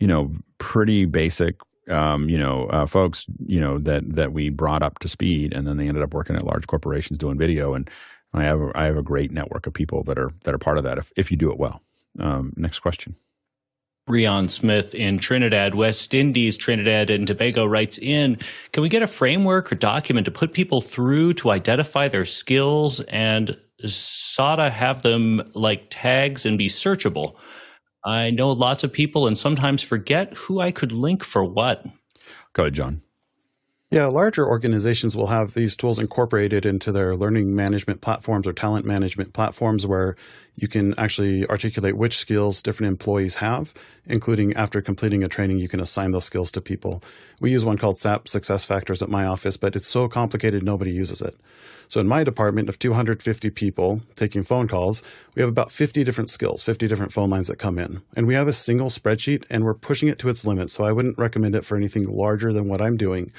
you 0.00 0.06
know 0.06 0.32
pretty 0.58 1.04
basic 1.04 1.56
um, 1.88 2.28
you 2.28 2.38
know, 2.38 2.66
uh, 2.66 2.86
folks, 2.86 3.26
you 3.44 3.60
know, 3.60 3.78
that 3.78 4.14
that 4.14 4.32
we 4.32 4.50
brought 4.50 4.82
up 4.82 4.98
to 5.00 5.08
speed, 5.08 5.52
and 5.52 5.66
then 5.66 5.76
they 5.76 5.88
ended 5.88 6.02
up 6.02 6.14
working 6.14 6.36
at 6.36 6.44
large 6.44 6.66
corporations 6.66 7.18
doing 7.18 7.38
video. 7.38 7.74
And 7.74 7.90
I 8.32 8.44
have 8.44 8.60
a, 8.60 8.70
I 8.74 8.84
have 8.84 8.96
a 8.96 9.02
great 9.02 9.32
network 9.32 9.66
of 9.66 9.74
people 9.74 10.04
that 10.04 10.18
are 10.18 10.30
that 10.44 10.54
are 10.54 10.58
part 10.58 10.78
of 10.78 10.84
that. 10.84 10.98
If 10.98 11.12
if 11.16 11.30
you 11.30 11.36
do 11.36 11.50
it 11.50 11.58
well. 11.58 11.82
Um, 12.18 12.52
next 12.56 12.80
question. 12.80 13.16
Rion 14.12 14.48
Smith 14.48 14.94
in 14.94 15.18
Trinidad, 15.18 15.74
West 15.74 16.12
Indies, 16.12 16.58
Trinidad 16.58 17.08
and 17.08 17.26
Tobago 17.26 17.64
writes 17.64 17.98
in 17.98 18.38
Can 18.72 18.82
we 18.82 18.90
get 18.90 19.02
a 19.02 19.06
framework 19.06 19.72
or 19.72 19.74
document 19.74 20.26
to 20.26 20.30
put 20.30 20.52
people 20.52 20.82
through 20.82 21.32
to 21.34 21.50
identify 21.50 22.08
their 22.08 22.26
skills 22.26 23.00
and 23.00 23.56
SADA 23.84 24.68
have 24.68 25.00
them 25.00 25.42
like 25.54 25.86
tags 25.88 26.44
and 26.44 26.58
be 26.58 26.68
searchable? 26.68 27.36
I 28.04 28.30
know 28.30 28.50
lots 28.50 28.84
of 28.84 28.92
people 28.92 29.26
and 29.26 29.38
sometimes 29.38 29.82
forget 29.82 30.34
who 30.34 30.60
I 30.60 30.72
could 30.72 30.92
link 30.92 31.24
for 31.24 31.42
what. 31.42 31.86
Go 32.52 32.64
ahead, 32.64 32.74
John. 32.74 33.02
Yeah, 33.92 34.06
larger 34.06 34.48
organizations 34.48 35.14
will 35.14 35.26
have 35.26 35.52
these 35.52 35.76
tools 35.76 35.98
incorporated 35.98 36.64
into 36.64 36.92
their 36.92 37.14
learning 37.14 37.54
management 37.54 38.00
platforms 38.00 38.46
or 38.46 38.54
talent 38.54 38.86
management 38.86 39.34
platforms 39.34 39.86
where 39.86 40.16
you 40.56 40.66
can 40.66 40.98
actually 40.98 41.46
articulate 41.48 41.98
which 41.98 42.16
skills 42.16 42.62
different 42.62 42.90
employees 42.90 43.36
have, 43.36 43.74
including 44.06 44.56
after 44.56 44.80
completing 44.80 45.22
a 45.22 45.28
training, 45.28 45.58
you 45.58 45.68
can 45.68 45.78
assign 45.78 46.12
those 46.12 46.24
skills 46.24 46.50
to 46.52 46.62
people. 46.62 47.02
We 47.38 47.50
use 47.50 47.66
one 47.66 47.76
called 47.76 47.98
SAP 47.98 48.28
Success 48.28 48.64
Factors 48.64 49.02
at 49.02 49.10
my 49.10 49.26
office, 49.26 49.58
but 49.58 49.76
it's 49.76 49.88
so 49.88 50.08
complicated 50.08 50.62
nobody 50.62 50.90
uses 50.90 51.20
it. 51.20 51.36
So 51.88 52.00
in 52.00 52.08
my 52.08 52.24
department 52.24 52.70
of 52.70 52.78
250 52.78 53.50
people 53.50 54.00
taking 54.14 54.42
phone 54.42 54.68
calls, 54.68 55.02
we 55.34 55.42
have 55.42 55.50
about 55.50 55.70
50 55.70 56.02
different 56.02 56.30
skills, 56.30 56.62
50 56.62 56.88
different 56.88 57.12
phone 57.12 57.28
lines 57.28 57.48
that 57.48 57.58
come 57.58 57.78
in. 57.78 58.00
And 58.16 58.26
we 58.26 58.32
have 58.32 58.48
a 58.48 58.54
single 58.54 58.88
spreadsheet 58.88 59.44
and 59.50 59.64
we're 59.64 59.74
pushing 59.74 60.08
it 60.08 60.18
to 60.20 60.30
its 60.30 60.46
limit. 60.46 60.70
So 60.70 60.82
I 60.84 60.92
wouldn't 60.92 61.18
recommend 61.18 61.54
it 61.54 61.66
for 61.66 61.76
anything 61.76 62.08
larger 62.08 62.54
than 62.54 62.68
what 62.68 62.80
I'm 62.80 62.96
doing 62.96 63.32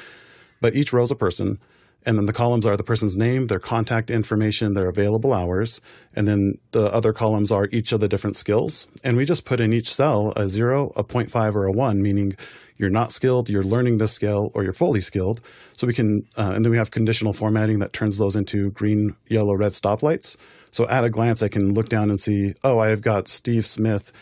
but 0.64 0.78
each 0.78 0.94
row 0.94 1.04
is 1.04 1.12
a 1.12 1.16
person. 1.16 1.60
And 2.06 2.18
then 2.18 2.26
the 2.26 2.32
columns 2.32 2.66
are 2.66 2.78
the 2.78 2.86
person's 2.86 3.18
name, 3.18 3.48
their 3.48 3.60
contact 3.60 4.10
information, 4.10 4.76
their 4.76 4.88
available 4.88 5.34
hours. 5.34 5.82
And 6.16 6.26
then 6.26 6.58
the 6.72 6.86
other 6.86 7.12
columns 7.12 7.52
are 7.52 7.68
each 7.74 7.92
of 7.92 8.00
the 8.00 8.08
different 8.08 8.38
skills. 8.38 8.88
And 9.04 9.18
we 9.18 9.26
just 9.26 9.44
put 9.44 9.60
in 9.60 9.74
each 9.74 9.94
cell 9.94 10.32
a 10.38 10.48
zero, 10.48 10.94
a 10.96 11.04
0.5, 11.04 11.56
or 11.56 11.66
a 11.66 11.72
one, 11.74 12.02
meaning 12.02 12.38
you're 12.78 12.90
not 12.90 13.12
skilled, 13.12 13.50
you're 13.50 13.62
learning 13.64 13.98
this 13.98 14.14
skill, 14.14 14.52
or 14.54 14.64
you're 14.64 14.72
fully 14.72 15.02
skilled. 15.02 15.42
So 15.76 15.86
we 15.86 15.94
can, 15.94 16.26
uh, 16.38 16.54
and 16.56 16.64
then 16.64 16.72
we 16.72 16.78
have 16.78 16.92
conditional 16.92 17.34
formatting 17.34 17.80
that 17.80 17.92
turns 17.92 18.18
those 18.18 18.38
into 18.38 18.72
green, 18.72 19.18
yellow, 19.28 19.56
red 19.56 19.74
stoplights. 19.74 20.38
So 20.72 20.88
at 20.88 21.04
a 21.04 21.10
glance, 21.10 21.44
I 21.44 21.50
can 21.50 21.74
look 21.74 21.90
down 21.90 22.10
and 22.10 22.22
see, 22.22 22.54
oh, 22.64 22.80
I've 22.80 23.02
got 23.02 23.28
Steve 23.28 23.66
Smith. 23.66 24.14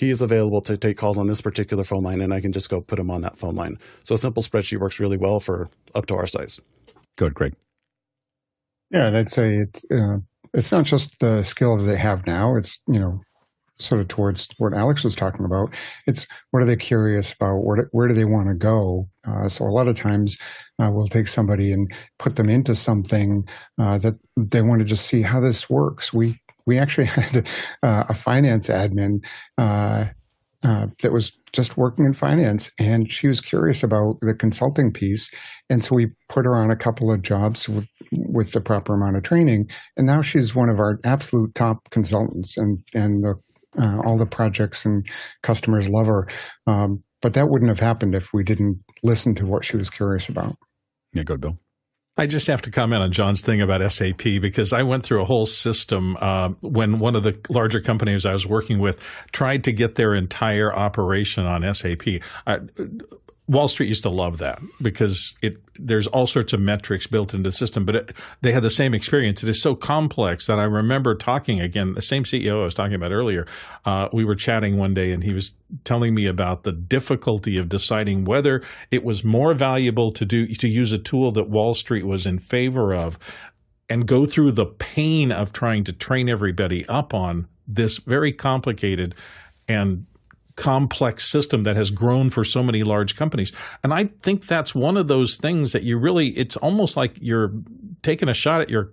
He 0.00 0.08
is 0.08 0.22
available 0.22 0.62
to 0.62 0.78
take 0.78 0.96
calls 0.96 1.18
on 1.18 1.26
this 1.26 1.42
particular 1.42 1.84
phone 1.84 2.02
line, 2.02 2.22
and 2.22 2.32
I 2.32 2.40
can 2.40 2.52
just 2.52 2.70
go 2.70 2.80
put 2.80 2.98
him 2.98 3.10
on 3.10 3.20
that 3.20 3.36
phone 3.36 3.54
line. 3.54 3.78
So 4.02 4.14
a 4.14 4.18
simple 4.18 4.42
spreadsheet 4.42 4.80
works 4.80 4.98
really 4.98 5.18
well 5.18 5.40
for 5.40 5.68
up 5.94 6.06
to 6.06 6.14
our 6.14 6.26
size. 6.26 6.58
Good, 7.18 7.34
Greg. 7.34 7.54
Yeah, 8.90 9.08
and 9.08 9.18
I'd 9.18 9.28
say 9.28 9.56
it's 9.56 9.84
uh, 9.90 10.16
it's 10.54 10.72
not 10.72 10.86
just 10.86 11.18
the 11.20 11.42
skill 11.42 11.76
that 11.76 11.84
they 11.84 11.98
have 11.98 12.26
now. 12.26 12.56
It's 12.56 12.78
you 12.86 12.98
know 12.98 13.20
sort 13.78 14.00
of 14.00 14.08
towards 14.08 14.48
what 14.56 14.72
Alex 14.72 15.04
was 15.04 15.14
talking 15.14 15.44
about. 15.44 15.74
It's 16.06 16.26
what 16.50 16.62
are 16.62 16.66
they 16.66 16.76
curious 16.76 17.34
about? 17.34 17.62
Where 17.62 17.76
do, 17.76 17.82
where 17.92 18.08
do 18.08 18.14
they 18.14 18.24
want 18.24 18.48
to 18.48 18.54
go? 18.54 19.06
Uh, 19.28 19.50
so 19.50 19.66
a 19.66 19.66
lot 19.66 19.86
of 19.86 19.96
times 19.96 20.38
uh, 20.78 20.90
we'll 20.90 21.08
take 21.08 21.28
somebody 21.28 21.72
and 21.72 21.92
put 22.18 22.36
them 22.36 22.48
into 22.48 22.74
something 22.74 23.46
uh, 23.78 23.98
that 23.98 24.14
they 24.34 24.62
want 24.62 24.78
to 24.78 24.86
just 24.86 25.06
see 25.08 25.20
how 25.20 25.40
this 25.40 25.68
works. 25.68 26.10
We 26.10 26.38
we 26.70 26.78
actually 26.78 27.04
had 27.18 27.48
uh, 27.82 28.04
a 28.08 28.14
finance 28.14 28.68
admin 28.68 29.24
uh, 29.58 30.04
uh, 30.62 30.86
that 31.02 31.12
was 31.12 31.32
just 31.52 31.76
working 31.76 32.04
in 32.04 32.14
finance 32.14 32.70
and 32.78 33.12
she 33.12 33.26
was 33.26 33.40
curious 33.40 33.82
about 33.82 34.16
the 34.20 34.32
consulting 34.32 34.92
piece 34.92 35.28
and 35.68 35.84
so 35.84 35.96
we 35.96 36.06
put 36.28 36.44
her 36.44 36.54
on 36.54 36.70
a 36.70 36.76
couple 36.76 37.10
of 37.10 37.22
jobs 37.22 37.68
with, 37.68 37.88
with 38.12 38.52
the 38.52 38.60
proper 38.60 38.94
amount 38.94 39.16
of 39.16 39.24
training 39.24 39.68
and 39.96 40.06
now 40.06 40.22
she's 40.22 40.54
one 40.54 40.68
of 40.68 40.78
our 40.78 41.00
absolute 41.04 41.52
top 41.56 41.90
consultants 41.90 42.56
and 42.56 42.78
and 42.94 43.24
the 43.24 43.34
uh, 43.78 44.00
all 44.04 44.18
the 44.18 44.26
projects 44.26 44.84
and 44.84 45.06
customers 45.42 45.88
love 45.88 46.06
her. 46.06 46.26
Um, 46.66 47.02
but 47.22 47.34
that 47.34 47.48
wouldn't 47.48 47.68
have 47.68 47.80
happened 47.80 48.14
if 48.14 48.32
we 48.32 48.42
didn't 48.42 48.82
listen 49.02 49.34
to 49.36 49.46
what 49.46 49.64
she 49.64 49.76
was 49.76 49.90
curious 49.90 50.28
about. 50.28 50.56
Yeah 51.12 51.22
go 51.24 51.36
bill 51.36 51.58
I 52.20 52.26
just 52.26 52.48
have 52.48 52.60
to 52.62 52.70
comment 52.70 53.02
on 53.02 53.12
John's 53.12 53.40
thing 53.40 53.62
about 53.62 53.80
SAP 53.90 54.22
because 54.42 54.74
I 54.74 54.82
went 54.82 55.04
through 55.04 55.22
a 55.22 55.24
whole 55.24 55.46
system 55.46 56.18
uh, 56.20 56.50
when 56.60 56.98
one 56.98 57.16
of 57.16 57.22
the 57.22 57.38
larger 57.48 57.80
companies 57.80 58.26
I 58.26 58.34
was 58.34 58.46
working 58.46 58.78
with 58.78 59.02
tried 59.32 59.64
to 59.64 59.72
get 59.72 59.94
their 59.94 60.14
entire 60.14 60.70
operation 60.70 61.46
on 61.46 61.62
SAP. 61.74 62.02
Wall 63.50 63.66
Street 63.66 63.88
used 63.88 64.04
to 64.04 64.10
love 64.10 64.38
that 64.38 64.60
because 64.80 65.36
it 65.42 65.56
there's 65.74 66.06
all 66.06 66.28
sorts 66.28 66.52
of 66.52 66.60
metrics 66.60 67.08
built 67.08 67.34
into 67.34 67.48
the 67.48 67.52
system, 67.52 67.84
but 67.84 67.96
it, 67.96 68.12
they 68.42 68.52
had 68.52 68.62
the 68.62 68.70
same 68.70 68.94
experience. 68.94 69.42
It 69.42 69.48
is 69.48 69.60
so 69.60 69.74
complex 69.74 70.46
that 70.46 70.60
I 70.60 70.64
remember 70.64 71.16
talking 71.16 71.60
again. 71.60 71.94
The 71.94 72.02
same 72.02 72.22
CEO 72.22 72.60
I 72.60 72.64
was 72.64 72.74
talking 72.74 72.94
about 72.94 73.10
earlier. 73.10 73.48
Uh, 73.84 74.08
we 74.12 74.24
were 74.24 74.36
chatting 74.36 74.76
one 74.76 74.94
day, 74.94 75.10
and 75.10 75.24
he 75.24 75.32
was 75.32 75.54
telling 75.82 76.14
me 76.14 76.26
about 76.26 76.62
the 76.62 76.70
difficulty 76.70 77.56
of 77.56 77.68
deciding 77.68 78.24
whether 78.24 78.62
it 78.92 79.02
was 79.02 79.24
more 79.24 79.52
valuable 79.52 80.12
to 80.12 80.24
do 80.24 80.46
to 80.46 80.68
use 80.68 80.92
a 80.92 80.98
tool 80.98 81.32
that 81.32 81.50
Wall 81.50 81.74
Street 81.74 82.06
was 82.06 82.26
in 82.26 82.38
favor 82.38 82.94
of, 82.94 83.18
and 83.88 84.06
go 84.06 84.26
through 84.26 84.52
the 84.52 84.66
pain 84.66 85.32
of 85.32 85.52
trying 85.52 85.82
to 85.84 85.92
train 85.92 86.28
everybody 86.28 86.86
up 86.86 87.12
on 87.12 87.48
this 87.66 87.98
very 87.98 88.30
complicated 88.30 89.16
and 89.66 90.06
complex 90.60 91.26
system 91.26 91.62
that 91.62 91.74
has 91.74 91.90
grown 91.90 92.28
for 92.28 92.44
so 92.44 92.62
many 92.62 92.82
large 92.82 93.16
companies. 93.16 93.50
And 93.82 93.94
I 93.94 94.10
think 94.20 94.46
that's 94.46 94.74
one 94.74 94.98
of 94.98 95.08
those 95.08 95.36
things 95.36 95.72
that 95.72 95.84
you 95.84 95.98
really, 95.98 96.28
it's 96.28 96.54
almost 96.58 96.98
like 96.98 97.16
you're 97.18 97.50
taking 98.02 98.28
a 98.28 98.34
shot 98.34 98.60
at 98.60 98.68
your 98.68 98.92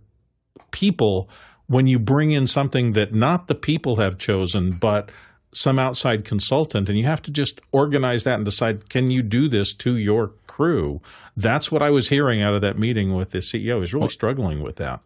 people 0.71 1.29
when 1.67 1.85
you 1.85 1.99
bring 1.99 2.31
in 2.31 2.47
something 2.47 2.93
that 2.93 3.13
not 3.13 3.47
the 3.47 3.55
people 3.55 3.97
have 3.97 4.17
chosen, 4.17 4.71
but 4.71 5.11
some 5.53 5.77
outside 5.77 6.23
consultant. 6.23 6.87
And 6.87 6.97
you 6.97 7.03
have 7.03 7.21
to 7.23 7.31
just 7.31 7.59
organize 7.73 8.23
that 8.23 8.35
and 8.35 8.45
decide, 8.45 8.89
can 8.89 9.11
you 9.11 9.21
do 9.21 9.49
this 9.49 9.73
to 9.73 9.97
your 9.97 10.29
crew? 10.47 11.01
That's 11.35 11.69
what 11.69 11.81
I 11.81 11.89
was 11.89 12.07
hearing 12.07 12.41
out 12.41 12.53
of 12.53 12.61
that 12.61 12.79
meeting 12.79 13.13
with 13.13 13.31
the 13.31 13.39
CEO. 13.39 13.81
he's 13.81 13.93
really 13.93 14.07
struggling 14.07 14.63
with 14.63 14.77
that. 14.77 15.01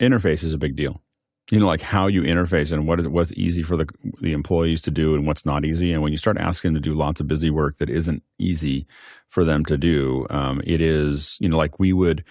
Interface 0.00 0.44
is 0.44 0.52
a 0.52 0.58
big 0.58 0.76
deal 0.76 1.00
you 1.50 1.60
know, 1.60 1.66
like 1.66 1.80
how 1.80 2.08
you 2.08 2.22
interface 2.22 2.72
and 2.72 2.88
what 2.88 3.00
is 3.00 3.06
what's 3.08 3.32
easy 3.32 3.62
for 3.62 3.76
the 3.76 3.86
the 4.20 4.32
employees 4.32 4.80
to 4.82 4.90
do 4.90 5.14
and 5.14 5.26
what's 5.26 5.46
not 5.46 5.64
easy. 5.64 5.92
And 5.92 6.02
when 6.02 6.12
you 6.12 6.18
start 6.18 6.38
asking 6.38 6.72
them 6.74 6.82
to 6.82 6.88
do 6.88 6.94
lots 6.94 7.20
of 7.20 7.28
busy 7.28 7.50
work 7.50 7.76
that 7.78 7.88
isn't 7.88 8.22
easy 8.38 8.86
for 9.28 9.44
them 9.44 9.64
to 9.66 9.78
do, 9.78 10.26
um, 10.30 10.60
it 10.64 10.80
is 10.80 11.36
you 11.40 11.48
know 11.48 11.56
like 11.56 11.78
we 11.78 11.92
would 11.92 12.24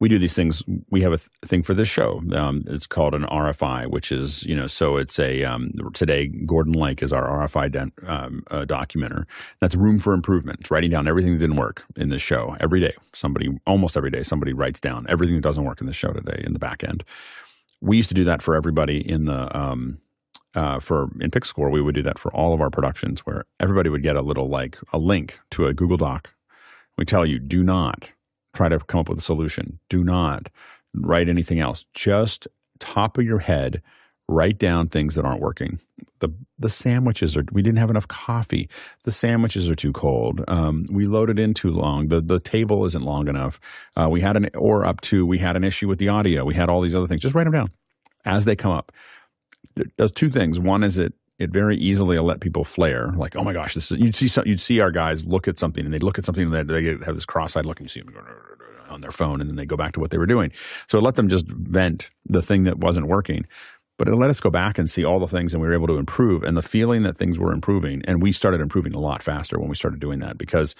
we 0.00 0.08
do 0.08 0.18
these 0.18 0.32
things. 0.32 0.62
We 0.90 1.02
have 1.02 1.12
a 1.12 1.18
th- 1.18 1.28
thing 1.44 1.62
for 1.62 1.74
this 1.74 1.86
show. 1.86 2.22
Um, 2.34 2.62
it's 2.66 2.88
called 2.88 3.14
an 3.14 3.22
RFI, 3.24 3.88
which 3.88 4.10
is 4.10 4.42
you 4.44 4.56
know 4.56 4.66
so 4.66 4.96
it's 4.96 5.18
a 5.18 5.44
um, 5.44 5.72
today 5.92 6.28
Gordon 6.28 6.72
Lake 6.72 7.02
is 7.02 7.12
our 7.12 7.46
RFI 7.46 7.92
um, 8.08 8.42
uh, 8.50 8.64
documenter. 8.64 9.26
That's 9.60 9.76
room 9.76 10.00
for 10.00 10.14
improvement. 10.14 10.60
It's 10.60 10.70
writing 10.70 10.90
down 10.90 11.06
everything 11.06 11.34
that 11.34 11.40
didn't 11.40 11.56
work 11.56 11.84
in 11.96 12.08
this 12.08 12.22
show 12.22 12.56
every 12.58 12.80
day. 12.80 12.94
Somebody 13.12 13.50
almost 13.66 13.98
every 13.98 14.10
day 14.10 14.22
somebody 14.22 14.54
writes 14.54 14.80
down 14.80 15.04
everything 15.10 15.36
that 15.36 15.42
doesn't 15.42 15.64
work 15.64 15.82
in 15.82 15.86
the 15.86 15.92
show 15.92 16.12
today 16.12 16.42
in 16.42 16.54
the 16.54 16.58
back 16.58 16.82
end 16.82 17.04
we 17.82 17.96
used 17.96 18.08
to 18.08 18.14
do 18.14 18.24
that 18.24 18.40
for 18.40 18.54
everybody 18.54 18.98
in 18.98 19.26
the 19.26 19.58
um, 19.58 19.98
uh, 20.54 20.80
for 20.80 21.10
in 21.20 21.30
PixelCorps. 21.30 21.72
We 21.72 21.82
would 21.82 21.94
do 21.94 22.02
that 22.02 22.18
for 22.18 22.32
all 22.34 22.54
of 22.54 22.60
our 22.60 22.70
productions, 22.70 23.20
where 23.20 23.44
everybody 23.60 23.90
would 23.90 24.02
get 24.02 24.16
a 24.16 24.22
little 24.22 24.48
like 24.48 24.78
a 24.92 24.98
link 24.98 25.38
to 25.50 25.66
a 25.66 25.74
Google 25.74 25.96
Doc. 25.96 26.32
We 26.96 27.04
tell 27.04 27.26
you, 27.26 27.38
do 27.38 27.62
not 27.62 28.08
try 28.54 28.68
to 28.68 28.78
come 28.78 29.00
up 29.00 29.08
with 29.08 29.18
a 29.18 29.22
solution. 29.22 29.78
Do 29.88 30.04
not 30.04 30.48
write 30.94 31.28
anything 31.28 31.58
else. 31.58 31.84
Just 31.94 32.46
top 32.78 33.18
of 33.18 33.24
your 33.24 33.38
head, 33.40 33.82
write 34.28 34.58
down 34.58 34.88
things 34.88 35.14
that 35.14 35.24
aren't 35.24 35.40
working. 35.40 35.78
The 36.20 36.30
the 36.58 36.68
sandwiches 36.68 37.36
are 37.36 37.44
we 37.52 37.62
didn't 37.62 37.78
have 37.78 37.90
enough 37.90 38.08
coffee. 38.08 38.68
The 39.04 39.10
sandwiches 39.10 39.68
are 39.68 39.74
too 39.74 39.92
cold. 39.92 40.44
Um, 40.48 40.86
we 40.90 41.06
loaded 41.06 41.38
in 41.38 41.54
too 41.54 41.70
long. 41.70 42.08
The 42.08 42.20
the 42.20 42.40
table 42.40 42.84
isn't 42.84 43.04
long 43.04 43.28
enough. 43.28 43.60
Uh, 43.96 44.08
we 44.10 44.20
had 44.20 44.36
an 44.36 44.48
or 44.54 44.84
up 44.84 45.00
to 45.02 45.26
we 45.26 45.38
had 45.38 45.56
an 45.56 45.64
issue 45.64 45.88
with 45.88 45.98
the 45.98 46.08
audio. 46.08 46.44
We 46.44 46.54
had 46.54 46.68
all 46.68 46.80
these 46.80 46.94
other 46.94 47.06
things. 47.06 47.20
Just 47.20 47.34
write 47.34 47.44
them 47.44 47.52
down 47.52 47.70
as 48.24 48.44
they 48.44 48.56
come 48.56 48.72
up. 48.72 48.92
It 49.76 49.96
does 49.96 50.12
two 50.12 50.30
things. 50.30 50.60
One 50.60 50.84
is 50.84 50.98
it 50.98 51.14
it 51.38 51.50
very 51.50 51.76
easily 51.76 52.18
will 52.18 52.26
let 52.26 52.40
people 52.40 52.62
flare. 52.62 53.12
Like, 53.16 53.34
oh 53.34 53.42
my 53.42 53.52
gosh, 53.52 53.74
this 53.74 53.90
is, 53.90 53.98
you'd 53.98 54.14
see 54.14 54.28
some, 54.28 54.44
you'd 54.46 54.60
see 54.60 54.78
our 54.78 54.92
guys 54.92 55.24
look 55.24 55.48
at 55.48 55.58
something 55.58 55.84
and 55.84 55.92
they 55.92 55.98
look 55.98 56.18
at 56.18 56.24
something 56.24 56.44
and 56.44 56.68
they, 56.68 56.80
they 56.80 57.04
have 57.04 57.16
this 57.16 57.24
cross-eyed 57.24 57.66
look 57.66 57.80
and 57.80 57.86
you 57.86 57.88
see 57.88 58.00
them 58.00 58.14
on 58.88 59.00
their 59.00 59.10
phone 59.10 59.40
and 59.40 59.50
then 59.50 59.56
they 59.56 59.66
go 59.66 59.76
back 59.76 59.92
to 59.94 60.00
what 60.00 60.12
they 60.12 60.18
were 60.18 60.26
doing. 60.26 60.52
So 60.86 60.98
it 60.98 61.02
let 61.02 61.16
them 61.16 61.28
just 61.28 61.46
vent 61.48 62.10
the 62.26 62.42
thing 62.42 62.62
that 62.64 62.78
wasn't 62.78 63.08
working 63.08 63.46
but 64.02 64.12
it 64.12 64.16
let 64.16 64.30
us 64.30 64.40
go 64.40 64.50
back 64.50 64.78
and 64.78 64.90
see 64.90 65.04
all 65.04 65.20
the 65.20 65.28
things 65.28 65.54
and 65.54 65.62
we 65.62 65.68
were 65.68 65.74
able 65.74 65.86
to 65.86 65.96
improve 65.96 66.42
and 66.42 66.56
the 66.56 66.62
feeling 66.62 67.04
that 67.04 67.16
things 67.16 67.38
were 67.38 67.52
improving 67.52 68.02
and 68.06 68.20
we 68.20 68.32
started 68.32 68.60
improving 68.60 68.94
a 68.94 68.98
lot 68.98 69.22
faster 69.22 69.60
when 69.60 69.68
we 69.68 69.76
started 69.76 70.00
doing 70.00 70.18
that 70.18 70.36
because 70.36 70.74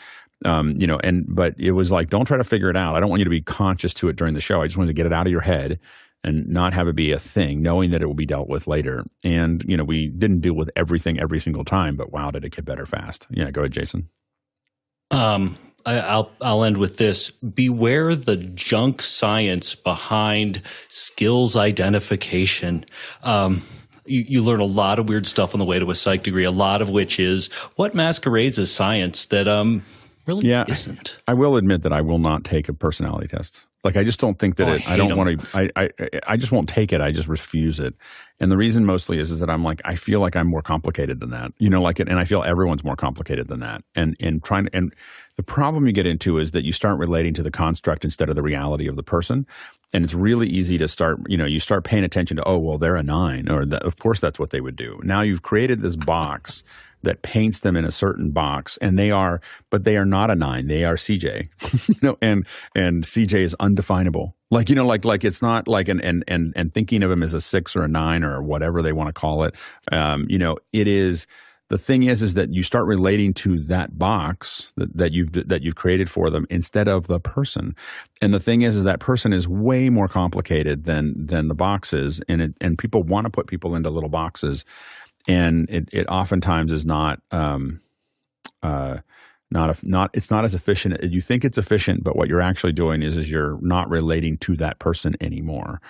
um, 0.44 0.74
you 0.80 0.88
know 0.88 0.98
and 1.04 1.24
but 1.28 1.54
it 1.56 1.70
was 1.70 1.92
like 1.92 2.10
don't 2.10 2.24
try 2.24 2.36
to 2.36 2.42
figure 2.42 2.68
it 2.68 2.76
out. 2.76 2.96
I 2.96 3.00
don't 3.00 3.08
want 3.08 3.20
you 3.20 3.24
to 3.24 3.30
be 3.30 3.40
conscious 3.40 3.94
to 3.94 4.08
it 4.08 4.16
during 4.16 4.34
the 4.34 4.40
show. 4.40 4.60
I 4.60 4.66
just 4.66 4.76
wanted 4.76 4.88
to 4.88 4.94
get 4.94 5.06
it 5.06 5.12
out 5.12 5.28
of 5.28 5.30
your 5.30 5.40
head 5.40 5.78
and 6.24 6.48
not 6.48 6.74
have 6.74 6.88
it 6.88 6.96
be 6.96 7.12
a 7.12 7.18
thing 7.20 7.62
knowing 7.62 7.92
that 7.92 8.02
it 8.02 8.06
will 8.06 8.14
be 8.14 8.26
dealt 8.26 8.48
with 8.48 8.66
later. 8.66 9.04
And 9.22 9.64
you 9.68 9.76
know 9.76 9.84
we 9.84 10.08
didn't 10.08 10.40
deal 10.40 10.54
with 10.54 10.70
everything 10.74 11.20
every 11.20 11.38
single 11.38 11.64
time 11.64 11.94
but 11.96 12.10
wow 12.10 12.32
did 12.32 12.44
it 12.44 12.56
get 12.56 12.64
better 12.64 12.86
fast. 12.86 13.28
Yeah 13.30 13.52
go 13.52 13.60
ahead 13.60 13.72
jason. 13.72 14.08
Um 15.12 15.56
I, 15.86 16.16
will 16.16 16.30
I'll 16.40 16.64
end 16.64 16.78
with 16.78 16.96
this. 16.96 17.30
Beware 17.30 18.14
the 18.14 18.36
junk 18.36 19.02
science 19.02 19.74
behind 19.74 20.62
skills 20.88 21.56
identification. 21.56 22.84
Um, 23.22 23.62
you, 24.06 24.24
you, 24.26 24.42
learn 24.42 24.60
a 24.60 24.64
lot 24.64 24.98
of 24.98 25.09
weird 25.09 25.26
stuff 25.26 25.54
on 25.54 25.59
the 25.59 25.64
way 25.64 25.78
to 25.78 25.90
a 25.90 25.94
psych 25.94 26.22
degree. 26.22 26.44
A 26.44 26.50
lot 26.50 26.80
of 26.80 26.90
which 26.90 27.20
is 27.20 27.46
what 27.76 27.94
masquerades 27.94 28.59
as 28.59 28.70
science 28.70 29.26
that 29.26 29.46
um 29.46 29.82
really 30.26 30.48
yeah, 30.48 30.64
isn't. 30.68 31.16
I 31.28 31.34
will 31.34 31.56
admit 31.56 31.82
that 31.82 31.92
I 31.92 32.00
will 32.00 32.18
not 32.18 32.44
take 32.44 32.68
a 32.68 32.72
personality 32.72 33.28
test. 33.28 33.64
Like 33.84 33.96
I 33.96 34.04
just 34.04 34.20
don't 34.20 34.38
think 34.38 34.56
that 34.56 34.68
oh, 34.68 34.74
it. 34.74 34.88
I, 34.88 34.94
I 34.94 34.96
don't 34.96 35.16
want 35.16 35.40
to. 35.40 35.59
I, 35.59 35.70
I 35.74 35.90
I 36.28 36.36
just 36.36 36.52
won't 36.52 36.68
take 36.68 36.92
it. 36.92 37.00
I 37.00 37.10
just 37.10 37.26
refuse 37.26 37.80
it. 37.80 37.94
And 38.38 38.50
the 38.50 38.56
reason 38.56 38.86
mostly 38.86 39.18
is 39.18 39.32
is 39.32 39.40
that 39.40 39.50
I'm 39.50 39.64
like 39.64 39.80
I 39.84 39.96
feel 39.96 40.20
like 40.20 40.36
I'm 40.36 40.46
more 40.46 40.62
complicated 40.62 41.18
than 41.18 41.30
that. 41.30 41.52
You 41.59 41.68
know, 41.68 41.82
like 41.82 41.98
it, 41.98 42.09
and 42.09 42.18
I 42.18 42.24
feel 42.24 42.44
everyone's 42.44 42.84
more 42.84 42.94
complicated 42.94 43.48
than 43.48 43.59
that. 43.60 43.82
And 43.96 44.16
and 44.20 44.42
trying 44.42 44.66
to 44.66 44.76
and 44.76 44.94
the 45.36 45.42
problem 45.42 45.86
you 45.86 45.92
get 45.92 46.06
into 46.06 46.38
is 46.38 46.52
that 46.52 46.64
you 46.64 46.72
start 46.72 46.98
relating 46.98 47.34
to 47.34 47.42
the 47.42 47.50
construct 47.50 48.04
instead 48.04 48.28
of 48.28 48.36
the 48.36 48.42
reality 48.42 48.86
of 48.86 48.96
the 48.96 49.02
person. 49.02 49.46
And 49.94 50.04
it's 50.04 50.14
really 50.14 50.48
easy 50.48 50.78
to 50.78 50.88
start, 50.88 51.18
you 51.26 51.36
know, 51.36 51.44
you 51.44 51.60
start 51.60 51.84
paying 51.84 52.04
attention 52.04 52.38
to, 52.38 52.44
oh, 52.48 52.56
well, 52.56 52.78
they're 52.78 52.96
a 52.96 53.02
nine, 53.02 53.50
or 53.50 53.66
that, 53.66 53.82
of 53.82 53.98
course 53.98 54.20
that's 54.20 54.38
what 54.38 54.48
they 54.48 54.60
would 54.60 54.76
do. 54.76 54.98
Now 55.02 55.20
you've 55.20 55.42
created 55.42 55.82
this 55.82 55.96
box 55.96 56.62
that 57.02 57.22
paints 57.22 57.60
them 57.60 57.76
in 57.76 57.84
a 57.84 57.92
certain 57.92 58.30
box 58.30 58.78
and 58.80 58.98
they 58.98 59.10
are 59.10 59.40
but 59.70 59.84
they 59.84 59.96
are 59.96 60.04
not 60.04 60.30
a 60.30 60.34
nine 60.34 60.66
they 60.66 60.84
are 60.84 60.94
cj 60.94 61.48
you 61.88 61.94
know 62.02 62.16
and 62.20 62.46
and 62.74 63.04
cj 63.04 63.34
is 63.34 63.54
undefinable 63.60 64.34
like 64.50 64.68
you 64.68 64.74
know 64.74 64.86
like 64.86 65.04
like 65.04 65.24
it's 65.24 65.42
not 65.42 65.68
like 65.68 65.88
an 65.88 66.00
and 66.00 66.24
and 66.28 66.52
and 66.56 66.74
thinking 66.74 67.02
of 67.02 67.10
him 67.10 67.22
as 67.22 67.34
a 67.34 67.40
six 67.40 67.74
or 67.76 67.82
a 67.82 67.88
nine 67.88 68.24
or 68.24 68.42
whatever 68.42 68.82
they 68.82 68.92
want 68.92 69.08
to 69.08 69.12
call 69.12 69.44
it 69.44 69.54
um 69.90 70.26
you 70.28 70.38
know 70.38 70.56
it 70.72 70.86
is 70.86 71.26
the 71.72 71.78
thing 71.78 72.02
is, 72.02 72.22
is 72.22 72.34
that 72.34 72.52
you 72.52 72.62
start 72.62 72.84
relating 72.84 73.32
to 73.32 73.58
that 73.60 73.98
box 73.98 74.74
that, 74.76 74.94
that 74.94 75.12
you've 75.12 75.32
that 75.32 75.62
you've 75.62 75.74
created 75.74 76.10
for 76.10 76.28
them 76.28 76.46
instead 76.50 76.86
of 76.86 77.06
the 77.06 77.18
person. 77.18 77.74
And 78.20 78.34
the 78.34 78.40
thing 78.40 78.60
is, 78.60 78.76
is 78.76 78.84
that 78.84 79.00
person 79.00 79.32
is 79.32 79.48
way 79.48 79.88
more 79.88 80.06
complicated 80.06 80.84
than 80.84 81.14
than 81.16 81.48
the 81.48 81.54
boxes, 81.54 82.20
and 82.28 82.42
it, 82.42 82.54
and 82.60 82.76
people 82.76 83.02
want 83.02 83.24
to 83.24 83.30
put 83.30 83.46
people 83.46 83.74
into 83.74 83.88
little 83.88 84.10
boxes, 84.10 84.66
and 85.28 85.68
it 85.70 85.88
it 85.92 86.06
oftentimes 86.06 86.72
is 86.72 86.84
not. 86.84 87.20
Um, 87.30 87.80
uh, 88.62 88.98
not 89.52 89.68
a, 89.70 89.86
not 89.86 90.10
it's 90.14 90.30
not 90.30 90.44
as 90.44 90.54
efficient. 90.54 91.02
You 91.02 91.20
think 91.20 91.44
it's 91.44 91.58
efficient, 91.58 92.02
but 92.02 92.16
what 92.16 92.28
you're 92.28 92.40
actually 92.40 92.72
doing 92.72 93.02
is 93.02 93.16
is 93.16 93.30
you're 93.30 93.58
not 93.60 93.88
relating 93.90 94.38
to 94.38 94.56
that 94.56 94.78
person 94.78 95.14
anymore. 95.20 95.80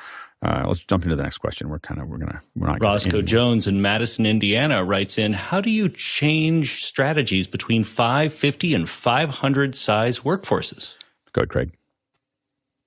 Uh, 0.42 0.64
let's 0.66 0.84
jump 0.84 1.04
into 1.04 1.14
the 1.14 1.22
next 1.22 1.38
question. 1.38 1.68
We're 1.68 1.78
kind 1.78 2.00
of 2.00 2.08
we're 2.08 2.18
gonna 2.18 2.42
we're 2.56 2.66
not 2.66 2.82
Roscoe 2.82 3.22
Jones 3.22 3.68
in 3.68 3.80
Madison, 3.80 4.26
Indiana 4.26 4.82
writes 4.82 5.16
in: 5.16 5.32
How 5.32 5.60
do 5.60 5.70
you 5.70 5.88
change 5.88 6.84
strategies 6.84 7.46
between 7.46 7.84
550 7.84 8.74
and 8.74 8.88
500 8.88 9.74
size 9.76 10.20
workforces? 10.20 10.96
Go 11.32 11.42
ahead, 11.42 11.48
Craig. 11.48 11.72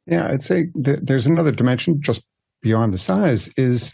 Yeah, 0.05 0.27
I'd 0.27 0.43
say 0.43 0.67
th- 0.83 0.99
there's 1.01 1.25
another 1.25 1.51
dimension 1.51 2.01
just 2.01 2.21
beyond 2.61 2.93
the 2.93 2.97
size 2.97 3.47
is 3.55 3.93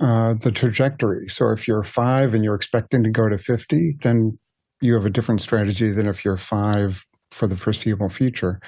uh, 0.00 0.34
the 0.40 0.50
trajectory. 0.50 1.28
So 1.28 1.50
if 1.50 1.68
you're 1.68 1.82
five 1.82 2.34
and 2.34 2.42
you're 2.42 2.54
expecting 2.54 3.04
to 3.04 3.10
go 3.10 3.28
to 3.28 3.38
50, 3.38 3.98
then 4.02 4.38
you 4.80 4.94
have 4.94 5.06
a 5.06 5.10
different 5.10 5.42
strategy 5.42 5.90
than 5.90 6.06
if 6.06 6.24
you're 6.24 6.36
five 6.36 7.04
for 7.30 7.46
the 7.46 7.56
foreseeable 7.56 8.08
future. 8.08 8.60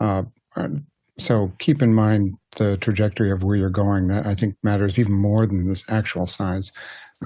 Uh, 0.00 0.22
so 1.18 1.52
keep 1.58 1.82
in 1.82 1.94
mind 1.94 2.34
the 2.56 2.76
trajectory 2.76 3.30
of 3.30 3.42
where 3.42 3.56
you're 3.56 3.70
going. 3.70 4.08
That 4.08 4.26
I 4.26 4.34
think 4.34 4.54
matters 4.62 4.98
even 4.98 5.14
more 5.14 5.46
than 5.46 5.66
this 5.66 5.84
actual 5.90 6.26
size. 6.26 6.72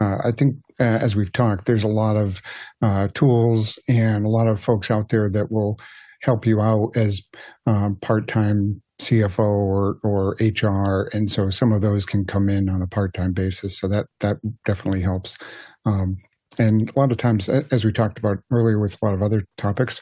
Uh, 0.01 0.19
I 0.25 0.31
think, 0.31 0.57
uh, 0.79 0.85
as 0.85 1.17
we've 1.17 1.33
talked, 1.33 1.67
there's 1.67 1.85
a 1.85 1.89
lot 1.89 2.17
of 2.17 2.41
uh, 2.81 3.09
tools 3.15 3.79
and 3.89 4.25
a 4.25 4.29
lot 4.29 4.47
of 4.47 4.61
folks 4.61 4.91
out 4.91 5.09
there 5.09 5.29
that 5.31 5.51
will 5.51 5.79
help 6.23 6.47
you 6.47 6.61
out 6.61 6.97
as 6.97 7.23
um, 7.67 7.97
part-time 7.97 8.81
CFO 9.01 9.39
or 9.39 9.99
or 10.03 10.37
HR, 10.41 11.09
and 11.17 11.31
so 11.31 11.51
some 11.51 11.73
of 11.73 11.81
those 11.81 12.07
can 12.07 12.25
come 12.25 12.49
in 12.49 12.69
on 12.69 12.83
a 12.83 12.87
part-time 12.87 13.33
basis. 13.33 13.79
So 13.79 13.89
that 13.89 14.07
that 14.21 14.37
definitely 14.65 15.01
helps. 15.01 15.39
Um, 15.87 16.17
and 16.59 16.91
a 16.91 16.99
lot 16.99 17.13
of 17.13 17.19
times, 17.19 17.49
as 17.49 17.85
we 17.85 17.93
talked 17.93 18.19
about 18.19 18.39
earlier 18.51 18.79
with 18.79 18.97
a 19.01 19.05
lot 19.05 19.15
of 19.15 19.23
other 19.23 19.45
topics, 19.57 20.01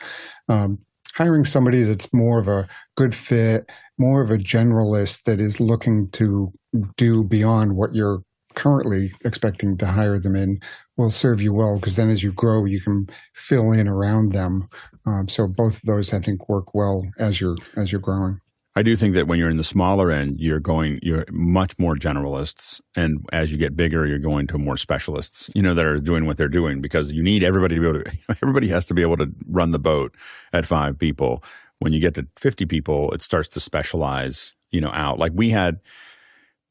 um, 0.49 0.79
hiring 1.15 1.45
somebody 1.45 1.83
that's 1.83 2.13
more 2.13 2.39
of 2.39 2.49
a 2.49 2.67
good 2.97 3.15
fit, 3.15 3.71
more 3.99 4.23
of 4.23 4.31
a 4.31 4.39
generalist 4.39 5.25
that 5.25 5.41
is 5.41 5.61
looking 5.61 6.11
to 6.11 6.53
do 6.97 7.23
beyond 7.23 7.77
what 7.77 7.95
you're 7.95 8.23
currently 8.55 9.13
expecting 9.25 9.77
to 9.77 9.87
hire 9.87 10.19
them 10.19 10.35
in 10.35 10.59
will 10.97 11.11
serve 11.11 11.41
you 11.41 11.53
well 11.53 11.77
because 11.77 11.95
then 11.95 12.11
as 12.11 12.25
you 12.25 12.33
grow 12.33 12.65
you 12.65 12.81
can 12.81 13.07
fill 13.35 13.71
in 13.71 13.87
around 13.87 14.33
them 14.33 14.69
um, 15.07 15.29
so 15.29 15.47
both 15.47 15.77
of 15.77 15.83
those 15.83 16.13
i 16.13 16.19
think 16.19 16.49
work 16.49 16.75
well 16.75 17.05
as 17.21 17.41
you're 17.41 17.57
as 17.77 17.93
you're 17.93 18.01
growing 18.01 18.41
I 18.79 18.83
do 18.83 18.95
think 18.95 19.15
that 19.15 19.27
when 19.27 19.41
you're 19.41 19.51
in 19.51 19.57
the 19.57 19.65
smaller 19.65 20.13
end, 20.13 20.39
you're 20.39 20.61
going, 20.61 21.01
you're 21.03 21.25
much 21.33 21.77
more 21.81 21.97
generalists. 21.97 22.81
And 22.95 23.27
as 23.33 23.51
you 23.51 23.59
get 23.59 23.77
bigger, 23.77 24.07
you're 24.07 24.21
going 24.21 24.47
to 24.47 24.57
more 24.57 24.77
specialists, 24.77 25.51
you 25.53 25.63
know, 25.63 25.75
that 25.75 25.85
are 25.85 25.99
doing 25.99 26.27
what 26.27 26.37
they're 26.37 26.47
doing 26.47 26.81
because 26.81 27.11
you 27.11 27.21
need 27.21 27.43
everybody 27.43 27.75
to 27.75 27.81
be 27.81 27.89
able 27.89 28.05
to, 28.05 28.19
everybody 28.41 28.69
has 28.69 28.85
to 28.85 28.95
be 28.95 29.03
able 29.03 29.17
to 29.17 29.33
run 29.49 29.73
the 29.73 29.81
boat 29.81 30.15
at 30.53 30.65
five 30.65 30.97
people. 30.97 31.43
When 31.81 31.93
you 31.93 31.99
get 31.99 32.15
to 32.15 32.29
50 32.37 32.67
people, 32.67 33.11
it 33.11 33.21
starts 33.21 33.49
to 33.49 33.59
specialize, 33.59 34.55
you 34.71 34.81
know, 34.81 34.93
out. 34.93 35.19
Like 35.19 35.33
we 35.35 35.51
had, 35.51 35.81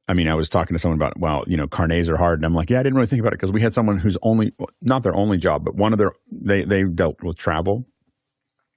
I 0.07 0.13
mean, 0.13 0.29
I 0.29 0.35
was 0.35 0.47
talking 0.47 0.75
to 0.75 0.79
someone 0.79 0.97
about, 0.97 1.19
well, 1.19 1.43
you 1.45 1.57
know, 1.57 1.67
carnets 1.67 2.07
are 2.07 2.15
hard. 2.15 2.39
And 2.39 2.45
I'm 2.45 2.53
like, 2.53 2.69
yeah, 2.69 2.79
I 2.79 2.83
didn't 2.83 2.95
really 2.95 3.07
think 3.07 3.19
about 3.19 3.33
it 3.33 3.39
because 3.39 3.51
we 3.51 3.59
had 3.59 3.73
someone 3.73 3.99
who's 3.99 4.17
only, 4.21 4.53
not 4.81 5.03
their 5.03 5.13
only 5.13 5.37
job, 5.37 5.65
but 5.65 5.75
one 5.75 5.91
of 5.91 5.99
their, 5.99 6.13
they, 6.31 6.63
they 6.63 6.83
dealt 6.83 7.21
with 7.21 7.37
travel, 7.37 7.85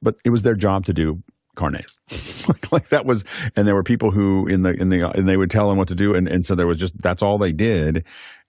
but 0.02 0.16
it 0.24 0.31
was 0.31 0.43
their 0.43 0.57
job 0.57 0.85
to 0.86 0.93
do 0.93 1.23
carnets. 1.60 1.98
like 2.72 2.88
that 2.88 3.04
was, 3.04 3.24
and 3.54 3.68
there 3.68 3.74
were 3.74 3.82
people 3.82 4.10
who 4.10 4.46
in 4.48 4.62
the 4.62 4.70
in 4.70 4.88
the 4.88 5.08
and 5.10 5.28
they 5.28 5.36
would 5.36 5.50
tell 5.50 5.68
them 5.68 5.76
what 5.76 5.88
to 5.88 5.94
do, 5.94 6.14
and 6.14 6.26
and 6.26 6.46
so 6.46 6.54
there 6.54 6.66
was 6.66 6.78
just 6.78 7.00
that's 7.00 7.22
all 7.22 7.38
they 7.38 7.52
did, 7.52 8.04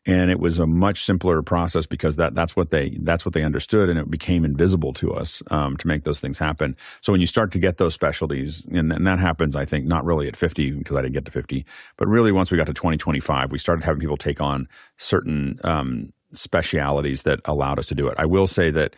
and 0.05 0.31
it 0.31 0.39
was 0.39 0.57
a 0.59 0.65
much 0.65 1.03
simpler 1.03 1.41
process 1.43 1.85
because 1.85 2.15
that 2.15 2.33
that's 2.33 2.55
what 2.55 2.69
they 2.69 2.97
that's 3.01 3.25
what 3.25 3.33
they 3.33 3.43
understood, 3.43 3.89
and 3.89 3.99
it 3.99 4.09
became 4.09 4.45
invisible 4.45 4.93
to 4.93 5.13
us 5.13 5.43
um, 5.51 5.75
to 5.77 5.87
make 5.87 6.03
those 6.05 6.19
things 6.19 6.39
happen. 6.39 6.75
So 7.01 7.11
when 7.11 7.21
you 7.21 7.27
start 7.27 7.51
to 7.51 7.59
get 7.59 7.77
those 7.77 7.93
specialties, 7.93 8.65
and, 8.71 8.91
and 8.91 9.05
that 9.05 9.19
happens, 9.19 9.55
I 9.55 9.65
think 9.65 9.85
not 9.85 10.05
really 10.05 10.27
at 10.27 10.35
fifty 10.35 10.71
because 10.71 10.95
I 10.95 11.01
didn't 11.01 11.13
get 11.13 11.25
to 11.25 11.31
fifty, 11.31 11.65
but 11.97 12.07
really 12.07 12.31
once 12.31 12.49
we 12.49 12.57
got 12.57 12.67
to 12.67 12.73
twenty 12.73 12.97
twenty 12.97 13.19
five, 13.19 13.51
we 13.51 13.57
started 13.57 13.83
having 13.83 13.99
people 13.99 14.17
take 14.17 14.41
on 14.41 14.67
certain 14.97 15.59
um, 15.63 16.13
specialities 16.33 17.23
that 17.23 17.41
allowed 17.45 17.77
us 17.77 17.87
to 17.87 17.95
do 17.95 18.07
it. 18.07 18.15
I 18.17 18.25
will 18.25 18.47
say 18.47 18.71
that 18.71 18.95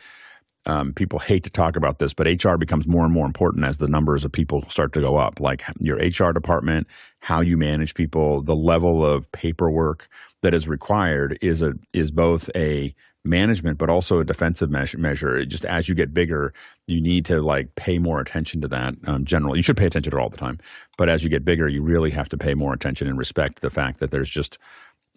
um, 0.66 0.94
people 0.94 1.20
hate 1.20 1.44
to 1.44 1.50
talk 1.50 1.76
about 1.76 2.00
this, 2.00 2.14
but 2.14 2.28
HR 2.28 2.56
becomes 2.56 2.88
more 2.88 3.04
and 3.04 3.14
more 3.14 3.26
important 3.26 3.66
as 3.66 3.78
the 3.78 3.88
numbers 3.88 4.24
of 4.24 4.32
people 4.32 4.64
start 4.70 4.94
to 4.94 5.02
go 5.02 5.18
up. 5.18 5.40
Like 5.40 5.64
your 5.80 5.98
HR 5.98 6.32
department, 6.32 6.88
how 7.20 7.42
you 7.42 7.58
manage 7.58 7.94
people, 7.94 8.42
the 8.42 8.56
level 8.56 9.06
of 9.06 9.30
paperwork 9.32 10.08
that 10.42 10.54
is 10.54 10.68
required 10.68 11.38
is 11.42 11.62
a 11.62 11.74
is 11.94 12.12
both 12.12 12.50
a 12.56 12.94
management 13.26 13.78
but 13.78 13.90
also 13.90 14.20
a 14.20 14.26
defensive 14.26 14.70
measure. 14.70 15.38
It 15.38 15.46
just 15.46 15.66
as 15.66 15.88
you 15.88 15.96
get 15.96 16.14
bigger, 16.14 16.54
you 16.88 17.02
need 17.02 17.26
to 17.26 17.42
like 17.42 17.76
pay 17.76 17.98
more 17.98 18.20
attention 18.20 18.62
to 18.62 18.68
that. 18.70 18.96
Um, 19.06 19.26
generally, 19.26 19.60
you 19.60 19.64
should 19.64 19.78
pay 19.78 19.86
attention 19.86 20.12
to 20.12 20.18
it 20.18 20.22
all 20.22 20.30
the 20.30 20.38
time, 20.38 20.60
but 20.98 21.10
as 21.10 21.24
you 21.24 21.30
get 21.30 21.46
bigger, 21.46 21.68
you 21.68 21.82
really 21.82 22.12
have 22.12 22.30
to 22.30 22.38
pay 22.38 22.54
more 22.54 22.74
attention 22.74 23.08
and 23.08 23.18
respect 23.18 23.62
the 23.62 23.70
fact 23.70 24.00
that 24.00 24.12
there's 24.12 24.30
just 24.30 24.58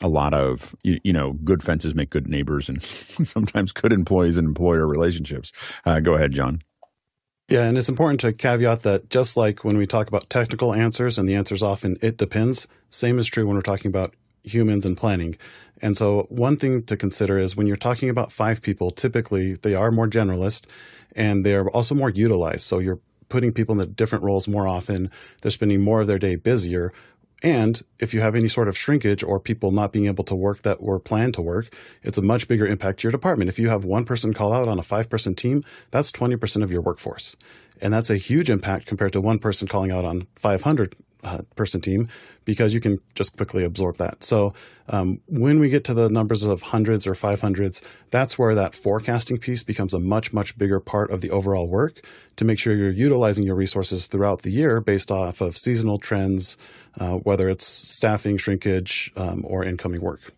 a 0.03 0.09
lot 0.09 0.35
of 0.35 0.75
you, 0.83 1.01
you, 1.05 1.13
know 1.13 1.33
good 1.33 1.63
fences 1.63 1.95
make 1.95 2.11
good 2.11 2.29
neighbors 2.29 2.69
and 2.69 2.83
sometimes 3.23 3.73
good 3.73 3.93
employees 3.93 4.39
and 4.39 4.47
employer 4.47 4.87
relationships. 4.87 5.53
Uh, 5.85 6.01
go 6.01 6.15
ahead 6.15 6.33
john. 6.33 6.63
Yeah 7.49 7.63
and 7.63 7.79
it's 7.79 7.89
important 7.89 8.21
to 8.21 8.33
caveat 8.33 8.83
that 8.83 9.09
just 9.09 9.37
like 9.37 9.65
when 9.65 9.79
we 9.79 9.87
talk 9.87 10.09
about 10.09 10.29
technical 10.29 10.75
answers 10.75 11.19
and 11.19 11.29
the 11.29 11.35
answer 11.35 11.55
is 11.55 11.63
often 11.63 11.97
it 12.03 12.17
depends 12.17 12.67
same 12.91 13.19
is 13.19 13.27
true 13.27 13.47
when 13.47 13.57
we're 13.57 13.63
talking 13.63 13.89
about 13.89 14.15
humans 14.43 14.87
and 14.87 14.97
planning. 14.97 15.37
And 15.83 15.97
so 15.97 16.27
one 16.29 16.57
thing 16.57 16.83
to 16.85 16.97
consider 16.97 17.39
is 17.39 17.57
when 17.57 17.67
you're 17.67 17.77
talking 17.77 18.09
about 18.09 18.33
five 18.33 18.63
people 18.63 18.91
typically 18.91 19.55
they 19.55 19.75
are 19.75 19.91
more 19.91 20.09
generalist 20.09 20.71
and 21.15 21.45
they 21.45 21.55
are 21.55 21.71
also 21.71 21.95
more 21.95 22.11
utilized. 22.11 22.63
So 22.63 22.79
you're 22.79 23.01
putting 23.29 23.53
people 23.53 23.73
in 23.73 23.79
the 23.79 23.87
different 23.87 24.25
roles 24.25 24.47
more 24.47 24.69
often. 24.69 25.11
They're 25.43 25.51
spending 25.51 25.81
more 25.81 26.01
of 26.01 26.07
their 26.07 26.19
day 26.19 26.37
busier 26.37 26.93
and 27.47 27.81
if 28.01 28.13
you 28.13 28.23
have 28.23 28.35
any 28.35 28.49
sort 28.49 28.67
of 28.67 28.77
shrinkage 28.77 29.23
or 29.23 29.39
people 29.39 29.71
not 29.71 29.93
being 29.93 30.07
able 30.07 30.25
to 30.25 30.35
work 30.35 30.63
that 30.63 30.83
were 30.83 30.99
planned 30.99 31.35
to 31.35 31.43
work, 31.43 31.73
it's 32.03 32.19
a 32.19 32.23
much 32.23 32.49
bigger 32.49 32.67
impact 32.67 32.99
to 32.99 33.03
your 33.05 33.13
department. 33.13 33.49
If 33.49 33.57
you 33.57 33.69
have 33.69 33.85
one 33.85 34.05
person 34.05 34.35
call 34.35 34.53
out 34.53 34.67
on 34.67 34.81
a 34.81 34.83
five 34.83 35.09
person 35.09 35.37
team, 35.37 35.63
that's 35.93 36.11
20% 36.11 36.65
of 36.65 36.73
your 36.73 36.81
workforce. 36.81 37.37
And 37.81 37.93
that's 37.95 38.11
a 38.11 38.17
huge 38.17 38.51
impact 38.51 38.87
compared 38.87 39.13
to 39.13 39.21
one 39.21 39.39
person 39.39 39.69
calling 39.69 39.93
out 39.93 40.05
on 40.05 40.27
500 40.35 40.97
uh, 41.27 41.39
person 41.57 41.81
team 41.81 42.09
because 42.45 42.73
you 42.73 42.81
can 42.81 42.99
just 43.17 43.37
quickly 43.37 43.65
absorb 43.65 43.97
that. 43.97 44.23
So 44.23 44.55
um, 44.89 45.21
when 45.27 45.59
we 45.59 45.69
get 45.69 45.83
to 45.85 45.95
the 45.95 46.09
numbers 46.09 46.45
of 46.45 46.63
hundreds 46.63 47.07
or 47.07 47.13
500s, 47.13 47.85
that's 48.11 48.39
where 48.39 48.55
that 48.55 48.77
forecasting 48.77 49.39
piece 49.39 49.65
becomes 49.65 49.93
a 49.93 49.99
much, 49.99 50.33
much 50.33 50.57
bigger 50.57 50.79
part 50.79 51.11
of 51.11 51.21
the 51.21 51.31
overall 51.31 51.67
work 51.67 52.07
to 52.37 52.45
make 52.45 52.59
sure 52.59 52.75
you're 52.75 52.91
utilizing 52.91 53.45
your 53.45 53.57
resources 53.57 54.07
throughout 54.07 54.43
the 54.43 54.51
year 54.51 54.81
based 54.81 55.11
off 55.11 55.41
of 55.41 55.57
seasonal 55.57 55.99
trends, 55.99 56.57
uh, 57.01 57.15
whether 57.15 57.49
it's 57.49 57.67
staffing, 57.67 58.37
shrinkage, 58.37 59.13
um, 59.17 59.43
or 59.45 59.65
incoming 59.65 60.01
work 60.01 60.33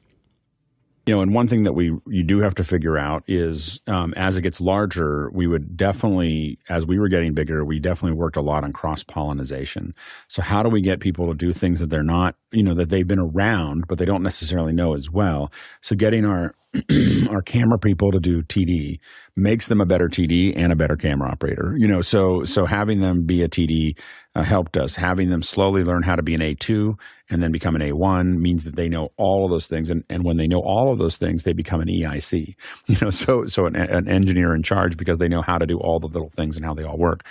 you 1.08 1.14
know, 1.14 1.22
and 1.22 1.32
one 1.32 1.48
thing 1.48 1.62
that 1.62 1.72
we 1.72 1.86
you 2.06 2.22
do 2.22 2.40
have 2.40 2.54
to 2.56 2.62
figure 2.62 2.98
out 2.98 3.24
is 3.26 3.80
um, 3.86 4.12
as 4.14 4.36
it 4.36 4.42
gets 4.42 4.60
larger, 4.60 5.30
we 5.32 5.46
would 5.46 5.74
definitely, 5.74 6.58
as 6.68 6.84
we 6.84 6.98
were 6.98 7.08
getting 7.08 7.32
bigger, 7.32 7.64
we 7.64 7.80
definitely 7.80 8.18
worked 8.18 8.36
a 8.36 8.42
lot 8.42 8.62
on 8.62 8.74
cross 8.74 9.04
pollination. 9.04 9.94
So 10.28 10.42
how 10.42 10.62
do 10.62 10.68
we 10.68 10.82
get 10.82 11.00
people 11.00 11.26
to 11.28 11.34
do 11.34 11.54
things 11.54 11.80
that 11.80 11.88
they're 11.88 12.02
not, 12.02 12.34
you 12.52 12.62
know, 12.62 12.74
that 12.74 12.90
they've 12.90 13.06
been 13.06 13.18
around 13.18 13.86
but 13.88 13.96
they 13.96 14.04
don't 14.04 14.22
necessarily 14.22 14.74
know 14.74 14.92
as 14.92 15.08
well? 15.08 15.50
So 15.80 15.96
getting 15.96 16.26
our 16.26 16.54
our 17.30 17.40
camera 17.40 17.78
people 17.78 18.12
to 18.12 18.20
do 18.20 18.42
TD 18.42 18.98
makes 19.36 19.68
them 19.68 19.80
a 19.80 19.86
better 19.86 20.06
TD 20.06 20.52
and 20.54 20.70
a 20.70 20.76
better 20.76 20.96
camera 20.96 21.30
operator. 21.30 21.74
You 21.78 21.88
know, 21.88 22.02
so 22.02 22.44
so 22.44 22.66
having 22.66 23.00
them 23.00 23.24
be 23.24 23.42
a 23.42 23.48
TD 23.48 23.98
uh, 24.34 24.42
helped 24.42 24.76
us. 24.76 24.94
Having 24.94 25.30
them 25.30 25.42
slowly 25.42 25.82
learn 25.82 26.02
how 26.02 26.14
to 26.14 26.22
be 26.22 26.34
an 26.34 26.42
A2 26.42 26.94
and 27.30 27.42
then 27.42 27.52
become 27.52 27.74
an 27.74 27.80
A1 27.80 28.36
means 28.36 28.64
that 28.64 28.76
they 28.76 28.88
know 28.88 29.08
all 29.16 29.44
of 29.44 29.50
those 29.50 29.66
things. 29.66 29.88
And, 29.88 30.04
and 30.10 30.24
when 30.24 30.36
they 30.36 30.46
know 30.46 30.60
all 30.60 30.92
of 30.92 30.98
those 30.98 31.16
things, 31.16 31.42
they 31.42 31.54
become 31.54 31.80
an 31.80 31.88
EIC. 31.88 32.54
You 32.86 32.96
know, 33.00 33.10
so 33.10 33.46
so 33.46 33.66
an, 33.66 33.76
an 33.76 34.08
engineer 34.08 34.54
in 34.54 34.62
charge 34.62 34.96
because 34.96 35.18
they 35.18 35.28
know 35.28 35.42
how 35.42 35.58
to 35.58 35.66
do 35.66 35.78
all 35.78 36.00
the 36.00 36.06
little 36.06 36.30
things 36.30 36.56
and 36.56 36.64
how 36.64 36.74
they 36.74 36.84
all 36.84 36.98
work. 36.98 37.24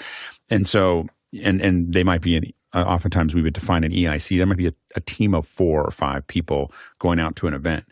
And 0.49 0.68
so 0.68 1.05
and 1.43 1.61
and 1.61 1.93
they 1.93 2.03
might 2.03 2.22
be 2.22 2.38
an 2.38 2.43
uh, 2.73 2.84
oftentimes 2.84 3.34
we 3.34 3.41
would 3.41 3.53
define 3.53 3.84
an 3.84 3.91
EIC. 3.91 4.38
There 4.38 4.45
might 4.45 4.57
be 4.57 4.68
a, 4.68 4.73
a, 4.95 4.99
team 4.99 5.34
of 5.34 5.47
four 5.47 5.84
or 5.84 5.89
five 5.89 6.27
people 6.27 6.72
going 6.99 7.19
out 7.19 7.38
to 7.38 7.47
an 7.47 7.53
event 7.53 7.85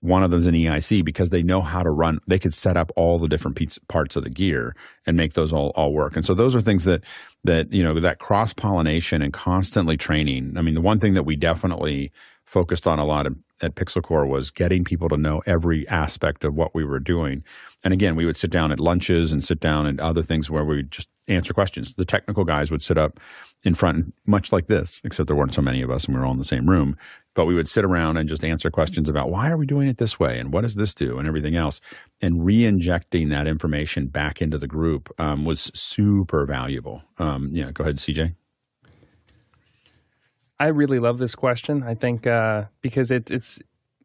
one 0.00 0.22
of 0.22 0.30
them's 0.30 0.46
an 0.46 0.54
EIC 0.54 1.04
because 1.04 1.30
they 1.30 1.42
know 1.42 1.60
how 1.60 1.82
to 1.82 1.90
run. 1.90 2.20
They 2.26 2.38
could 2.38 2.54
set 2.54 2.76
up 2.76 2.92
all 2.94 3.18
the 3.18 3.28
different 3.28 3.78
parts 3.88 4.14
of 4.14 4.24
the 4.24 4.30
gear 4.30 4.76
and 5.06 5.16
make 5.16 5.32
those 5.32 5.52
all, 5.52 5.70
all 5.70 5.92
work. 5.92 6.14
And 6.14 6.24
so 6.24 6.34
those 6.34 6.54
are 6.54 6.60
things 6.60 6.84
that 6.84 7.02
that 7.44 7.72
you 7.72 7.82
know 7.82 7.98
that 7.98 8.18
cross 8.18 8.52
pollination 8.52 9.22
and 9.22 9.32
constantly 9.32 9.96
training. 9.96 10.54
I 10.56 10.62
mean, 10.62 10.74
the 10.74 10.80
one 10.80 11.00
thing 11.00 11.14
that 11.14 11.24
we 11.24 11.36
definitely 11.36 12.12
focused 12.44 12.86
on 12.86 12.98
a 12.98 13.04
lot 13.04 13.26
of, 13.26 13.36
at 13.60 13.74
PixelCorps 13.74 14.28
was 14.28 14.50
getting 14.50 14.82
people 14.82 15.08
to 15.10 15.16
know 15.16 15.42
every 15.44 15.86
aspect 15.88 16.44
of 16.44 16.54
what 16.54 16.74
we 16.74 16.82
were 16.82 17.00
doing. 17.00 17.44
And 17.84 17.92
again, 17.92 18.16
we 18.16 18.24
would 18.24 18.36
sit 18.36 18.50
down 18.50 18.72
at 18.72 18.80
lunches 18.80 19.32
and 19.32 19.44
sit 19.44 19.60
down 19.60 19.86
at 19.86 20.00
other 20.00 20.22
things 20.22 20.50
where 20.50 20.64
we 20.64 20.84
just 20.84 21.08
answer 21.28 21.52
questions. 21.52 21.94
The 21.94 22.06
technical 22.06 22.44
guys 22.44 22.70
would 22.70 22.82
sit 22.82 22.96
up 22.96 23.20
in 23.64 23.74
front, 23.74 24.14
much 24.26 24.50
like 24.50 24.66
this, 24.66 25.00
except 25.04 25.26
there 25.26 25.36
weren't 25.36 25.54
so 25.54 25.62
many 25.62 25.82
of 25.82 25.90
us 25.90 26.06
and 26.06 26.14
we 26.14 26.20
were 26.20 26.26
all 26.26 26.32
in 26.32 26.38
the 26.38 26.44
same 26.44 26.70
room. 26.70 26.96
But 27.38 27.46
we 27.46 27.54
would 27.54 27.68
sit 27.68 27.84
around 27.84 28.16
and 28.16 28.28
just 28.28 28.42
answer 28.42 28.68
questions 28.68 29.08
about 29.08 29.30
why 29.30 29.48
are 29.48 29.56
we 29.56 29.64
doing 29.64 29.86
it 29.86 29.98
this 29.98 30.18
way 30.18 30.40
and 30.40 30.52
what 30.52 30.62
does 30.62 30.74
this 30.74 30.92
do 30.92 31.20
and 31.20 31.28
everything 31.28 31.54
else. 31.54 31.80
And 32.20 32.44
re 32.44 32.64
injecting 32.64 33.28
that 33.28 33.46
information 33.46 34.08
back 34.08 34.42
into 34.42 34.58
the 34.58 34.66
group 34.66 35.08
um, 35.20 35.44
was 35.44 35.70
super 35.72 36.44
valuable. 36.46 37.04
Um, 37.16 37.50
yeah, 37.52 37.70
go 37.70 37.84
ahead, 37.84 37.98
CJ. 37.98 38.34
I 40.58 40.66
really 40.66 40.98
love 40.98 41.18
this 41.18 41.36
question. 41.36 41.84
I 41.84 41.94
think 41.94 42.26
uh, 42.26 42.64
because 42.80 43.12
it, 43.12 43.30
it's 43.30 43.60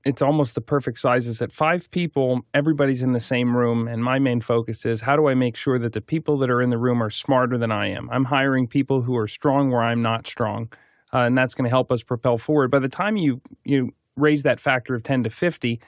it's 0.05 0.22
almost 0.22 0.53
the 0.53 0.61
perfect 0.61 0.99
size. 0.99 1.26
Is 1.26 1.39
that 1.39 1.51
five 1.51 1.89
people, 1.89 2.41
everybody's 2.53 3.01
in 3.01 3.14
the 3.14 3.19
same 3.19 3.57
room, 3.57 3.88
and 3.88 4.03
my 4.03 4.19
main 4.19 4.41
focus 4.41 4.85
is 4.85 5.01
how 5.01 5.15
do 5.15 5.27
I 5.27 5.34
make 5.34 5.55
sure 5.55 5.80
that 5.80 5.93
the 5.93 6.01
people 6.01 6.38
that 6.38 6.51
are 6.51 6.61
in 6.61 6.69
the 6.69 6.77
room 6.77 7.01
are 7.01 7.10
smarter 7.10 7.57
than 7.57 7.72
I 7.72 7.88
am. 7.88 8.11
I'm 8.11 8.26
hiring 8.26 8.68
people 8.68 9.01
who 9.01 9.18
are 9.18 9.27
strong 9.27 9.72
where 9.72 9.81
I'm 9.81 10.03
not 10.03 10.27
strong, 10.27 10.72
uh, 11.14 11.19
and 11.19 11.38
that's 11.38 11.56
going 11.56 11.65
to 11.65 11.69
help 11.69 11.91
us 11.91 12.03
propel 12.03 12.38
forward. 12.38 12.72
By 12.72 12.80
the 12.80 12.90
time 12.90 13.18
you 13.18 13.41
you 13.65 13.94
raise 14.18 14.44
that 14.44 14.60
factor 14.60 14.95
of 14.95 15.03
ten 15.03 15.23
to 15.23 15.30
fifty, 15.30 15.81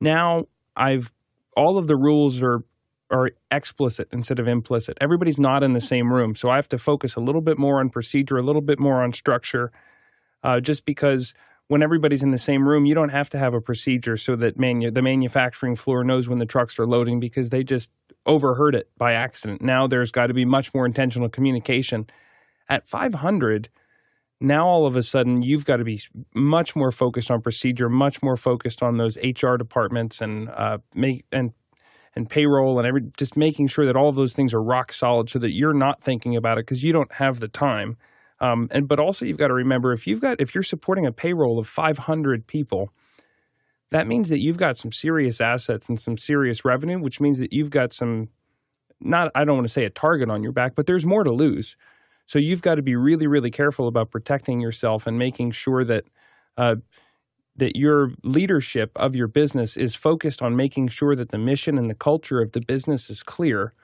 now 0.00 0.46
I've 0.76 1.12
all 1.56 1.78
of 1.78 1.88
the 1.88 1.96
rules 1.96 2.42
are 2.42 2.64
are 3.10 3.30
explicit 3.50 4.08
instead 4.12 4.40
of 4.40 4.48
implicit. 4.48 4.98
Everybody's 5.00 5.38
not 5.38 5.62
in 5.64 5.74
the 5.74 5.80
same 5.80 6.12
room, 6.12 6.36
so 6.36 6.50
I 6.50 6.56
have 6.56 6.68
to 6.70 6.78
focus 6.78 7.16
a 7.16 7.20
little 7.20 7.42
bit 7.42 7.58
more 7.58 7.80
on 7.80 7.90
procedure, 7.90 8.38
a 8.38 8.42
little 8.42 8.62
bit 8.62 8.80
more 8.80 9.02
on 9.02 9.12
structure 9.12 9.72
uh, 10.42 10.60
just 10.60 10.84
because 10.84 11.34
when 11.68 11.82
everybody's 11.82 12.22
in 12.22 12.30
the 12.30 12.38
same 12.38 12.68
room, 12.68 12.86
you 12.86 12.94
don't 12.94 13.10
have 13.10 13.30
to 13.30 13.38
have 13.38 13.54
a 13.54 13.60
procedure 13.60 14.16
so 14.16 14.36
that 14.36 14.58
manu- 14.58 14.90
the 14.90 15.02
manufacturing 15.02 15.76
floor 15.76 16.04
knows 16.04 16.28
when 16.28 16.38
the 16.38 16.46
trucks 16.46 16.78
are 16.78 16.86
loading 16.86 17.20
because 17.20 17.50
they 17.50 17.62
just 17.62 17.90
overheard 18.26 18.74
it 18.74 18.90
by 18.98 19.12
accident. 19.12 19.62
Now 19.62 19.86
there's 19.86 20.10
got 20.12 20.28
to 20.28 20.34
be 20.34 20.44
much 20.44 20.74
more 20.74 20.86
intentional 20.86 21.28
communication. 21.28 22.08
At 22.68 22.88
500, 22.88 23.68
now 24.40 24.66
all 24.66 24.86
of 24.86 24.96
a 24.96 25.02
sudden 25.02 25.42
you've 25.42 25.64
got 25.64 25.76
to 25.76 25.84
be 25.84 26.00
much 26.34 26.74
more 26.74 26.90
focused 26.90 27.30
on 27.30 27.40
procedure, 27.42 27.88
much 27.88 28.22
more 28.22 28.36
focused 28.36 28.82
on 28.82 28.96
those 28.96 29.18
HR 29.18 29.56
departments 29.56 30.20
and 30.20 30.48
uh, 30.50 30.78
make 30.94 31.24
and 31.32 31.52
and 32.16 32.28
payroll 32.28 32.78
and 32.78 32.88
every 32.88 33.02
just 33.16 33.36
making 33.36 33.68
sure 33.68 33.86
that 33.86 33.96
all 33.96 34.08
of 34.08 34.16
those 34.16 34.32
things 34.32 34.52
are 34.52 34.62
rock 34.62 34.92
solid 34.92 35.30
so 35.30 35.38
that 35.38 35.52
you're 35.52 35.72
not 35.72 36.02
thinking 36.02 36.34
about 36.36 36.58
it 36.58 36.66
because 36.66 36.82
you 36.82 36.92
don't 36.92 37.12
have 37.12 37.38
the 37.38 37.46
time 37.46 37.96
um, 38.40 38.68
and 38.70 38.88
but 38.88 38.98
also 38.98 39.24
you've 39.24 39.38
got 39.38 39.48
to 39.48 39.54
remember 39.54 39.92
if 39.92 40.06
you've 40.06 40.20
got 40.20 40.40
if 40.40 40.54
you're 40.54 40.62
supporting 40.62 41.06
a 41.06 41.12
payroll 41.12 41.58
of 41.58 41.68
500 41.68 42.46
people, 42.46 42.92
that 43.90 44.06
means 44.06 44.28
that 44.30 44.40
you've 44.40 44.56
got 44.56 44.78
some 44.78 44.92
serious 44.92 45.40
assets 45.40 45.88
and 45.88 46.00
some 46.00 46.16
serious 46.16 46.64
revenue, 46.64 46.98
which 46.98 47.20
means 47.20 47.38
that 47.38 47.52
you've 47.52 47.70
got 47.70 47.92
some 47.92 48.28
not 49.00 49.30
I 49.34 49.44
don't 49.44 49.56
want 49.56 49.66
to 49.66 49.72
say 49.72 49.84
a 49.84 49.90
target 49.90 50.30
on 50.30 50.42
your 50.42 50.52
back, 50.52 50.74
but 50.74 50.86
there's 50.86 51.04
more 51.04 51.24
to 51.24 51.32
lose. 51.32 51.76
So 52.30 52.38
you've 52.38 52.62
got 52.62 52.76
to 52.76 52.82
be 52.82 52.94
really 52.94 53.26
really 53.26 53.50
careful 53.50 53.88
about 53.88 54.12
protecting 54.12 54.60
yourself 54.60 55.08
and 55.08 55.18
making 55.18 55.50
sure 55.50 55.82
that 55.82 56.04
uh, 56.56 56.76
that 57.56 57.74
your 57.74 58.12
leadership 58.22 58.92
of 58.94 59.16
your 59.16 59.26
business 59.26 59.76
is 59.76 59.96
focused 59.96 60.40
on 60.40 60.54
making 60.54 60.88
sure 60.88 61.16
that 61.16 61.30
the 61.30 61.38
mission 61.38 61.76
and 61.76 61.90
the 61.90 61.94
culture 61.94 62.40
of 62.40 62.52
the 62.52 62.60
business 62.60 63.10
is 63.10 63.24
clear. 63.24 63.74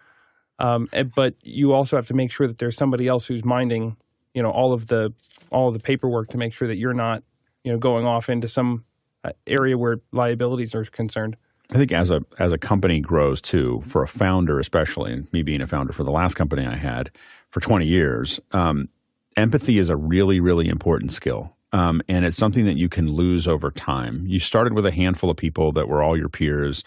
Um, 0.61 0.89
but 1.17 1.35
you 1.43 1.73
also 1.73 1.97
have 1.97 2.07
to 2.07 2.15
make 2.15 2.31
sure 2.31 2.47
that 2.47 2.59
there's 2.59 2.77
somebody 2.77 3.09
else 3.09 3.27
who's 3.27 3.45
minding 3.45 3.97
you 4.33 4.45
know 4.45 4.53
all 4.53 4.73
of 4.73 4.87
the 4.87 5.13
all 5.51 5.67
of 5.67 5.75
the 5.75 5.81
paperwork 5.81 6.31
to 6.31 6.39
make 6.39 6.53
sure 6.53 6.69
that 6.69 6.77
you're 6.77 6.95
not 6.95 7.25
you 7.65 7.73
know 7.73 7.79
going 7.79 8.07
off 8.07 8.29
into 8.29 8.47
some 8.47 8.85
uh, 9.25 9.33
area 9.49 9.77
where 9.77 9.97
liabilities 10.13 10.73
are 10.73 10.85
concerned. 10.85 11.37
I 11.73 11.79
think 11.79 11.91
as 11.91 12.11
a 12.11 12.21
as 12.39 12.53
a 12.53 12.59
company 12.59 13.01
grows 13.01 13.43
too, 13.43 13.83
for 13.89 14.05
a 14.05 14.09
founder 14.09 14.61
especially, 14.61 15.13
and 15.13 15.33
me 15.33 15.43
being 15.43 15.61
a 15.61 15.67
founder 15.67 15.93
for 15.93 16.05
the 16.05 16.13
last 16.13 16.35
company 16.35 16.65
I 16.65 16.77
had 16.77 17.11
for 17.51 17.61
20 17.61 17.87
years, 17.87 18.41
um, 18.53 18.89
empathy 19.37 19.79
is 19.79 19.89
a 19.89 19.97
really 19.97 20.41
really 20.41 20.69
important 20.69 21.13
skill. 21.13 21.53
Um, 21.73 22.01
and 22.09 22.25
it's 22.25 22.37
something 22.37 22.65
that 22.67 22.77
you 22.77 22.89
can 22.89 23.13
lose 23.13 23.47
over 23.47 23.71
time. 23.71 24.25
You 24.27 24.39
started 24.39 24.73
with 24.73 24.87
a 24.87 24.93
handful 24.93 25.31
of 25.31 25.37
people 25.37 25.73
that 25.73 25.89
were 25.89 26.03
all 26.03 26.17
your 26.17 26.29
peers, 26.29 26.85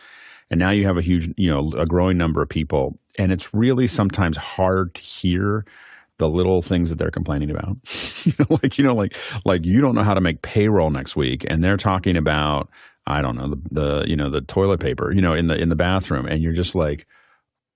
and 0.49 0.59
now 0.59 0.71
you 0.71 0.85
have 0.85 0.97
a 0.97 1.01
huge, 1.01 1.31
you 1.37 1.49
know, 1.49 1.73
a 1.77 1.85
growing 1.85 2.17
number 2.17 2.41
of 2.41 2.49
people, 2.49 2.97
and 3.17 3.31
it's 3.31 3.53
really 3.53 3.87
sometimes 3.87 4.37
hard 4.37 4.95
to 4.95 5.01
hear 5.01 5.65
the 6.17 6.29
little 6.29 6.61
things 6.61 6.89
that 6.89 6.97
they're 6.97 7.11
complaining 7.11 7.49
about. 7.49 7.77
you 8.25 8.33
know, 8.39 8.57
like 8.61 8.77
you 8.77 8.83
know, 8.83 8.95
like 8.95 9.15
like 9.45 9.65
you 9.65 9.81
don't 9.81 9.95
know 9.95 10.03
how 10.03 10.13
to 10.13 10.21
make 10.21 10.41
payroll 10.41 10.89
next 10.89 11.15
week, 11.15 11.45
and 11.49 11.63
they're 11.63 11.77
talking 11.77 12.15
about 12.15 12.69
I 13.07 13.21
don't 13.21 13.35
know 13.35 13.47
the, 13.47 13.61
the 13.71 14.05
you 14.07 14.15
know 14.15 14.29
the 14.29 14.41
toilet 14.41 14.79
paper, 14.79 15.11
you 15.11 15.21
know, 15.21 15.33
in 15.33 15.47
the 15.47 15.55
in 15.55 15.69
the 15.69 15.75
bathroom, 15.75 16.27
and 16.27 16.43
you're 16.43 16.53
just 16.53 16.75
like, 16.75 17.07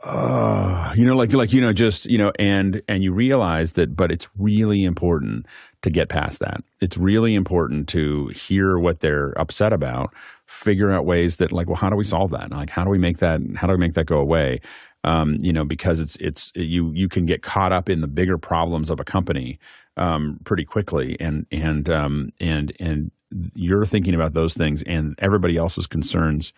oh, 0.03 0.93
you 0.95 1.05
know, 1.05 1.15
like 1.15 1.33
like 1.33 1.53
you 1.53 1.61
know, 1.61 1.73
just 1.73 2.05
you 2.05 2.17
know, 2.17 2.31
and 2.39 2.81
and 2.87 3.03
you 3.03 3.13
realize 3.13 3.73
that, 3.73 3.95
but 3.95 4.11
it's 4.11 4.27
really 4.37 4.83
important 4.83 5.45
to 5.81 5.89
get 5.89 6.09
past 6.09 6.39
that. 6.39 6.63
It's 6.81 6.97
really 6.97 7.35
important 7.35 7.87
to 7.89 8.27
hear 8.27 8.77
what 8.77 9.01
they're 9.01 9.37
upset 9.39 9.73
about, 9.73 10.13
figure 10.45 10.91
out 10.91 11.05
ways 11.05 11.37
that 11.37 11.51
like, 11.51 11.67
well, 11.67 11.77
how 11.77 11.89
do 11.89 11.95
we 11.95 12.03
solve 12.03 12.31
that? 12.31 12.51
Like, 12.51 12.69
how 12.69 12.83
do 12.83 12.89
we 12.89 12.97
make 12.97 13.17
that? 13.17 13.41
How 13.55 13.67
do 13.67 13.73
we 13.73 13.79
make 13.79 13.93
that 13.93 14.05
go 14.05 14.17
away? 14.17 14.59
um, 15.03 15.37
you 15.41 15.51
know, 15.51 15.65
because 15.65 15.99
it's 15.99 16.15
it's 16.19 16.51
you 16.55 16.91
you 16.93 17.09
can 17.09 17.25
get 17.25 17.41
caught 17.41 17.73
up 17.73 17.89
in 17.89 18.01
the 18.01 18.07
bigger 18.07 18.37
problems 18.37 18.89
of 18.89 18.99
a 18.99 19.03
company 19.03 19.59
um, 19.97 20.39
pretty 20.45 20.63
quickly, 20.63 21.17
and 21.19 21.45
and 21.51 21.89
um, 21.89 22.31
and 22.39 22.73
and 22.79 23.11
you're 23.53 23.85
thinking 23.85 24.15
about 24.15 24.33
those 24.33 24.53
things, 24.53 24.81
and 24.83 25.15
everybody 25.19 25.57
else's 25.57 25.87
concerns 25.87 26.53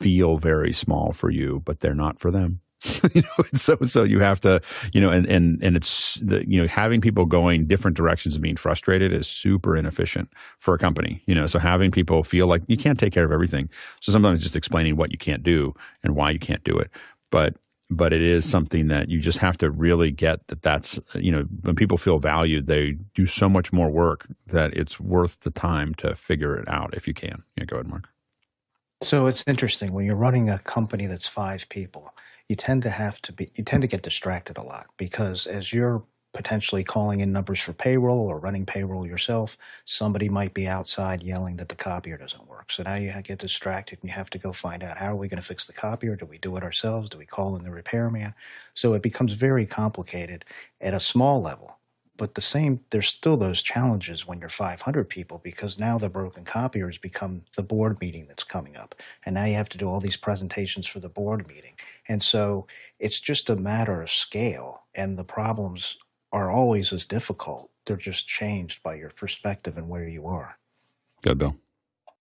feel 0.00 0.38
very 0.38 0.72
small 0.72 1.12
for 1.12 1.30
you, 1.30 1.62
but 1.64 1.80
they're 1.80 1.94
not 1.94 2.18
for 2.18 2.30
them. 2.30 2.60
you 3.14 3.22
know, 3.22 3.44
so 3.54 3.76
so 3.84 4.04
you 4.04 4.20
have 4.20 4.40
to, 4.40 4.60
you 4.92 5.00
know, 5.00 5.10
and 5.10 5.26
and 5.26 5.62
and 5.62 5.76
it's 5.76 6.14
the, 6.22 6.48
you 6.48 6.60
know 6.60 6.68
having 6.68 7.00
people 7.00 7.24
going 7.24 7.66
different 7.66 7.96
directions 7.96 8.36
and 8.36 8.42
being 8.42 8.56
frustrated 8.56 9.12
is 9.12 9.26
super 9.26 9.76
inefficient 9.76 10.30
for 10.60 10.74
a 10.74 10.78
company. 10.78 11.22
You 11.26 11.34
know, 11.34 11.46
so 11.46 11.58
having 11.58 11.90
people 11.90 12.22
feel 12.22 12.46
like 12.46 12.62
you 12.68 12.76
can't 12.76 12.98
take 12.98 13.12
care 13.12 13.24
of 13.24 13.32
everything. 13.32 13.68
So 14.00 14.12
sometimes 14.12 14.42
just 14.42 14.56
explaining 14.56 14.96
what 14.96 15.10
you 15.10 15.18
can't 15.18 15.42
do 15.42 15.74
and 16.04 16.14
why 16.14 16.30
you 16.30 16.38
can't 16.38 16.62
do 16.62 16.78
it. 16.78 16.90
But 17.30 17.56
but 17.90 18.12
it 18.12 18.22
is 18.22 18.48
something 18.48 18.88
that 18.88 19.08
you 19.08 19.20
just 19.20 19.38
have 19.38 19.56
to 19.58 19.70
really 19.70 20.10
get 20.10 20.46
that 20.48 20.62
that's 20.62 21.00
you 21.14 21.32
know 21.32 21.42
when 21.62 21.74
people 21.74 21.96
feel 21.96 22.18
valued 22.18 22.66
they 22.66 22.92
do 23.14 23.26
so 23.26 23.48
much 23.48 23.72
more 23.72 23.90
work 23.90 24.26
that 24.46 24.74
it's 24.74 25.00
worth 25.00 25.40
the 25.40 25.50
time 25.50 25.94
to 25.94 26.14
figure 26.14 26.56
it 26.56 26.68
out 26.68 26.94
if 26.94 27.08
you 27.08 27.14
can 27.14 27.42
yeah 27.56 27.64
go 27.64 27.76
ahead 27.76 27.86
mark 27.86 28.08
so 29.02 29.26
it's 29.26 29.44
interesting 29.46 29.92
when 29.92 30.04
you're 30.04 30.16
running 30.16 30.50
a 30.50 30.58
company 30.60 31.06
that's 31.06 31.26
five 31.26 31.68
people 31.68 32.12
you 32.48 32.56
tend 32.56 32.82
to 32.82 32.90
have 32.90 33.20
to 33.22 33.32
be 33.32 33.48
you 33.54 33.64
tend 33.64 33.82
to 33.82 33.88
get 33.88 34.02
distracted 34.02 34.56
a 34.56 34.62
lot 34.62 34.86
because 34.96 35.46
as 35.46 35.72
you're 35.72 36.04
potentially 36.34 36.84
calling 36.84 37.20
in 37.20 37.32
numbers 37.32 37.58
for 37.60 37.72
payroll 37.72 38.26
or 38.28 38.38
running 38.38 38.66
payroll 38.66 39.06
yourself, 39.06 39.56
somebody 39.86 40.28
might 40.28 40.52
be 40.54 40.68
outside 40.68 41.22
yelling 41.22 41.56
that 41.56 41.68
the 41.68 41.74
copier 41.74 42.18
doesn't 42.18 42.46
work. 42.46 42.70
So 42.70 42.82
now 42.82 42.94
you 42.96 43.10
get 43.22 43.38
distracted 43.38 43.98
and 44.00 44.10
you 44.10 44.14
have 44.14 44.30
to 44.30 44.38
go 44.38 44.52
find 44.52 44.84
out 44.84 44.98
how 44.98 45.12
are 45.12 45.16
we 45.16 45.28
going 45.28 45.40
to 45.40 45.46
fix 45.46 45.66
the 45.66 45.72
copier? 45.72 46.16
Do 46.16 46.26
we 46.26 46.38
do 46.38 46.54
it 46.56 46.62
ourselves? 46.62 47.08
Do 47.08 47.18
we 47.18 47.26
call 47.26 47.56
in 47.56 47.62
the 47.64 47.70
repairman? 47.70 48.34
So 48.74 48.92
it 48.92 49.02
becomes 49.02 49.32
very 49.32 49.66
complicated 49.66 50.44
at 50.80 50.94
a 50.94 51.00
small 51.00 51.40
level. 51.40 51.77
But 52.18 52.34
the 52.34 52.42
same, 52.42 52.80
there's 52.90 53.08
still 53.08 53.36
those 53.36 53.62
challenges 53.62 54.26
when 54.26 54.40
you're 54.40 54.48
500 54.50 55.08
people 55.08 55.40
because 55.42 55.78
now 55.78 55.96
the 55.96 56.10
broken 56.10 56.44
copier 56.44 56.86
has 56.86 56.98
become 56.98 57.44
the 57.56 57.62
board 57.62 58.00
meeting 58.00 58.26
that's 58.26 58.44
coming 58.44 58.76
up. 58.76 58.96
And 59.24 59.34
now 59.34 59.44
you 59.44 59.54
have 59.54 59.68
to 59.70 59.78
do 59.78 59.88
all 59.88 60.00
these 60.00 60.16
presentations 60.16 60.86
for 60.86 60.98
the 60.98 61.08
board 61.08 61.46
meeting. 61.46 61.74
And 62.08 62.22
so 62.22 62.66
it's 62.98 63.20
just 63.20 63.48
a 63.48 63.56
matter 63.56 64.02
of 64.02 64.10
scale 64.10 64.82
and 64.94 65.16
the 65.16 65.24
problems 65.24 65.96
are 66.32 66.50
always 66.50 66.92
as 66.92 67.06
difficult. 67.06 67.70
They're 67.86 67.96
just 67.96 68.26
changed 68.26 68.82
by 68.82 68.96
your 68.96 69.10
perspective 69.10 69.78
and 69.78 69.88
where 69.88 70.08
you 70.08 70.26
are. 70.26 70.58
Good, 71.22 71.38
Bill. 71.38 71.56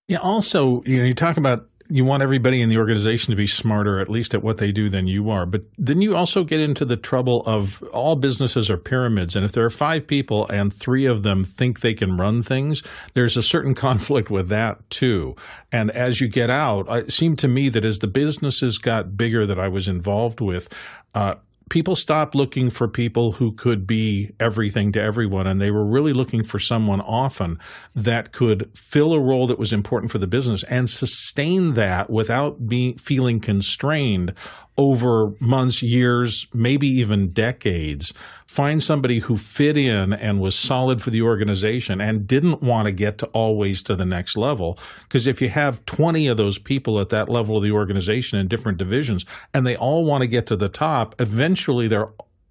Yeah. 0.07 0.19
Also, 0.19 0.84
you 0.84 0.99
know, 0.99 1.06
you 1.06 1.15
talk 1.15 1.38
about 1.38 1.68
you 1.90 2.06
want 2.06 2.24
everybody 2.24 2.62
in 2.62 2.70
the 2.70 2.78
organization 2.78 3.32
to 3.32 3.36
be 3.36 3.48
smarter, 3.48 4.00
at 4.00 4.10
least 4.10 4.34
at 4.34 4.44
what 4.44 4.58
they 4.58 4.72
do, 4.72 4.90
than 4.90 5.08
you 5.08 5.30
are. 5.30 5.46
But 5.46 5.64
then 5.78 6.02
you 6.02 6.16
also 6.16 6.44
get 6.44 6.60
into 6.60 6.86
the 6.86 6.98
trouble 6.98 7.44
of 7.46 7.82
all 7.94 8.16
businesses 8.16 8.70
are 8.70 8.78
pyramids. 8.78 9.36
And 9.36 9.46
if 9.46 9.52
there 9.52 9.66
are 9.66 9.70
five 9.70 10.08
people 10.08 10.48
and 10.48 10.74
three 10.74 11.06
of 11.06 11.24
them 11.24 11.44
think 11.44 11.80
they 11.80 11.94
can 11.94 12.18
run 12.18 12.44
things, 12.44 12.84
there's 13.14 13.38
a 13.38 13.44
certain 13.44 13.74
conflict 13.88 14.30
with 14.30 14.50
that 14.50 14.90
too. 14.90 15.36
And 15.72 15.92
as 15.92 16.20
you 16.20 16.28
get 16.28 16.50
out, 16.50 16.88
it 16.90 17.14
seemed 17.14 17.40
to 17.40 17.48
me 17.48 17.70
that 17.70 17.86
as 17.86 18.00
the 18.00 18.08
businesses 18.08 18.78
got 18.78 19.18
bigger 19.18 19.46
that 19.46 19.60
I 19.60 19.68
was 19.68 19.88
involved 19.88 20.42
with, 20.42 20.74
uh, 21.14 21.36
people 21.69 21.95
stopped 21.95 22.35
looking 22.35 22.69
for 22.69 22.88
people 22.88 23.34
who 23.34 23.52
could 23.52 23.85
be 23.85 24.31
everything 24.39 24.91
to 24.94 25.02
everyone, 25.02 25.48
and 25.48 25.60
they 25.60 25.72
were 25.72 25.85
really 25.85 26.14
looking 26.14 26.44
for 26.44 26.60
someone 26.60 27.02
often 27.02 27.60
that 27.95 28.31
could 28.31 28.69
fill 28.76 29.14
a 29.14 29.19
role 29.19 29.48
that 29.48 29.60
was 29.60 29.73
important 29.73 30.11
for 30.11 30.18
the 30.18 30.27
business 30.27 30.64
and 30.64 30.89
sustain 30.89 31.73
that 31.73 32.10
without 32.10 32.68
being 32.68 32.98
feeling 32.98 33.39
constrained 33.39 34.34
over 34.77 35.34
months, 35.39 35.81
years, 35.81 36.48
maybe 36.53 36.88
even 36.88 37.31
decades 37.31 38.14
find 38.58 38.82
somebody 38.82 39.20
who 39.20 39.38
fit 39.38 39.78
in 39.78 40.14
and 40.14 40.42
was 40.42 40.56
solid 40.58 41.00
for 41.00 41.12
the 41.12 41.22
organization 41.22 42.02
and 42.02 42.26
didn't 42.26 42.60
want 42.64 42.88
to 42.88 42.92
get 42.92 43.20
to 43.20 43.28
always 43.28 43.84
to 43.84 43.96
the 43.96 44.04
next 44.06 44.36
level. 44.36 44.80
Because 45.04 45.28
if 45.28 45.44
you 45.44 45.50
have 45.50 45.86
20 45.86 46.26
of 46.28 46.38
those 46.38 46.58
people 46.58 47.00
at 47.00 47.10
that 47.10 47.30
level 47.30 47.56
of 47.58 47.62
the 47.64 47.72
organization 47.72 48.40
in 48.40 48.48
different 48.48 48.80
divisions 48.80 49.26
and 49.54 49.66
they 49.68 49.76
all 49.78 50.06
want 50.06 50.24
to 50.24 50.28
get 50.28 50.48
to 50.48 50.56
the 50.56 50.70
top, 50.70 51.14
eventually 51.22 51.88
they're 51.88 52.08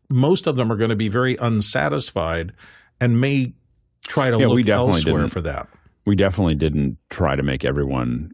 most 0.09 0.47
of 0.47 0.55
them 0.55 0.71
are 0.71 0.77
going 0.77 0.91
to 0.91 0.95
be 0.97 1.09
very 1.09 1.35
unsatisfied 1.41 2.53
and 3.01 3.21
may 3.21 3.53
try 4.07 4.31
to 4.31 4.39
Yeah, 4.39 4.47
look 4.47 4.69
elsewhere 4.69 5.23
didn't. 5.23 5.31
for 5.33 5.41
that. 5.41 5.67
we 6.07 6.15
definitely 6.15 6.55
didn't 6.55 6.99
try 7.11 7.35
to 7.35 7.43
make 7.43 7.65
everyone 7.65 8.31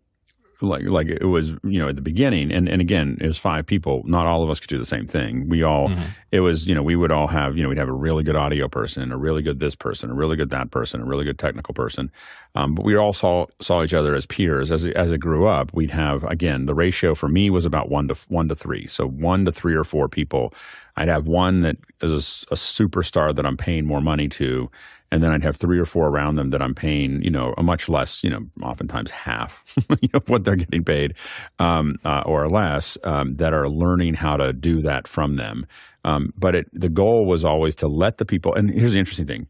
like 0.63 0.89
like 0.89 1.09
it 1.09 1.25
was 1.25 1.51
you 1.63 1.79
know 1.79 1.89
at 1.89 1.97
the 1.97 2.03
beginning. 2.03 2.53
And 2.53 2.69
and 2.69 2.81
again 2.81 3.19
it 3.21 3.27
was 3.27 3.39
five 3.39 3.67
people. 3.67 4.03
Not 4.05 4.27
all 4.27 4.43
of 4.43 4.51
us 4.51 4.61
could 4.61 4.69
do 4.69 4.79
the 4.79 4.87
same 4.87 5.07
thing. 5.07 5.49
We 5.49 5.63
all 5.63 5.91
it 6.31 6.41
was 6.41 6.67
you 6.67 6.75
know 6.75 6.83
we 6.83 6.97
would 6.97 7.13
all 7.13 7.27
have 7.29 7.57
you 7.57 7.63
know 7.63 7.69
we'd 7.69 7.79
have 7.79 7.89
a 7.89 7.93
really 7.93 8.23
good 8.23 8.37
audio 8.37 8.69
person 8.69 9.13
a 9.13 9.17
really 9.17 9.43
good 9.43 9.61
this 9.61 9.75
person 9.75 10.11
a 10.11 10.15
really 10.15 10.37
good 10.37 10.51
that 10.51 10.71
person 10.71 11.01
a 11.01 11.05
really 11.05 11.25
good 11.25 11.39
technical 11.39 11.75
person. 11.75 12.11
Um, 12.55 12.75
but 12.75 12.85
we 12.85 12.97
all 12.97 13.13
saw 13.13 13.47
saw 13.61 13.83
each 13.83 13.95
other 13.95 14.15
as 14.15 14.27
peers. 14.27 14.71
As 14.71 14.87
as 14.87 15.11
it 15.11 15.19
grew 15.19 15.47
up 15.47 15.73
we'd 15.75 15.91
have 15.91 16.25
again 16.25 16.67
the 16.67 16.75
ratio 16.75 17.15
for 17.15 17.29
me 17.29 17.51
was 17.51 17.67
about 17.67 17.91
one 17.91 18.09
to 18.09 18.17
one 18.29 18.49
to 18.49 18.55
three. 18.55 18.87
So 18.87 19.07
one 19.07 19.45
to 19.45 19.53
three 19.53 19.75
or 19.75 19.85
four 19.85 20.09
people. 20.09 20.55
I'd 20.97 21.09
have 21.09 21.27
one 21.27 21.61
that 21.61 21.79
is 22.03 22.45
a 22.51 22.55
superstar 22.55 23.35
that 23.35 23.47
I'm 23.47 23.57
paying 23.57 23.87
more 23.87 24.03
money 24.03 24.29
to, 24.29 24.71
and 25.13 25.23
then 25.23 25.31
I'd 25.31 25.45
have 25.45 25.57
three 25.57 25.79
or 25.79 25.85
four 25.85 26.09
around 26.09 26.37
them 26.37 26.51
that 26.51 26.63
I'm 26.63 26.75
paying, 26.75 27.23
you 27.23 27.31
know, 27.31 27.55
a 27.59 27.63
much 27.63 27.87
less, 27.87 28.25
you 28.25 28.31
know, 28.31 28.47
oftentimes 28.63 29.11
half 29.11 29.77
of 30.15 30.29
what 30.31 30.45
they're 30.45 30.57
getting 30.57 30.85
paid, 30.85 31.15
um, 31.59 31.97
uh, 32.03 32.23
or 32.25 32.49
less, 32.49 32.97
um, 33.05 33.37
that 33.37 33.53
are 33.53 33.69
learning 33.69 34.15
how 34.15 34.39
to 34.39 34.55
do 34.55 34.81
that 34.81 35.07
from 35.07 35.37
them. 35.37 35.67
Um, 36.03 36.33
but 36.37 36.55
it, 36.55 36.67
the 36.73 36.89
goal 36.89 37.27
was 37.27 37.45
always 37.45 37.75
to 37.77 37.89
let 37.89 38.17
the 38.17 38.25
people. 38.25 38.55
And 38.55 38.71
here's 38.71 38.95
the 38.95 38.99
interesting 38.99 39.27
thing: 39.27 39.49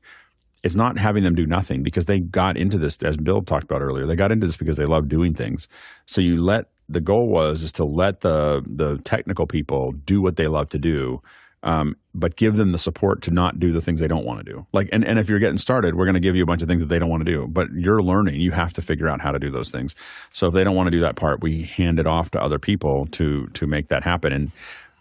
it's 0.65 0.75
not 0.75 0.99
having 0.99 1.23
them 1.23 1.37
do 1.37 1.47
nothing 1.47 1.85
because 1.85 2.07
they 2.07 2.19
got 2.19 2.57
into 2.57 2.77
this, 2.77 2.99
as 2.99 3.17
Bill 3.17 3.41
talked 3.41 3.65
about 3.65 3.83
earlier. 3.83 4.05
They 4.05 4.17
got 4.17 4.33
into 4.33 4.49
this 4.49 4.57
because 4.57 4.77
they 4.77 4.85
love 4.85 5.09
doing 5.09 5.33
things. 5.33 5.69
So 6.07 6.21
you 6.21 6.43
let 6.43 6.67
the 6.89 7.01
goal 7.01 7.29
was 7.29 7.63
is 7.63 7.73
to 7.73 7.85
let 7.85 8.23
the 8.23 8.65
the 8.67 8.99
technical 8.99 9.47
people 9.47 9.93
do 9.93 10.21
what 10.21 10.35
they 10.35 10.49
love 10.49 10.71
to 10.71 10.79
do, 10.79 11.23
um, 11.63 11.97
but 12.15 12.37
give 12.37 12.57
them 12.57 12.73
the 12.73 12.79
support 12.79 13.23
to 13.23 13.31
not 13.31 13.59
do 13.59 13.73
the 13.73 13.81
things 13.81 14.01
they 14.01 14.09
don't 14.09 14.25
want 14.25 14.45
to 14.45 14.45
do. 14.45 14.67
Like, 14.73 14.89
and, 14.93 15.05
and 15.05 15.19
if 15.19 15.29
you're 15.29 15.39
getting 15.39 15.59
started, 15.59 15.95
we're 15.95 16.05
going 16.05 16.15
to 16.15 16.21
give 16.21 16.37
you 16.37 16.43
a 16.43 16.47
bunch 16.47 16.63
of 16.63 16.69
things 16.69 16.83
that 16.83 16.89
they 16.89 16.99
don't 16.99 17.09
want 17.09 17.25
to 17.25 17.31
do, 17.31 17.47
but 17.49 17.69
you're 17.73 18.03
learning. 18.03 18.41
You 18.41 18.51
have 18.51 18.73
to 18.75 18.83
figure 18.83 19.09
out 19.09 19.21
how 19.21 19.33
to 19.33 19.39
do 19.39 19.51
those 19.51 19.71
things. 19.71 19.95
So 20.33 20.49
if 20.49 20.55
they 20.55 20.63
don't 20.63 20.77
want 20.77 20.89
to 20.89 20.91
do 20.91 21.01
that 21.01 21.17
part, 21.17 21.43
we 21.43 21.63
hand 21.63 21.99
it 21.99 22.07
off 22.07 22.31
to 22.33 22.43
other 22.43 22.59
people 22.59 23.07
to 23.13 23.47
to 23.49 23.67
make 23.67 23.89
that 23.89 24.03
happen. 24.03 24.33
And 24.33 24.53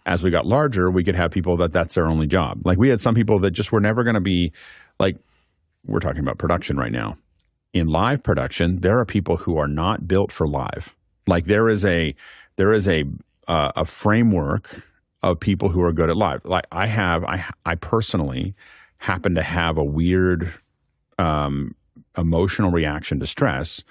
as 0.06 0.22
we 0.22 0.30
got 0.30 0.46
larger, 0.46 0.90
we 0.90 1.04
could 1.04 1.14
have 1.14 1.30
people 1.30 1.56
that 1.58 1.72
that's 1.72 1.94
their 1.94 2.06
only 2.06 2.26
job. 2.26 2.62
Like 2.64 2.78
we 2.78 2.88
had 2.88 3.00
some 3.00 3.14
people 3.14 3.38
that 3.40 3.50
just 3.50 3.72
were 3.72 3.80
never 3.80 4.04
going 4.04 4.14
to 4.14 4.20
be 4.20 4.52
like 4.98 5.16
we're 5.86 6.00
talking 6.00 6.20
about 6.20 6.38
production 6.38 6.76
right 6.76 6.92
now. 6.92 7.16
In 7.72 7.88
live 7.88 8.22
production, 8.22 8.80
there 8.80 8.98
are 8.98 9.04
people 9.04 9.36
who 9.36 9.58
are 9.58 9.68
not 9.68 10.06
built 10.06 10.30
for 10.30 10.46
live. 10.46 10.94
Like 11.26 11.44
there 11.44 11.68
is 11.68 11.84
a 11.84 12.14
there 12.56 12.72
is 12.72 12.88
a 12.88 13.04
uh, 13.48 13.72
a 13.76 13.84
framework 13.84 14.82
of 15.22 15.38
people 15.38 15.68
who 15.68 15.82
are 15.82 15.92
good 15.92 16.10
at 16.10 16.16
live. 16.16 16.44
Like 16.44 16.66
I 16.72 16.86
have, 16.86 17.24
I 17.24 17.44
I 17.64 17.74
personally 17.76 18.54
happen 18.98 19.34
to 19.34 19.42
have 19.42 19.78
a 19.78 19.84
weird 19.84 20.52
um, 21.18 21.74
emotional 22.16 22.70
reaction 22.70 23.20
to 23.20 23.26
stress, 23.26 23.82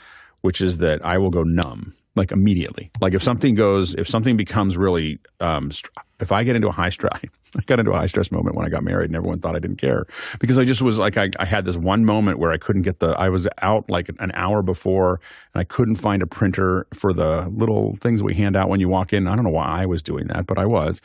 which 0.41 0.61
is 0.61 0.79
that 0.79 1.03
I 1.05 1.17
will 1.17 1.29
go 1.29 1.43
numb 1.43 1.93
like 2.15 2.31
immediately. 2.31 2.91
Like 2.99 3.13
if 3.13 3.23
something 3.23 3.55
goes, 3.55 3.95
if 3.95 4.07
something 4.07 4.35
becomes 4.35 4.77
really, 4.77 5.19
um, 5.39 5.71
if 6.19 6.31
I 6.31 6.43
get 6.43 6.55
into 6.55 6.67
a 6.67 6.73
high 6.73 6.89
stress, 6.97 7.21
I 7.57 7.61
got 7.65 7.79
into 7.79 7.91
a 7.91 7.97
high 7.97 8.07
stress 8.07 8.31
moment 8.31 8.55
when 8.55 8.65
I 8.65 8.69
got 8.69 8.83
married, 8.83 9.09
and 9.09 9.15
everyone 9.15 9.39
thought 9.39 9.55
I 9.55 9.59
didn't 9.59 9.77
care 9.77 10.05
because 10.39 10.57
I 10.57 10.63
just 10.63 10.81
was 10.81 10.97
like, 10.97 11.17
I, 11.17 11.29
I 11.39 11.45
had 11.45 11.65
this 11.65 11.77
one 11.77 12.05
moment 12.05 12.39
where 12.39 12.51
I 12.51 12.57
couldn't 12.57 12.83
get 12.83 12.99
the, 12.99 13.07
I 13.19 13.29
was 13.29 13.47
out 13.61 13.89
like 13.89 14.09
an 14.19 14.31
hour 14.33 14.61
before, 14.61 15.19
and 15.53 15.61
I 15.61 15.63
couldn't 15.63 15.97
find 15.97 16.21
a 16.21 16.27
printer 16.27 16.87
for 16.93 17.13
the 17.13 17.49
little 17.49 17.97
things 18.01 18.23
we 18.23 18.35
hand 18.35 18.55
out 18.55 18.69
when 18.69 18.79
you 18.79 18.89
walk 18.89 19.13
in. 19.13 19.27
I 19.27 19.35
don't 19.35 19.43
know 19.43 19.51
why 19.51 19.81
I 19.81 19.85
was 19.85 20.01
doing 20.01 20.27
that, 20.27 20.47
but 20.47 20.57
I 20.57 20.65
was 20.65 21.01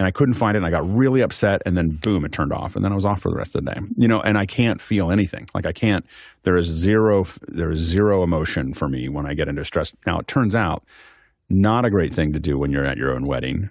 and 0.00 0.06
I 0.06 0.12
couldn't 0.12 0.34
find 0.34 0.56
it 0.56 0.60
and 0.60 0.66
I 0.66 0.70
got 0.70 0.90
really 0.90 1.20
upset 1.20 1.60
and 1.66 1.76
then 1.76 1.90
boom 1.90 2.24
it 2.24 2.32
turned 2.32 2.54
off 2.54 2.74
and 2.74 2.82
then 2.82 2.90
I 2.90 2.94
was 2.94 3.04
off 3.04 3.20
for 3.20 3.30
the 3.30 3.36
rest 3.36 3.54
of 3.54 3.62
the 3.62 3.74
day. 3.74 3.80
You 3.96 4.08
know, 4.08 4.18
and 4.22 4.38
I 4.38 4.46
can't 4.46 4.80
feel 4.80 5.10
anything. 5.10 5.46
Like 5.52 5.66
I 5.66 5.72
can't 5.72 6.06
there 6.44 6.56
is 6.56 6.66
zero 6.66 7.26
there 7.46 7.70
is 7.70 7.80
zero 7.80 8.22
emotion 8.22 8.72
for 8.72 8.88
me 8.88 9.10
when 9.10 9.26
I 9.26 9.34
get 9.34 9.46
into 9.46 9.62
stress. 9.62 9.92
Now 10.06 10.18
it 10.18 10.26
turns 10.26 10.54
out 10.54 10.84
not 11.50 11.84
a 11.84 11.90
great 11.90 12.14
thing 12.14 12.32
to 12.32 12.40
do 12.40 12.56
when 12.56 12.72
you're 12.72 12.86
at 12.86 12.96
your 12.96 13.14
own 13.14 13.26
wedding. 13.26 13.68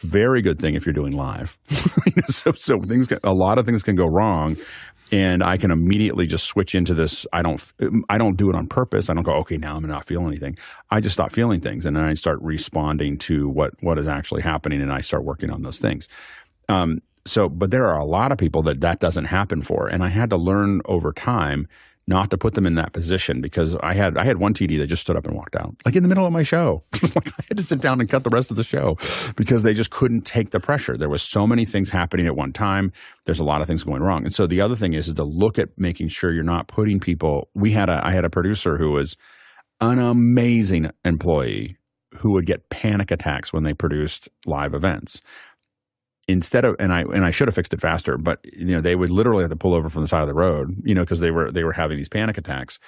Very 0.00 0.42
good 0.42 0.58
thing 0.58 0.74
if 0.74 0.86
you're 0.86 0.94
doing 0.94 1.12
live. 1.12 1.56
so 2.28 2.52
so 2.52 2.80
things 2.80 3.06
can, 3.06 3.18
a 3.22 3.32
lot 3.32 3.58
of 3.58 3.66
things 3.66 3.82
can 3.82 3.96
go 3.96 4.06
wrong 4.06 4.56
and 5.12 5.42
I 5.42 5.56
can 5.56 5.70
immediately 5.70 6.26
just 6.26 6.44
switch 6.44 6.74
into 6.74 6.94
this. 6.94 7.26
I 7.32 7.42
don't, 7.42 7.60
I 8.08 8.18
don't 8.18 8.36
do 8.36 8.48
it 8.48 8.54
on 8.54 8.66
purpose. 8.68 9.10
I 9.10 9.14
don't 9.14 9.24
go, 9.24 9.34
okay, 9.38 9.56
now 9.56 9.74
I'm 9.74 9.86
not 9.86 10.06
feeling 10.06 10.28
anything. 10.28 10.56
I 10.90 11.00
just 11.00 11.14
stop 11.14 11.32
feeling 11.32 11.60
things, 11.60 11.86
and 11.86 11.96
then 11.96 12.04
I 12.04 12.14
start 12.14 12.38
responding 12.40 13.18
to 13.18 13.48
what 13.48 13.72
what 13.82 13.98
is 13.98 14.06
actually 14.06 14.42
happening, 14.42 14.80
and 14.80 14.92
I 14.92 15.00
start 15.00 15.24
working 15.24 15.50
on 15.50 15.62
those 15.62 15.78
things. 15.78 16.08
Um, 16.68 17.00
so, 17.26 17.48
but 17.48 17.70
there 17.70 17.86
are 17.86 17.98
a 17.98 18.04
lot 18.04 18.32
of 18.32 18.38
people 18.38 18.62
that 18.62 18.80
that 18.80 19.00
doesn't 19.00 19.26
happen 19.26 19.62
for, 19.62 19.88
and 19.88 20.02
I 20.02 20.08
had 20.08 20.30
to 20.30 20.36
learn 20.36 20.80
over 20.84 21.12
time 21.12 21.66
not 22.06 22.30
to 22.30 22.38
put 22.38 22.54
them 22.54 22.66
in 22.66 22.74
that 22.74 22.92
position 22.92 23.40
because 23.40 23.74
I 23.82 23.94
had 23.94 24.16
I 24.18 24.24
had 24.24 24.38
one 24.38 24.54
TD 24.54 24.78
that 24.78 24.86
just 24.86 25.02
stood 25.02 25.16
up 25.16 25.26
and 25.26 25.36
walked 25.36 25.56
out, 25.56 25.74
like 25.84 25.96
in 25.96 26.02
the 26.02 26.08
middle 26.08 26.26
of 26.26 26.32
my 26.32 26.42
show. 26.42 26.82
like 27.02 27.28
I 27.28 27.44
had 27.48 27.56
to 27.58 27.62
sit 27.62 27.80
down 27.80 28.00
and 28.00 28.08
cut 28.08 28.24
the 28.24 28.30
rest 28.30 28.50
of 28.50 28.56
the 28.56 28.64
show 28.64 28.96
because 29.36 29.62
they 29.62 29.74
just 29.74 29.90
couldn't 29.90 30.22
take 30.22 30.50
the 30.50 30.60
pressure. 30.60 30.96
There 30.96 31.08
was 31.08 31.22
so 31.22 31.46
many 31.46 31.64
things 31.64 31.90
happening 31.90 32.26
at 32.26 32.36
one 32.36 32.52
time. 32.52 32.92
There's 33.26 33.40
a 33.40 33.44
lot 33.44 33.60
of 33.60 33.66
things 33.66 33.84
going 33.84 34.02
wrong, 34.02 34.24
and 34.24 34.34
so 34.34 34.46
the 34.46 34.60
other 34.60 34.76
thing 34.76 34.94
is, 34.94 35.08
is 35.08 35.14
to 35.14 35.24
look 35.24 35.58
at 35.58 35.68
making 35.76 36.08
sure 36.08 36.32
you're 36.32 36.42
not 36.42 36.68
putting 36.68 37.00
people. 37.00 37.48
We 37.54 37.72
had 37.72 37.88
a 37.88 38.00
I 38.04 38.12
had 38.12 38.24
a 38.24 38.30
producer 38.30 38.76
who 38.76 38.92
was 38.92 39.16
an 39.80 39.98
amazing 39.98 40.90
employee 41.04 41.76
who 42.18 42.32
would 42.32 42.46
get 42.46 42.68
panic 42.70 43.10
attacks 43.10 43.52
when 43.52 43.62
they 43.62 43.72
produced 43.72 44.28
live 44.44 44.74
events 44.74 45.22
instead 46.30 46.64
of 46.64 46.76
and 46.78 46.92
I 46.92 47.00
and 47.02 47.24
I 47.24 47.30
should 47.30 47.48
have 47.48 47.54
fixed 47.54 47.74
it 47.74 47.80
faster, 47.80 48.16
but 48.16 48.40
you 48.44 48.66
know 48.66 48.80
they 48.80 48.94
would 48.94 49.10
literally 49.10 49.42
have 49.42 49.50
to 49.50 49.56
pull 49.56 49.74
over 49.74 49.88
from 49.88 50.02
the 50.02 50.08
side 50.08 50.22
of 50.22 50.28
the 50.28 50.34
road, 50.34 50.80
you 50.84 50.94
know, 50.94 51.02
because 51.02 51.20
they 51.20 51.30
were 51.30 51.50
they 51.50 51.64
were 51.64 51.72
having 51.72 51.98
these 51.98 52.08
panic 52.08 52.38
attacks, 52.38 52.78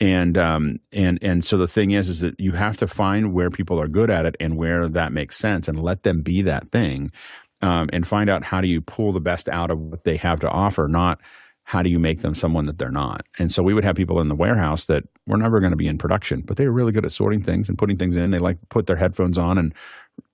and 0.00 0.36
um 0.38 0.78
and 0.92 1.18
and 1.22 1.44
so 1.44 1.56
the 1.56 1.68
thing 1.68 1.92
is 1.92 2.08
is 2.08 2.20
that 2.20 2.38
you 2.38 2.52
have 2.52 2.76
to 2.78 2.86
find 2.86 3.32
where 3.32 3.50
people 3.50 3.80
are 3.80 3.88
good 3.88 4.10
at 4.10 4.26
it 4.26 4.36
and 4.40 4.56
where 4.56 4.88
that 4.88 5.12
makes 5.12 5.36
sense 5.36 5.68
and 5.68 5.82
let 5.82 6.02
them 6.02 6.22
be 6.22 6.42
that 6.42 6.70
thing, 6.70 7.12
um, 7.62 7.88
and 7.92 8.06
find 8.06 8.30
out 8.30 8.44
how 8.44 8.60
do 8.60 8.68
you 8.68 8.80
pull 8.80 9.12
the 9.12 9.20
best 9.20 9.48
out 9.48 9.70
of 9.70 9.78
what 9.78 10.04
they 10.04 10.16
have 10.16 10.40
to 10.40 10.48
offer, 10.48 10.88
not 10.88 11.20
how 11.64 11.82
do 11.82 11.90
you 11.90 11.98
make 11.98 12.20
them 12.20 12.32
someone 12.32 12.66
that 12.66 12.78
they're 12.78 12.92
not? 12.92 13.26
And 13.40 13.52
so 13.52 13.60
we 13.60 13.74
would 13.74 13.82
have 13.82 13.96
people 13.96 14.20
in 14.20 14.28
the 14.28 14.36
warehouse 14.36 14.84
that 14.84 15.02
were 15.26 15.36
never 15.36 15.58
going 15.58 15.72
to 15.72 15.76
be 15.76 15.88
in 15.88 15.98
production, 15.98 16.42
but 16.42 16.56
they 16.56 16.64
were 16.64 16.72
really 16.72 16.92
good 16.92 17.04
at 17.04 17.12
sorting 17.12 17.42
things 17.42 17.68
and 17.68 17.76
putting 17.76 17.96
things 17.96 18.14
in. 18.14 18.30
They 18.30 18.38
like 18.38 18.58
put 18.68 18.86
their 18.86 18.94
headphones 18.94 19.36
on 19.36 19.58
and 19.58 19.74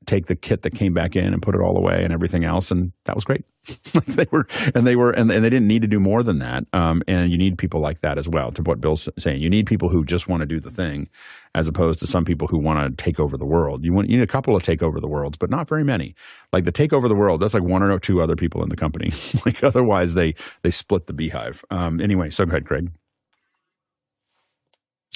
take 0.07 0.27
the 0.27 0.37
kit 0.37 0.62
that 0.62 0.74
came 0.74 0.95
back 0.95 1.16
in 1.16 1.33
and 1.33 1.43
put 1.43 1.55
it 1.55 1.61
all 1.61 1.77
away 1.77 2.03
and 2.05 2.12
everything 2.12 2.45
else, 2.45 2.70
and 2.70 2.93
that 3.05 3.15
was 3.15 3.24
great. 3.24 3.45
they 4.09 4.27
were, 4.31 4.47
and 4.74 4.87
they 4.87 4.97
were, 4.97 5.12
and, 5.12 5.31
and 5.31 5.45
they 5.45 5.51
didn't 5.51 5.69
need 5.69 5.83
to 5.83 5.89
do 5.89 6.01
more 6.01 6.23
than 6.23 6.39
that. 6.41 6.65
Um, 6.73 7.03
and 7.07 7.31
you 7.31 7.39
need 7.39 7.59
people 7.59 7.81
like 7.81 8.01
that 8.01 8.19
as 8.19 8.29
well. 8.29 8.51
To 8.53 8.62
what 8.62 8.81
Bill's 8.81 9.09
saying, 9.19 9.41
you 9.41 9.49
need 9.51 9.66
people 9.66 9.89
who 9.89 10.05
just 10.05 10.29
want 10.29 10.41
to 10.41 10.47
do 10.47 10.59
the 10.59 10.70
thing, 10.70 11.09
as 11.55 11.69
opposed 11.69 12.01
to 12.01 12.07
some 12.07 12.24
people 12.24 12.49
who 12.49 12.59
want 12.59 12.99
to 12.99 13.05
take 13.05 13.20
over 13.20 13.37
the 13.37 13.45
world. 13.47 13.85
You 13.85 13.93
want 13.93 14.11
you 14.11 14.16
need 14.16 14.24
a 14.24 14.27
couple 14.27 14.57
of 14.57 14.62
take 14.62 14.83
over 14.83 15.01
the 15.01 15.09
worlds, 15.09 15.39
but 15.39 15.51
not 15.51 15.69
very 15.69 15.85
many. 15.85 16.15
Like 16.53 16.65
the 16.65 16.73
take 16.73 16.93
over 16.93 17.09
the 17.09 17.15
world, 17.15 17.41
that's 17.41 17.55
like 17.55 17.62
one 17.62 17.83
or 17.83 17.99
two 17.99 18.20
other 18.20 18.37
people 18.37 18.62
in 18.62 18.69
the 18.69 18.77
company. 18.77 19.12
like 19.47 19.62
otherwise, 19.62 20.15
they 20.15 20.35
they 20.62 20.70
split 20.70 21.07
the 21.07 21.12
beehive. 21.12 21.65
Um, 21.70 22.01
anyway, 22.01 22.31
so 22.31 22.45
go 22.45 22.51
ahead, 22.51 22.66
Craig. 22.66 22.91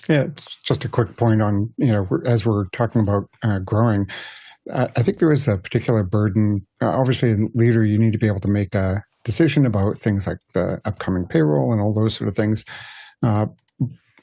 Yeah, 0.08 0.26
just 0.62 0.84
a 0.84 0.88
quick 0.88 1.16
point 1.16 1.42
on 1.42 1.72
you 1.78 1.88
know 1.88 2.08
as 2.26 2.46
we're 2.46 2.66
talking 2.66 3.00
about 3.00 3.28
uh, 3.42 3.58
growing. 3.60 4.08
I 4.72 5.02
think 5.02 5.18
there 5.18 5.32
is 5.32 5.46
a 5.48 5.58
particular 5.58 6.02
burden. 6.02 6.66
Uh, 6.82 6.88
obviously, 6.90 7.30
in 7.30 7.50
leader, 7.54 7.84
you 7.84 7.98
need 7.98 8.12
to 8.12 8.18
be 8.18 8.26
able 8.26 8.40
to 8.40 8.48
make 8.48 8.74
a 8.74 9.02
decision 9.24 9.66
about 9.66 10.00
things 10.00 10.26
like 10.26 10.38
the 10.54 10.80
upcoming 10.84 11.26
payroll 11.26 11.72
and 11.72 11.80
all 11.80 11.92
those 11.92 12.14
sort 12.14 12.28
of 12.28 12.36
things. 12.36 12.64
Uh, 13.22 13.46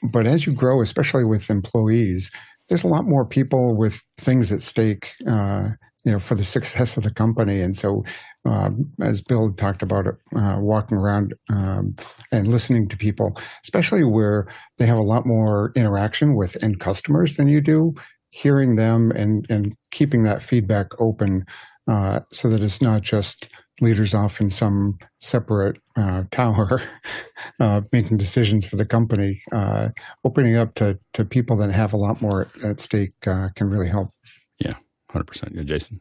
but 0.02 0.26
as 0.26 0.46
you 0.46 0.52
grow, 0.52 0.80
especially 0.80 1.24
with 1.24 1.50
employees, 1.50 2.30
there's 2.68 2.84
a 2.84 2.88
lot 2.88 3.04
more 3.06 3.24
people 3.24 3.76
with 3.76 4.02
things 4.18 4.52
at 4.52 4.62
stake. 4.62 5.12
Uh, 5.26 5.70
you 6.04 6.12
know, 6.12 6.18
for 6.18 6.34
the 6.34 6.44
success 6.44 6.98
of 6.98 7.02
the 7.02 7.10
company, 7.10 7.62
and 7.62 7.78
so 7.78 8.04
um, 8.44 8.92
as 9.00 9.22
Bill 9.22 9.50
talked 9.54 9.82
about, 9.82 10.06
uh, 10.06 10.56
walking 10.58 10.98
around 10.98 11.32
um, 11.48 11.96
and 12.30 12.46
listening 12.46 12.88
to 12.88 12.96
people, 12.98 13.34
especially 13.62 14.04
where 14.04 14.46
they 14.76 14.84
have 14.84 14.98
a 14.98 15.02
lot 15.02 15.24
more 15.24 15.72
interaction 15.74 16.36
with 16.36 16.62
end 16.62 16.78
customers 16.78 17.36
than 17.36 17.48
you 17.48 17.62
do, 17.62 17.94
hearing 18.30 18.76
them 18.76 19.12
and 19.12 19.46
and 19.48 19.74
keeping 19.94 20.24
that 20.24 20.42
feedback 20.42 20.88
open 21.00 21.46
uh, 21.86 22.20
so 22.30 22.48
that 22.50 22.62
it's 22.62 22.82
not 22.82 23.02
just 23.02 23.48
leaders 23.80 24.14
off 24.14 24.40
in 24.40 24.50
some 24.50 24.98
separate 25.20 25.78
uh, 25.96 26.24
tower 26.30 26.82
uh, 27.60 27.80
making 27.92 28.16
decisions 28.16 28.66
for 28.66 28.76
the 28.76 28.84
company. 28.84 29.40
Uh, 29.52 29.88
opening 30.24 30.56
up 30.56 30.74
to, 30.74 30.98
to 31.12 31.24
people 31.24 31.56
that 31.56 31.74
have 31.74 31.92
a 31.92 31.96
lot 31.96 32.20
more 32.20 32.48
at 32.64 32.80
stake 32.80 33.14
uh, 33.26 33.48
can 33.54 33.68
really 33.68 33.88
help. 33.88 34.10
Yeah, 34.58 34.74
hundred 35.10 35.26
percent. 35.26 35.52
Yeah, 35.54 35.62
Jason. 35.62 36.00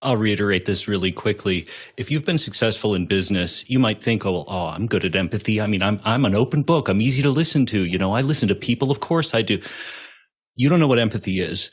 I'll 0.00 0.16
reiterate 0.16 0.66
this 0.66 0.86
really 0.86 1.10
quickly. 1.10 1.66
If 1.96 2.08
you've 2.08 2.24
been 2.24 2.38
successful 2.38 2.94
in 2.94 3.06
business, 3.06 3.68
you 3.68 3.80
might 3.80 4.00
think, 4.00 4.24
oh, 4.24 4.32
well, 4.32 4.44
oh, 4.46 4.66
I'm 4.68 4.86
good 4.86 5.04
at 5.04 5.16
empathy. 5.16 5.60
I 5.60 5.66
mean, 5.66 5.82
I'm, 5.82 6.00
I'm 6.04 6.24
an 6.24 6.36
open 6.36 6.62
book. 6.62 6.88
I'm 6.88 7.00
easy 7.00 7.20
to 7.22 7.30
listen 7.30 7.66
to. 7.66 7.84
You 7.84 7.98
know, 7.98 8.14
I 8.14 8.20
listen 8.20 8.46
to 8.48 8.54
people. 8.54 8.92
Of 8.92 9.00
course 9.00 9.34
I 9.34 9.42
do. 9.42 9.60
You 10.54 10.68
don't 10.68 10.78
know 10.78 10.86
what 10.86 11.00
empathy 11.00 11.40
is. 11.40 11.70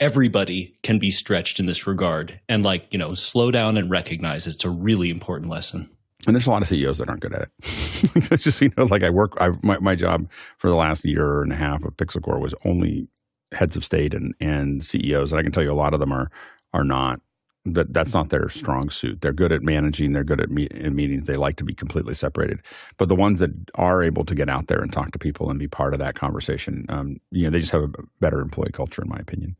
Everybody 0.00 0.74
can 0.82 0.98
be 0.98 1.10
stretched 1.10 1.60
in 1.60 1.66
this 1.66 1.86
regard 1.86 2.40
and 2.48 2.64
like, 2.64 2.86
you 2.90 2.98
know, 2.98 3.14
slow 3.14 3.50
down 3.50 3.76
and 3.76 3.90
recognize 3.90 4.46
it's 4.46 4.64
a 4.64 4.70
really 4.70 5.10
important 5.10 5.50
lesson. 5.50 5.90
And 6.26 6.34
there's 6.34 6.46
a 6.46 6.50
lot 6.50 6.62
of 6.62 6.68
CEOs 6.68 6.98
that 6.98 7.08
aren't 7.08 7.20
good 7.20 7.34
at 7.34 7.42
it. 7.42 8.40
just, 8.40 8.60
you 8.60 8.70
know, 8.76 8.84
like 8.84 9.02
I 9.02 9.10
work, 9.10 9.34
I, 9.40 9.50
my, 9.62 9.78
my 9.78 9.94
job 9.94 10.28
for 10.58 10.68
the 10.68 10.76
last 10.76 11.04
year 11.04 11.42
and 11.42 11.52
a 11.52 11.56
half 11.56 11.84
of 11.84 11.96
PixelCorps 11.96 12.40
was 12.40 12.54
only 12.64 13.08
heads 13.52 13.76
of 13.76 13.84
state 13.84 14.14
and, 14.14 14.34
and 14.40 14.84
CEOs. 14.84 15.32
And 15.32 15.38
I 15.38 15.42
can 15.42 15.52
tell 15.52 15.62
you 15.62 15.72
a 15.72 15.74
lot 15.74 15.94
of 15.94 16.00
them 16.00 16.12
are, 16.12 16.30
are 16.72 16.84
not 16.84 17.20
that 17.64 17.92
that's 17.92 18.14
not 18.14 18.30
their 18.30 18.48
strong 18.48 18.88
suit. 18.90 19.20
They're 19.20 19.32
good 19.32 19.52
at 19.52 19.62
managing. 19.62 20.12
They're 20.12 20.24
good 20.24 20.40
at 20.40 20.50
me- 20.50 20.68
meetings. 20.68 21.26
They 21.26 21.34
like 21.34 21.56
to 21.56 21.64
be 21.64 21.74
completely 21.74 22.14
separated. 22.14 22.60
But 22.96 23.08
the 23.08 23.14
ones 23.14 23.38
that 23.40 23.50
are 23.74 24.02
able 24.02 24.24
to 24.24 24.34
get 24.34 24.48
out 24.48 24.68
there 24.68 24.80
and 24.80 24.92
talk 24.92 25.12
to 25.12 25.18
people 25.18 25.50
and 25.50 25.58
be 25.58 25.68
part 25.68 25.92
of 25.92 25.98
that 25.98 26.14
conversation, 26.14 26.86
um, 26.88 27.20
you 27.30 27.44
know, 27.44 27.50
they 27.50 27.60
just 27.60 27.72
have 27.72 27.82
a 27.82 27.90
better 28.20 28.40
employee 28.40 28.72
culture, 28.72 29.02
in 29.02 29.08
my 29.08 29.18
opinion. 29.18 29.56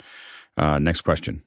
Uh, 0.56 0.78
next 0.78 1.02
question. 1.02 1.42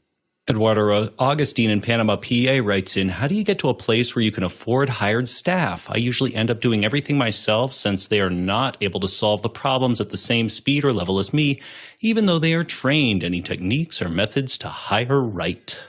Eduardo 0.49 1.09
Augustine 1.19 1.69
in 1.69 1.79
Panama, 1.79 2.17
PA 2.17 2.59
writes 2.61 2.97
in, 2.97 3.07
How 3.07 3.27
do 3.27 3.35
you 3.35 3.45
get 3.45 3.59
to 3.59 3.69
a 3.69 3.73
place 3.73 4.13
where 4.13 4.23
you 4.23 4.31
can 4.31 4.43
afford 4.43 4.89
hired 4.89 5.29
staff? 5.29 5.89
I 5.89 5.95
usually 5.95 6.35
end 6.35 6.51
up 6.51 6.59
doing 6.59 6.83
everything 6.83 7.17
myself 7.17 7.73
since 7.73 8.07
they 8.07 8.19
are 8.19 8.29
not 8.29 8.75
able 8.81 8.99
to 8.99 9.07
solve 9.07 9.41
the 9.41 9.49
problems 9.49 10.01
at 10.01 10.09
the 10.09 10.17
same 10.17 10.49
speed 10.49 10.83
or 10.83 10.91
level 10.91 11.17
as 11.17 11.33
me, 11.33 11.61
even 12.01 12.25
though 12.25 12.39
they 12.39 12.53
are 12.55 12.65
trained. 12.65 13.23
Any 13.23 13.41
techniques 13.41 14.01
or 14.01 14.09
methods 14.09 14.57
to 14.59 14.67
hire 14.67 15.23
right? 15.23 15.79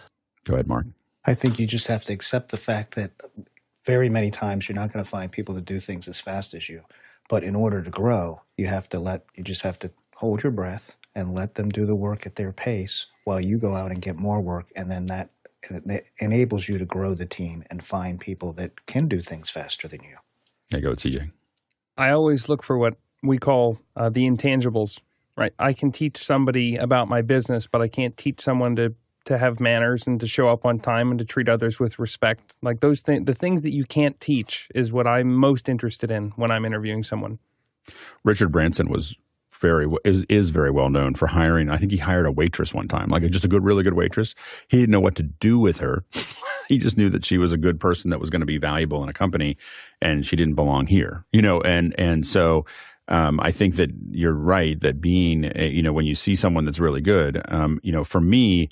Go 0.45 0.55
ahead, 0.55 0.69
Mark. 0.69 0.87
I 1.25 1.35
think 1.35 1.59
you 1.59 1.67
just 1.67 1.87
have 1.87 2.05
to 2.05 2.13
accept 2.13 2.51
the 2.51 2.57
fact 2.57 2.95
that 2.97 3.13
very 3.85 4.09
many 4.09 4.31
times 4.31 4.69
you're 4.69 4.77
not 4.77 4.93
going 4.93 5.05
to 5.05 5.11
find 5.11 5.33
people 5.33 5.55
to 5.55 5.61
do 5.61 5.81
things 5.81 6.07
as 6.09 6.21
fast 6.21 6.55
as 6.55 6.69
you. 6.69 6.83
But 7.29 7.45
in 7.45 7.57
order 7.57 7.83
to 7.83 7.91
grow, 7.91 8.43
you 8.57 8.67
have 8.67 8.89
to 8.91 8.99
let, 8.99 9.25
you 9.35 9.43
just 9.43 9.63
have 9.63 9.79
to 9.81 9.91
hold 10.15 10.43
your 10.43 10.53
breath 10.53 10.97
and 11.15 11.35
let 11.35 11.55
them 11.55 11.71
do 11.71 11.87
the 11.87 11.95
work 11.95 12.27
at 12.27 12.37
their 12.37 12.53
pace 12.53 13.07
while 13.25 13.41
you 13.41 13.59
go 13.59 13.75
out 13.75 13.91
and 13.91 14.03
get 14.03 14.17
more 14.17 14.41
work. 14.41 14.71
And 14.77 14.91
then 14.91 15.07
that 15.07 15.31
enables 16.19 16.69
you 16.69 16.77
to 16.77 16.85
grow 16.85 17.15
the 17.15 17.27
team 17.27 17.65
and 17.71 17.83
find 17.83 18.21
people 18.21 18.53
that 18.55 18.85
can 18.87 19.09
do 19.09 19.21
things 19.21 19.49
faster 19.49 19.89
than 19.89 20.03
you. 20.03 20.17
There 20.71 20.81
you 20.81 20.89
go, 20.89 20.95
CJ. 20.95 21.31
I 21.97 22.11
always 22.11 22.49
look 22.49 22.63
for 22.63 22.77
what 22.77 22.97
we 23.23 23.39
call 23.39 23.79
uh, 23.97 24.11
the 24.11 24.29
intangibles, 24.29 24.99
right? 25.37 25.53
I 25.59 25.73
can 25.73 25.93
teach 25.93 26.25
somebody 26.25 26.77
about 26.77 27.09
my 27.09 27.23
business, 27.23 27.67
but 27.67 27.81
I 27.81 27.89
can't 27.89 28.17
teach 28.17 28.41
someone 28.41 28.77
to 28.77 28.95
to 29.25 29.39
have 29.39 29.61
manners 29.61 30.07
and 30.07 30.21
to 30.21 30.27
show 30.27 30.49
up 30.49 30.65
on 30.65 30.79
time 30.79 31.11
and 31.11 31.19
to 31.19 31.25
treat 31.25 31.49
others 31.49 31.81
with 31.81 31.99
respect. 31.99 32.55
Like 32.63 32.81
those 32.81 33.01
things, 33.01 33.25
the 33.27 33.35
things 33.35 33.63
that 33.63 33.73
you 33.73 33.85
can't 33.85 34.19
teach 34.21 34.69
is 34.75 34.93
what 34.93 35.07
I'm 35.07 35.35
most 35.35 35.69
interested 35.69 36.11
in 36.11 36.31
when 36.37 36.51
I'm 36.51 36.65
interviewing 36.65 37.05
someone. 37.05 37.39
Richard 38.23 38.51
Branson 38.51 38.89
was 38.89 39.15
very 39.61 39.89
is 40.05 40.25
is 40.29 40.51
very 40.51 40.71
well 40.71 40.91
known 40.91 41.15
for 41.15 41.27
hiring. 41.27 41.71
I 41.71 41.79
think 41.79 41.91
he 41.91 41.97
hired 41.97 42.27
a 42.27 42.33
waitress 42.33 42.75
one 42.75 42.89
time, 42.89 43.09
like 43.09 43.23
just 43.31 43.45
a 43.45 43.49
good, 43.49 43.65
really 43.65 43.83
good 43.83 43.95
waitress. 43.95 44.35
He 44.69 44.79
didn't 44.79 44.91
know 44.91 45.01
what 45.01 45.17
to 45.17 45.23
do 45.23 45.59
with 45.59 45.79
her. 45.79 46.05
he 46.69 46.77
just 46.79 46.97
knew 46.97 47.09
that 47.11 47.25
she 47.25 47.39
was 47.39 47.53
a 47.53 47.57
good 47.57 47.81
person 47.81 48.11
that 48.11 48.21
was 48.21 48.31
going 48.31 48.41
to 48.41 48.47
be 48.47 48.59
valuable 48.59 49.03
in 49.03 49.09
a 49.09 49.15
company, 49.15 49.57
and 50.03 50.27
she 50.27 50.37
didn't 50.37 50.55
belong 50.55 50.87
here. 50.87 51.25
You 51.33 51.43
know, 51.43 51.61
and 51.61 51.99
and 51.99 52.27
so. 52.27 52.67
Um, 53.07 53.39
I 53.41 53.53
think 53.53 53.77
that 53.77 53.91
you're 54.13 54.33
right 54.33 54.81
that 54.81 54.99
being, 54.99 55.53
you 55.61 55.83
know, 55.83 55.93
when 55.93 56.07
you 56.07 56.15
see 56.15 56.35
someone 56.35 56.65
that's 56.65 56.81
really 56.81 57.03
good, 57.03 57.43
um, 57.49 57.79
you 57.83 57.93
know, 57.93 58.03
for 58.03 58.19
me, 58.19 58.71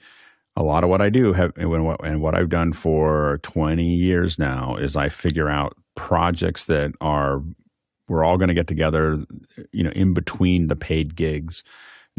a 0.56 0.62
lot 0.62 0.84
of 0.84 0.90
what 0.90 1.00
I 1.00 1.08
do 1.08 1.32
have 1.32 1.52
and 1.56 2.22
what 2.22 2.34
I've 2.34 2.48
done 2.48 2.72
for 2.72 3.38
20 3.42 3.84
years 3.84 4.38
now 4.38 4.76
is 4.76 4.96
I 4.96 5.08
figure 5.08 5.48
out 5.48 5.76
projects 5.94 6.66
that 6.66 6.92
are 7.00 7.42
we're 8.08 8.24
all 8.24 8.36
going 8.36 8.48
to 8.48 8.54
get 8.54 8.66
together 8.66 9.24
you 9.72 9.82
know 9.82 9.90
in 9.90 10.12
between 10.12 10.68
the 10.68 10.76
paid 10.76 11.14
gigs 11.14 11.62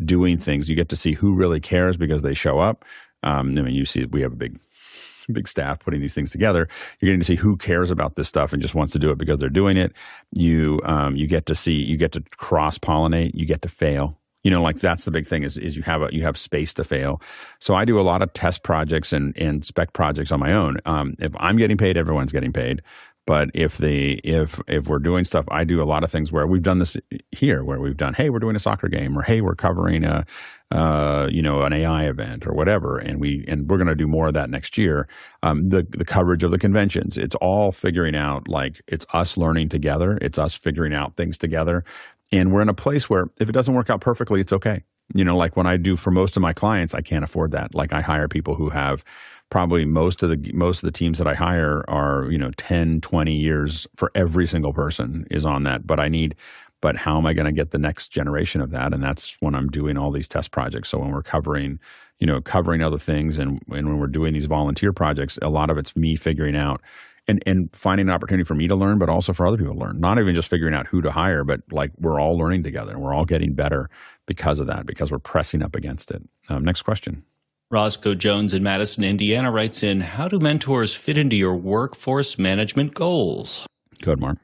doing 0.03 0.39
things. 0.39 0.67
You 0.67 0.75
get 0.75 0.89
to 0.89 0.95
see 0.95 1.13
who 1.13 1.33
really 1.33 1.59
cares 1.59 1.97
because 1.97 2.23
they 2.23 2.33
show 2.33 2.59
up. 2.59 2.85
Um, 3.21 3.57
I 3.57 3.61
mean 3.61 3.75
you 3.75 3.85
see 3.85 4.05
we 4.05 4.21
have 4.21 4.33
a 4.33 4.37
big 4.37 4.59
big 5.31 5.47
staff 5.47 5.79
putting 5.79 6.01
these 6.01 6.15
things 6.15 6.31
together. 6.31 6.67
You're 6.99 7.09
getting 7.09 7.21
to 7.21 7.25
see 7.25 7.35
who 7.35 7.55
cares 7.55 7.91
about 7.91 8.15
this 8.15 8.27
stuff 8.27 8.51
and 8.51 8.61
just 8.61 8.75
wants 8.75 8.93
to 8.93 8.99
do 8.99 9.11
it 9.11 9.17
because 9.17 9.39
they're 9.39 9.49
doing 9.49 9.77
it. 9.77 9.93
You 10.31 10.81
um, 10.85 11.15
you 11.15 11.27
get 11.27 11.45
to 11.45 11.55
see 11.55 11.75
you 11.75 11.97
get 11.97 12.13
to 12.13 12.23
cross 12.37 12.79
pollinate 12.79 13.35
you 13.35 13.45
get 13.45 13.61
to 13.61 13.69
fail 13.69 14.17
you 14.43 14.51
know 14.51 14.61
like 14.61 14.79
that's 14.79 15.05
the 15.05 15.11
big 15.11 15.25
thing 15.25 15.43
is, 15.43 15.57
is 15.57 15.75
you 15.75 15.83
have 15.83 16.01
a 16.01 16.09
you 16.11 16.23
have 16.23 16.37
space 16.37 16.73
to 16.75 16.83
fail. 16.83 17.21
So 17.59 17.75
i 17.75 17.85
do 17.85 17.99
a 17.99 18.03
lot 18.03 18.21
of 18.21 18.33
test 18.33 18.63
projects 18.63 19.13
and, 19.13 19.35
and 19.37 19.65
spec 19.65 19.93
projects 19.93 20.31
on 20.31 20.39
my 20.39 20.53
own. 20.53 20.77
Um, 20.85 21.15
if 21.19 21.31
i'm 21.37 21.57
getting 21.57 21.77
paid 21.77 21.97
everyone's 21.97 22.31
getting 22.31 22.53
paid. 22.53 22.81
But 23.25 23.51
if 23.53 23.77
the 23.77 24.19
if 24.25 24.59
if 24.67 24.87
we're 24.87 24.99
doing 24.99 25.23
stuff 25.23 25.45
i 25.49 25.63
do 25.63 25.81
a 25.81 25.85
lot 25.85 26.03
of 26.03 26.11
things 26.11 26.31
where 26.31 26.45
we've 26.45 26.61
done 26.61 26.79
this 26.79 26.97
here 27.31 27.63
where 27.63 27.79
we've 27.79 27.95
done 27.95 28.13
hey 28.13 28.29
we're 28.29 28.39
doing 28.39 28.57
a 28.57 28.59
soccer 28.59 28.89
game 28.89 29.17
or 29.17 29.21
hey 29.21 29.39
we're 29.39 29.55
covering 29.55 30.03
a 30.03 30.25
uh, 30.71 31.27
you 31.31 31.41
know 31.41 31.61
an 31.61 31.71
ai 31.71 32.05
event 32.05 32.47
or 32.47 32.53
whatever 32.53 32.97
and 32.97 33.21
we 33.21 33.45
and 33.47 33.69
we're 33.69 33.77
going 33.77 33.87
to 33.87 33.95
do 33.95 34.07
more 34.07 34.27
of 34.27 34.33
that 34.33 34.49
next 34.49 34.77
year. 34.77 35.07
Um, 35.41 35.69
the 35.69 35.87
the 35.89 36.03
coverage 36.03 36.43
of 36.43 36.51
the 36.51 36.57
conventions 36.57 37.17
it's 37.17 37.35
all 37.35 37.71
figuring 37.71 38.15
out 38.15 38.47
like 38.47 38.81
it's 38.87 39.05
us 39.13 39.37
learning 39.37 39.69
together. 39.69 40.17
It's 40.21 40.37
us 40.37 40.53
figuring 40.53 40.93
out 40.93 41.15
things 41.15 41.37
together 41.37 41.85
and 42.33 42.51
we're 42.51 42.61
in 42.61 42.69
a 42.69 42.73
place 42.73 43.09
where 43.09 43.29
if 43.39 43.47
it 43.47 43.51
doesn't 43.51 43.75
work 43.75 43.89
out 43.89 44.01
perfectly, 44.01 44.41
it's 44.41 44.51
okay. 44.51 44.83
You 45.13 45.23
know, 45.23 45.37
like 45.37 45.55
when 45.55 45.67
I 45.67 45.77
do 45.77 45.95
for 45.95 46.11
most 46.11 46.35
of 46.35 46.41
my 46.41 46.53
clients, 46.53 46.95
I 46.95 47.01
can't 47.01 47.23
afford 47.23 47.51
that. 47.51 47.75
Like 47.75 47.93
I 47.93 48.01
hire 48.01 48.27
people 48.27 48.55
who 48.55 48.69
have 48.69 49.03
probably 49.51 49.85
most 49.85 50.23
of 50.23 50.29
the 50.29 50.51
most 50.53 50.81
of 50.81 50.87
the 50.87 50.91
teams 50.91 51.19
that 51.19 51.27
I 51.27 51.35
hire 51.35 51.85
are, 51.87 52.29
you 52.31 52.37
know, 52.37 52.49
10, 52.57 53.01
20 53.01 53.33
years 53.33 53.85
for 53.95 54.11
every 54.15 54.47
single 54.47 54.73
person 54.73 55.27
is 55.29 55.45
on 55.45 55.63
that. 55.63 55.85
But 55.85 55.99
I 55.99 56.07
need 56.07 56.35
but 56.81 56.97
how 56.97 57.17
am 57.17 57.25
I 57.25 57.31
going 57.31 57.45
to 57.45 57.53
get 57.53 57.71
the 57.71 57.77
next 57.77 58.09
generation 58.09 58.59
of 58.59 58.71
that? 58.71 58.93
And 58.93 59.01
that's 59.01 59.37
when 59.39 59.55
I'm 59.55 59.69
doing 59.69 59.97
all 59.97 60.11
these 60.11 60.27
test 60.27 60.51
projects. 60.51 60.89
So 60.89 60.97
when 60.97 61.11
we're 61.11 61.23
covering, 61.23 61.79
you 62.19 62.27
know, 62.27 62.41
covering 62.41 62.81
other 62.81 62.97
things 62.97 63.39
and, 63.39 63.61
and 63.69 63.87
when 63.87 63.99
we're 63.99 64.07
doing 64.07 64.33
these 64.33 64.47
volunteer 64.47 64.91
projects, 64.91 65.39
a 65.41 65.47
lot 65.47 65.69
of 65.69 65.77
it's 65.77 65.95
me 65.95 66.17
figuring 66.17 66.57
out 66.57 66.81
and 67.27 67.41
and 67.45 67.69
finding 67.73 68.07
an 68.07 68.13
opportunity 68.13 68.43
for 68.43 68.55
me 68.55 68.67
to 68.67 68.75
learn, 68.75 68.99
but 68.99 69.09
also 69.09 69.33
for 69.33 69.45
other 69.45 69.57
people 69.57 69.73
to 69.73 69.79
learn. 69.79 69.99
Not 69.99 70.19
even 70.19 70.35
just 70.35 70.49
figuring 70.49 70.73
out 70.73 70.87
who 70.87 71.01
to 71.01 71.11
hire, 71.11 71.43
but 71.43 71.61
like 71.71 71.91
we're 71.99 72.19
all 72.19 72.37
learning 72.37 72.63
together 72.63 72.91
and 72.91 73.01
we're 73.01 73.13
all 73.13 73.25
getting 73.25 73.53
better 73.53 73.89
because 74.25 74.59
of 74.59 74.67
that, 74.67 74.85
because 74.85 75.11
we're 75.11 75.19
pressing 75.19 75.61
up 75.61 75.75
against 75.75 76.11
it. 76.11 76.21
Um, 76.49 76.63
next 76.63 76.83
question. 76.83 77.23
Roscoe 77.71 78.13
Jones 78.13 78.53
in 78.53 78.61
Madison, 78.61 79.03
Indiana 79.03 79.51
writes 79.51 79.81
in 79.81 80.01
How 80.01 80.27
do 80.27 80.37
mentors 80.37 80.93
fit 80.93 81.17
into 81.17 81.35
your 81.35 81.55
workforce 81.55 82.37
management 82.37 82.93
goals? 82.93 83.65
Good, 84.01 84.19
Mark. 84.19 84.37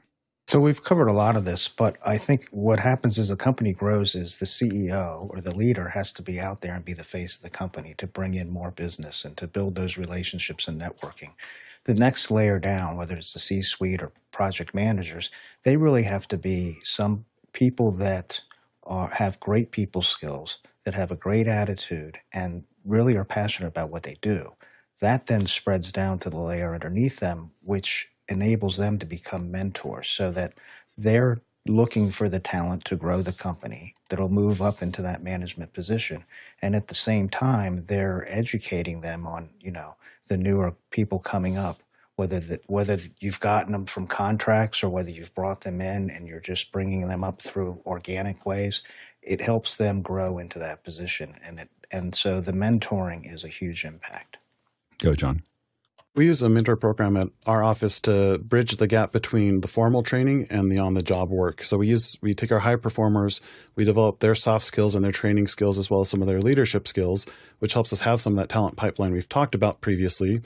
So 0.48 0.58
we've 0.58 0.82
covered 0.82 1.06
a 1.06 1.12
lot 1.12 1.36
of 1.36 1.44
this, 1.44 1.68
but 1.68 1.96
I 2.04 2.18
think 2.18 2.48
what 2.50 2.80
happens 2.80 3.20
as 3.20 3.30
a 3.30 3.36
company 3.36 3.72
grows 3.72 4.16
is 4.16 4.38
the 4.38 4.46
CEO 4.46 5.30
or 5.30 5.40
the 5.40 5.54
leader 5.54 5.88
has 5.88 6.12
to 6.14 6.22
be 6.22 6.40
out 6.40 6.60
there 6.60 6.74
and 6.74 6.84
be 6.84 6.92
the 6.92 7.04
face 7.04 7.36
of 7.36 7.42
the 7.42 7.50
company 7.50 7.94
to 7.98 8.08
bring 8.08 8.34
in 8.34 8.50
more 8.50 8.72
business 8.72 9.24
and 9.24 9.36
to 9.36 9.46
build 9.46 9.76
those 9.76 9.96
relationships 9.96 10.66
and 10.66 10.80
networking 10.80 11.30
the 11.90 12.00
next 12.00 12.30
layer 12.30 12.60
down, 12.60 12.96
whether 12.96 13.16
it's 13.16 13.32
the 13.32 13.40
C 13.40 13.62
suite 13.62 14.00
or 14.00 14.12
project 14.30 14.76
managers, 14.76 15.28
they 15.64 15.76
really 15.76 16.04
have 16.04 16.28
to 16.28 16.38
be 16.38 16.78
some 16.84 17.24
people 17.52 17.90
that 17.90 18.40
are, 18.84 19.08
have 19.08 19.40
great 19.40 19.72
people 19.72 20.00
skills, 20.00 20.58
that 20.84 20.94
have 20.94 21.10
a 21.10 21.16
great 21.16 21.48
attitude, 21.48 22.20
and 22.32 22.62
really 22.84 23.16
are 23.16 23.24
passionate 23.24 23.66
about 23.66 23.90
what 23.90 24.04
they 24.04 24.16
do. 24.22 24.52
That 25.00 25.26
then 25.26 25.46
spreads 25.46 25.90
down 25.90 26.20
to 26.20 26.30
the 26.30 26.38
layer 26.38 26.74
underneath 26.74 27.18
them, 27.18 27.50
which 27.60 28.08
enables 28.28 28.76
them 28.76 28.96
to 29.00 29.06
become 29.06 29.50
mentors 29.50 30.06
so 30.06 30.30
that 30.30 30.54
they're 30.96 31.40
looking 31.66 32.12
for 32.12 32.28
the 32.28 32.38
talent 32.38 32.84
to 32.84 32.94
grow 32.94 33.20
the 33.20 33.32
company 33.32 33.94
that'll 34.08 34.28
move 34.28 34.62
up 34.62 34.80
into 34.80 35.02
that 35.02 35.24
management 35.24 35.72
position. 35.72 36.24
And 36.62 36.76
at 36.76 36.86
the 36.86 36.94
same 36.94 37.28
time, 37.28 37.84
they're 37.86 38.24
educating 38.28 39.00
them 39.00 39.26
on, 39.26 39.50
you 39.58 39.72
know, 39.72 39.96
the 40.30 40.38
newer 40.38 40.74
people 40.90 41.18
coming 41.18 41.58
up, 41.58 41.82
whether 42.14 42.38
that 42.38 42.62
whether 42.68 42.98
you've 43.18 43.40
gotten 43.40 43.72
them 43.72 43.84
from 43.84 44.06
contracts 44.06 44.82
or 44.82 44.88
whether 44.88 45.10
you've 45.10 45.34
brought 45.34 45.62
them 45.62 45.80
in 45.80 46.08
and 46.08 46.28
you're 46.28 46.40
just 46.40 46.70
bringing 46.70 47.08
them 47.08 47.24
up 47.24 47.42
through 47.42 47.82
organic 47.84 48.46
ways, 48.46 48.82
it 49.22 49.40
helps 49.40 49.76
them 49.76 50.00
grow 50.00 50.38
into 50.38 50.60
that 50.60 50.84
position, 50.84 51.34
and 51.44 51.58
it 51.58 51.68
and 51.90 52.14
so 52.14 52.40
the 52.40 52.52
mentoring 52.52 53.30
is 53.30 53.42
a 53.42 53.48
huge 53.48 53.84
impact. 53.84 54.38
Go, 54.98 55.14
John. 55.14 55.42
We 56.16 56.26
use 56.26 56.42
a 56.42 56.48
mentor 56.48 56.74
program 56.74 57.16
at 57.16 57.28
our 57.46 57.62
office 57.62 58.00
to 58.00 58.38
bridge 58.38 58.78
the 58.78 58.88
gap 58.88 59.12
between 59.12 59.60
the 59.60 59.68
formal 59.68 60.02
training 60.02 60.48
and 60.50 60.70
the 60.70 60.80
on-the-job 60.80 61.30
work. 61.30 61.62
So 61.62 61.78
we 61.78 61.86
use 61.86 62.18
we 62.20 62.34
take 62.34 62.50
our 62.50 62.58
high 62.58 62.74
performers, 62.74 63.40
we 63.76 63.84
develop 63.84 64.18
their 64.18 64.34
soft 64.34 64.64
skills 64.64 64.96
and 64.96 65.04
their 65.04 65.12
training 65.12 65.46
skills 65.46 65.78
as 65.78 65.88
well 65.88 66.00
as 66.00 66.08
some 66.08 66.20
of 66.20 66.26
their 66.26 66.40
leadership 66.40 66.88
skills, 66.88 67.26
which 67.60 67.74
helps 67.74 67.92
us 67.92 68.00
have 68.00 68.20
some 68.20 68.32
of 68.32 68.38
that 68.38 68.48
talent 68.48 68.74
pipeline 68.74 69.12
we've 69.12 69.28
talked 69.28 69.54
about 69.54 69.80
previously. 69.80 70.42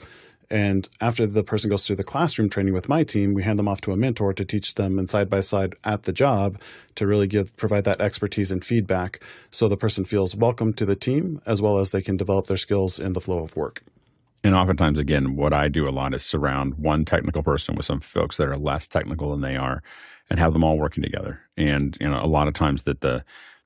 And 0.51 0.87
after 1.01 1.25
the 1.25 1.43
person 1.43 1.71
goes 1.71 1.83
through 1.83 1.95
the 1.95 2.03
classroom 2.03 2.47
training 2.47 2.75
with 2.75 2.87
my 2.87 3.03
team, 3.03 3.33
we 3.33 3.41
hand 3.41 3.57
them 3.57 3.67
off 3.67 3.81
to 3.81 3.91
a 3.91 3.97
mentor 3.97 4.33
to 4.33 4.45
teach 4.45 4.75
them 4.75 4.99
and 4.99 5.09
side 5.09 5.31
by 5.31 5.41
side 5.41 5.73
at 5.83 6.03
the 6.03 6.13
job 6.13 6.61
to 6.93 7.07
really 7.07 7.25
give 7.25 7.57
provide 7.57 7.85
that 7.85 8.01
expertise 8.01 8.51
and 8.51 8.63
feedback 8.63 9.19
so 9.49 9.67
the 9.67 9.77
person 9.77 10.05
feels 10.05 10.35
welcome 10.35 10.73
to 10.73 10.85
the 10.85 10.95
team 10.95 11.41
as 11.43 11.59
well 11.59 11.79
as 11.79 11.89
they 11.89 12.03
can 12.03 12.17
develop 12.17 12.45
their 12.45 12.55
skills 12.55 12.99
in 12.99 13.13
the 13.13 13.19
flow 13.19 13.39
of 13.39 13.55
work. 13.55 13.81
And 14.43 14.53
oftentimes, 14.53 14.99
again, 14.99 15.35
what 15.35 15.53
I 15.53 15.67
do 15.67 15.87
a 15.87 15.91
lot 15.91 16.13
is 16.13 16.23
surround 16.23 16.75
one 16.75 17.03
technical 17.03 17.41
person 17.41 17.75
with 17.75 17.85
some 17.85 17.99
folks 17.99 18.37
that 18.37 18.47
are 18.47 18.57
less 18.57 18.87
technical 18.87 19.31
than 19.31 19.41
they 19.41 19.55
are, 19.55 19.81
and 20.29 20.39
have 20.39 20.53
them 20.53 20.63
all 20.63 20.77
working 20.77 21.03
together. 21.03 21.41
And 21.57 21.97
you 21.99 22.07
know, 22.07 22.19
a 22.21 22.27
lot 22.27 22.47
of 22.47 22.53
times 22.53 22.83
that 22.83 23.01
the 23.01 23.23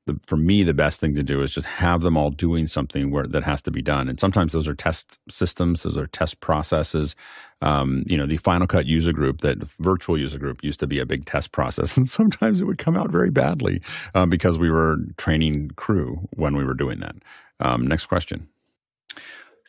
the, 0.09 0.19
for 0.25 0.37
me, 0.37 0.63
the 0.63 0.73
best 0.73 0.99
thing 0.99 1.15
to 1.15 1.23
do 1.23 1.41
is 1.41 1.53
just 1.53 1.67
have 1.67 2.01
them 2.01 2.17
all 2.17 2.31
doing 2.31 2.67
something 2.67 3.11
where 3.11 3.27
that 3.27 3.43
has 3.43 3.61
to 3.63 3.71
be 3.71 3.81
done. 3.81 4.09
And 4.09 4.19
sometimes 4.19 4.53
those 4.53 4.67
are 4.67 4.73
test 4.73 5.19
systems, 5.29 5.83
those 5.83 5.97
are 5.97 6.07
test 6.07 6.39
processes. 6.39 7.15
Um, 7.61 8.03
you 8.07 8.17
know, 8.17 8.25
the 8.25 8.37
Final 8.37 8.67
Cut 8.67 8.85
user 8.85 9.13
group, 9.13 9.41
that 9.41 9.59
virtual 9.79 10.17
user 10.17 10.39
group, 10.39 10.63
used 10.63 10.79
to 10.79 10.87
be 10.87 10.99
a 10.99 11.05
big 11.05 11.25
test 11.25 11.51
process, 11.51 11.95
and 11.97 12.09
sometimes 12.09 12.61
it 12.61 12.65
would 12.65 12.77
come 12.77 12.97
out 12.97 13.11
very 13.11 13.29
badly 13.29 13.81
um, 14.15 14.29
because 14.29 14.57
we 14.57 14.69
were 14.69 14.97
training 15.17 15.71
crew 15.75 16.27
when 16.31 16.55
we 16.55 16.63
were 16.63 16.73
doing 16.73 16.99
that. 16.99 17.15
Um, 17.59 17.85
next 17.85 18.07
question. 18.07 18.47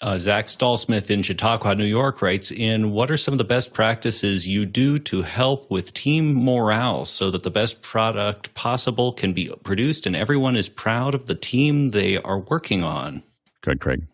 Uh, 0.02 0.18
Zach 0.18 0.46
Stallsmith 0.46 1.10
in 1.10 1.22
Chautauqua, 1.22 1.74
New 1.74 1.84
York 1.84 2.22
writes 2.22 2.50
in 2.50 2.90
What 2.90 3.10
are 3.10 3.18
some 3.18 3.34
of 3.34 3.38
the 3.38 3.44
best 3.44 3.74
practices 3.74 4.48
you 4.48 4.64
do 4.64 4.98
to 5.00 5.20
help 5.20 5.70
with 5.70 5.92
team 5.92 6.32
morale 6.32 7.04
so 7.04 7.30
that 7.30 7.42
the 7.42 7.50
best 7.50 7.82
product 7.82 8.54
possible 8.54 9.12
can 9.12 9.34
be 9.34 9.52
produced 9.62 10.06
and 10.06 10.16
everyone 10.16 10.56
is 10.56 10.70
proud 10.70 11.14
of 11.14 11.26
the 11.26 11.34
team 11.34 11.90
they 11.90 12.16
are 12.16 12.38
working 12.38 12.82
on? 12.82 13.22
Good, 13.60 13.80
Craig. 13.80 14.06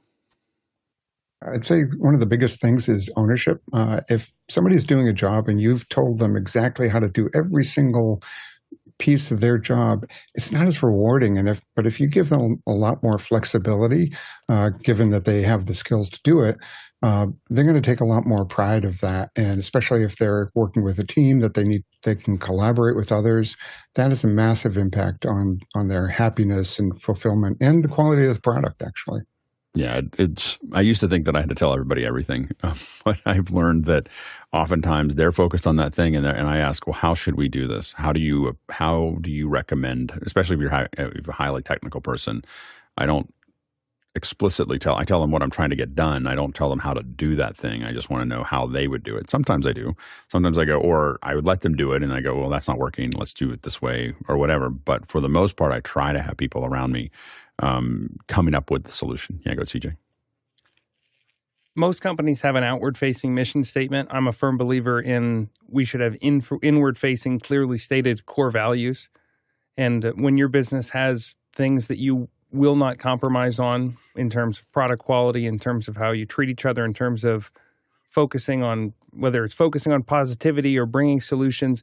I'd 1.46 1.64
say 1.64 1.82
one 1.98 2.14
of 2.14 2.20
the 2.20 2.26
biggest 2.26 2.60
things 2.60 2.88
is 2.88 3.08
ownership. 3.16 3.62
Uh, 3.72 4.00
if 4.08 4.32
somebody's 4.48 4.84
doing 4.84 5.06
a 5.06 5.12
job 5.12 5.48
and 5.48 5.60
you've 5.60 5.88
told 5.88 6.18
them 6.18 6.36
exactly 6.36 6.88
how 6.88 6.98
to 6.98 7.08
do 7.08 7.30
every 7.32 7.62
single 7.62 8.22
piece 8.98 9.30
of 9.30 9.40
their 9.40 9.58
job, 9.58 10.06
it's 10.34 10.52
not 10.52 10.66
as 10.66 10.82
rewarding. 10.82 11.38
And 11.38 11.48
if, 11.48 11.60
but 11.74 11.86
if 11.86 12.00
you 12.00 12.08
give 12.08 12.28
them 12.28 12.62
a 12.66 12.72
lot 12.72 13.02
more 13.02 13.18
flexibility, 13.18 14.14
uh, 14.48 14.70
given 14.82 15.10
that 15.10 15.24
they 15.24 15.42
have 15.42 15.66
the 15.66 15.74
skills 15.74 16.08
to 16.10 16.20
do 16.24 16.40
it, 16.40 16.56
uh, 17.02 17.26
they're 17.50 17.64
going 17.64 17.80
to 17.80 17.90
take 17.90 18.00
a 18.00 18.06
lot 18.06 18.26
more 18.26 18.44
pride 18.44 18.84
of 18.84 19.00
that. 19.00 19.30
And 19.36 19.60
especially 19.60 20.02
if 20.02 20.16
they're 20.16 20.50
working 20.54 20.82
with 20.82 20.98
a 20.98 21.06
team 21.06 21.40
that 21.40 21.54
they 21.54 21.64
need, 21.64 21.84
they 22.04 22.14
can 22.14 22.38
collaborate 22.38 22.96
with 22.96 23.12
others. 23.12 23.56
That 23.94 24.10
has 24.10 24.24
a 24.24 24.28
massive 24.28 24.76
impact 24.76 25.26
on 25.26 25.60
on 25.74 25.88
their 25.88 26.08
happiness 26.08 26.78
and 26.78 27.00
fulfillment 27.00 27.58
and 27.60 27.84
the 27.84 27.88
quality 27.88 28.26
of 28.26 28.34
the 28.34 28.40
product. 28.40 28.82
Actually. 28.82 29.22
Yeah, 29.76 30.02
it's. 30.18 30.58
I 30.72 30.82
used 30.82 31.00
to 31.00 31.08
think 31.08 31.26
that 31.26 31.36
I 31.36 31.40
had 31.40 31.50
to 31.50 31.56
tell 31.56 31.72
everybody 31.74 32.06
everything, 32.06 32.50
um, 32.64 32.78
but 33.06 33.18
I've 33.26 33.50
learned 33.52 33.86
that 33.86 34.10
oftentimes 34.52 35.16
they're 35.16 35.32
focused 35.32 35.66
on 35.68 35.76
that 35.78 35.94
thing, 35.94 36.16
and 36.16 36.26
and 36.26 36.48
I 36.48 36.58
ask, 36.58 36.86
well, 36.88 36.94
how 36.94 37.14
should 37.14 37.36
we 37.36 37.48
do 37.48 37.68
this? 37.68 37.94
How 37.94 38.12
do 38.12 38.20
you 38.20 38.58
how 38.70 39.18
do 39.22 39.32
you 39.32 39.48
recommend, 39.48 40.18
especially 40.26 40.56
if 40.56 40.62
you're, 40.62 40.70
high, 40.72 40.88
if 40.94 41.26
you're 41.26 41.30
a 41.30 41.34
highly 41.34 41.62
technical 41.62 42.02
person? 42.02 42.44
I 42.98 43.06
don't 43.06 43.32
explicitly 44.16 44.78
tell. 44.78 44.96
I 44.96 45.04
tell 45.04 45.22
them 45.22 45.32
what 45.32 45.42
I'm 45.42 45.50
trying 45.50 45.70
to 45.70 45.76
get 45.76 45.94
done. 45.96 46.28
I 46.28 46.36
don't 46.36 46.54
tell 46.54 46.70
them 46.70 46.80
how 46.80 46.94
to 46.94 47.02
do 47.04 47.36
that 47.36 47.56
thing. 47.56 47.84
I 47.84 47.92
just 47.92 48.10
want 48.10 48.22
to 48.22 48.28
know 48.28 48.44
how 48.44 48.66
they 48.66 48.88
would 48.88 49.04
do 49.04 49.16
it. 49.16 49.30
Sometimes 49.30 49.66
I 49.66 49.72
do. 49.72 49.96
Sometimes 50.30 50.58
I 50.58 50.66
go, 50.66 50.78
or 50.78 51.18
I 51.24 51.34
would 51.36 51.46
let 51.46 51.62
them 51.62 51.76
do 51.76 51.92
it, 51.94 52.02
and 52.04 52.12
I 52.12 52.20
go, 52.20 52.36
well, 52.38 52.50
that's 52.50 52.68
not 52.68 52.78
working. 52.78 53.12
Let's 53.12 53.34
do 53.34 53.50
it 53.52 53.62
this 53.64 53.82
way, 53.82 54.14
or 54.28 54.38
whatever. 54.38 54.70
But 54.70 55.08
for 55.08 55.22
the 55.22 55.30
most 55.30 55.56
part, 55.56 55.72
I 55.72 55.80
try 55.80 56.12
to 56.12 56.22
have 56.22 56.36
people 56.38 56.66
around 56.66 56.92
me 56.92 57.10
um, 57.58 58.16
coming 58.28 58.54
up 58.54 58.70
with 58.70 58.84
the 58.84 58.92
solution. 58.92 59.40
Yeah, 59.44 59.54
go 59.54 59.62
CJ. 59.62 59.96
Most 61.74 62.00
companies 62.00 62.40
have 62.40 62.56
an 62.56 62.64
outward 62.64 62.96
facing 62.96 63.34
mission 63.34 63.62
statement. 63.62 64.08
I'm 64.10 64.26
a 64.26 64.32
firm 64.32 64.56
believer 64.56 65.00
in 65.00 65.50
we 65.68 65.84
should 65.84 66.00
have 66.00 66.16
in, 66.20 66.42
inward 66.62 66.98
facing, 66.98 67.38
clearly 67.38 67.76
stated 67.76 68.24
core 68.24 68.50
values. 68.50 69.10
And 69.76 70.04
when 70.16 70.38
your 70.38 70.48
business 70.48 70.90
has 70.90 71.34
things 71.54 71.88
that 71.88 71.98
you 71.98 72.28
will 72.50 72.76
not 72.76 72.98
compromise 72.98 73.58
on 73.58 73.98
in 74.14 74.30
terms 74.30 74.58
of 74.60 74.72
product 74.72 75.02
quality, 75.02 75.46
in 75.46 75.58
terms 75.58 75.88
of 75.88 75.96
how 75.96 76.12
you 76.12 76.24
treat 76.24 76.48
each 76.48 76.64
other, 76.64 76.84
in 76.84 76.94
terms 76.94 77.24
of 77.24 77.52
focusing 78.08 78.62
on 78.62 78.94
whether 79.10 79.44
it's 79.44 79.54
focusing 79.54 79.92
on 79.92 80.02
positivity 80.02 80.78
or 80.78 80.86
bringing 80.86 81.20
solutions, 81.20 81.82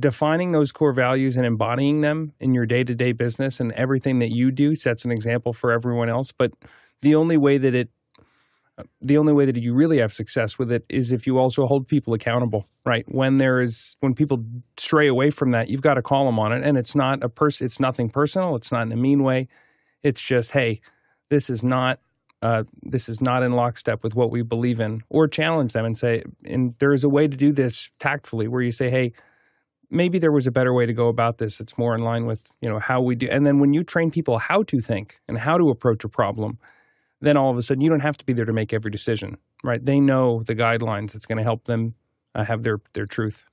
defining 0.00 0.52
those 0.52 0.72
core 0.72 0.92
values 0.92 1.36
and 1.36 1.46
embodying 1.46 2.00
them 2.00 2.32
in 2.40 2.54
your 2.54 2.66
day 2.66 2.82
to 2.82 2.94
day 2.94 3.12
business 3.12 3.60
and 3.60 3.72
everything 3.72 4.18
that 4.20 4.30
you 4.30 4.50
do 4.50 4.74
sets 4.74 5.04
an 5.04 5.12
example 5.12 5.52
for 5.52 5.70
everyone 5.70 6.08
else. 6.08 6.32
But 6.32 6.52
the 7.02 7.14
only 7.14 7.36
way 7.36 7.58
that 7.58 7.74
it 7.74 7.90
the 9.02 9.18
only 9.18 9.32
way 9.32 9.44
that 9.44 9.56
you 9.56 9.74
really 9.74 9.98
have 9.98 10.12
success 10.12 10.58
with 10.58 10.72
it 10.72 10.84
is 10.88 11.12
if 11.12 11.26
you 11.26 11.38
also 11.38 11.66
hold 11.66 11.86
people 11.86 12.14
accountable, 12.14 12.66
right? 12.84 13.04
When 13.08 13.38
there 13.38 13.60
is 13.60 13.96
when 14.00 14.14
people 14.14 14.44
stray 14.78 15.06
away 15.06 15.30
from 15.30 15.50
that, 15.50 15.68
you've 15.68 15.82
got 15.82 15.94
to 15.94 16.02
call 16.02 16.24
them 16.24 16.38
on 16.38 16.52
it, 16.52 16.64
and 16.64 16.78
it's 16.78 16.94
not 16.94 17.22
a 17.22 17.28
person. 17.28 17.66
It's 17.66 17.78
nothing 17.78 18.08
personal. 18.08 18.56
It's 18.56 18.72
not 18.72 18.82
in 18.82 18.92
a 18.92 18.96
mean 18.96 19.22
way. 19.22 19.48
It's 20.02 20.22
just, 20.22 20.52
hey, 20.52 20.80
this 21.28 21.50
is 21.50 21.62
not 21.62 22.00
uh, 22.42 22.64
this 22.82 23.08
is 23.08 23.20
not 23.20 23.42
in 23.42 23.52
lockstep 23.52 24.02
with 24.02 24.14
what 24.14 24.30
we 24.30 24.40
believe 24.42 24.80
in, 24.80 25.02
or 25.10 25.28
challenge 25.28 25.74
them 25.74 25.84
and 25.84 25.98
say, 25.98 26.24
and 26.44 26.74
there 26.78 26.94
is 26.94 27.04
a 27.04 27.08
way 27.08 27.28
to 27.28 27.36
do 27.36 27.52
this 27.52 27.90
tactfully, 27.98 28.48
where 28.48 28.62
you 28.62 28.72
say, 28.72 28.88
hey, 28.90 29.12
maybe 29.90 30.18
there 30.18 30.32
was 30.32 30.46
a 30.46 30.50
better 30.50 30.72
way 30.72 30.86
to 30.86 30.92
go 30.92 31.08
about 31.08 31.38
this. 31.38 31.60
It's 31.60 31.76
more 31.76 31.94
in 31.94 32.02
line 32.02 32.26
with 32.26 32.50
you 32.60 32.68
know 32.68 32.78
how 32.78 33.00
we 33.00 33.14
do. 33.14 33.28
And 33.30 33.46
then 33.46 33.58
when 33.58 33.74
you 33.74 33.84
train 33.84 34.10
people 34.10 34.38
how 34.38 34.62
to 34.64 34.80
think 34.80 35.20
and 35.28 35.38
how 35.38 35.58
to 35.58 35.70
approach 35.70 36.04
a 36.04 36.08
problem, 36.08 36.58
then 37.20 37.36
all 37.36 37.50
of 37.50 37.58
a 37.58 37.62
sudden 37.62 37.80
you 37.80 37.90
don't 37.90 38.00
have 38.00 38.18
to 38.18 38.24
be 38.24 38.32
there 38.32 38.44
to 38.44 38.52
make 38.52 38.72
every 38.72 38.90
decision, 38.90 39.36
right? 39.62 39.84
They 39.84 40.00
know 40.00 40.42
the 40.42 40.54
guidelines 40.54 41.12
that's 41.12 41.26
going 41.26 41.38
to 41.38 41.44
help 41.44 41.64
them 41.64 41.94
uh, 42.34 42.44
have 42.44 42.62
their 42.62 42.80
their 42.94 43.06
truth. 43.06 43.46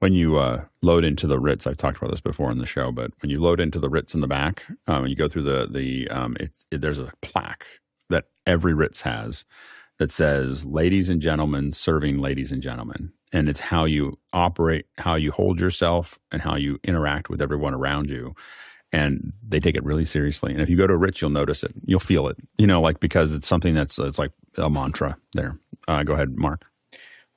When 0.00 0.12
you 0.12 0.36
uh, 0.38 0.64
load 0.82 1.04
into 1.04 1.28
the 1.28 1.38
Ritz, 1.38 1.66
I've 1.66 1.76
talked 1.76 1.98
about 1.98 2.10
this 2.10 2.20
before 2.20 2.50
in 2.50 2.58
the 2.58 2.66
show, 2.66 2.90
but 2.90 3.12
when 3.20 3.30
you 3.30 3.40
load 3.40 3.60
into 3.60 3.78
the 3.78 3.88
Ritz 3.88 4.14
in 4.14 4.20
the 4.20 4.26
back, 4.26 4.64
um, 4.88 5.06
you 5.06 5.14
go 5.14 5.28
through 5.28 5.42
the 5.42 5.66
the 5.70 6.08
um, 6.08 6.36
it, 6.40 6.52
there's 6.70 6.98
a 6.98 7.12
plaque 7.22 7.66
that 8.10 8.24
every 8.46 8.74
Ritz 8.74 9.02
has 9.02 9.44
that 9.98 10.12
says 10.12 10.64
"Ladies 10.64 11.08
and 11.08 11.22
gentlemen, 11.22 11.72
serving 11.72 12.18
ladies 12.18 12.50
and 12.50 12.62
gentlemen," 12.62 13.12
and 13.32 13.48
it's 13.48 13.60
how 13.60 13.84
you 13.84 14.18
operate, 14.32 14.86
how 14.98 15.14
you 15.14 15.32
hold 15.32 15.60
yourself, 15.60 16.18
and 16.30 16.42
how 16.42 16.56
you 16.56 16.78
interact 16.84 17.30
with 17.30 17.40
everyone 17.40 17.74
around 17.74 18.10
you. 18.10 18.34
And 18.92 19.32
they 19.46 19.58
take 19.58 19.74
it 19.74 19.84
really 19.84 20.04
seriously. 20.04 20.52
And 20.52 20.60
if 20.60 20.68
you 20.68 20.76
go 20.76 20.86
to 20.86 20.92
a 20.92 20.98
Ritz, 20.98 21.22
you'll 21.22 21.30
notice 21.30 21.62
it. 21.62 21.72
You'll 21.86 21.98
feel 21.98 22.28
it. 22.28 22.36
You 22.58 22.66
know, 22.66 22.80
like 22.80 23.00
because 23.00 23.32
it's 23.32 23.48
something 23.48 23.72
that's 23.72 23.98
it's 23.98 24.18
like 24.18 24.32
a 24.58 24.68
mantra 24.68 25.16
there. 25.32 25.58
Uh, 25.88 26.02
go 26.02 26.12
ahead, 26.12 26.36
Mark. 26.36 26.66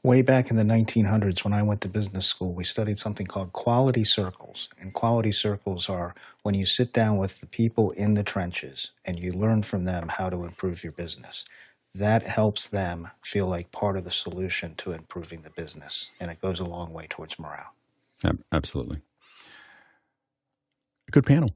Way 0.04 0.22
back 0.22 0.52
in 0.52 0.56
the 0.56 0.64
1900s, 0.64 1.44
when 1.44 1.54
I 1.54 1.64
went 1.64 1.82
to 1.82 1.90
business 1.90 2.28
school, 2.28 2.54
we 2.54 2.64
studied 2.64 3.00
something 3.00 3.26
called 3.26 3.54
quality 3.54 4.04
circles. 4.04 4.70
And 4.80 4.94
quality 4.94 5.32
circles 5.32 5.90
are 5.90 6.14
when 6.44 6.54
you 6.54 6.66
sit 6.66 6.94
down 6.94 7.18
with 7.18 7.40
the 7.40 7.48
people 7.48 7.90
in 7.92 8.14
the 8.14 8.22
trenches 8.22 8.92
and 9.04 9.18
you 9.20 9.32
learn 9.32 9.64
from 9.64 9.86
them 9.86 10.10
how 10.10 10.30
to 10.30 10.44
improve 10.44 10.84
your 10.84 10.94
business 10.94 11.44
that 11.96 12.24
helps 12.24 12.68
them 12.68 13.10
feel 13.24 13.48
like 13.48 13.72
part 13.72 13.96
of 13.96 14.04
the 14.04 14.12
solution 14.12 14.76
to 14.76 14.92
improving 14.92 15.42
the 15.42 15.50
business. 15.50 16.10
And 16.20 16.30
it 16.30 16.42
goes 16.42 16.60
a 16.60 16.66
long 16.66 16.92
way 16.92 17.08
towards 17.10 17.40
morale. 17.40 17.74
Absolutely. 18.52 19.00
Good 21.12 21.26
panel. 21.26 21.56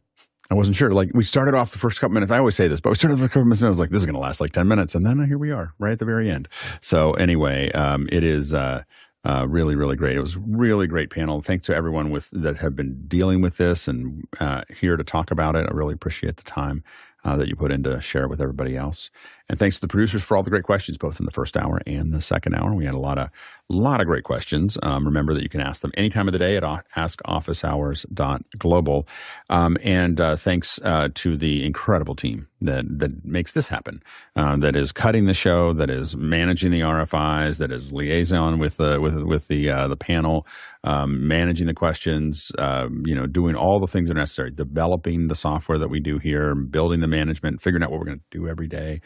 I 0.52 0.56
wasn't 0.56 0.78
sure. 0.78 0.92
Like 0.92 1.12
we 1.14 1.24
started 1.24 1.56
off 1.56 1.72
the 1.72 1.78
first 1.78 2.00
couple 2.00 2.14
minutes. 2.14 2.32
I 2.32 2.40
always 2.40 2.56
say 2.56 2.68
this, 2.68 2.80
but 2.80 2.90
we 2.90 2.96
started 2.96 3.18
the 3.18 3.24
first 3.24 3.34
couple 3.34 3.46
minutes 3.46 3.62
and 3.62 3.68
I 3.68 3.70
was 3.70 3.80
like, 3.80 3.90
this 3.90 4.00
is 4.00 4.06
going 4.06 4.16
to 4.16 4.20
last 4.20 4.40
like 4.40 4.52
10 4.52 4.68
minutes. 4.68 4.96
And 4.96 5.06
then 5.06 5.24
here 5.26 5.38
we 5.38 5.52
are 5.52 5.74
right 5.78 5.92
at 5.92 6.00
the 6.00 6.06
very 6.06 6.32
end. 6.32 6.48
So 6.82 7.14
anyway, 7.14 7.72
um, 7.74 8.08
it 8.12 8.24
is, 8.24 8.54
uh, 8.54 8.84
uh, 9.26 9.46
really, 9.48 9.76
really 9.76 9.98
great. 9.98 10.16
It 10.16 10.22
was 10.22 10.38
really 10.38 10.88
great 10.88 11.10
panel. 11.10 11.42
Thanks 11.42 11.66
to 11.66 11.76
everyone 11.76 12.10
with 12.10 12.30
that 12.32 12.58
have 12.58 12.76
been 12.76 13.04
dealing 13.06 13.42
with 13.42 13.58
this 13.58 13.88
and 13.88 14.26
uh, 14.40 14.62
here 14.74 14.96
to 14.96 15.04
talk 15.04 15.30
about 15.30 15.58
it. 15.58 15.68
I 15.70 15.74
really 15.74 15.94
appreciate 15.94 16.38
the 16.38 16.44
time 16.44 16.84
uh, 17.26 17.36
that 17.38 17.50
you 17.50 17.56
put 17.56 17.72
in 17.72 17.84
to 17.84 18.00
share 18.00 18.28
with 18.28 18.40
everybody 18.40 18.78
else. 18.78 19.10
And 19.50 19.58
thanks 19.58 19.78
to 19.78 19.82
the 19.82 19.88
producers 19.88 20.24
for 20.24 20.38
all 20.38 20.44
the 20.44 20.52
great 20.52 20.64
questions, 20.64 21.00
both 21.00 21.20
in 21.20 21.26
the 21.26 21.32
first 21.32 21.58
hour 21.58 21.82
and 21.88 22.14
the 22.14 22.22
second 22.22 22.54
hour. 22.54 22.76
We 22.76 22.86
had 22.86 22.94
a 22.94 23.00
lot 23.00 23.18
of 23.18 23.30
lot 23.72 24.02
of 24.02 24.08
great 24.08 24.24
questions. 24.24 24.80
Um, 24.82 25.06
remember 25.06 25.32
that 25.34 25.44
you 25.44 25.50
can 25.50 25.62
ask 25.62 25.82
them 25.82 25.92
any 25.96 26.10
time 26.10 26.28
of 26.28 26.34
the 26.34 26.40
day 26.40 26.58
at 26.58 26.64
askofficehours.global. 26.64 29.08
Um, 29.50 29.78
and 29.84 30.20
uh, 30.20 30.36
thanks 30.36 30.80
uh, 30.84 31.10
to 31.16 31.38
the 31.38 31.64
incredible 31.66 32.16
team 32.16 32.48
that 32.62 32.84
that 33.00 33.26
makes 33.26 33.54
this 33.54 33.70
happen. 33.70 34.04
Uh, 34.36 34.58
that 34.58 34.76
is 34.76 34.92
cutting 34.92 35.26
the 35.26 35.34
show, 35.34 35.74
that 35.74 35.90
is 35.90 36.16
managing 36.16 36.70
the 36.72 36.82
RFIs, 36.82 37.58
that 37.58 37.72
is 37.72 37.92
liaison 37.92 38.60
with 38.60 38.78
the 38.78 39.02
with 39.02 39.16
with 39.24 39.48
the 39.48 39.68
uh, 39.70 39.88
the 39.88 39.98
panel, 39.98 40.46
um, 40.84 41.28
managing 41.28 41.66
the 41.68 41.74
questions. 41.74 42.52
Um, 42.60 43.02
you 43.06 43.16
know, 43.16 43.26
doing 43.26 43.56
all 43.56 43.80
the 43.80 43.88
things 43.88 44.10
that 44.10 44.18
are 44.18 44.20
necessary, 44.20 44.52
developing 44.52 45.28
the 45.28 45.36
software 45.36 45.80
that 45.80 45.90
we 45.90 46.00
do 46.00 46.20
here, 46.20 46.54
building 46.56 47.00
the 47.00 47.08
management, 47.08 47.62
figuring 47.62 47.84
out 47.84 47.90
what 47.92 48.00
we're 48.00 48.06
going 48.06 48.20
to 48.20 48.38
do 48.38 48.48
every 48.48 48.68
day 48.68 49.02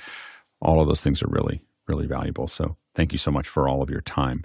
all 0.63 0.81
of 0.81 0.87
those 0.87 1.01
things 1.01 1.21
are 1.21 1.27
really, 1.29 1.61
really 1.87 2.07
valuable. 2.07 2.47
So 2.47 2.77
thank 2.95 3.11
you 3.11 3.17
so 3.19 3.31
much 3.31 3.47
for 3.47 3.67
all 3.67 3.81
of 3.81 3.89
your 3.89 4.01
time. 4.01 4.43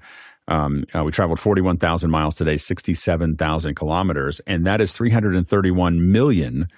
Um, 0.49 0.85
uh, 0.95 1.05
we 1.05 1.12
traveled 1.12 1.39
41,000 1.40 2.11
miles 2.11 2.35
today, 2.35 2.57
67,000 2.57 3.74
kilometers, 3.74 4.40
and 4.47 4.66
that 4.66 4.81
is 4.81 4.93
331 4.93 6.11
million 6.11 6.69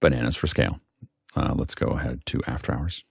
bananas 0.00 0.36
for 0.36 0.46
scale. 0.46 0.80
Uh, 1.36 1.54
let's 1.56 1.74
go 1.74 1.88
ahead 1.88 2.24
to 2.26 2.40
after 2.46 2.72
hours. 2.72 3.04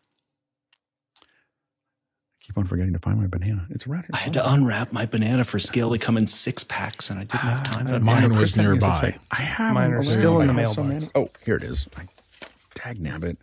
I 1.22 2.46
keep 2.46 2.58
on 2.58 2.66
forgetting 2.66 2.94
to 2.94 3.00
find 3.00 3.20
my 3.20 3.28
banana. 3.28 3.68
It's 3.70 3.86
right 3.88 4.02
here. 4.02 4.10
I 4.14 4.18
had 4.18 4.34
to 4.34 4.52
unwrap 4.54 4.92
my 4.92 5.06
banana 5.06 5.44
for 5.44 5.60
scale. 5.60 5.90
They 5.90 5.98
come 5.98 6.18
in 6.18 6.28
six 6.28 6.64
packs, 6.64 7.10
and 7.10 7.20
I 7.20 7.24
didn't 7.24 7.42
have 7.42 7.64
time. 7.72 7.88
Uh, 7.94 8.00
mine 8.00 8.34
was 8.36 8.58
nearby. 8.58 9.18
I 9.32 9.36
have 9.42 9.74
Mine 9.76 9.92
are 9.92 10.04
still 10.04 10.42
in 10.42 10.48
the 10.48 10.54
mailbox. 10.54 11.10
oh, 11.16 11.30
here 11.46 11.56
it 11.58 11.64
is. 11.64 11.88
I 11.98 12.04
tag 12.74 13.00
nab 13.02 13.24
it. 13.24 13.38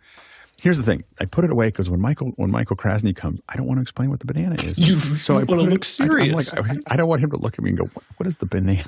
Here's 0.59 0.77
the 0.77 0.83
thing. 0.83 1.03
I 1.19 1.25
put 1.25 1.43
it 1.45 1.51
away 1.51 1.67
because 1.67 1.89
when 1.89 2.01
Michael 2.01 2.29
when 2.37 2.49
Michael 2.49 2.75
Krasny 2.75 3.15
comes, 3.15 3.39
I 3.47 3.55
don't 3.57 3.67
want 3.67 3.77
to 3.77 3.81
explain 3.83 4.09
what 4.09 4.19
the 4.19 4.25
banana 4.25 4.55
is. 4.63 4.77
You 4.89 4.99
so 5.19 5.35
I 5.35 5.37
want 5.43 5.49
to 5.49 5.53
it- 5.55 5.57
look 5.59 5.69
I- 5.69 5.73
I'm 5.73 5.83
serious. 5.83 6.53
like, 6.53 6.69
I, 6.71 6.75
I 6.87 6.95
don't 6.97 7.07
want 7.07 7.21
him 7.21 7.29
to 7.31 7.37
look 7.37 7.53
at 7.53 7.61
me 7.63 7.69
and 7.69 7.77
go, 7.77 7.85
"What, 7.85 8.03
what 8.17 8.27
is 8.27 8.37
the 8.37 8.47
banana?" 8.47 8.83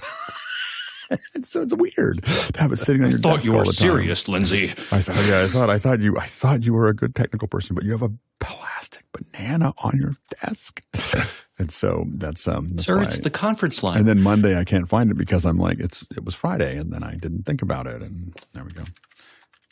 it's 1.35 1.49
so 1.49 1.61
it's 1.61 1.73
weird 1.73 2.23
to 2.23 2.59
have 2.59 2.71
it 2.71 2.77
sitting 2.77 3.03
on 3.03 3.11
your 3.11 3.19
I 3.19 3.21
thought 3.21 3.35
desk 3.35 3.45
you 3.45 3.51
all 3.53 3.59
were 3.59 3.65
the 3.65 3.71
time. 3.73 3.81
serious, 3.87 4.27
Lindsay. 4.27 4.69
I 4.91 5.01
thought, 5.01 5.25
yeah, 5.27 5.41
I 5.43 5.47
thought, 5.47 5.69
I 5.69 5.77
thought 5.79 5.99
you, 5.99 6.17
I 6.17 6.25
thought 6.27 6.63
you 6.63 6.73
were 6.73 6.87
a 6.87 6.93
good 6.95 7.15
technical 7.15 7.47
person, 7.47 7.75
but 7.75 7.83
you 7.83 7.91
have 7.91 8.01
a 8.03 8.11
plastic 8.39 9.05
banana 9.11 9.73
on 9.83 9.97
your 9.99 10.13
desk, 10.41 10.83
and 11.59 11.71
so 11.71 12.05
that's 12.13 12.47
um, 12.47 12.71
that's 12.75 12.85
Sir, 12.87 13.01
it's 13.01 13.19
the 13.19 13.29
conference 13.29 13.83
line. 13.83 13.97
and 13.99 14.07
then 14.07 14.21
Monday 14.21 14.57
I 14.57 14.63
can't 14.63 14.87
find 14.89 15.09
it 15.11 15.17
because 15.17 15.45
I'm 15.45 15.57
like, 15.57 15.79
it's 15.79 16.03
it 16.15 16.23
was 16.25 16.33
Friday, 16.35 16.77
and 16.77 16.91
then 16.91 17.03
I 17.03 17.15
didn't 17.15 17.43
think 17.43 17.61
about 17.61 17.85
it, 17.85 18.01
and 18.01 18.33
there 18.53 18.63
we 18.63 18.71
go. 18.71 18.83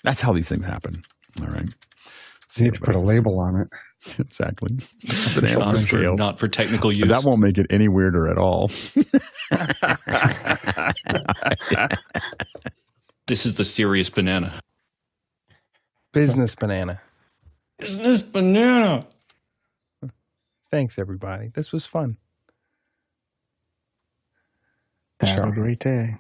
That's 0.04 0.22
how 0.22 0.32
these 0.34 0.48
things 0.50 0.66
happen. 0.66 1.02
All 1.42 1.48
right. 1.48 1.70
You 2.56 2.66
need 2.66 2.74
to 2.76 2.80
put 2.80 2.96
a 2.96 3.00
label 3.00 3.40
on 3.40 3.56
it. 3.60 3.68
Exactly. 4.20 4.78
Banana 5.36 5.60
not, 5.60 5.72
for, 5.72 5.78
scale. 5.80 6.16
not 6.16 6.40
for 6.40 6.48
technical 6.48 6.94
use. 6.94 7.10
That 7.10 7.24
won't 7.26 7.42
make 7.42 7.58
it 7.58 7.66
any 7.72 7.90
weirder 7.90 8.30
at 8.32 8.38
all. 8.38 8.72
This 13.28 13.46
is 13.46 13.56
the 13.56 13.66
serious 13.66 14.10
banana. 14.10 14.54
Business 16.14 16.56
banana. 16.56 17.02
Business 17.78 18.22
banana. 18.22 19.06
Thanks, 20.72 20.98
everybody. 20.98 21.50
This 21.54 21.74
was 21.74 21.86
fun. 21.86 22.16
Have 25.20 25.50
a 25.50 25.52
great 25.52 25.80
day. 25.80 26.16